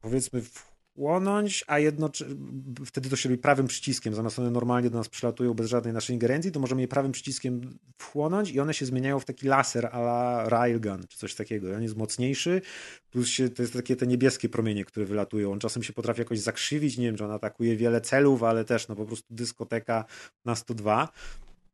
[0.00, 0.42] powiedzmy
[0.98, 2.34] wchłonąć, a jednocześnie
[2.86, 6.14] wtedy to się robi prawym przyciskiem, zamiast one normalnie do nas przylatują bez żadnej naszej
[6.14, 9.98] ingerencji, to możemy je prawym przyciskiem wchłonąć i one się zmieniają w taki laser a
[9.98, 11.74] la railgun, czy coś takiego.
[11.76, 12.60] On jest mocniejszy,
[13.10, 15.52] plus się, to jest takie te niebieskie promienie, które wylatują.
[15.52, 18.88] On czasem się potrafi jakoś zakrzywić, nie wiem, czy on atakuje wiele celów, ale też
[18.88, 20.04] no po prostu dyskoteka
[20.44, 21.08] na 102.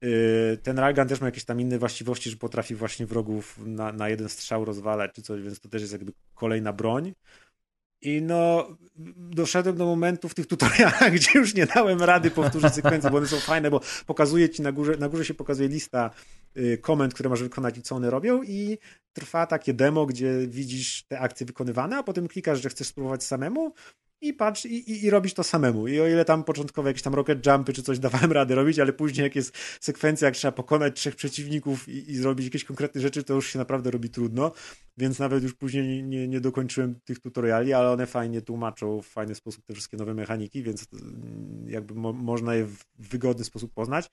[0.02, 4.08] Yy, Ten Railgun też ma jakieś tam inne właściwości, że potrafi właśnie wrogów na, na
[4.08, 7.14] jeden strzał rozwalać czy coś, więc to też jest jakby kolejna broń.
[8.04, 8.68] I no,
[9.16, 13.26] doszedłem do momentu w tych tutorialach, gdzie już nie dałem rady powtórzyć sekwencji, bo one
[13.26, 16.10] są fajne, bo pokazuje ci na górze, na górze się pokazuje lista
[16.56, 18.78] y, komend, które masz wykonać i co one robią i
[19.12, 23.74] trwa takie demo, gdzie widzisz te akcje wykonywane, a potem klikasz, że chcesz spróbować samemu
[24.28, 25.88] i patrz i, i, i robisz to samemu.
[25.88, 28.92] I o ile tam początkowo jakieś tam rocket jumpy czy coś dawałem radę robić, ale
[28.92, 33.24] później jak jest sekwencja, jak trzeba pokonać trzech przeciwników i, i zrobić jakieś konkretne rzeczy,
[33.24, 34.52] to już się naprawdę robi trudno,
[34.96, 39.34] więc nawet już później nie, nie, dokończyłem tych tutoriali, ale one fajnie tłumaczą w fajny
[39.34, 44.10] sposób te wszystkie nowe mechaniki, więc mm, jakby mo można je w wygodny sposób poznać.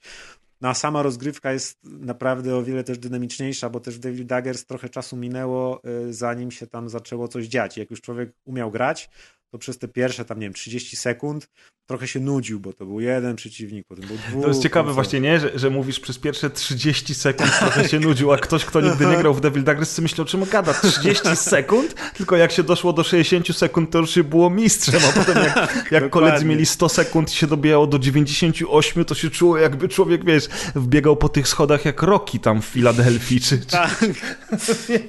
[0.62, 4.66] No a sama rozgrywka jest naprawdę o wiele też dynamiczniejsza, bo też w Devil Daggers
[4.66, 7.78] trochę czasu minęło, y, zanim się tam zaczęło coś dziać.
[7.78, 9.10] Jak już człowiek umiał grać,
[9.52, 11.48] to przez te pierwsze tam, nie wiem, 30 sekund
[11.92, 14.42] trochę się nudził, bo to był jeden przeciwnik, potem był dwóch.
[14.42, 15.40] To jest ciekawe właśnie, nie?
[15.40, 19.18] Że, że mówisz przez pierwsze 30 sekund trochę się nudził, a ktoś, kto nigdy nie
[19.22, 21.96] grał w Devil Daggers, sobie myślał, czym gada 30 sekund?
[22.18, 25.88] Tylko jak się doszło do 60 sekund, to już się było mistrzem, a potem jak,
[25.92, 30.26] jak koledzy mieli 100 sekund i się dobijało do 98, to się czuło jakby człowiek,
[30.26, 34.06] wiesz, wbiegał po tych schodach jak Rocky tam w Filadelfii, czy, czy Tak.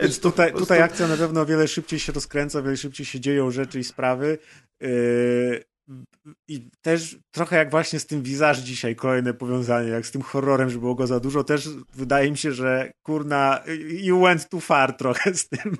[0.00, 3.20] wiesz, tutaj, tutaj akcja na pewno o wiele szybciej się rozkręca, o wiele szybciej się
[3.20, 4.31] dzieją rzeczy i sprawy.
[4.80, 5.64] Yy,
[6.48, 10.70] I też trochę jak właśnie z tym wizaż dzisiaj, kolejne powiązanie, jak z tym horrorem,
[10.70, 14.96] że było go za dużo, też wydaje mi się, że kurna, you went too far
[14.96, 15.76] trochę z tym.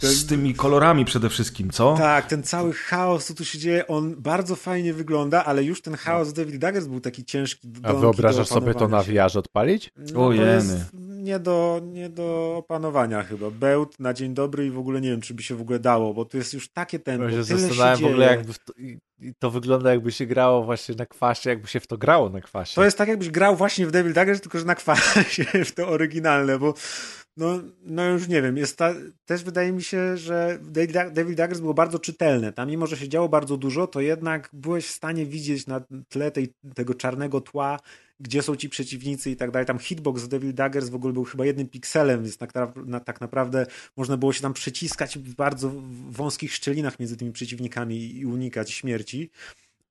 [0.00, 1.94] Z tymi kolorami przede wszystkim, co?
[1.98, 5.94] tak, ten cały chaos, co tu się dzieje, on bardzo fajnie wygląda, ale już ten
[5.94, 7.68] chaos David Daggers był taki ciężki.
[7.82, 9.02] A do wyobrażasz sobie to na.
[9.02, 9.90] VR odpalić?
[10.14, 10.76] No, jest
[11.08, 13.50] nie do, nie do opanowania chyba.
[13.50, 16.14] Bełt na dzień dobry i w ogóle nie wiem, czy by się w ogóle dało,
[16.14, 18.36] bo tu jest już takie tempo, Ja się tyle zastanawiam się w ogóle, dzieje.
[18.38, 21.80] jakby w to, i- i to wygląda jakby się grało właśnie na kwasie, jakby się
[21.80, 22.74] w to grało na kwasie.
[22.74, 25.88] To jest tak, jakbyś grał właśnie w Devil Daggers, tylko że na kwasie w to
[25.88, 26.74] oryginalne, bo
[27.38, 31.34] no, no już nie wiem, jest ta, też wydaje mi się, że Devil Dag- Devil
[31.34, 32.52] Daggers było bardzo czytelne.
[32.52, 36.30] Tam mimo, że się działo bardzo dużo, to jednak byłeś w stanie widzieć na tle
[36.30, 37.78] tej, tego czarnego tła,
[38.20, 39.66] gdzie są ci przeciwnicy i tak dalej.
[39.66, 42.52] Tam hitbox w Devil Daggers w ogóle był chyba jednym pikselem, więc tak,
[42.86, 45.72] na, tak naprawdę można było się tam przeciskać w bardzo
[46.10, 49.30] wąskich szczelinach między tymi przeciwnikami i unikać śmierci.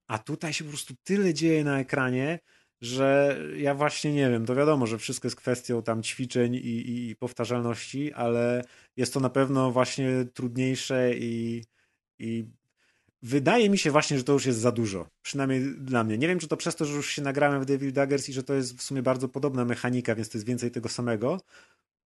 [0.08, 2.40] A tutaj się po prostu tyle dzieje na ekranie,
[2.82, 7.16] że ja właśnie nie wiem, to wiadomo, że wszystko jest kwestią tam ćwiczeń i, i
[7.16, 8.64] powtarzalności, ale
[8.98, 11.64] jest to na pewno właśnie trudniejsze i,
[12.20, 12.46] i
[13.22, 15.10] wydaje mi się właśnie, że to już jest za dużo.
[15.22, 16.18] Przynajmniej dla mnie.
[16.18, 18.44] Nie wiem, czy to przez to, że już się nagrałem w Devil Daggers i że
[18.44, 21.42] to jest w sumie bardzo podobna mechanika, więc to jest więcej tego samego.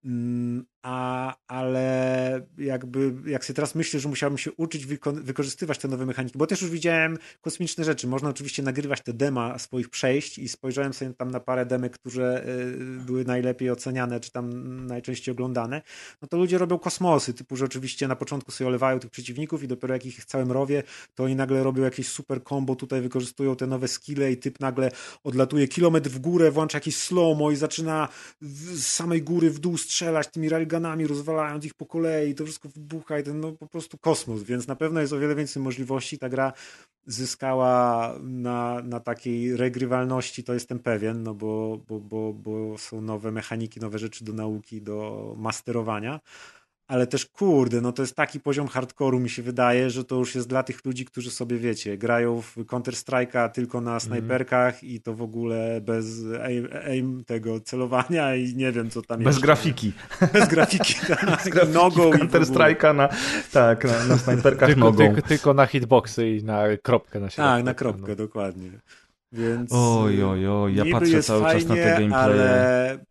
[0.05, 5.87] Mm, A, ale jakby, jak sobie teraz myślę, że musiałbym się uczyć wyko- wykorzystywać te
[5.87, 8.07] nowe mechaniki, bo też już widziałem kosmiczne rzeczy.
[8.07, 12.43] Można oczywiście nagrywać te dema swoich przejść i spojrzałem sobie tam na parę demek, które
[12.45, 15.81] y, były najlepiej oceniane, czy tam najczęściej oglądane.
[16.21, 19.67] No to ludzie robią kosmosy, typu, że oczywiście na początku sobie olewają tych przeciwników i
[19.67, 20.83] dopiero jak ich całym rowie,
[21.15, 24.91] to oni nagle robią jakieś super combo, tutaj wykorzystują te nowe skille i typ nagle
[25.23, 28.07] odlatuje kilometr w górę, włącza jakieś slow-mo i zaczyna
[28.41, 32.35] z samej góry w dół strzelać tymi railgunami, rozwalając ich po kolei.
[32.35, 35.35] To wszystko wybucha i ten no, po prostu kosmos, więc na pewno jest o wiele
[35.35, 36.17] więcej możliwości.
[36.17, 36.53] Ta gra
[37.05, 43.31] zyskała na, na takiej regrywalności, to jestem pewien, no bo, bo, bo, bo są nowe
[43.31, 46.19] mechaniki, nowe rzeczy do nauki, do masterowania
[46.87, 50.35] ale też kurde, no to jest taki poziom hardkoru mi się wydaje, że to już
[50.35, 54.95] jest dla tych ludzi, którzy sobie wiecie, grają w Counter-Strike'a tylko na snajperkach mm.
[54.95, 56.05] i to w ogóle bez
[56.43, 59.41] aim, aim, tego celowania i nie wiem co tam Bez jeszcze.
[59.41, 59.93] grafiki.
[60.33, 63.09] Bez grafiki, tak, Bez grafiki nogą Counter-Strike'a na,
[63.51, 64.97] tak, na, na snajperkach tylko, nogą.
[64.97, 67.51] Tylko, tylko, na hitboxy i na kropkę na środku.
[67.51, 68.15] Tak, na kropkę, no.
[68.15, 68.71] dokładnie.
[69.31, 72.23] Więc oj, oj, oj, ja patrzę cały fajnie, czas na te gameplaye.
[72.23, 73.05] ale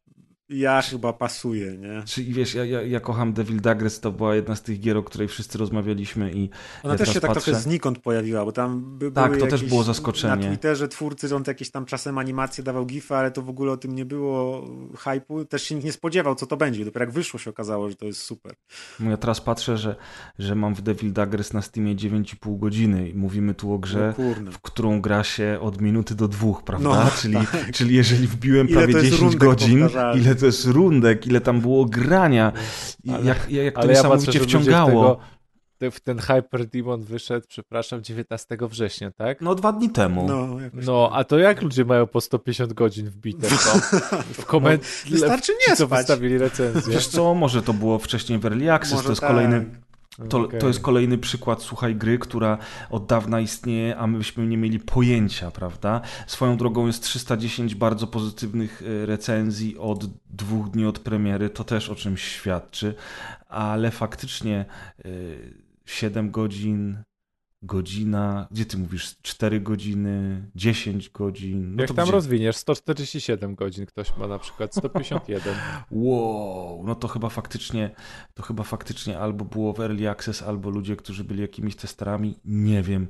[0.51, 2.03] ja chyba pasuję, nie?
[2.07, 5.03] Czyli wiesz, ja, ja, ja kocham Devil Daggers, to była jedna z tych gier, o
[5.03, 6.51] której wszyscy rozmawialiśmy i
[6.83, 7.45] Ona ja też się tak patrzę...
[7.45, 10.37] trochę znikąd pojawiła, bo tam by, Tak, były to jakieś, też było zaskoczenie.
[10.37, 13.77] Na Twitterze twórcy, on jakieś tam czasem animacje dawał gify, ale to w ogóle o
[13.77, 15.45] tym nie było hypu.
[15.45, 16.85] Też się nikt nie spodziewał, co to będzie.
[16.85, 18.55] Dopiero jak wyszło się okazało, że to jest super.
[19.01, 19.97] No ja teraz patrzę, że,
[20.39, 24.15] że mam w Devil Daggers na Steamie 9,5 godziny i mówimy tu o grze,
[24.45, 26.89] no w którą gra się od minuty do dwóch, prawda?
[26.89, 27.71] No, czyli, tak.
[27.73, 32.53] czyli jeżeli wbiłem prawie 10 godzin, ile to jest rundek, ile tam było grania,
[33.13, 35.21] ale, jak, jak to ale niesamowicie ja patrzę, wciągało.
[36.05, 39.41] Ten Hyper Demon wyszedł, przepraszam, 19 września, tak?
[39.41, 40.29] No dwa dni temu.
[40.29, 43.99] No, no a to jak ludzie mają po 150 godzin wbite w to?
[44.43, 44.83] W koment...
[45.05, 45.99] no, wystarczy nie co spać.
[45.99, 46.95] wystawili recenzję.
[46.95, 49.31] Wiesz co, może to było wcześniej w Early Access, może to jest tak.
[49.31, 49.67] kolejny...
[50.29, 50.61] To, Okay.
[50.61, 52.59] to jest kolejny przykład, słuchaj, gry, która
[52.91, 56.01] od dawna istnieje, a myśmy nie mieli pojęcia, prawda?
[56.27, 61.89] Swoją drogą jest 310 bardzo pozytywnych e, recenzji od dwóch dni od premiery, to też
[61.89, 62.95] o czymś świadczy,
[63.49, 64.65] ale faktycznie
[65.07, 65.55] y,
[65.87, 67.03] 7 godzin,
[67.63, 71.75] godzina, gdzie ty mówisz, 4 godziny, 10 godzin.
[71.77, 72.13] No Jak to tam gdzie?
[72.13, 75.55] rozwiniesz, 147 godzin ktoś ma na przykład, 151.
[75.91, 77.91] Wow, no to chyba faktycznie,
[78.35, 82.83] to chyba faktycznie albo było w Early Access, albo ludzie, którzy byli jakimiś testerami, nie
[82.83, 83.09] wiem.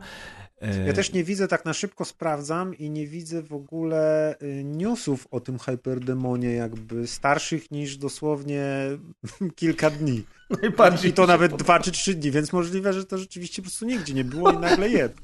[0.60, 4.64] E, Ja też nie widzę, tak na szybko sprawdzam i nie widzę w ogóle y,
[4.64, 8.64] newsów o tym Hyperdemonie jakby starszych niż dosłownie
[9.56, 10.24] kilka dni.
[10.62, 13.66] Najbardziej I to nawet podoba- dwa czy trzy dni, więc możliwe, że to rzeczywiście po
[13.66, 15.14] prostu nigdzie nie było i nagle jest.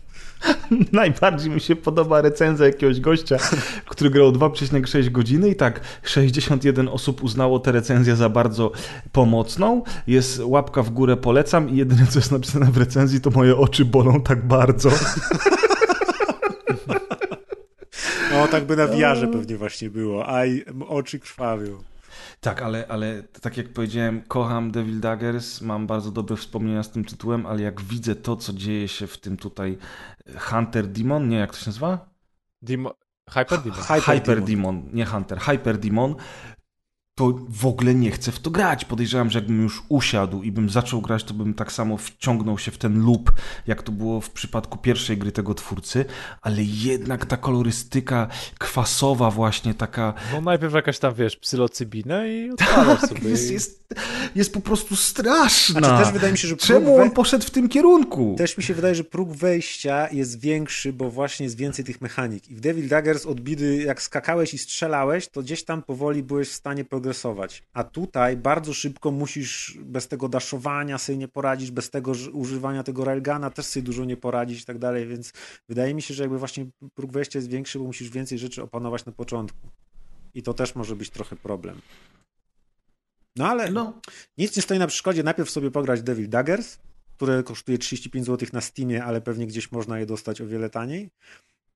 [0.92, 3.36] Najbardziej mi się podoba recenzja jakiegoś gościa,
[3.86, 8.72] który grał 2,6 godziny i tak 61 osób uznało tę recenzję za bardzo
[9.12, 9.82] pomocną.
[10.06, 13.84] Jest łapka w górę, polecam i jedyne co jest napisane w recenzji to moje oczy
[13.84, 14.90] bolą tak bardzo.
[18.32, 20.42] No tak by na wiarze pewnie właśnie było, a
[20.88, 21.78] oczy krwawią.
[22.46, 27.04] Tak, ale, ale tak jak powiedziałem, kocham Devil Daggers, mam bardzo dobre wspomnienia z tym
[27.04, 29.78] tytułem, ale jak widzę to, co dzieje się w tym tutaj
[30.38, 32.08] Hunter Demon, nie jak to się nazywa?
[32.62, 32.94] Demo...
[33.30, 33.78] Hyper Demon.
[33.82, 34.46] Hyper Hyper Demon.
[34.46, 36.14] Demon, nie Hunter, Hyper Demon,
[37.18, 38.84] to w ogóle nie chcę w to grać.
[38.84, 42.70] Podejrzewam, że jakbym już usiadł i bym zaczął grać, to bym tak samo wciągnął się
[42.70, 43.32] w ten loop,
[43.66, 46.04] jak to było w przypadku pierwszej gry tego twórcy,
[46.42, 48.28] ale jednak ta kolorystyka
[48.58, 53.14] kwasowa właśnie, taka No najpierw jakaś tam, wiesz, psylocybina i odpalasz sobie.
[53.14, 53.84] Tak, jest, i- jest,
[54.34, 55.80] jest po prostu straszna.
[55.80, 58.34] Znaczy też wydaje mi się, że próg Czemu on we- poszedł w tym kierunku?
[58.38, 62.50] Też mi się wydaje, że próg wejścia jest większy, bo właśnie jest więcej tych mechanik.
[62.50, 66.48] I w Devil Daggers od bidy, jak skakałeś i strzelałeś, to gdzieś tam powoli byłeś
[66.48, 67.62] w stanie progresować.
[67.72, 73.04] A tutaj bardzo szybko musisz, bez tego daszowania sobie nie poradzić, bez tego używania tego
[73.04, 75.32] railguna też sobie dużo nie poradzić i tak dalej, więc
[75.68, 79.04] wydaje mi się, że jakby właśnie próg wejścia jest większy, bo musisz więcej rzeczy opanować
[79.04, 79.68] na początku.
[80.34, 81.80] I to też może być trochę problem.
[83.36, 84.00] No ale No,
[84.38, 86.78] nic nie stoi na przeszkodzie najpierw sobie pograć Devil Daggers,
[87.16, 91.10] które kosztuje 35 zł na Steamie, ale pewnie gdzieś można je dostać o wiele taniej.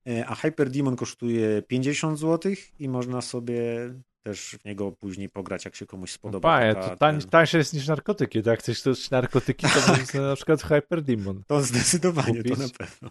[0.07, 3.93] E, A Hyper Demon kosztuje 50 zł i można sobie
[4.23, 6.49] też w niego później pograć, jak się komuś spodoba.
[6.49, 8.43] Panie, taka- to tań, ten- tańsze jest niż narkotyki.
[8.43, 11.43] To jak chcesz też narkotyki, to możesz sobie na przykład Hyper Demon.
[11.47, 12.59] To zdecydowanie, to kupić.
[12.59, 13.09] na pewno.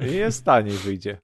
[0.00, 1.18] I jest taniej wyjdzie.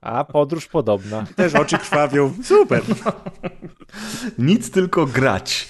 [0.00, 1.26] A podróż podobna.
[1.36, 2.34] Też oczy krwawią.
[2.44, 2.82] Super.
[4.38, 5.68] nic tylko grać.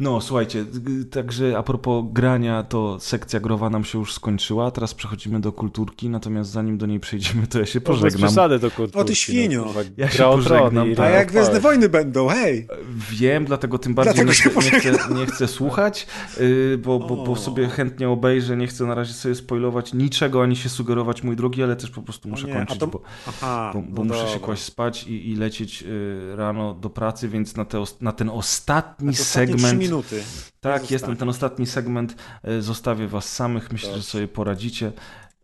[0.00, 0.64] No, słuchajcie,
[1.10, 6.08] także a propos grania, to sekcja growa nam się już skończyła, teraz przechodzimy do kulturki,
[6.08, 8.22] natomiast zanim do niej przejdziemy, to ja się bez pożegnam.
[8.28, 8.98] przesady do kulturki.
[8.98, 9.64] O, ty świnio.
[9.64, 9.80] kurwa.
[9.96, 11.06] Ja się pożegnam, tak.
[11.06, 11.60] A jak Gwiezdne Fire.
[11.60, 12.68] Wojny będą, hej!
[13.10, 16.06] Wiem, dlatego tym bardziej Dlatego nie, się chcę, nie, chcę, nie chcę słuchać,
[16.40, 20.56] yy, bo, bo, bo sobie chętnie obejrzę, nie chcę na razie sobie spoilować niczego, ani
[20.56, 23.82] się sugerować, mój drogi, ale też po prostu muszę nie, kończyć, to- bo, Aha, bo,
[23.82, 24.46] bo no muszę się dobra.
[24.46, 29.12] kłaść spać i, i lecieć yy, rano do pracy, więc na, te, na ten ostatni
[29.12, 29.89] trzy segment...
[29.90, 30.22] minuty.
[30.60, 32.14] Tak, jestem ten ostatni segment.
[32.42, 33.72] e, Zostawię was samych.
[33.72, 34.10] Myślę, że Dobrze.
[34.10, 34.92] sobie poradzicie.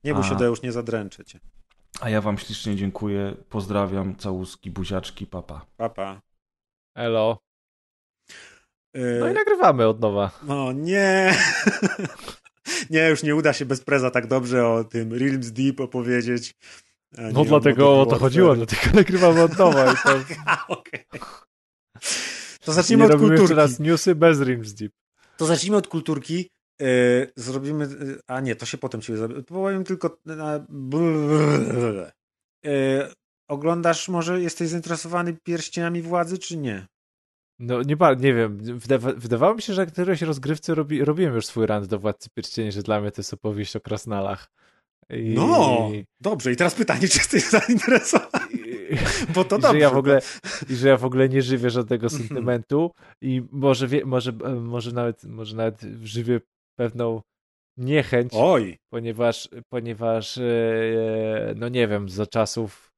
[0.04, 0.38] Nie bój się, A.
[0.38, 1.40] Deusz, nie zadręczę cię.
[2.00, 3.34] A ja wam ślicznie dziękuję.
[3.48, 5.66] Pozdrawiam, całuski, buziaczki, papa.
[5.76, 6.20] Papa.
[6.94, 7.38] Elo.
[8.94, 10.30] E, No i nagrywamy od nowa.
[10.42, 11.34] No nie.
[12.90, 16.54] nie, już nie uda się bez preza tak dobrze o tym Realms Deep opowiedzieć.
[17.32, 19.92] No dlatego o to chodziło, dlatego nagrywamy od nowa.
[19.92, 20.10] I to,
[20.78, 21.04] okej.
[22.66, 23.54] To zacznijmy nie od kulturki.
[23.54, 24.92] raz newsy bez Rims Deep.
[25.36, 26.50] To zacznijmy od kulturki.
[26.82, 26.86] E,
[27.36, 27.84] zrobimy.
[27.84, 27.88] e,
[28.26, 29.42] A nie, to się potem ciebie zrobi.
[29.44, 30.18] Powiem tylko.
[30.24, 30.66] Na...
[32.66, 33.08] E,
[33.48, 36.86] oglądasz, może jesteś zainteresowany pierścieniami władzy, czy nie?
[37.58, 41.46] No nie, nie wiem, wydawa- wydawało mi się, że jak któreś rozgrywce robi, robiłem już
[41.46, 44.48] swój rant do Władcy Pierścieni, że dla mnie to jest opowieść o krasnalach.
[45.10, 45.34] I...
[45.34, 46.52] No, dobrze.
[46.52, 48.35] I teraz pytanie, czy jesteś zainteresowany?
[49.34, 49.72] Bo to dobrze.
[49.72, 50.20] że ja w ogóle,
[50.70, 52.90] I że ja w ogóle nie żywię żadnego sentymentu
[53.20, 56.40] i może, wie, może, e, może, nawet, może nawet żywię
[56.78, 57.22] pewną
[57.76, 62.92] niechęć, Oj, ponieważ, ponieważ e, no nie wiem, za czasów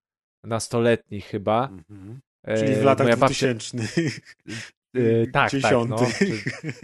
[0.44, 1.68] nastoletnich chyba.
[1.68, 2.20] Mhm.
[2.44, 3.78] e, czyli w latach 2000.
[3.78, 5.96] E, tak, tak, no.
[6.18, 6.40] Czyli,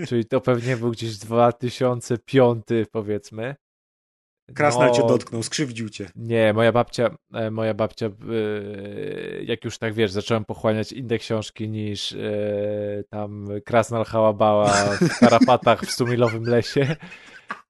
[0.09, 3.55] czyli to pewnie był gdzieś 2005 powiedzmy.
[4.55, 6.11] Krasnal No, cię dotknął, skrzywdził cię.
[6.17, 8.11] Nie, moja babcia, e, moja babcia, e,
[9.45, 12.17] jak już tak wiesz, zacząłem pochłaniać inne książki niż e,
[13.11, 14.67] tam Krasnal Hałabała
[15.01, 16.97] w tarapatach w Sumilowym Lesie,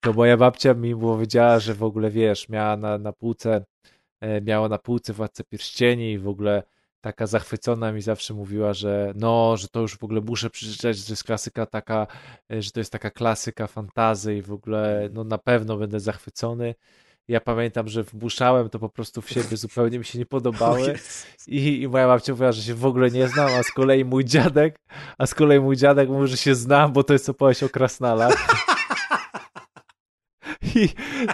[0.00, 3.64] to moja babcia mi powiedziała, że w ogóle wiesz, miała na, na półce,
[4.42, 6.62] miała na półce Władcę Pierścieni i w ogóle
[7.04, 11.12] taka zachwycona mi zawsze mówiła, że no, że to już w ogóle muszę przeczytać, że
[11.12, 12.06] jest klasyka taka,
[12.52, 16.74] e, że to jest taka klasyka fantazy i w ogóle no na pewno będę zachwycony.
[17.28, 20.94] Ja pamiętam, że wbuszałem to po prostu w siebie, zupełnie mi się nie podobały.
[21.46, 24.24] I, I moja babcia mówiła, że się w ogóle nie znam, a z kolei mój
[24.24, 24.78] dziadek,
[25.18, 28.34] a z kolei mój dziadek mówi, że się znam, bo to jest opowieść o krasnalach.
[30.74, 30.88] I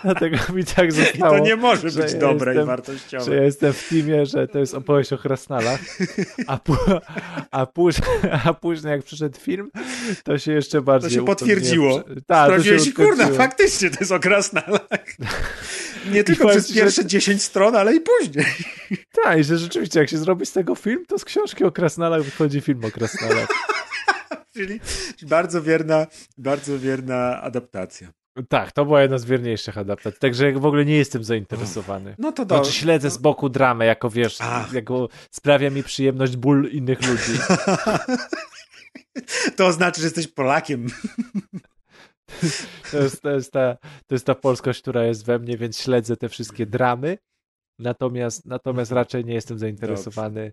[0.04, 3.24] dlatego mi tak I zostało, to nie może że być ja dobre i jestem- wartościowe.
[3.24, 5.80] że ja jestem w teamie, że to jest opowieść o krasnalach,
[6.46, 7.00] a, pu-
[7.50, 8.08] a, później,
[8.46, 9.70] a później jak przyszedł film,
[10.24, 11.10] to się jeszcze bardziej...
[11.10, 12.00] To się potwierdziło.
[12.02, 14.80] Tak, się Sprawdziłeś i kurna, faktycznie to jest o krasnalach.
[16.12, 18.46] Nie tylko przez ci, że- pierwsze 10 stron, ale i później.
[19.24, 22.22] Tak, i że rzeczywiście, jak się zrobi z tego film, to z książki o krasnalach
[22.22, 23.48] wychodzi film o krasnalach.
[24.54, 24.80] Czyli
[25.22, 26.06] bardzo wierna,
[26.38, 28.12] bardzo wierna adaptacja.
[28.48, 30.20] Tak, to była jedna z wierniejszych adaptacji.
[30.20, 32.14] Także w ogóle nie jestem zainteresowany.
[32.18, 32.64] No to dobrze.
[32.64, 34.72] Znaczy śledzę z boku dramę, jako wiesz, Ach.
[34.72, 37.32] jako sprawia mi przyjemność ból innych ludzi.
[39.56, 40.86] To znaczy, że jesteś Polakiem.
[42.90, 46.16] To jest, to, jest ta, to jest ta polskość, która jest we mnie, więc śledzę
[46.16, 47.18] te wszystkie dramy.
[47.78, 50.52] Natomiast, natomiast raczej nie jestem zainteresowany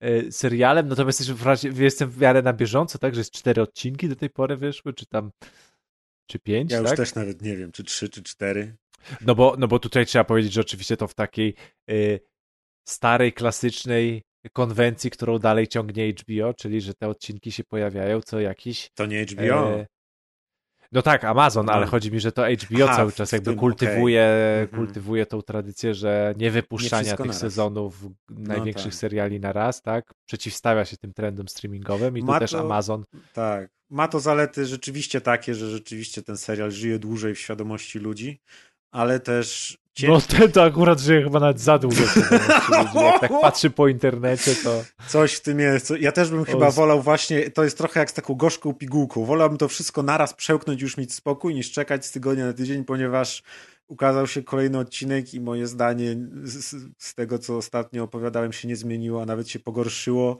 [0.00, 0.88] e, serialem.
[0.88, 4.16] Natomiast jestem w, razie, jestem w miarę na bieżąco, tak, że jest cztery odcinki do
[4.16, 5.30] tej pory wyszły, czy tam
[6.28, 6.96] czy pięć, Ja już tak?
[6.96, 8.76] też nawet nie wiem, czy trzy, czy cztery.
[9.20, 11.54] No bo, no bo tutaj trzeba powiedzieć, że oczywiście to w takiej
[11.90, 12.20] y,
[12.88, 18.90] starej, klasycznej konwencji, którą dalej ciągnie HBO, czyli że te odcinki się pojawiają co jakiś.
[18.94, 19.70] To nie HBO.
[19.80, 19.86] e,
[20.92, 21.72] no tak, Amazon, No.
[21.72, 24.22] ale chodzi mi, że to HBO Aha, cały czas jakby tym, kultywuje,
[24.62, 24.68] Mhm.
[24.84, 27.40] kultywuje tą tradycję, że nie wypuszczania wszystko tych naraz.
[27.40, 29.00] sezonów największych tak.
[29.00, 30.14] seriali na raz, tak?
[30.26, 33.04] Przeciwstawia się tym trendom streamingowym i Ma tu też to- Amazon.
[33.32, 33.70] Tak.
[33.90, 38.40] Ma to zalety rzeczywiście takie, że rzeczywiście ten serial żyje dłużej w świadomości ludzi,
[38.90, 40.08] ale też cię...
[40.08, 41.96] No ten to akurat żyje chyba nawet za długo.
[42.94, 44.84] Jak tak patrzy po internecie, to...
[45.08, 45.92] Coś w tym jest.
[46.00, 49.24] Ja też bym chyba wolał właśnie, to jest trochę jak z taką gorzką pigułką.
[49.24, 53.42] Wolałbym to wszystko naraz przełknąć już mieć spokój, niż czekać z tygodnia na tydzień, ponieważ
[53.88, 58.76] ukazał się kolejny odcinek i moje zdanie z, z tego, co ostatnio opowiadałem, się nie
[58.76, 60.38] zmieniło, a nawet się pogorszyło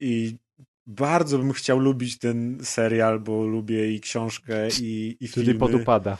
[0.00, 0.36] i
[0.86, 5.60] bardzo bym chciał lubić ten serial, bo lubię i książkę, i, i Czyli filmy.
[5.60, 6.18] podupada.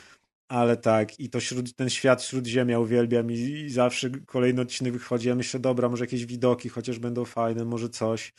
[0.51, 5.27] Ale tak, i to śród, ten świat śródziemia uwielbiam i, i zawsze kolejny odcinek wychodzi.
[5.27, 8.33] Ja myślę, dobra, może jakieś widoki chociaż będą fajne, może coś.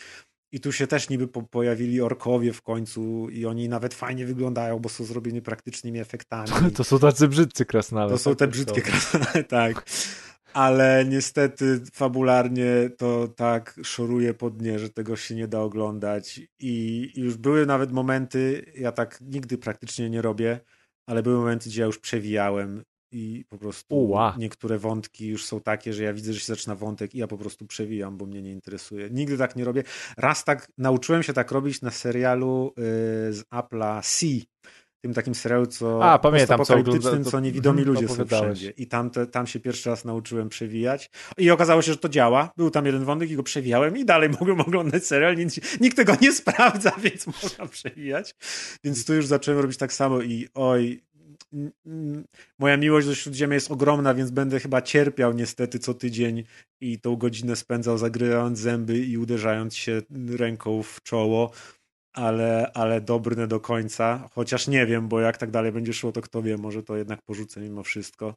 [0.52, 4.78] I tu się też niby po, pojawili orkowie w końcu i oni nawet fajnie wyglądają,
[4.78, 6.49] bo są zrobieni praktycznymi efektami.
[6.76, 8.10] To są tacy brzydcy krasnale.
[8.10, 9.86] To są tak, te to- brzydkie krasnale, tak.
[10.52, 16.41] Ale niestety fabularnie to tak szoruje po dnie, że tego się nie da oglądać.
[16.58, 20.60] I i już były nawet momenty, ja tak nigdy praktycznie nie robię,
[21.12, 22.82] ale były momenty, gdzie ja już przewijałem
[23.12, 24.34] i po prostu Uła.
[24.39, 27.39] niektóre wątki już są takie, że ja widzę, że się zaczyna wątek i ja po
[27.39, 29.10] prostu przewijam, bo mnie nie interesuje.
[29.10, 29.82] Nigdy tak nie robię.
[30.16, 32.82] Raz tak nauczyłem się tak robić na serialu y,
[33.32, 34.26] z Apple'a C,
[35.03, 38.71] tym takim serialu, co A, pamiętam, co ogląda- co niewidomi ludzie są wszędzie.
[38.71, 41.11] I tam, te, tam się pierwszy raz nauczyłem przewijać.
[41.39, 42.53] I okazało się, że to działa.
[42.57, 45.37] Był tam jeden wątek i go przewijałem i dalej mogłem oglądać serial.
[45.37, 48.35] Nikt, nikt tego nie sprawdza, więc można przewijać.
[48.85, 51.03] Więc tu już zacząłem robić tak samo i oj,
[52.59, 56.45] moja miłość do Śródziemia jest ogromna, więc będę chyba cierpiał niestety co tydzień
[56.81, 60.03] i tą godzinę spędzał zagrywając zęby i uderzając się
[60.39, 61.51] ręką w czoło.
[62.12, 64.28] Ale, ale dobrne do końca.
[64.34, 67.23] Chociaż nie wiem, bo jak tak dalej będzie szło, to kto wie, może to jednak
[67.23, 68.34] porzucę mimo wszystko.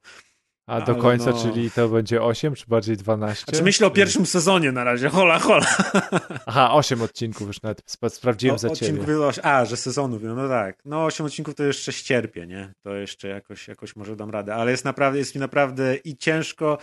[0.67, 1.41] A do Ale końca, no.
[1.43, 3.43] czyli to będzie 8, czy bardziej 12?
[3.49, 5.65] Znaczy myślę o pierwszym sezonie na razie, hola, hola.
[6.45, 8.79] Aha, 8 odcinków już nawet sp- sprawdziłem O- za ciebie.
[8.79, 10.81] odcinków było oś- A, że sezonów, no, no tak.
[10.85, 12.73] No 8 odcinków to jeszcze ścierpię, nie?
[12.83, 16.77] To jeszcze jakoś, jakoś może dam radę, ale jest naprawdę, jest mi naprawdę i ciężko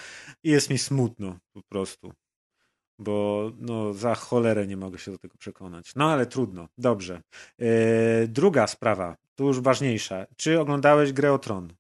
[0.45, 2.13] i jest mi smutno po prostu.
[3.03, 5.93] Bo no za cholerę nie mogę się do tego przekonać.
[5.97, 7.23] No ale trudno, dobrze.
[7.59, 7.69] Yy,
[8.29, 10.27] druga sprawa, tu już ważniejsza.
[10.37, 11.73] Czy oglądałeś grę o Tron?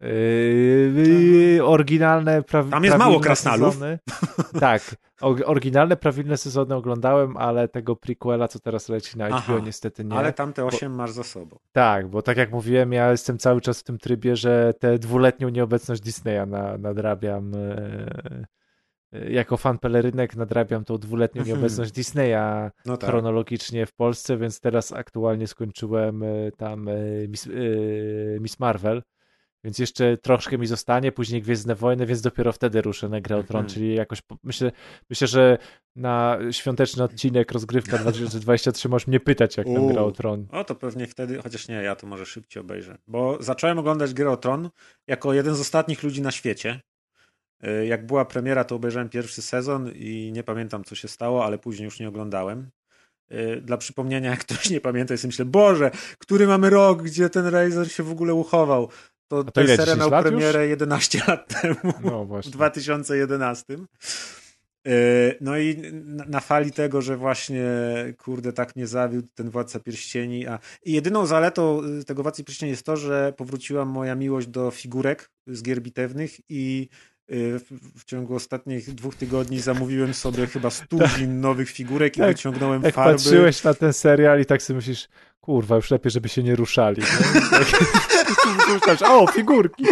[0.00, 3.74] Yy, oryginalne, prawi, Tam jest mało krasnalów.
[3.74, 3.98] Sezony.
[4.60, 4.96] Tak,
[5.44, 10.16] oryginalne, prawilne sezony oglądałem, ale tego prequela, co teraz leci na HBO, Aha, niestety nie.
[10.16, 11.58] Ale tamte 8 masz za sobą.
[11.72, 15.48] Tak, bo tak jak mówiłem, ja jestem cały czas w tym trybie, że tę dwuletnią
[15.48, 17.54] nieobecność Disneya na, nadrabiam.
[17.54, 18.46] E, e,
[19.28, 21.56] jako fan pelerynek nadrabiam tą dwuletnią Mhm.
[21.56, 23.10] nieobecność Disneya No tak.
[23.10, 26.94] chronologicznie w Polsce, więc teraz aktualnie skończyłem e, tam e,
[27.28, 27.48] Miss,
[28.40, 29.02] Miss Marvel.
[29.64, 33.42] Więc jeszcze troszkę mi zostanie, później Gwiezdne Wojny, więc dopiero wtedy ruszę na Grę o
[33.42, 33.74] Tron, Mhm.
[33.74, 34.72] czyli jakoś myślę,
[35.10, 35.58] myślę, że
[35.96, 39.88] na świąteczny odcinek rozgrywka 2023 możesz mnie pytać, jak tam.
[39.88, 40.46] Gra o Tron.
[40.52, 42.98] O, to pewnie wtedy, chociaż nie, ja to może szybciej obejrzę.
[43.06, 44.70] Bo zacząłem oglądać Grę o Tron
[45.06, 46.80] jako jeden z ostatnich ludzi na świecie.
[47.64, 51.58] Y, Jak była premiera, to obejrzałem pierwszy sezon i nie pamiętam, co się stało, ale
[51.58, 52.70] później już nie oglądałem.
[53.32, 57.46] Y, Dla przypomnienia, jak ktoś nie pamięta, jest myślę, Boże, który mamy rok, gdzie ten
[57.46, 58.88] Razer się w ogóle uchował.
[59.28, 60.32] To, to ten serial 10 miał lat już?
[60.34, 62.52] premierę 11 lat temu No w właśnie.
[62.52, 63.76] 2011.
[64.84, 64.92] Yy,
[65.40, 65.76] No i
[66.26, 67.64] na, fali tego, że właśnie,
[68.18, 72.70] kurde, tak mnie zawiódł ten Władca Pierścieni, a i jedyną zaletą y, tego Władcy Pierścieni
[72.70, 76.88] jest to, że powróciła moja miłość do figurek z gier bitewnych i
[77.30, 82.28] w, w ciągu ostatnich dwóch tygodni zamówiłem sobie chyba stuzin nowych figurek i Tak.
[82.28, 83.12] wyciągnąłem Jak farby.
[83.12, 85.08] patrzyłeś na ten serial i tak sobie myślisz,
[85.40, 87.02] kurwa, już lepiej, żeby się nie ruszali.
[88.86, 89.84] Tak, o, figurki.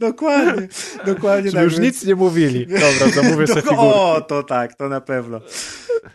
[0.00, 0.68] Dokładnie,
[1.06, 2.66] dokładnie Żeby już więc- nic nie mówili.
[2.66, 3.84] Dobra, zamówię sobie figurki.
[3.84, 5.40] O, to tak, to na pewno.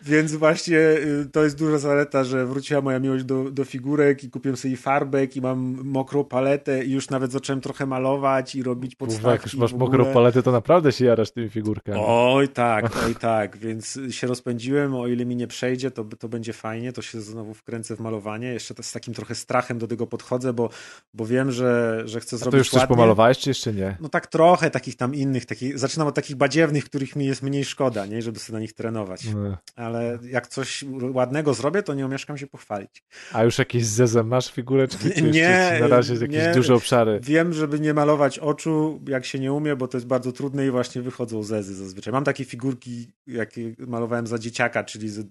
[0.02, 4.30] Więc właśnie y, to jest duża zaleta, że wróciła moja miłość do, do figurek i
[4.30, 8.94] kupiłem sobie farbek i mam mokrą paletę i już nawet zacząłem trochę malować i robić
[8.94, 9.28] podstawki.
[9.28, 11.98] jak już masz mokrą paletę, to naprawdę się jarasz tymi figurkami.
[12.06, 16.52] Oj tak, oj tak, więc się rozpędziłem, o ile mi nie przejdzie, to, to będzie
[16.52, 20.06] fajnie, to się znowu wkręcę w malowanie, jeszcze to z takim trochę strachem do tego
[20.06, 20.70] podchodzę, bo,
[21.14, 22.96] bo wiem, że, że chcę A zrobić to już coś ładnie.
[22.96, 23.96] pomalowałeś, czy jeszcze nie?
[24.00, 27.64] No tak trochę takich tam innych, takich, zaczynam od takich badziewnych, których mi jest mniej
[27.64, 29.24] szkoda, nie, żeby sobie na nich trenować.
[29.34, 29.56] No.
[29.76, 33.02] Ale jak coś ładnego zrobię, to nie omieszkam się pochwalić.
[33.32, 35.10] A już jakieś zezem masz figureczki?
[35.14, 36.52] Czy Nie, na razie jakieś nie.
[36.54, 37.20] duże obszary?
[37.22, 40.70] Wiem, żeby nie malować oczu, jak się nie umie, bo to jest bardzo trudne i
[40.70, 42.12] właśnie wychodzą zezy zazwyczaj.
[42.12, 45.26] Mam takie figurki, jakie malowałem za dzieciaka, czyli z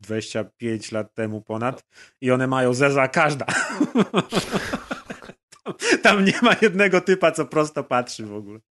[0.00, 1.84] 25 lat temu ponad
[2.20, 3.46] i one mają zeza każda.
[5.64, 8.58] Tam, tam nie ma jednego typa, co prosto patrzy w ogóle.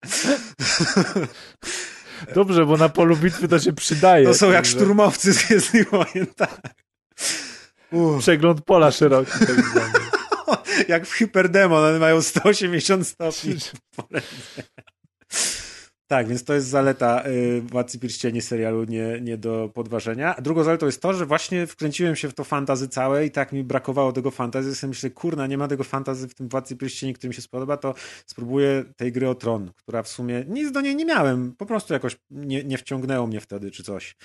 [2.35, 4.25] Dobrze, bo na polu bitwy to się przydaje.
[4.25, 6.61] To są jak Także szturmowcy z Gwiezdnych Wojen, tak.
[7.91, 8.19] Uff.
[8.19, 9.31] Przegląd pola szeroki.
[9.31, 10.09] Tak.
[10.87, 13.55] Jak w Hyperdemon, one mają 180 stopni.
[16.09, 20.35] Tak, więc to jest zaleta y, Władcy Pierścieni serialu nie, nie do podważenia.
[20.35, 23.51] A drugą zaletą jest to, że właśnie wkręciłem się w to fantazy całe i tak
[23.51, 24.75] mi brakowało tego fantazy.
[24.75, 27.77] Sobie myślę, kurna, nie ma tego fantazy w tym Władcy Pierścieni, który mi się spodoba,
[27.77, 27.93] to
[28.25, 31.55] spróbuję tej gry o Tron, która w sumie nic do niej nie miałem.
[31.55, 34.15] Po prostu jakoś nie, nie wciągnęło mnie wtedy, czy coś.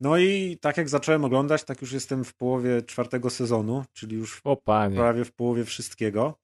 [0.00, 4.42] No i tak jak zacząłem oglądać, tak już jestem w połowie czwartego sezonu, czyli już
[4.94, 6.38] prawie w połowie wszystkiego.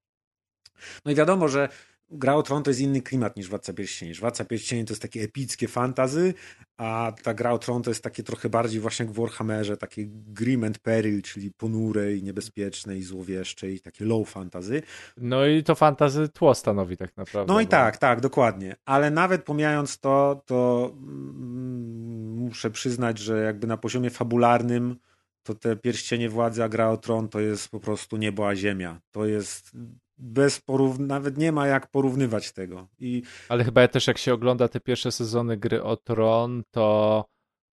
[1.05, 1.69] No i wiadomo, że
[2.15, 4.15] Gra o Tron to jest inny klimat niż Władca Pierścieni.
[4.15, 6.35] Władca Pierścieni to jest takie epickie fantazy,
[6.77, 10.05] a ta Gra o Tron to jest takie trochę bardziej właśnie jak w Warhammerze, takie
[10.09, 14.83] grim and peril, czyli ponure i niebezpieczne i złowieszcze i takie low fantazy.
[15.17, 17.53] No i to fantazy tło stanowi tak naprawdę.
[17.53, 18.77] No i bo- tak, tak, dokładnie.
[18.85, 24.97] Ale nawet pomijając to, to mm, muszę przyznać, że jakby na poziomie fabularnym
[25.43, 29.01] to te pierścienie władzy, a gra o tron to jest po prostu niebo a ziemia.
[29.11, 29.77] To jest
[30.23, 32.89] bez porównywania, nawet nie ma jak porównywać tego.
[32.99, 37.25] I Ale chyba też jak się ogląda te pierwsze sezony gry o Tron, to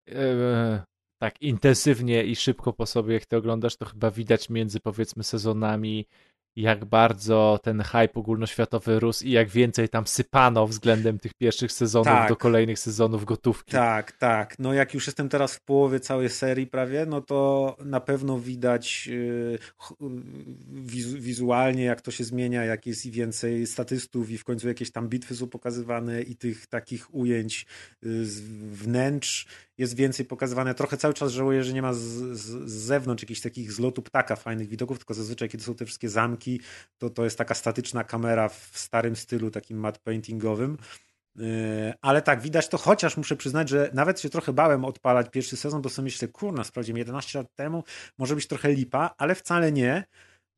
[0.09, 0.83] e,
[1.21, 6.05] tak intensywnie i szybko po sobie, jak ty oglądasz, to chyba widać między powiedzmy sezonami,
[6.55, 12.07] jak bardzo ten hype ogólnoświatowy rósł i jak więcej tam sypano względem tych pierwszych sezonów
[12.07, 12.29] Tak.
[12.29, 13.71] do kolejnych sezonów gotówki.
[13.71, 14.59] tak, tak.
[14.59, 19.09] No jak już jestem teraz w połowie całej serii prawie, no to na pewno widać
[20.71, 24.91] wizu, wizualnie, jak to się zmienia, jak jest i więcej statystów i w końcu jakieś
[24.91, 27.65] tam bitwy są pokazywane i tych takich ujęć
[28.01, 29.47] yy, z wnętrz
[29.79, 30.75] jest więcej pokazywane.
[30.75, 34.35] Trochę cały czas żałuję, że nie ma z, z, z zewnątrz jakichś takich zlotu ptaka
[34.35, 36.61] fajnych widoków, tylko zazwyczaj kiedy są te wszystkie zamki,
[36.97, 40.77] to to jest taka statyczna kamera w starym stylu, takim matte paintingowym.
[41.35, 41.45] Yy,
[42.01, 45.81] ale tak, widać to, chociaż muszę przyznać, że nawet się trochę bałem odpalać pierwszy sezon,
[45.81, 47.83] bo sobie myślę, kurna, sprawdziłem 11 lat temu,
[48.17, 50.03] może być trochę lipa, ale wcale nie,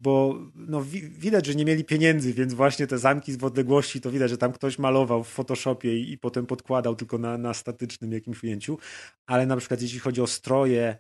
[0.02, 4.12] bo no, wi widać, że nie mieli pieniędzy, więc właśnie te zamki z odległości, to
[4.12, 8.12] widać, że tam ktoś malował w Photoshopie i, i potem podkładał tylko na, na statycznym
[8.12, 8.78] jakimś ujęciu,
[9.26, 10.98] ale na przykład jeśli chodzi o stroje,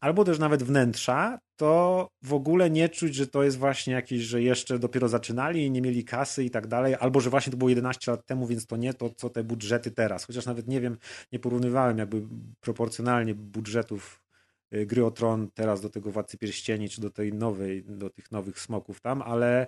[0.00, 4.42] albo też nawet wnętrza, to w ogóle nie czuć, że to jest właśnie jakieś, że
[4.42, 7.68] jeszcze dopiero zaczynali i nie mieli kasy i tak dalej, albo że właśnie to było
[7.68, 10.24] 11 lat temu, więc to nie to, co te budżety teraz.
[10.24, 10.96] Chociaż nawet nie wiem,
[11.32, 12.22] nie porównywałem jakby
[12.60, 14.23] proporcjonalnie budżetów
[14.86, 18.60] gry o Tron teraz do tego Władcy Pierścieni, czy do tej nowej, do tych nowych
[18.60, 19.66] smoków tam, ale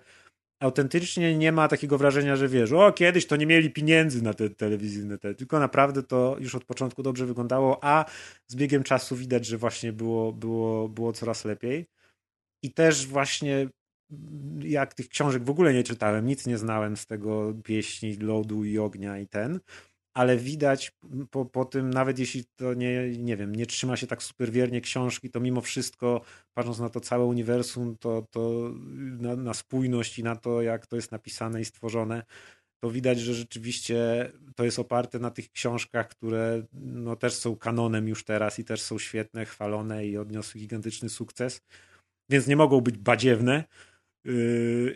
[0.60, 4.50] autentycznie nie ma takiego wrażenia, że wiesz, o kiedyś to nie mieli pieniędzy na te
[4.50, 8.04] telewizyjne, te, tylko naprawdę to już od początku dobrze wyglądało, a
[8.46, 11.86] z biegiem czasu widać, że właśnie było, było, było coraz lepiej.
[12.62, 13.68] I też właśnie
[14.60, 18.78] jak tych książek w ogóle nie czytałem, nic nie znałem z tego pieśni lodu i
[18.78, 19.60] ognia i ten,
[20.16, 20.92] ale widać
[21.30, 24.80] po, po tym, nawet jeśli to nie, nie wiem, nie trzyma się tak super wiernie
[24.80, 26.20] książki, to mimo wszystko,
[26.54, 28.70] patrząc na to całe uniwersum, to, to
[29.20, 32.22] na, na spójność i na to, jak to jest napisane i stworzone,
[32.80, 33.96] to widać, że rzeczywiście
[34.54, 38.82] to jest oparte na tych książkach, które no, też są kanonem już teraz i też
[38.82, 41.60] są świetne, chwalone i odniosły gigantyczny sukces,
[42.30, 43.64] więc nie mogą być badziewne,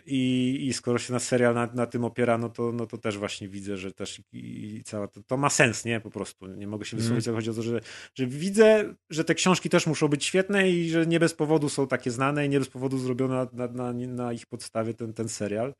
[0.05, 3.17] I, I skoro się na serial na, na tym opiera, no to, no to też
[3.17, 5.99] właśnie widzę, że też i, i cała to, to, ma sens, nie?
[5.99, 6.47] Po prostu.
[6.47, 7.37] Nie mogę się wysłowić, mm.
[7.37, 7.81] chodzi o to, że,
[8.15, 11.87] że widzę, że te książki też muszą być świetne i że nie bez powodu są
[11.87, 15.73] takie znane i nie bez powodu zrobiono na, na, na ich podstawie ten, ten serial.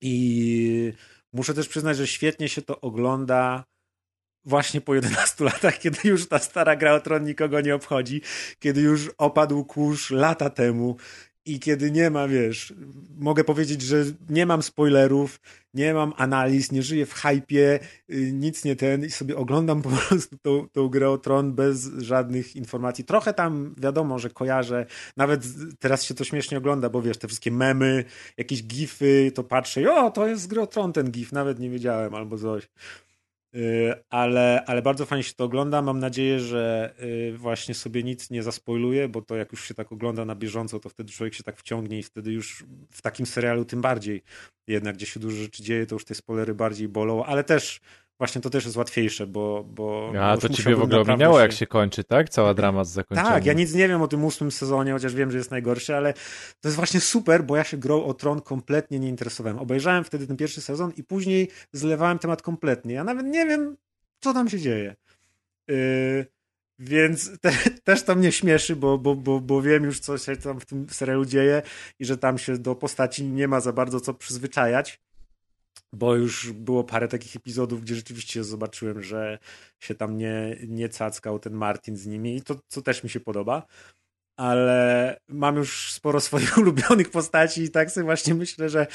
[0.00, 0.92] I
[1.32, 3.64] muszę też przyznać, że świetnie się to ogląda
[4.44, 8.20] właśnie po 11 latach, kiedy już ta stara gra o tron nikogo nie obchodzi,
[8.58, 10.96] kiedy już opadł kurz lata temu,
[11.46, 12.74] i kiedy nie ma, wiesz,
[13.18, 15.40] mogę powiedzieć, że nie mam spoilerów,
[15.74, 19.88] nie mam analiz, nie żyję w hypie, y, nic nie ten i sobie oglądam po
[19.88, 23.04] prostu tą, tą grę o Tron bez żadnych informacji.
[23.04, 25.44] Trochę tam wiadomo, że kojarzę, nawet
[25.78, 28.04] teraz się to śmiesznie ogląda, bo wiesz, te wszystkie memy,
[28.36, 31.70] jakieś gify, to patrzę i o, to jest gry o Tron ten gif, nawet nie
[31.70, 32.68] wiedziałem albo coś.
[33.56, 35.82] Y, ale, ale bardzo fajnie się to ogląda.
[35.82, 39.92] Mam nadzieję, że y, właśnie sobie nic nie zaspoiluje, bo to jak już się tak
[39.92, 43.64] ogląda na bieżąco, to wtedy człowiek się tak wciągnie i wtedy już w takim serialu
[43.64, 44.22] tym bardziej
[44.66, 47.80] jednak, gdzie się dużo rzeczy dzieje, to już te spoilery bardziej bolą, ale też
[48.18, 49.64] właśnie to też jest łatwiejsze, bo...
[49.64, 51.42] bo A to ciebie w ogóle ominęło, się...
[51.42, 52.28] jak się kończy, tak?
[52.28, 53.32] Cała drama z zakończeniem.
[53.32, 56.12] Tak, ja nic nie wiem o tym ósmym sezonie, chociaż wiem, że jest najgorszy, ale
[56.60, 59.58] to jest właśnie super, bo ja się grą o Tron kompletnie nie interesowałem.
[59.58, 62.94] Obejrzałem wtedy ten pierwszy sezon i później zlewałem temat kompletnie.
[62.94, 63.76] Ja nawet nie wiem,
[64.20, 64.96] co tam się dzieje.
[65.68, 66.26] Yy,
[66.78, 67.52] więc te,
[67.84, 70.86] też to mnie śmieszy, bo, bo, bo, bo wiem już, co się tam w tym
[70.90, 71.62] serialu dzieje
[71.98, 75.00] i że tam się do postaci nie ma za bardzo co przyzwyczajać
[75.92, 79.38] bo już było parę takich epizodów, gdzie rzeczywiście zobaczyłem, że
[79.80, 83.20] się tam nie, nie cackał ten Martin z nimi i to, co też mi się
[83.20, 83.66] podoba.
[84.36, 88.86] Ale mam już sporo swoich ulubionych postaci i tak sobie właśnie myślę, że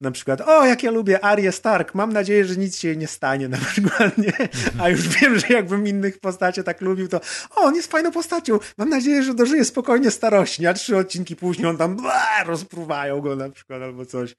[0.00, 3.06] na przykład, o, jak ja lubię Arię Stark, mam nadzieję, że nic się jej nie
[3.06, 4.32] stanie na przykład, nie?
[4.78, 7.20] A już wiem, że jakbym innych postaci tak lubił, to
[7.50, 11.68] o, on jest fajną postacią, mam nadzieję, że dożyje spokojnie starości, a trzy odcinki później
[11.68, 14.36] on tam bla, rozpruwają go na przykład albo coś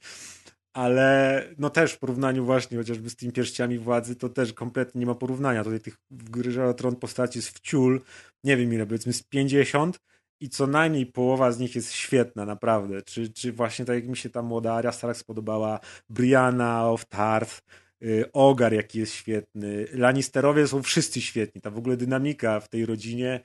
[0.73, 5.05] ale no też w porównaniu właśnie chociażby z tymi pierściami władzy, to też kompletnie nie
[5.05, 5.63] ma porównania.
[5.63, 8.01] Tutaj tych w gry Tron postaci jest wciul,
[8.43, 9.99] nie wiem ile, powiedzmy z 50
[10.41, 13.01] i co najmniej połowa z nich jest świetna, naprawdę.
[13.01, 17.61] Czy, czy właśnie tak jak mi się ta młoda Arya Stark spodobała, Brianna of Tarth,
[18.01, 22.85] yy, Ogar jaki jest świetny, Lannisterowie są wszyscy świetni, ta w ogóle dynamika w tej
[22.85, 23.39] rodzinie,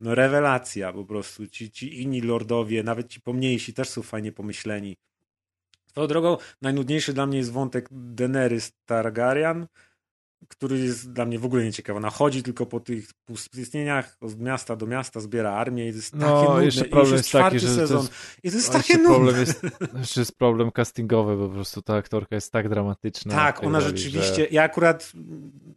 [0.00, 1.46] no rewelacja po prostu.
[1.46, 4.96] Ci, ci inni lordowie, nawet ci pomniejsi też są fajnie pomyśleni.
[5.98, 9.66] Swoją drogą, najnudniejszy dla mnie jest wątek Daenerys Targaryen,
[10.48, 11.96] który jest dla mnie w ogóle nieciekawy.
[11.96, 16.14] Ona chodzi tylko po tych pustyniach od miasta do miasta, zbiera armię i to jest
[16.14, 16.64] no, takie nudne.
[16.64, 17.98] Jeszcze problem jest, jest taki, że sezon.
[17.98, 19.14] To jest, I to jest takie nudne.
[19.14, 19.62] Problem jest,
[19.98, 23.34] jeszcze jest problem castingowy, bo po prostu ta aktorka jest tak dramatyczna.
[23.34, 24.46] Tak, ona rzeczywiście, że...
[24.50, 25.12] ja akurat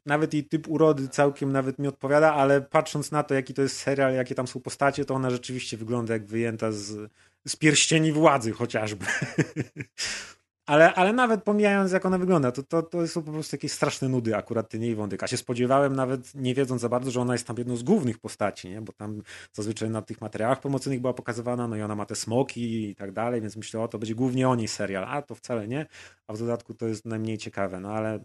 [0.06, 3.78] nawet jej typ urody całkiem nawet mi odpowiada, ale patrząc na to, jaki to jest
[3.78, 7.12] serial, jakie tam są postacie, to ona rzeczywiście wygląda jak wyjęta z
[7.46, 9.06] z pierścieni władzy chociażby.
[10.72, 14.10] ale, ale nawet pomijając, jak ona wygląda, to, to, to są po prostu jakieś straszne
[14.10, 15.24] nudy akurat ten jej wątek.
[15.24, 18.20] A się spodziewałem nawet, nie wiedząc za bardzo, że ona jest tam jedną z głównych
[18.20, 18.82] postaci, nie?
[18.82, 19.22] bo tam
[19.54, 23.12] zazwyczaj na tych materiałach promocyjnych była pokazywana, no i ona ma te smoki i tak
[23.12, 25.86] dalej, więc myślę, o to będzie głównie o niej serial, a to wcale nie,
[26.28, 28.20] a w dodatku to jest najmniej ciekawe, no ale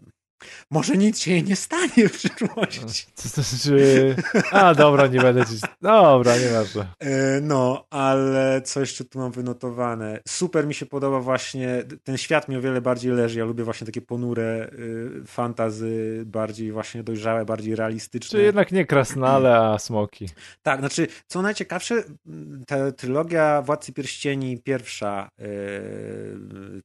[0.71, 3.05] Może nic się jej nie stanie w przyszłości.
[3.15, 4.15] To znaczy...
[4.51, 5.53] A, dobra, nie będę ci...
[5.81, 6.87] Dobra, nieważne.
[6.99, 10.19] E, No, ale co jeszcze tu mam wynotowane?
[10.27, 13.39] Super mi się podoba właśnie, ten świat mi o wiele bardziej leży.
[13.39, 18.39] Ja lubię właśnie takie ponure y, fantazy, bardziej właśnie dojrzałe, bardziej realistyczne.
[18.39, 20.29] Czy jednak nie krasnale, a smoki.
[20.61, 21.95] Tak, znaczy, co najciekawsze,
[22.27, 25.47] m, ta trylogia Władcy Pierścieni, pierwsza yy,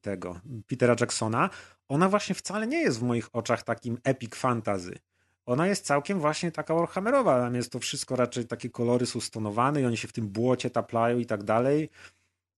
[0.01, 1.49] tego, Petera Jacksona,
[1.87, 4.99] ona właśnie wcale nie jest w moich oczach takim epic fantasy.
[5.45, 9.81] Ona jest całkiem właśnie taka Warhammerowa, tam jest to wszystko raczej takie kolory są stonowane
[9.81, 11.89] i oni się w tym błocie taplają i tak dalej.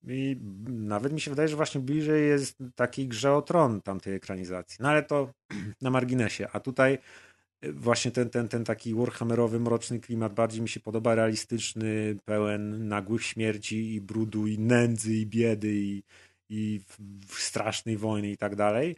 [0.08, 0.38] I
[0.68, 4.78] nawet mi się wydaje, że właśnie bliżej jest takiej grze o tron tamtej ekranizacji.
[4.80, 5.34] No ale to
[5.82, 6.48] na marginesie.
[6.54, 6.98] A tutaj
[7.74, 13.24] właśnie ten, ten, ten taki warhammerowy, mroczny klimat bardziej mi się podoba, realistyczny, pełen nagłych
[13.24, 16.04] śmierci i brudu i nędzy i biedy i,
[16.50, 18.96] i w, w strasznej wojny i tak dalej.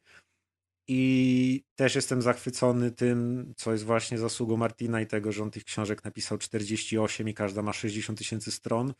[0.89, 5.63] I też jestem zachwycony tym, co jest właśnie zasługą Martina i tego, że on tych
[5.63, 8.93] książek napisał 48 i każda ma 60 tysięcy stron,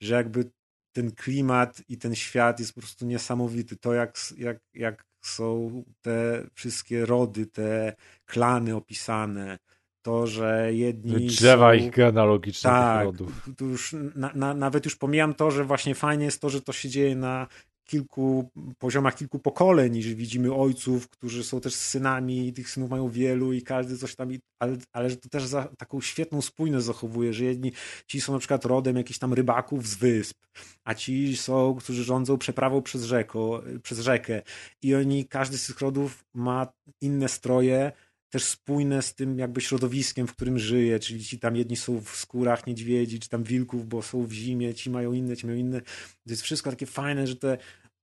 [0.00, 0.50] że jakby
[0.92, 3.76] ten klimat i ten świat jest po prostu niesamowity.
[3.76, 7.96] To jak, jak, jak są te wszystkie rody, te
[8.26, 9.58] klany opisane,
[10.02, 11.74] to, że jedni Drzewa są...
[11.74, 13.48] ich genealogicznych Tak, rodów.
[13.56, 16.72] tu już na, na, nawet już pomijam to, że właśnie fajnie jest to, że to
[16.72, 17.46] się dzieje na
[17.90, 23.08] kilku poziomach, kilku pokoleń, że widzimy ojców, którzy są też synami i tych synów mają
[23.08, 24.28] wielu i każdy coś tam,
[24.58, 27.72] ale, ale że to też za taką świetną spójność zachowuje, że jedni,
[28.06, 30.36] ci są na przykład rodem jakichś tam rybaków z wysp,
[30.84, 34.42] a ci są, którzy rządzą przeprawą przez, rzeko, przez rzekę.
[34.82, 37.92] I oni, każdy z tych rodów ma inne stroje,
[38.30, 42.08] też spójne z tym jakby środowiskiem, w którym żyje, czyli ci tam jedni są w
[42.08, 45.80] skórach niedźwiedzi, czy tam wilków, bo są w zimie, ci mają inne, ci mają inne.
[45.80, 47.58] To jest wszystko takie fajne, że te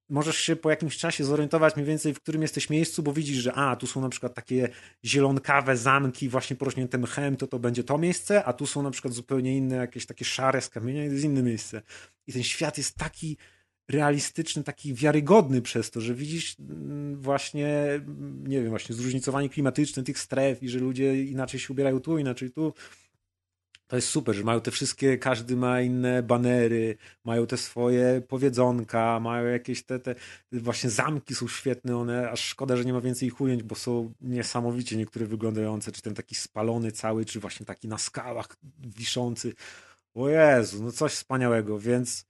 [0.10, 3.54] możesz się po jakimś czasie zorientować mniej więcej, w którym jesteś miejscu, bo widzisz, że
[3.54, 4.70] a, tu są na przykład takie
[5.06, 9.14] zielonkawe zamki właśnie porośnięte mchem, to to będzie to miejsce, a tu są na przykład
[9.14, 11.82] zupełnie inne, jakieś takie szare z kamienia to jest inne miejsce.
[12.28, 13.38] I ten świat jest taki
[13.90, 20.03] realistyczny, taki wiarygodny przez to, że widzisz mm, właśnie, mm, nie wiem, właśnie zróżnicowanie klimatyczne
[20.03, 22.74] tych stref i że ludzie inaczej się ubierają tu, inaczej tu.
[23.88, 29.19] To jest super, że mają te wszystkie, każdy ma inne banery, mają te swoje powiedzonka,
[29.19, 30.16] mają jakieś te, te
[30.51, 34.14] właśnie zamki są świetne, one, aż szkoda, że nie ma więcej ich ujęć, bo są
[34.22, 38.48] niesamowicie niektóre wyglądające, czy ten taki spalony cały, czy właśnie taki na skałach
[38.80, 39.53] wiszący.
[40.14, 42.25] O Jezu, no coś wspaniałego, więc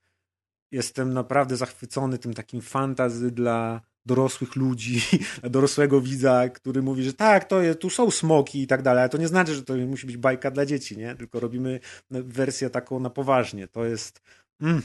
[0.72, 5.00] jestem naprawdę zachwycony tym takim fantazy dla dorosłych ludzi,
[5.50, 9.08] dorosłego widza, który mówi, że tak, to jest, tu są smoki i tak dalej, ale
[9.08, 11.14] to nie znaczy, że to musi być bajka dla dzieci, nie?
[11.14, 11.80] Tylko robimy
[12.10, 13.68] wersję taką na poważnie.
[13.68, 14.22] To jest...
[14.60, 14.82] Mm,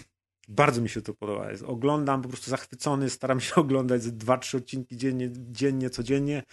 [0.47, 1.51] bardzo mi się to podoba.
[1.51, 6.43] Jest, oglądam po prostu zachwycony, staram się oglądać ze dwa, trzy odcinki dziennie, dziennie codziennie.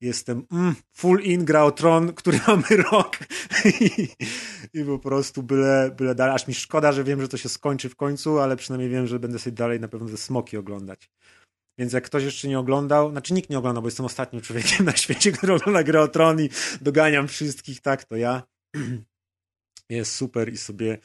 [0.00, 3.18] Jestem mm, full in gra tron, który mamy rok
[3.64, 4.08] I,
[4.74, 6.34] i po prostu byle, byle dalej.
[6.34, 9.18] Aż mi szkoda, że wiem, że to się skończy w końcu, ale przynajmniej wiem, że
[9.18, 11.10] będę sobie dalej na pewno te smoki oglądać.
[11.78, 14.96] Więc jak ktoś jeszcze nie oglądał, znaczy nikt nie oglądał, bo jestem ostatnim człowiekiem na
[14.96, 16.48] świecie, który ogląda grę o tron i
[16.80, 18.42] doganiam wszystkich, tak, to ja.
[19.88, 20.98] Jest super i sobie,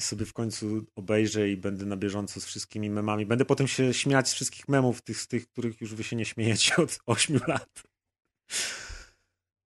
[0.00, 3.26] sobie w końcu obejrzę i będę na bieżąco z wszystkimi memami.
[3.26, 6.24] Będę potem się śmiać z wszystkich memów, tych, z tych, których już wy się nie
[6.24, 7.82] śmiejecie od 8 lat.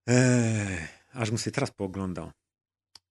[0.09, 2.31] Eee, aż bym sobie teraz pooglądał.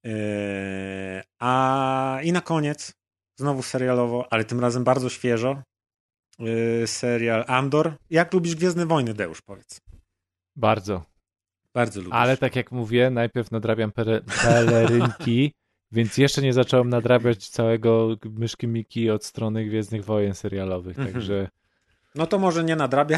[0.03, 2.93] Eee, a i na koniec,
[3.39, 5.63] znowu serialowo, ale tym razem bardzo świeżo,
[6.39, 7.95] eee, serial Andor.
[8.09, 9.81] Jak lubisz Gwiezdne Wojny, Deusz, powiedz.
[10.55, 11.05] Bardzo.
[11.73, 12.13] Bardzo lubisz.
[12.15, 15.51] Ale tak jak mówię, najpierw nadrabiam pere- pelerynki,
[15.95, 21.13] więc jeszcze nie zacząłem nadrabiać całego myszki Miki od strony Gwiezdnych Wojen serialowych, Mhm.
[21.13, 21.49] także
[22.15, 23.17] No to może nie nadrabia.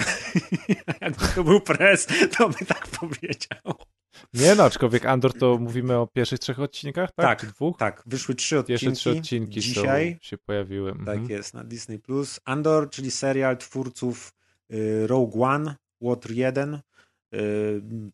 [1.01, 2.07] Jakby to był pres,
[2.37, 3.75] to by tak powiedział.
[4.33, 7.25] nie no, aczkolwiek Andor to mówimy o pierwszych trzech odcinkach, tak?
[7.25, 7.77] Tak, Czy dwóch?
[7.77, 8.85] Tak, wyszły trzy odcinki.
[8.85, 10.17] Pierwsze trzy odcinki dzisiaj.
[10.21, 10.91] się pojawiły.
[10.91, 11.29] Tak Mhm.
[11.29, 11.99] jest, na Disney+.
[11.99, 12.39] Plus.
[12.45, 14.33] Andor, czyli serial twórców
[14.73, 16.79] y, Rogue One, Łotr 1, y,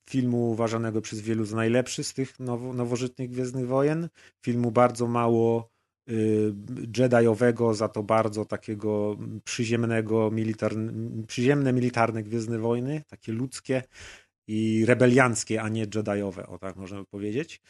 [0.09, 4.09] filmu uważanego przez wielu za najlepszy z tych nowo, nowożytnych Gwiezdnych Wojen.
[4.41, 5.69] Filmu bardzo mało
[6.09, 6.53] y,
[6.97, 10.89] Jediowego, za to bardzo takiego przyziemnego, militarn,
[11.27, 13.83] przyziemne, militarne Gwiezdne Wojny, takie ludzkie
[14.47, 17.61] i rebelianckie, a nie Jediowe, o tak możemy powiedzieć.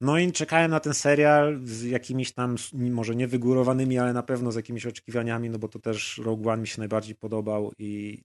[0.00, 4.52] No i czekałem na ten serial z jakimiś tam, może nie wygórowanymi, ale na pewno
[4.52, 8.22] z jakimiś oczekiwaniami, no bo to też Rogue One mi się najbardziej podobał i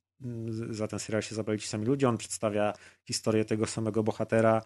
[0.69, 2.09] za ten serial się zabrali ci sami ludzie.
[2.09, 2.73] On przedstawia
[3.07, 4.61] historię tego samego bohatera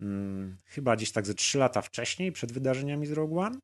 [0.00, 3.58] hmm, chyba gdzieś tak ze lata wcześniej, przed wydarzeniami z Rogue One.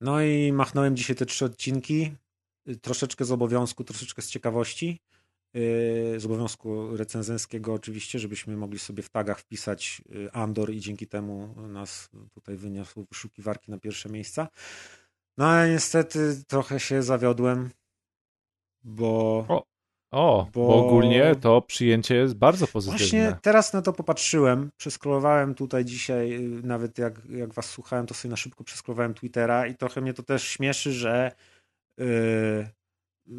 [0.00, 2.12] No i machnąłem dzisiaj te trzy odcinki,
[2.82, 5.00] troszeczkę z obowiązku, troszeczkę z ciekawości.
[5.54, 11.06] yy, z obowiązku recenzenckiego oczywiście, żebyśmy mogli sobie w tagach wpisać yy, Andor i dzięki
[11.06, 14.48] temu nas tutaj wyniosło wyszukiwarki na pierwsze miejsca.
[15.38, 17.70] No ale niestety trochę się zawiodłem,
[18.86, 19.44] bo...
[19.48, 19.64] O,
[20.10, 22.98] O, Bo- bo ogólnie to przyjęcie jest bardzo pozytywne.
[22.98, 28.14] Właśnie teraz na to popatrzyłem, przeskrolowałem tutaj dzisiaj, y, nawet jak, jak was słuchałem, to
[28.14, 31.32] sobie na szybko przeskrolowałem Twittera i trochę mnie to też śmieszy, że
[32.00, 32.68] y,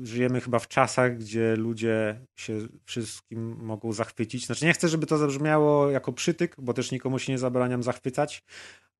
[0.03, 4.45] żyjemy chyba w czasach, gdzie ludzie się wszystkim mogą zachwycić.
[4.45, 8.43] Znaczy nie chcę, żeby to zabrzmiało jako przytyk, bo też nikomu się nie zabraniam zachwycać,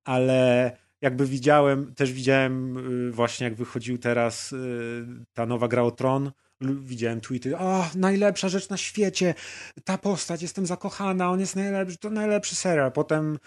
[0.04, 2.76] ale jakby widziałem, też widziałem
[3.08, 8.48] y, właśnie jak wychodził teraz y, ta nowa gra o Tron, widziałem tweety, o, najlepsza
[8.48, 9.34] rzecz na świecie,
[9.84, 12.92] ta postać, jestem zakochana, on jest najlepszy, to najlepszy serial.
[12.92, 13.38] Potem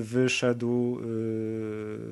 [0.00, 1.00] wyszedł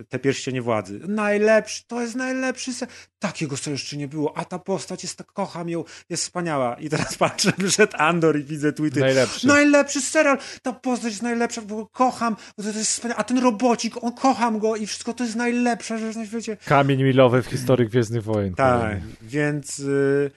[0.00, 1.00] y, Te Pierścienie Władzy.
[1.08, 2.96] Najlepszy, to jest najlepszy serial.
[3.18, 6.74] Takiego serialu jeszcze nie było, a ta postać jest tak, kocham ją, jest wspaniała.
[6.74, 9.00] I teraz patrzę, wyszedł Andor i widzę tweety.
[9.00, 9.46] Najlepszy.
[9.46, 13.20] Najlepszy serial, ta postać jest najlepsza, bo kocham, bo to jest wspaniałe.
[13.20, 16.56] A ten robocik, on kocham go i wszystko to jest najlepsza rzecz na świecie.
[16.64, 18.54] Kamień milowy w historii Gwiezdnych Wojen.
[18.54, 20.30] Tak, więc y,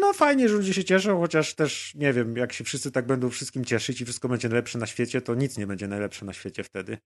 [0.00, 3.30] no fajnie, że ludzie się cieszą, chociaż też nie wiem, jak się wszyscy tak będą
[3.30, 6.64] wszystkim cieszyć i wszystko będzie najlepsze na świecie, to nic nie będzie najlepsze na świecie
[6.64, 6.98] wtedy.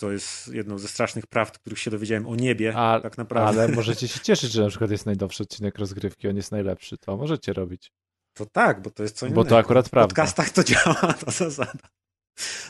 [0.00, 3.60] To jest jedną ze strasznych prawd, których się dowiedziałem o niebie, A, tak naprawdę.
[3.62, 6.98] Ale możecie się cieszyć, że na przykład jest najnowszy odcinek rozgrywki, on jest najlepszy.
[6.98, 7.92] To możecie robić.
[8.34, 9.48] To tak, bo to jest co Bo innego.
[9.48, 10.08] to akurat W prawda.
[10.08, 11.88] podcastach to działa, to zasada.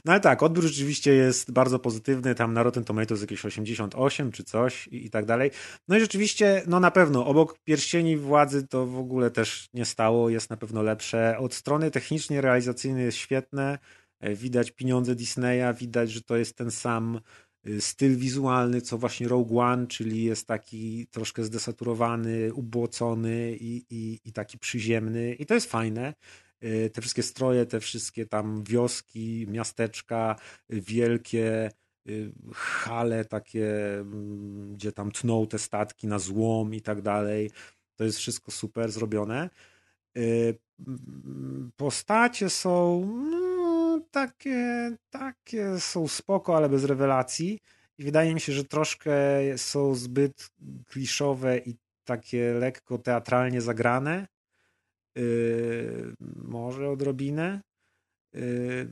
[0.05, 4.45] No ale tak, odbiór rzeczywiście jest bardzo pozytywny, tam na Rotten Tomatoes jakieś 88 czy
[4.45, 5.51] coś i, i tak dalej.
[5.89, 10.31] No i rzeczywiście, no na pewno, obok Pierścieni Władzy to w ogóle też nie stało,
[10.31, 11.39] jest na pewno lepsze.
[11.39, 13.79] Od strony technicznie realizacyjnej jest świetne,
[14.25, 17.21] E, widać pieniądze Disneya, widać, że to jest ten sam
[17.69, 24.21] y, styl wizualny, co właśnie Rogue One, czyli jest taki troszkę zdesaturowany, ubłocony i, i,
[24.25, 26.15] i taki przyziemny i to jest fajne.
[26.65, 30.37] Y, Te wszystkie stroje, te wszystkie tam wioski, miasteczka,
[30.73, 31.71] y, wielkie
[32.09, 37.51] y, hale takie, mm, gdzie tam tną te statki na złom i tak dalej.
[37.97, 39.51] To jest wszystko super zrobione.
[40.17, 47.61] Mm, Postacie są no, takie, takie są spoko, ale bez rewelacji.
[47.99, 49.13] I wydaje mi się, że troszkę
[49.57, 50.51] są zbyt
[50.87, 54.27] kliszowe i takie lekko teatralnie zagrane.
[55.17, 57.61] Yy, może odrobinę.
[58.35, 58.89] Yy,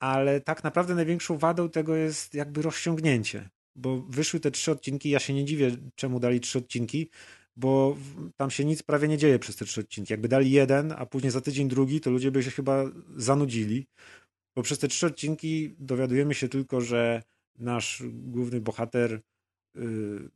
[0.00, 3.48] ale tak naprawdę największą wadą tego jest jakby rozciągnięcie.
[3.76, 7.10] Bo wyszły te trzy odcinki, ja się nie dziwię, czemu dali trzy odcinki,
[7.56, 7.96] bo
[8.36, 10.12] tam się nic prawie nie dzieje przez te trzy odcinki.
[10.12, 12.84] Jakby dali jeden, a później za tydzień drugi, to ludzie by się chyba
[13.16, 13.86] zanudzili.
[14.56, 17.22] Bo przez te trzy odcinki dowiadujemy się tylko, że
[17.58, 19.20] nasz główny bohater
[19.74, 20.30] yy,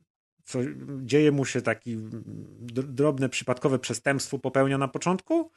[0.49, 0.59] co,
[1.01, 1.97] dzieje mu się taki
[2.61, 5.51] dr- drobne, przypadkowe przestępstwo popełnia na początku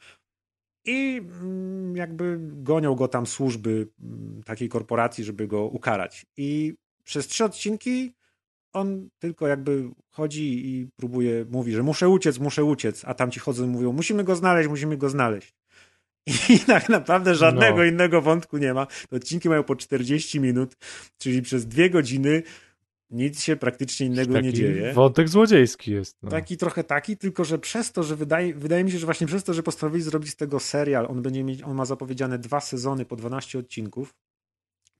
[0.85, 6.25] i mm, jakby gonią go tam służby mm, takiej korporacji, żeby go ukarać.
[6.37, 6.73] I
[7.03, 8.13] przez trzy odcinki
[8.73, 13.39] on tylko jakby chodzi i próbuje, mówi, że muszę uciec, muszę uciec, a tam ci
[13.39, 15.53] chodzą i mówią, musimy go znaleźć, musimy go znaleźć.
[16.49, 17.83] I tak naprawdę żadnego No.
[17.83, 18.87] innego wątku nie ma.
[19.11, 20.75] Odcinki mają po 40 minut,
[21.17, 22.43] czyli przez dwie godziny
[23.13, 24.93] nic się praktycznie innego Taki nie dzieje.
[24.93, 26.17] wątek złodziejski jest.
[26.23, 26.29] No.
[26.29, 29.43] Taki trochę taki, tylko że przez to, że wydaje, wydaje mi się, że właśnie przez
[29.43, 33.05] to, że postanowili zrobić z tego serial, on będzie mieć, on ma zapowiedziane dwa sezony
[33.05, 34.15] po 12 odcinków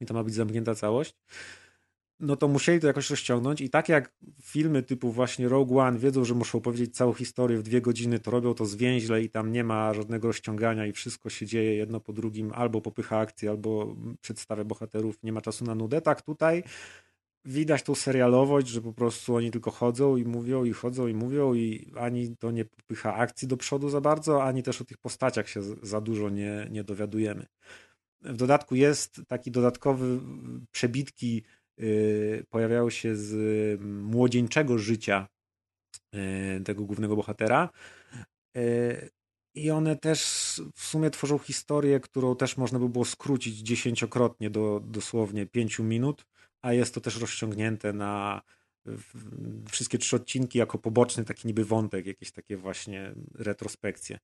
[0.01, 1.16] i to ma być zamknięta całość,
[2.19, 6.25] no to musieli to jakoś rozciągnąć i tak jak filmy typu właśnie Rogue One wiedzą,
[6.25, 9.64] że muszą powiedzieć całą historię w dwie godziny, to robią to zwięźle i tam nie
[9.64, 14.64] ma żadnego rozciągania i wszystko się dzieje jedno po drugim, albo popycha akcję, albo przedstawia
[14.64, 16.01] bohaterów, nie ma czasu na nudę.
[16.01, 16.64] Tak tutaj
[17.46, 21.54] widać tą serialowość, że po prostu oni tylko chodzą i mówią i chodzą i mówią
[21.54, 25.50] i ani to nie popycha akcji do przodu za bardzo, ani też o tych postaciach
[25.50, 27.46] się za dużo nie, nie dowiadujemy.
[28.22, 30.20] W dodatku jest taki dodatkowy
[30.72, 31.44] przebitki
[31.78, 33.34] yy, pojawiają się z
[33.82, 35.28] mm, młodzieńczego życia
[36.14, 37.70] yy, tego głównego bohatera.
[38.56, 39.10] Yy,
[39.56, 40.22] I one też
[40.76, 46.26] w sumie tworzą historię, którą też można by było skrócić dziesięciokrotnie do dosłownie pięciu minut,
[46.64, 48.42] a jest to też rozciągnięte na
[49.69, 54.19] wszystkie trzy odcinki jako poboczny taki niby wątek, jakieś takie właśnie retrospekcje.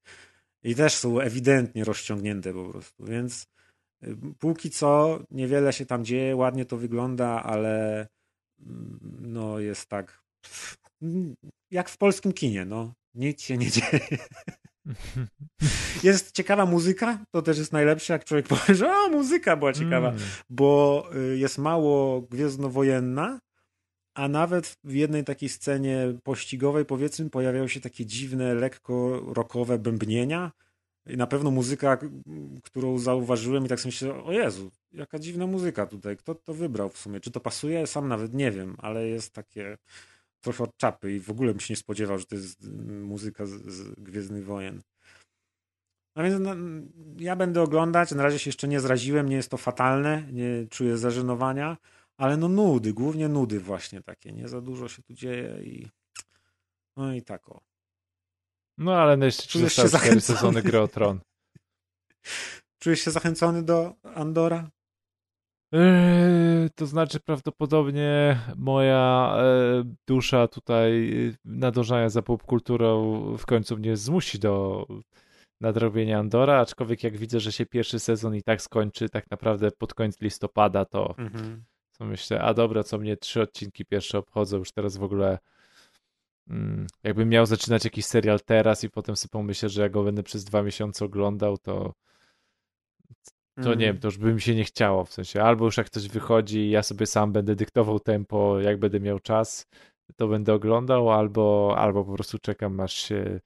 [0.64, 3.48] I też są ewidentnie rozciągnięte po prostu, więc
[4.04, 8.08] y, póki co niewiele się tam dzieje, ładnie to wygląda, ale
[8.60, 10.24] mm, no jest tak
[11.72, 14.00] jak w polskim kinie, no nic się nie dzieje.
[16.04, 20.10] Jest ciekawa muzyka, to też jest najlepsze, jak człowiek powie, że o, muzyka była ciekawa
[20.10, 20.22] Mm.
[20.50, 23.40] bo y, jest mało gwiezdnowojenna,
[24.16, 30.52] a nawet w jednej takiej scenie pościgowej, powiedzmy, pojawiają się takie dziwne, lekko rockowe bębnienia,
[31.10, 31.98] I na pewno muzyka,
[32.64, 36.90] którą zauważyłem i tak sobie myślę, o Jezu, jaka dziwna muzyka tutaj, kto to wybrał
[36.90, 37.20] w sumie?
[37.20, 37.88] Czy to pasuje?
[37.88, 39.78] Sam nawet nie wiem, ale jest takie
[40.42, 42.68] trochę od czapy i w ogóle bym się nie spodziewał, że to jest
[43.02, 44.82] muzyka z, z Gwiezdnych Wojen.
[46.16, 46.56] No więc no,
[47.18, 50.98] ja będę oglądać, na razie się jeszcze nie zraziłem, nie jest to fatalne, nie czuję
[50.98, 51.78] zażenowania,
[52.18, 55.90] ale no nudy, głównie nudy właśnie takie, nie za dużo się tu dzieje i
[56.98, 57.62] no i tak o.
[58.78, 60.22] No ale no jeszcze Czujesz się zachęcony?
[60.22, 61.20] sezony gry Tron.
[62.82, 64.70] Czujesz się zachęcony do Andora?
[65.72, 73.98] Eee, to znaczy prawdopodobnie moja e, dusza tutaj e, nadążania za popkulturą w końcu mnie
[73.98, 74.86] zmusi do
[75.62, 79.94] nadrobienia Andora, aczkolwiek jak widzę, że się pierwszy sezon i tak skończy tak naprawdę pod
[79.94, 81.64] koniec listopada, to, Mhm.
[81.98, 85.40] to myślę, a dobra, co mnie trzy odcinki pierwsze obchodzą, już teraz w ogóle
[86.50, 90.24] mm, jakbym miał zaczynać jakiś serial teraz i potem sobie pomyślę, że ja go będę
[90.24, 91.94] przez dwa miesiące oglądał, to
[93.64, 95.88] to nie wiem, to już by mi się nie chciało, w sensie albo już jak
[95.88, 99.68] ktoś wychodzi ja sobie sam będę dyktował tempo, jak będę miał czas,
[100.16, 103.40] to będę oglądał, albo, albo po prostu czekam aż się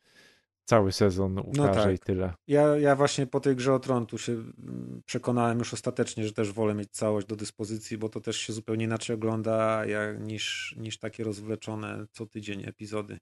[0.65, 1.95] cały sezon ukaże tak.
[1.95, 2.33] i tyle.
[2.47, 6.33] Ja, ja właśnie po tej grze o Tron tu się mm, przekonałem już ostatecznie, że
[6.33, 10.75] też wolę mieć całość do dyspozycji, bo to też się zupełnie inaczej ogląda jak, niż,
[10.77, 13.17] niż takie rozwleczone co tydzień epizody.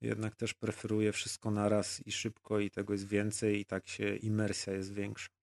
[0.00, 4.72] Jednak też preferuję wszystko naraz i szybko i tego jest więcej i tak się imersja
[4.72, 5.37] jest większa.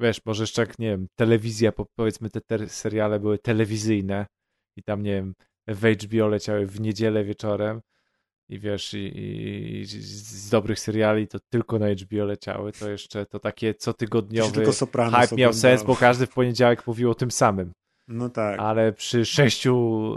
[0.00, 4.26] Wiesz, może jeszcze jak, nie wiem, telewizja, po- powiedzmy te seriale były telewizyjne
[4.76, 5.34] i tam, nie wiem,
[5.68, 7.80] w HBO leciały w niedzielę wieczorem
[8.48, 13.26] i wiesz, i, i, i z, dobrych seriali to tylko na HBO leciały, to jeszcze
[13.26, 14.50] to takie cotygodniowy
[15.20, 17.72] hype miał sens, bo każdy w poniedziałek mówił o tym samym.
[18.08, 18.58] No tak.
[18.60, 20.16] ale przy sześciu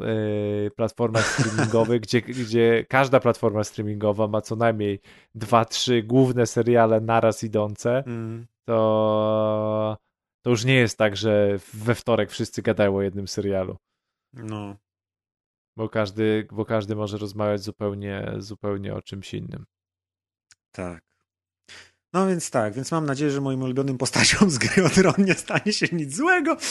[0.67, 4.99] e, platformach streamingowych, gdzie, gdzie każda platforma streamingowa ma co najmniej
[5.35, 8.45] dwa, trzy główne seriale naraz idące, Mm.
[8.75, 9.97] To,
[10.41, 13.77] to już nie jest tak, że we wtorek wszyscy gadają o jednym serialu,
[14.33, 14.75] No.
[15.77, 19.65] bo każdy, bo każdy może rozmawiać zupełnie, zupełnie o czymś innym.
[20.71, 21.03] Tak.
[22.13, 25.33] No więc tak, więc mam nadzieję, że moim ulubionym postaciom z gry o Tron nie
[25.33, 26.57] stanie się nic złego.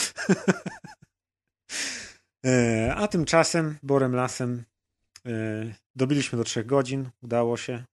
[2.45, 4.63] E, A tymczasem, borem lasem,
[5.25, 5.31] e,
[5.95, 7.83] dobiliśmy do trzech godzin, udało się.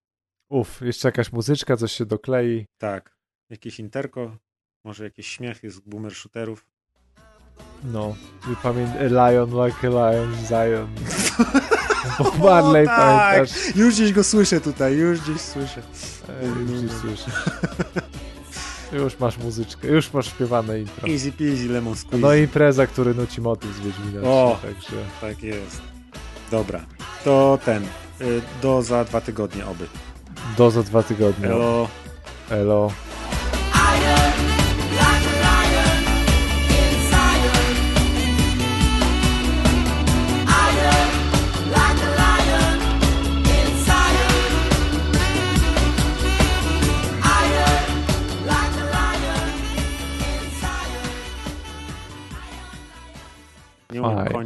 [0.51, 2.67] Uf, jeszcze jakaś muzyczka, coś się doklei.
[2.79, 3.17] Tak,
[3.51, 4.37] jakieś interko,
[4.85, 6.67] może jakieś śmiechy z boomer shooterów.
[7.85, 8.15] No,
[8.53, 10.89] i pamię- Lion like a Lion, Zion.
[12.19, 12.97] Bob Marley, tak.
[12.97, 13.77] pamiętasz?
[13.77, 15.83] Już gdzieś go słyszę tutaj, już gdzieś słyszę.
[16.43, 17.31] Już nie słyszę.
[18.93, 21.09] Już masz muzyczkę, już masz śpiewane intro.
[21.09, 22.19] Easy peasy, lemon squeeze.
[22.27, 24.59] No i impreza, który nuci motyw z Wiedźmina O.
[24.61, 25.81] 3, także Tak jest.
[26.51, 26.81] Dobra,
[27.25, 27.85] to ten,
[28.21, 29.87] y, do za dwa tygodnie oby.
[30.57, 31.47] do za dwa tygodnie.
[31.47, 31.89] Elo.
[32.51, 32.91] Elo.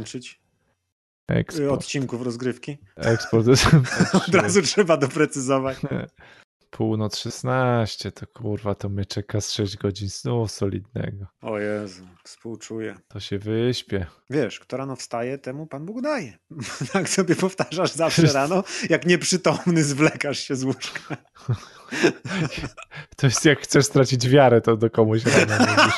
[0.03, 0.41] Kończyć
[1.31, 1.69] y, Eksport.
[1.69, 2.77] odcinków rozgrywki.
[2.95, 3.47] Eksport.
[4.27, 5.77] Od razu trzeba doprecyzować.
[6.77, 11.25] Północ 16, to kurwa, to mnie czeka z 6 godzin snu solidnego.
[11.41, 12.95] O Jezu, współczuję.
[13.07, 14.05] To się wyśpię.
[14.29, 16.37] Wiesz, kto rano wstaje, temu Pan Bóg daje.
[16.93, 20.99] tak sobie powtarzasz zawsze rano, jak nieprzytomny zwlekasz się z łóżka.
[23.17, 25.97] To jest jak chcesz stracić wiarę, to do komuś rano mówisz.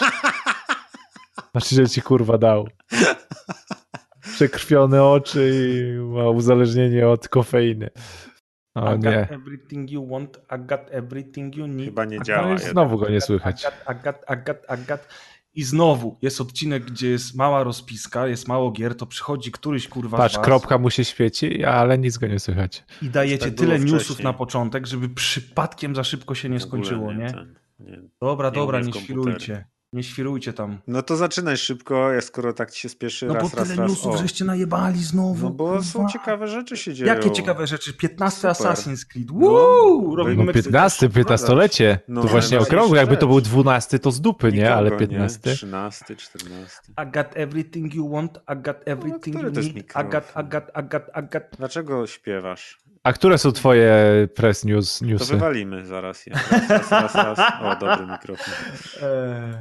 [1.52, 2.68] Znaczy, że ci kurwa dał.
[4.34, 7.90] Przekrwione oczy i ma uzależnienie od kofeiny.
[8.76, 9.12] O I nie.
[9.12, 11.86] got everything you want, I got everything you need.
[11.86, 13.64] Chyba nie działa No znowu go nie słychać.
[13.64, 15.08] I got, I got, I got, I got.
[15.58, 20.18] I znowu jest odcinek, gdzie jest mała rozpiska, jest mało gier, to przychodzi któryś kurwa
[20.18, 22.84] Patrz, z was kropka mu się świeci, ale nic go nie słychać.
[23.02, 24.24] i dajecie Tak tyle newsów wcześniej.
[24.24, 27.32] na początek, żeby przypadkiem za szybko się nie skończyło, nie?
[27.32, 28.02] ten, nie.
[28.22, 29.66] Dobra, Nie dobra, nie świrujcie.
[29.96, 30.78] Nie świrujcie tam.
[30.88, 33.82] No to zaczynaj szybko, jak skoro tak ci się spieszy No raz, bo raz, tyle
[33.82, 33.90] raz.
[33.92, 34.18] newsów O.
[34.18, 35.44] żeście najebali znowu.
[35.44, 36.10] No bo są kurwa.
[36.10, 37.14] ciekawe rzeczy się dzieją.
[37.16, 37.94] Jakie ciekawe rzeczy?
[37.94, 38.52] 15 Super.
[38.72, 39.32] Assassin's Creed.
[39.32, 40.16] Woo!
[40.16, 42.00] Robimy No, No Meksy- 15, 15-lecie.
[42.08, 42.98] No, to właśnie ale okrągłe.
[43.00, 44.74] Jakby to był 12, to z dupy, nie?
[44.76, 45.56] Ale Nikogo, 15.
[45.56, 46.78] 13, 14.
[47.08, 50.64] I got everything you want, I got everything który you need, I got, I got,
[50.80, 51.44] I got, I got.
[51.58, 52.78] Dlaczego śpiewasz?
[53.06, 53.94] A które są twoje
[54.36, 55.34] press news, To newsy?
[55.34, 56.34] wywalimy zaraz je.
[56.34, 57.40] Raz, raz, raz, raz.
[57.62, 58.54] O, dobry mikrofon.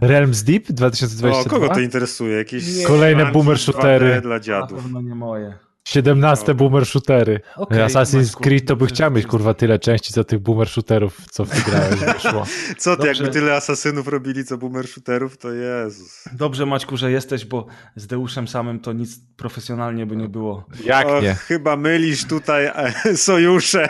[0.03, 1.45] Eee, Realms Deep O, 2022?
[1.51, 2.37] kogo to interesuje?
[2.37, 2.85] Jakieś.
[2.87, 4.21] Kolejne boomer 2D shootery.
[4.21, 4.83] dla na dziadów.
[4.83, 5.55] pewno nie moje.
[5.89, 7.41] 17 boomer shootery.
[7.57, 11.45] Okej, Assassin's Creed to by chciał mieć kurwa tyle części co tych boomer shooterów, co
[11.45, 12.47] w ty grałeś wyszło.
[12.79, 13.07] Co ty, Dobrze.
[13.23, 16.25] jakby tyle asasynów robili, co boomer shooterów, to Jezus.
[16.33, 20.65] Dobrze, Maćku, że jesteś, bo z Deuszem samym to nic profesjonalnie by nie było.
[20.85, 21.35] Jak Och, nie?
[21.35, 22.67] chyba mylisz tutaj
[23.05, 23.89] e, sojusze.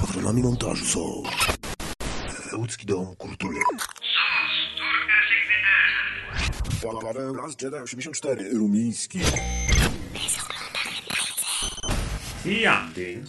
[0.00, 1.00] Patronami montażu są
[2.58, 3.56] Łódzki Dom Kultury
[7.02, 9.20] Paweł Las Jedi 84 Rumiński
[12.46, 13.22] I Andy.